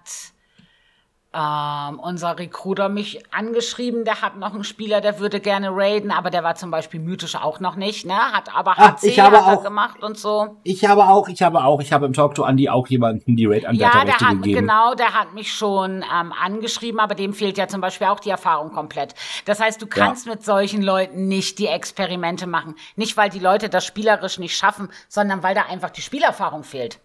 ähm, 1.36 1.99
unser 1.99 2.39
Recruiter 2.39 2.88
mich 2.89 3.21
angeschrieben, 3.33 4.05
der 4.05 4.21
hat 4.21 4.38
noch 4.38 4.53
einen 4.53 4.63
Spieler, 4.63 5.01
der 5.01 5.19
würde 5.19 5.39
gerne 5.39 5.69
raiden, 5.71 6.11
aber 6.11 6.29
der 6.29 6.43
war 6.43 6.55
zum 6.55 6.71
Beispiel 6.71 6.99
mythisch 6.99 7.36
auch 7.36 7.59
noch 7.59 7.75
nicht, 7.75 8.05
ne? 8.05 8.15
Hat 8.15 8.55
aber 8.55 8.71
Ah, 8.77 8.95
HC 9.01 9.21
hat 9.21 9.33
auch- 9.33 9.63
gemacht 9.63 10.01
und 10.03 10.17
so. 10.17 10.55
Ich 10.63 10.86
habe 10.86 11.03
auch, 11.05 11.27
ich 11.27 11.41
habe 11.41 11.63
auch, 11.63 11.81
ich 11.81 11.91
habe 11.91 12.05
im 12.05 12.13
Talk 12.13 12.36
to 12.36 12.45
Andy 12.45 12.69
auch 12.69 12.88
jemanden 12.88 13.36
die 13.36 13.43
Ja, 13.43 13.49
Raid-Anwärterrechte 13.49 14.05
der 14.19 14.27
hat, 14.29 14.36
gegeben. 14.38 14.59
genau, 14.61 14.95
der 14.95 15.13
hat 15.13 15.33
mich 15.33 15.51
schon 15.53 16.03
ähm, 16.03 16.33
angeschrieben, 16.41 16.99
aber 16.99 17.15
dem 17.15 17.33
fehlt 17.33 17.57
ja 17.57 17.67
zum 17.67 17.81
Beispiel 17.81 18.07
auch 18.07 18.19
die 18.19 18.29
Erfahrung 18.29 18.71
komplett. 18.71 19.13
Das 19.45 19.59
heißt, 19.59 19.81
du 19.81 19.88
kannst 19.88 20.27
mit 20.27 20.43
solchen 20.43 20.81
Leuten 20.81 21.27
nicht 21.27 21.59
die 21.59 21.67
Experimente 21.67 22.47
machen. 22.47 22.75
Nicht, 22.95 23.17
weil 23.17 23.29
die 23.29 23.39
Leute 23.39 23.69
das 23.69 23.86
spielerisch 23.86 24.39
nicht 24.39 24.57
schaffen, 24.57 24.89
sondern 25.09 25.43
weil 25.43 25.55
da 25.55 25.63
einfach 25.69 25.89
die 25.89 26.01
Spielerfahrung 26.01 26.63
fehlt. 26.63 26.99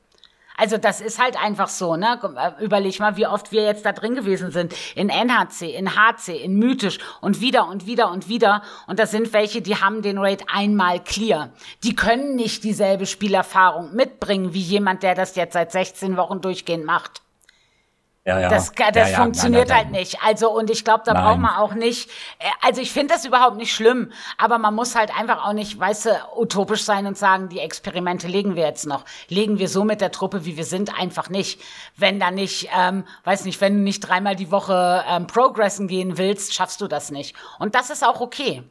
Also 0.61 0.77
das 0.77 1.01
ist 1.01 1.19
halt 1.19 1.43
einfach 1.43 1.69
so, 1.69 1.97
ne? 1.97 2.21
Überleg 2.61 3.01
mal, 3.01 3.17
wie 3.17 3.27
oft 3.27 3.51
wir 3.51 3.63
jetzt 3.63 3.87
da 3.87 3.93
drin 3.93 4.15
gewesen 4.15 4.51
sind. 4.51 4.75
In 4.95 5.09
NHC, 5.09 5.75
in 5.75 5.97
HC, 5.97 6.37
in 6.37 6.57
Mythisch 6.57 6.99
und 7.23 7.41
wieder 7.41 7.67
und 7.67 7.87
wieder 7.87 8.11
und 8.11 8.29
wieder. 8.29 8.63
Und 8.87 8.99
das 8.99 9.11
sind 9.11 9.33
welche, 9.33 9.63
die 9.63 9.77
haben 9.77 10.03
den 10.03 10.19
Raid 10.19 10.45
einmal 10.53 11.01
clear. 11.01 11.49
Die 11.83 11.95
können 11.95 12.37
nicht 12.37 12.63
dieselbe 12.63 13.07
Spielerfahrung 13.07 13.95
mitbringen 13.95 14.53
wie 14.53 14.61
jemand, 14.61 15.03
der 15.03 15.15
das 15.15 15.35
jetzt 15.35 15.55
seit 15.55 15.73
16 15.73 16.19
Wochen 16.19 16.43
durchgehend 16.43 16.85
macht. 16.85 17.23
Ja, 18.27 18.39
ja. 18.39 18.49
Das, 18.51 18.73
das 18.73 18.95
Ja, 18.95 19.09
ja, 19.09 19.16
funktioniert 19.23 19.68
nein, 19.68 19.77
nein, 19.77 19.87
halt 19.87 19.91
nicht. 19.93 20.23
Also, 20.23 20.51
und 20.51 20.68
ich 20.68 20.85
glaube, 20.85 21.03
da 21.07 21.14
Nein. 21.14 21.25
braucht 21.25 21.39
man 21.39 21.57
auch 21.57 21.73
nicht, 21.73 22.11
äh, 22.39 22.45
also 22.61 22.83
ich 22.83 22.93
finde 22.93 23.14
das 23.14 23.25
überhaupt 23.25 23.57
nicht 23.57 23.75
schlimm, 23.75 24.12
aber 24.37 24.59
man 24.59 24.75
muss 24.75 24.95
halt 24.95 25.16
einfach 25.18 25.47
auch 25.47 25.55
nicht, 25.55 25.81
weißt 25.81 26.07
du, 26.07 26.11
utopisch 26.37 26.85
sein 26.85 27.07
und 27.07 27.16
sagen, 27.16 27.49
die 27.49 27.61
Experimente 27.61 28.29
legen 28.29 28.57
wir 28.57 28.64
jetzt 28.64 28.87
noch. 28.87 29.07
Legen 29.29 29.59
wir 29.59 29.68
so 29.71 29.85
mit 29.85 30.03
der 30.03 30.12
Truppe, 30.12 30.45
wie 30.45 30.59
wir 30.59 30.64
sind, 30.66 30.99
einfach 31.01 31.31
nicht. 31.31 31.62
Wenn 31.97 32.21
da 32.21 32.31
nicht, 32.31 32.68
ähm, 32.77 33.05
weiß 33.25 33.47
nicht, 33.47 33.61
wenn 33.62 33.75
du 33.77 33.81
nicht 33.81 34.01
dreimal 34.01 34.37
die 34.37 34.51
Woche 34.51 35.03
ähm, 35.09 35.27
progressen 35.27 35.89
gehen 35.89 36.18
willst, 36.18 36.55
schaffst 36.55 36.83
du 36.83 36.89
das 36.89 37.11
nicht. 37.11 37.35
Und 37.59 37.75
das 37.75 37.89
ist 37.89 38.07
auch 38.07 38.21
okay. 38.21 38.62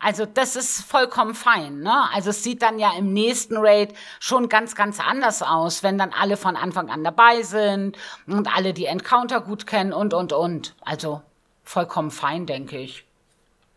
Also 0.00 0.26
das 0.26 0.54
ist 0.54 0.82
vollkommen 0.82 1.34
fein. 1.34 1.80
Ne? 1.80 1.92
Also 2.14 2.30
es 2.30 2.44
sieht 2.44 2.62
dann 2.62 2.78
ja 2.78 2.92
im 2.96 3.12
nächsten 3.12 3.56
Raid 3.56 3.94
schon 4.20 4.48
ganz, 4.48 4.74
ganz 4.74 5.00
anders 5.00 5.42
aus, 5.42 5.82
wenn 5.82 5.98
dann 5.98 6.10
alle 6.18 6.36
von 6.36 6.54
Anfang 6.54 6.88
an 6.88 7.02
dabei 7.02 7.42
sind 7.42 7.96
und 8.26 8.54
alle 8.56 8.72
die 8.72 8.86
Encounter 8.86 9.40
gut 9.40 9.66
kennen 9.66 9.92
und, 9.92 10.14
und, 10.14 10.32
und. 10.32 10.76
Also 10.82 11.20
vollkommen 11.64 12.10
fein, 12.10 12.46
denke 12.46 12.78
ich. 12.78 13.04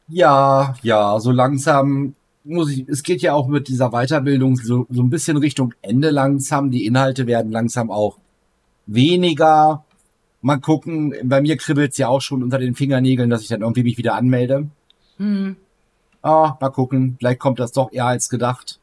Ja, 0.08 0.76
ja, 0.84 1.20
so 1.20 1.32
langsam 1.32 2.16
muss 2.44 2.72
ich, 2.72 2.88
es 2.88 3.04
geht 3.04 3.22
ja 3.22 3.34
auch 3.34 3.48
mit 3.48 3.68
dieser 3.68 3.92
Weiterbildung 3.92 4.56
so, 4.56 4.88
so 4.90 5.02
ein 5.02 5.10
bisschen 5.10 5.38
Richtung 5.38 5.74
Ende 5.82 6.10
langsam. 6.10 6.72
Die 6.72 6.86
Inhalte 6.86 7.28
werden 7.28 7.52
langsam 7.52 7.90
auch 7.92 8.18
weniger. 8.86 9.86
Mal 10.42 10.58
gucken, 10.58 11.14
bei 11.24 11.42
mir 11.42 11.58
kribbelt's 11.58 11.98
ja 11.98 12.08
auch 12.08 12.22
schon 12.22 12.44
unter 12.44 12.58
den 12.58 12.76
Fingernägeln, 12.76 13.30
dass 13.30 13.42
ich 13.42 13.48
dann 13.48 13.62
irgendwie 13.62 13.84
mich 13.84 13.98
wieder 13.98 14.16
anmelde. 14.16 14.68
Hm. 15.18 15.56
Ah, 16.22 16.56
mal 16.60 16.70
gucken, 16.70 17.16
vielleicht 17.20 17.40
kommt 17.40 17.60
das 17.60 17.72
doch 17.72 17.92
eher 17.92 18.06
als 18.06 18.30
gedacht. 18.30 18.80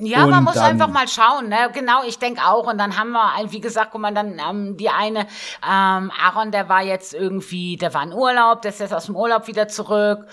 Ja, 0.00 0.22
Und 0.22 0.30
man 0.30 0.44
muss 0.44 0.56
einfach 0.56 0.86
mal 0.86 1.08
schauen, 1.08 1.48
ne? 1.48 1.70
Genau, 1.74 2.04
ich 2.06 2.20
denke 2.20 2.42
auch. 2.46 2.68
Und 2.68 2.78
dann 2.78 2.96
haben 2.96 3.10
wir, 3.10 3.50
wie 3.50 3.60
gesagt, 3.60 3.90
guck 3.90 4.00
mal, 4.00 4.14
dann 4.14 4.38
ähm, 4.38 4.76
die 4.76 4.90
eine, 4.90 5.26
ähm, 5.68 6.12
Aaron, 6.16 6.52
der 6.52 6.68
war 6.68 6.82
jetzt 6.82 7.14
irgendwie, 7.14 7.76
der 7.76 7.92
war 7.94 8.04
in 8.04 8.12
Urlaub, 8.12 8.62
der 8.62 8.70
ist 8.70 8.78
jetzt 8.78 8.94
aus 8.94 9.06
dem 9.06 9.16
Urlaub 9.16 9.48
wieder 9.48 9.66
zurück. 9.66 10.28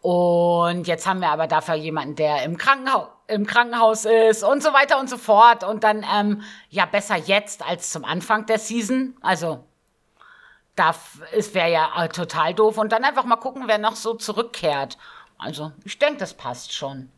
Und 0.00 0.88
jetzt 0.88 1.06
haben 1.06 1.20
wir 1.20 1.30
aber 1.30 1.46
dafür 1.46 1.74
jemanden, 1.74 2.16
der 2.16 2.42
im 2.42 2.58
Krankenhaus 2.58 3.08
im 3.26 3.46
Krankenhaus 3.46 4.04
ist 4.04 4.42
und 4.42 4.62
so 4.62 4.72
weiter 4.72 5.00
und 5.00 5.08
so 5.08 5.16
fort. 5.16 5.64
Und 5.64 5.84
dann, 5.84 6.04
ähm, 6.14 6.42
ja, 6.68 6.84
besser 6.84 7.16
jetzt 7.16 7.66
als 7.66 7.90
zum 7.90 8.04
Anfang 8.04 8.46
der 8.46 8.58
Season. 8.58 9.16
Also, 9.22 9.64
da 10.76 10.94
wäre 11.52 11.70
ja 11.70 12.04
äh, 12.04 12.08
total 12.08 12.52
doof. 12.52 12.78
Und 12.78 12.92
dann 12.92 13.04
einfach 13.04 13.24
mal 13.24 13.36
gucken, 13.36 13.64
wer 13.66 13.78
noch 13.78 13.96
so 13.96 14.14
zurückkehrt. 14.14 14.98
Also, 15.38 15.72
ich 15.84 15.98
denke, 15.98 16.18
das 16.18 16.34
passt 16.34 16.72
schon. 16.72 17.10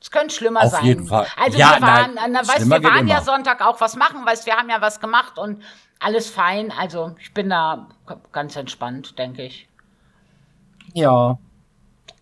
Es 0.00 0.10
könnte 0.10 0.34
schlimmer 0.34 0.62
Auf 0.62 0.70
sein. 0.72 0.84
jeden 0.84 1.06
Fall. 1.06 1.26
Also 1.36 1.58
Ja, 1.58 1.76
wir 1.76 1.82
waren, 1.86 2.14
nein, 2.14 2.32
na, 2.32 2.40
weißt, 2.40 2.68
wir 2.68 2.82
waren 2.84 3.08
ja. 3.08 3.22
Sonntag 3.22 3.64
auch 3.64 3.80
was 3.80 3.96
machen, 3.96 4.24
weißt, 4.24 4.46
wir 4.46 4.54
haben 4.56 4.68
ja 4.68 4.80
was 4.80 5.00
gemacht 5.00 5.38
und 5.38 5.62
alles 5.98 6.28
fein. 6.28 6.70
Also 6.70 7.16
ich 7.18 7.32
bin 7.32 7.48
da 7.48 7.88
ganz 8.32 8.56
entspannt, 8.56 9.18
denke 9.18 9.44
ich. 9.44 9.68
Ja. 10.94 11.38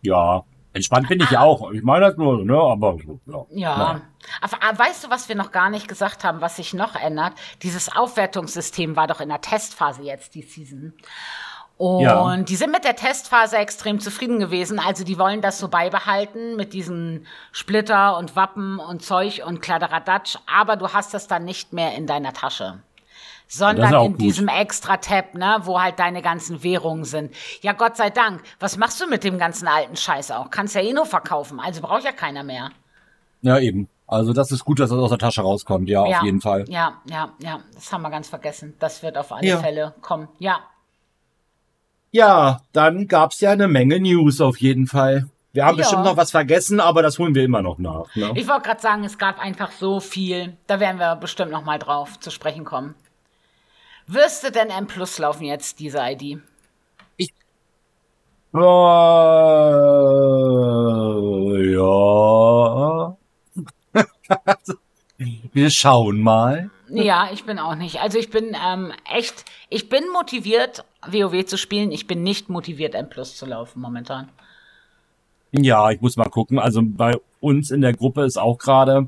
Ja. 0.02 0.44
Entspannt 0.72 1.08
bin 1.08 1.20
ich 1.20 1.30
ja 1.30 1.40
auch. 1.40 1.70
Ich 1.70 1.82
meine 1.82 2.06
das 2.06 2.16
nur, 2.16 2.44
ne, 2.44 2.58
aber, 2.58 2.96
ja. 3.26 3.46
Ja. 3.50 4.00
Aber, 4.40 4.62
aber 4.62 4.78
weißt 4.78 5.04
du, 5.04 5.10
was 5.10 5.28
wir 5.28 5.36
noch 5.36 5.52
gar 5.52 5.70
nicht 5.70 5.86
gesagt 5.86 6.24
haben, 6.24 6.40
was 6.40 6.56
sich 6.56 6.74
noch 6.74 6.96
ändert? 6.96 7.34
Dieses 7.62 7.94
Aufwertungssystem 7.94 8.96
war 8.96 9.06
doch 9.06 9.20
in 9.20 9.28
der 9.28 9.40
Testphase 9.40 10.02
jetzt, 10.02 10.34
die 10.34 10.42
Season. 10.42 10.94
Und 11.76 12.02
Ja. 12.02 12.36
die 12.36 12.56
sind 12.56 12.70
mit 12.70 12.84
der 12.84 12.94
Testphase 12.94 13.56
extrem 13.56 13.98
zufrieden 13.98 14.38
gewesen. 14.38 14.78
Also 14.78 15.02
die 15.04 15.18
wollen 15.18 15.40
das 15.40 15.58
so 15.58 15.68
beibehalten 15.68 16.54
mit 16.56 16.72
diesen 16.72 17.26
Splitter 17.52 18.16
und 18.16 18.36
Wappen 18.36 18.78
und 18.78 19.02
Zeug 19.02 19.42
und 19.44 19.60
Kladderadatsch. 19.60 20.36
Aber 20.46 20.76
du 20.76 20.92
hast 20.92 21.14
das 21.14 21.26
dann 21.26 21.44
nicht 21.44 21.72
mehr 21.72 21.94
in 21.94 22.06
deiner 22.06 22.32
Tasche. 22.32 22.78
Sondern 23.46 23.92
in 24.04 24.12
gut. 24.12 24.20
diesem 24.22 24.48
extra 24.48 24.96
Tab, 24.96 25.34
ne, 25.34 25.58
wo 25.64 25.80
halt 25.80 25.98
deine 25.98 26.22
ganzen 26.22 26.62
Währungen 26.62 27.04
sind. 27.04 27.34
Ja, 27.60 27.72
Gott 27.72 27.96
sei 27.96 28.08
Dank. 28.08 28.42
Was 28.58 28.78
machst 28.78 29.00
du 29.02 29.06
mit 29.06 29.22
dem 29.22 29.38
ganzen 29.38 29.68
alten 29.68 29.96
Scheiß 29.96 30.30
auch? 30.30 30.50
Kannst 30.50 30.74
ja 30.74 30.80
eh 30.80 30.92
nur 30.92 31.06
verkaufen. 31.06 31.60
Also 31.60 31.82
braucht 31.82 32.04
ja 32.04 32.12
keiner 32.12 32.42
mehr. 32.42 32.70
Ja, 33.42 33.58
eben. 33.58 33.88
Also 34.06 34.32
das 34.32 34.50
ist 34.50 34.64
gut, 34.64 34.80
dass 34.80 34.90
das 34.90 34.98
aus 34.98 35.10
der 35.10 35.18
Tasche 35.18 35.42
rauskommt, 35.42 35.88
ja, 35.88 36.06
ja, 36.06 36.18
auf 36.18 36.24
jeden 36.24 36.40
Fall. 36.40 36.64
Ja, 36.68 36.94
ja, 37.08 37.30
ja. 37.40 37.60
Das 37.74 37.92
haben 37.92 38.02
wir 38.02 38.10
ganz 38.10 38.28
vergessen. 38.28 38.74
Das 38.78 39.02
wird 39.02 39.18
auf 39.18 39.30
alle 39.32 39.46
Ja. 39.46 39.58
Fälle 39.58 39.94
kommen. 40.00 40.28
Ja. 40.38 40.60
Ja, 42.14 42.60
dann 42.72 43.08
gab's 43.08 43.40
ja 43.40 43.50
eine 43.50 43.66
Menge 43.66 43.98
News 43.98 44.40
auf 44.40 44.58
jeden 44.58 44.86
Fall. 44.86 45.26
Wir 45.52 45.64
haben 45.66 45.76
Ja. 45.76 45.82
bestimmt 45.82 46.04
noch 46.04 46.16
was 46.16 46.30
vergessen, 46.30 46.78
aber 46.78 47.02
das 47.02 47.18
holen 47.18 47.34
wir 47.34 47.42
immer 47.42 47.60
noch 47.60 47.78
nach. 47.78 48.14
Ne? 48.14 48.30
Ich 48.36 48.46
wollte 48.46 48.62
gerade 48.68 48.80
sagen, 48.80 49.02
es 49.02 49.18
gab 49.18 49.40
einfach 49.40 49.72
so 49.72 49.98
viel. 49.98 50.56
Da 50.68 50.78
werden 50.78 50.98
wir 51.00 51.16
bestimmt 51.16 51.50
noch 51.50 51.64
mal 51.64 51.80
drauf 51.80 52.20
zu 52.20 52.30
sprechen 52.30 52.64
kommen. 52.64 52.94
Wirst 54.06 54.44
du 54.44 54.52
denn 54.52 54.70
M 54.70 54.86
Plus 54.86 55.18
laufen 55.18 55.42
jetzt, 55.42 55.80
diese 55.80 55.98
ID? 55.98 56.38
Äh, 57.18 57.26
ja. 61.74 63.16
wir 65.52 65.70
schauen 65.70 66.20
mal. 66.20 66.70
Ja, 66.88 67.28
ich 67.32 67.44
bin 67.44 67.58
auch 67.58 67.74
nicht. 67.74 68.00
Also 68.00 68.18
ich 68.18 68.30
bin 68.30 68.56
ähm, 68.66 68.92
echt, 69.10 69.44
ich 69.70 69.88
bin 69.88 70.04
motiviert, 70.12 70.84
WoW 71.06 71.44
zu 71.46 71.56
spielen. 71.58 71.90
Ich 71.92 72.06
bin 72.06 72.22
nicht 72.22 72.48
motiviert, 72.48 72.94
M 72.94 73.08
Plus 73.08 73.36
zu 73.36 73.46
laufen 73.46 73.80
momentan. 73.80 74.28
Ja, 75.52 75.90
ich 75.90 76.00
muss 76.00 76.16
mal 76.16 76.28
gucken. 76.28 76.58
Also 76.58 76.82
bei 76.84 77.16
uns 77.40 77.70
in 77.70 77.80
der 77.80 77.92
Gruppe 77.94 78.24
ist 78.24 78.38
auch 78.38 78.58
gerade 78.58 79.06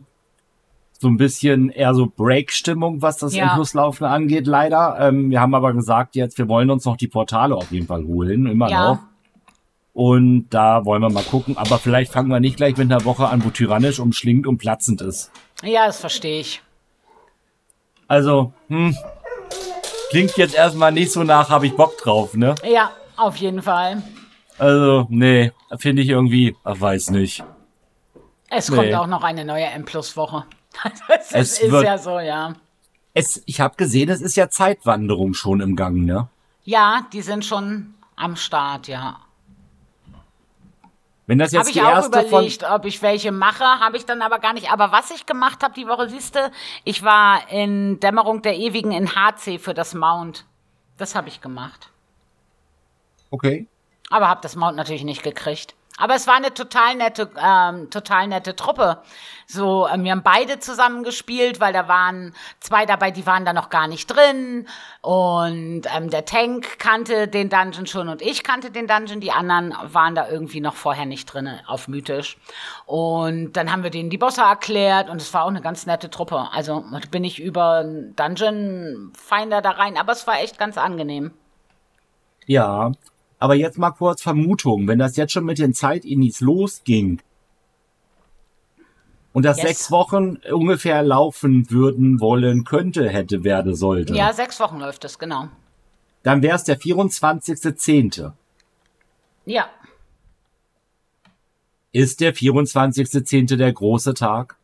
so 0.98 1.08
ein 1.08 1.16
bisschen 1.18 1.68
eher 1.68 1.94
so 1.94 2.06
Break-Stimmung, 2.06 3.02
was 3.02 3.18
das 3.18 3.34
Ja. 3.34 3.48
Endloslaufen 3.48 4.06
angeht, 4.06 4.46
leider. 4.46 4.96
Ähm, 5.00 5.30
wir 5.30 5.40
haben 5.40 5.54
aber 5.54 5.74
gesagt 5.74 6.14
jetzt, 6.16 6.38
wir 6.38 6.48
wollen 6.48 6.70
uns 6.70 6.84
noch 6.86 6.96
die 6.96 7.08
Portale 7.08 7.54
auf 7.54 7.70
jeden 7.70 7.86
Fall 7.86 8.04
holen, 8.04 8.46
immer 8.46 8.70
Ja. 8.70 8.88
noch. 8.92 8.98
Und 9.92 10.48
da 10.50 10.84
wollen 10.84 11.02
wir 11.02 11.10
mal 11.10 11.24
gucken. 11.24 11.56
Aber 11.56 11.78
vielleicht 11.78 12.12
fangen 12.12 12.28
wir 12.28 12.40
nicht 12.40 12.56
gleich 12.56 12.76
mit 12.76 12.90
einer 12.90 13.04
Woche 13.04 13.28
an, 13.28 13.44
wo 13.44 13.50
tyrannisch 13.50 13.98
umschlingt 13.98 14.46
und 14.46 14.58
platzend 14.58 15.00
ist. 15.00 15.30
Ja, 15.62 15.86
das 15.86 15.98
verstehe 16.00 16.40
ich. 16.40 16.62
Also, 18.08 18.52
hm, 18.68 18.96
klingt 20.10 20.36
jetzt 20.36 20.54
erstmal 20.54 20.92
nicht 20.92 21.10
so 21.12 21.24
nach, 21.24 21.48
habe 21.50 21.66
ich 21.66 21.74
Bock 21.76 21.98
drauf, 21.98 22.34
ne? 22.34 22.54
Ja, 22.64 22.92
auf 23.16 23.36
jeden 23.36 23.62
Fall. 23.62 24.02
Also, 24.58 25.06
nee, 25.10 25.52
finde 25.78 26.02
ich 26.02 26.08
irgendwie, 26.10 26.56
ach, 26.64 26.80
weiß 26.80 27.10
nicht. 27.10 27.42
Es 28.48 28.70
Nee. 28.70 28.76
kommt 28.76 28.94
auch 28.94 29.06
noch 29.08 29.22
eine 29.24 29.44
neue 29.44 29.66
M 29.66 29.84
Plus 29.84 30.16
Woche. 30.16 30.44
Das 31.08 31.32
Es 31.32 31.52
ist, 31.52 31.62
ist 31.62 31.70
wird- 31.72 31.84
ja 31.84 31.98
so, 31.98 32.20
ja. 32.20 32.54
Es, 33.14 33.42
ich 33.46 33.60
habe 33.60 33.76
gesehen, 33.76 34.10
es 34.10 34.20
ist 34.20 34.36
ja 34.36 34.50
Zeitwanderung 34.50 35.32
schon 35.34 35.60
im 35.60 35.74
Gang, 35.74 36.04
ne? 36.04 36.28
Ja, 36.64 37.06
die 37.14 37.22
sind 37.22 37.44
schon 37.46 37.94
am 38.14 38.36
Start, 38.36 38.88
ja. 38.88 39.20
Wenn 41.26 41.38
das 41.38 41.52
Habe 41.52 41.58
jetzt 41.58 41.68
ich 41.68 41.74
die 41.74 41.82
auch 41.82 42.06
überlegt, 42.06 42.62
ob 42.64 42.84
ich 42.84 43.02
welche 43.02 43.32
mache, 43.32 43.64
habe 43.64 43.96
ich 43.96 44.06
dann 44.06 44.22
aber 44.22 44.38
gar 44.38 44.52
nicht. 44.52 44.70
Aber 44.70 44.92
was 44.92 45.10
ich 45.10 45.26
gemacht 45.26 45.62
habe 45.62 45.74
die 45.74 45.88
Woche, 45.88 46.08
siehste, 46.08 46.52
ich 46.84 47.02
war 47.02 47.50
in 47.50 47.98
Dämmerung 47.98 48.42
der 48.42 48.56
Ewigen 48.56 48.92
in 48.92 49.14
HC 49.14 49.58
für 49.58 49.74
das 49.74 49.94
Mount. 49.94 50.44
Das 50.98 51.14
habe 51.14 51.28
ich 51.28 51.40
gemacht. 51.40 51.90
okay, 53.30 53.66
Aber 54.08 54.28
habe 54.28 54.40
das 54.40 54.56
Mount 54.56 54.76
natürlich 54.76 55.04
nicht 55.04 55.22
gekriegt. 55.22 55.74
Aber 55.98 56.14
es 56.14 56.26
war 56.26 56.36
eine 56.36 56.52
total 56.52 56.94
nette, 56.96 57.30
ähm, 57.42 57.88
total 57.90 58.28
nette 58.28 58.54
Truppe. 58.54 59.02
So, 59.46 59.88
ähm, 59.88 60.04
wir 60.04 60.12
haben 60.12 60.22
beide 60.22 60.58
zusammen 60.58 61.04
gespielt, 61.04 61.58
weil 61.58 61.72
da 61.72 61.88
waren 61.88 62.34
zwei 62.60 62.84
dabei, 62.84 63.10
die 63.10 63.26
waren 63.26 63.44
da 63.44 63.52
noch 63.52 63.70
gar 63.70 63.88
nicht 63.88 64.06
drin. 64.06 64.66
Und 65.00 65.82
ähm, 65.94 66.10
der 66.10 66.24
Tank 66.26 66.78
kannte 66.78 67.28
den 67.28 67.48
Dungeon 67.48 67.86
schon 67.86 68.08
und 68.08 68.20
ich 68.20 68.44
kannte 68.44 68.70
den 68.70 68.86
Dungeon. 68.86 69.20
Die 69.20 69.32
anderen 69.32 69.74
waren 69.84 70.14
da 70.14 70.28
irgendwie 70.28 70.60
noch 70.60 70.74
vorher 70.74 71.06
nicht 71.06 71.26
drin, 71.26 71.48
auf 71.66 71.88
mythisch. 71.88 72.36
Und 72.84 73.54
dann 73.54 73.72
haben 73.72 73.82
wir 73.82 73.90
denen 73.90 74.10
die 74.10 74.18
Bosse 74.18 74.42
erklärt 74.42 75.08
und 75.08 75.22
es 75.22 75.32
war 75.32 75.44
auch 75.44 75.48
eine 75.48 75.62
ganz 75.62 75.86
nette 75.86 76.10
Truppe. 76.10 76.48
Also 76.52 76.84
bin 77.10 77.24
ich 77.24 77.40
über 77.40 77.78
einen 77.78 78.14
Dungeon-Finder 78.16 79.62
da 79.62 79.70
rein, 79.70 79.96
aber 79.96 80.12
es 80.12 80.26
war 80.26 80.40
echt 80.40 80.58
ganz 80.58 80.76
angenehm. 80.76 81.32
ja. 82.46 82.92
Aber 83.38 83.54
jetzt 83.54 83.78
mal 83.78 83.90
kurz 83.90 84.22
Vermutung, 84.22 84.88
wenn 84.88 84.98
das 84.98 85.16
jetzt 85.16 85.32
schon 85.32 85.44
mit 85.44 85.58
den 85.58 85.74
Zeitinis 85.74 86.40
losging 86.40 87.20
und 89.32 89.44
das 89.44 89.58
Yes. 89.58 89.66
sechs 89.66 89.90
Wochen 89.90 90.38
ungefähr 90.50 91.02
laufen 91.02 91.70
würden, 91.70 92.20
wollen, 92.20 92.64
könnte, 92.64 93.08
hätte, 93.08 93.44
werde, 93.44 93.74
sollte, 93.74 94.14
Ja, 94.14 94.32
sechs 94.32 94.58
Wochen 94.60 94.78
läuft 94.78 95.04
es, 95.04 95.18
genau. 95.18 95.48
dann 96.22 96.40
wäre 96.42 96.56
es 96.56 96.64
der 96.64 96.78
24.10. 96.80 98.32
Ja, 99.44 99.68
Ist 101.92 102.20
der 102.20 102.34
24.10. 102.34 103.56
der 103.56 103.72
große 103.72 104.12
Tag? 104.14 104.56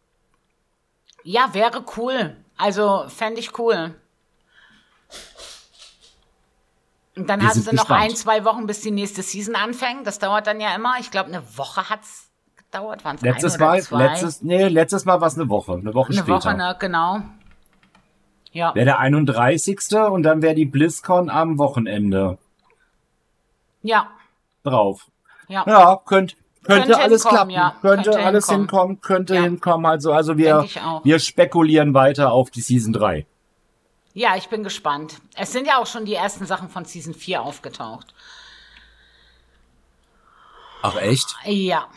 Ja, 1.24 1.50
wäre 1.54 1.84
cool. 1.96 2.36
Also 2.58 3.04
fände 3.08 3.40
ich 3.40 3.58
cool. 3.58 3.94
Und 7.16 7.28
dann 7.28 7.40
Wir 7.40 7.48
hast 7.48 7.54
sind 7.54 7.66
du 7.66 7.74
noch 7.76 7.82
gespannt. 7.88 8.02
ein, 8.10 8.16
zwei 8.16 8.44
Wochen, 8.44 8.66
bis 8.66 8.80
die 8.80 8.90
nächste 8.90 9.22
Season 9.22 9.54
anfängt. 9.54 10.06
Das 10.06 10.18
dauert 10.18 10.46
dann 10.46 10.60
ja 10.60 10.74
immer. 10.74 10.94
Ich 10.98 11.10
glaube, 11.10 11.28
eine 11.28 11.42
Woche 11.58 11.90
hat's 11.90 12.30
gedauert. 12.56 13.04
Waren 13.04 13.16
es 13.16 13.22
Letztes 13.22 13.58
Mal, 13.58 13.82
zwei? 13.82 13.98
letztes, 14.06 14.42
nee, 14.42 14.68
letztes 14.68 15.04
Mal 15.04 15.20
war 15.20 15.28
es 15.28 15.34
eine 15.38 15.48
Woche, 15.50 15.74
eine 15.74 15.92
Woche 15.94 16.12
eine 16.12 16.22
später. 16.22 16.32
Woche, 16.36 16.54
ne? 16.56 16.76
Genau. 16.78 17.20
Ja. 18.52 18.74
Wäre 18.74 18.84
der 18.86 18.98
31. 18.98 19.78
und 20.10 20.22
dann 20.22 20.40
wäre 20.42 20.54
die 20.54 20.64
BlizzCon 20.66 21.28
am 21.30 21.58
Wochenende 21.58 22.38
Ja. 23.82 24.08
drauf. 24.64 25.06
Ja. 25.48 25.64
Ja, 25.66 25.96
könnt, 26.06 26.36
könnte, 26.64 26.86
Könnte 26.88 26.98
alles 27.02 27.24
klappen. 27.24 27.50
ja. 27.50 27.74
Könnte, 27.82 28.10
Könnte 28.10 28.24
alles 28.24 28.46
hinkommen. 28.48 28.66
hinkommen, 28.68 29.00
könnte 29.00 29.34
Ja. 29.34 29.42
hinkommen. 29.42 29.86
Also, 29.86 30.12
also 30.12 30.36
wir, 30.38 30.66
wir 31.04 31.18
spekulieren 31.18 31.92
weiter 31.94 32.32
auf 32.32 32.50
die 32.50 32.60
Season 32.62 32.92
3. 32.92 33.26
Ja, 34.14 34.36
ich 34.36 34.48
bin 34.48 34.62
gespannt. 34.62 35.16
Es 35.36 35.52
sind 35.52 35.66
ja 35.66 35.78
auch 35.78 35.86
schon 35.86 36.04
die 36.04 36.14
ersten 36.14 36.46
Sachen 36.46 36.68
von 36.68 36.84
Season 36.84 37.14
4 37.14 37.42
aufgetaucht. 37.42 38.14
Ach 40.82 40.96
echt? 40.96 41.34
Ja. 41.44 41.88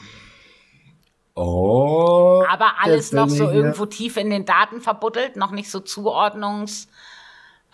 Oh. 1.33 2.43
Aber 2.47 2.79
alles 2.79 3.11
noch 3.11 3.27
so 3.27 3.49
irgendwo 3.49 3.85
tief 3.85 4.15
in 4.15 4.29
den 4.29 4.45
Daten 4.45 4.79
verbuddelt, 4.79 5.35
noch 5.35 5.51
nicht 5.51 5.69
so 5.69 5.81
zuordnungs, 5.81 6.87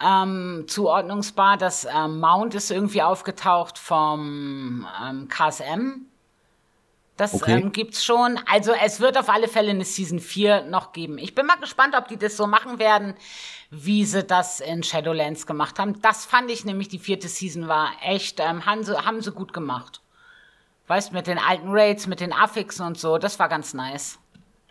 ähm, 0.03 0.65
zuordnungsbar. 0.67 1.57
Das 1.57 1.85
ähm, 1.85 2.19
Mount 2.19 2.55
ist 2.55 2.71
irgendwie 2.71 3.03
aufgetaucht 3.03 3.77
vom 3.77 4.87
ähm, 5.03 5.27
KSM. 5.27 6.07
Das 7.17 7.33
Okay. 7.33 7.59
ähm, 7.61 7.71
gibt's 7.71 8.03
schon. 8.03 8.39
Also 8.51 8.71
es 8.83 8.99
wird 8.99 9.17
auf 9.17 9.29
alle 9.29 9.47
Fälle 9.47 9.69
eine 9.71 9.85
Season 9.85 10.19
4 10.19 10.63
noch 10.65 10.91
geben. 10.91 11.17
Ich 11.17 11.35
bin 11.35 11.45
mal 11.45 11.57
gespannt, 11.57 11.93
ob 11.97 12.07
die 12.07 12.17
das 12.17 12.37
so 12.37 12.47
machen 12.47 12.79
werden, 12.79 13.13
wie 13.69 14.05
sie 14.05 14.23
das 14.23 14.59
in 14.59 14.81
Shadowlands 14.83 15.45
gemacht 15.45 15.77
haben. 15.77 16.01
Das 16.01 16.25
fand 16.25 16.49
ich 16.49 16.65
nämlich, 16.65 16.87
die 16.87 16.99
vierte 16.99 17.27
Season 17.27 17.67
war 17.67 17.91
echt, 18.03 18.39
ähm, 18.39 18.65
haben, 18.65 18.83
sie, 18.83 18.97
haben 18.97 19.21
sie 19.21 19.31
gut 19.31 19.53
gemacht. 19.53 20.01
Weißt, 20.87 21.13
mit 21.13 21.27
den 21.27 21.37
alten 21.37 21.69
Raids, 21.69 22.07
mit 22.07 22.19
den 22.21 22.33
Affixen 22.33 22.85
und 22.85 22.97
so, 22.97 23.17
das 23.17 23.39
war 23.39 23.49
ganz 23.49 23.73
nice. 23.73 24.17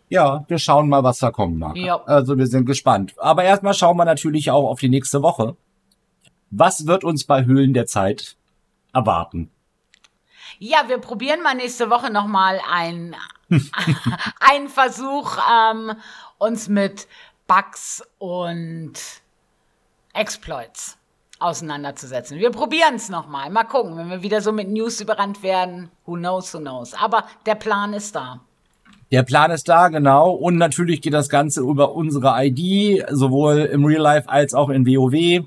Ja, 0.09 0.45
wir 0.49 0.59
schauen 0.59 0.89
mal, 0.89 1.05
was 1.05 1.19
da 1.21 1.31
kommen 1.31 1.57
mag. 1.59 1.77
Ja. 1.77 2.03
Also 2.05 2.37
wir 2.37 2.47
sind 2.49 2.67
gespannt. 2.67 3.15
Aber 3.19 3.45
erstmal 3.45 3.75
schauen 3.75 3.97
wir 3.97 4.05
natürlich 4.05 4.51
auch 4.51 4.69
auf 4.69 4.81
die 4.81 4.89
nächste 4.89 5.23
Woche. 5.23 5.57
Was 6.51 6.87
wird 6.87 7.05
uns 7.05 7.25
bei 7.25 7.45
Höhlen 7.45 7.75
der 7.75 7.87
Zeit 7.87 8.37
erwarten? 8.93 9.51
Ja, 10.63 10.89
wir 10.89 10.99
probieren 10.99 11.41
mal 11.43 11.55
nächste 11.55 11.89
Woche 11.89 12.13
nochmal 12.13 12.61
ein, 12.71 13.17
einen 14.41 14.69
Versuch, 14.69 15.39
ähm, 15.51 15.93
uns 16.37 16.69
mit 16.69 17.09
Bugs 17.47 18.03
und 18.19 18.93
Exploits 20.13 20.99
auseinanderzusetzen. 21.39 22.39
Wir 22.39 22.51
probieren 22.51 22.97
es 22.97 23.09
nochmal. 23.09 23.49
Mal 23.49 23.65
gucken, 23.65 23.97
wenn 23.97 24.11
wir 24.11 24.23
wieder 24.23 24.43
so 24.43 24.53
mit 24.53 24.69
News 24.69 25.01
überrannt 25.01 25.43
werden. 25.43 25.91
Who 26.05 26.17
knows, 26.17 26.53
who 26.53 26.59
knows. 26.59 26.93
Aber 26.93 27.25
der 27.47 27.55
Plan 27.55 27.95
ist 27.95 28.15
da. 28.15 28.41
Der 29.11 29.23
Plan 29.23 29.51
ist 29.51 29.67
da, 29.67 29.89
genau. 29.89 30.31
Und 30.31 30.57
natürlich 30.57 31.01
geht 31.01 31.15
das 31.15 31.31
Ganze 31.31 31.63
über 31.63 31.95
unsere 31.95 32.35
ID, 32.37 33.07
sowohl 33.09 33.61
im 33.61 33.87
Real 33.87 34.03
Life 34.03 34.29
als 34.29 34.53
auch 34.53 34.69
in 34.69 34.87
WoW. 34.87 35.43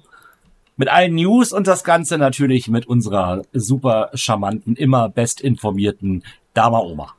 Mit 0.76 0.90
allen 0.90 1.16
News 1.16 1.52
und 1.52 1.68
das 1.68 1.84
Ganze 1.84 2.18
natürlich 2.18 2.68
mit 2.68 2.88
unserer 2.88 3.44
super 3.54 4.10
charmanten, 4.14 4.76
immer 4.76 5.10
bestinformierten 5.10 6.24
Dama 6.54 6.80
Oma. 6.80 7.14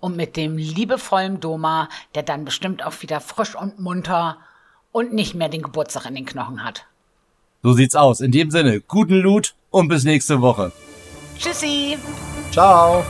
Und 0.00 0.16
mit 0.16 0.36
dem 0.36 0.58
liebevollen 0.58 1.38
Doma, 1.38 1.88
der 2.16 2.24
dann 2.24 2.44
bestimmt 2.44 2.84
auch 2.84 3.02
wieder 3.02 3.20
frisch 3.20 3.54
und 3.54 3.78
munter 3.78 4.38
und 4.90 5.12
nicht 5.12 5.34
mehr 5.34 5.48
den 5.48 5.62
Geburtstag 5.62 6.06
in 6.06 6.16
den 6.16 6.26
Knochen 6.26 6.64
hat. 6.64 6.86
So 7.62 7.72
sieht's 7.72 7.94
aus. 7.94 8.20
In 8.20 8.32
dem 8.32 8.50
Sinne, 8.50 8.80
guten 8.80 9.14
Loot 9.14 9.54
und 9.70 9.86
bis 9.86 10.02
nächste 10.02 10.40
Woche. 10.40 10.72
Tschüssi. 11.38 11.96
Ciao. 12.50 13.04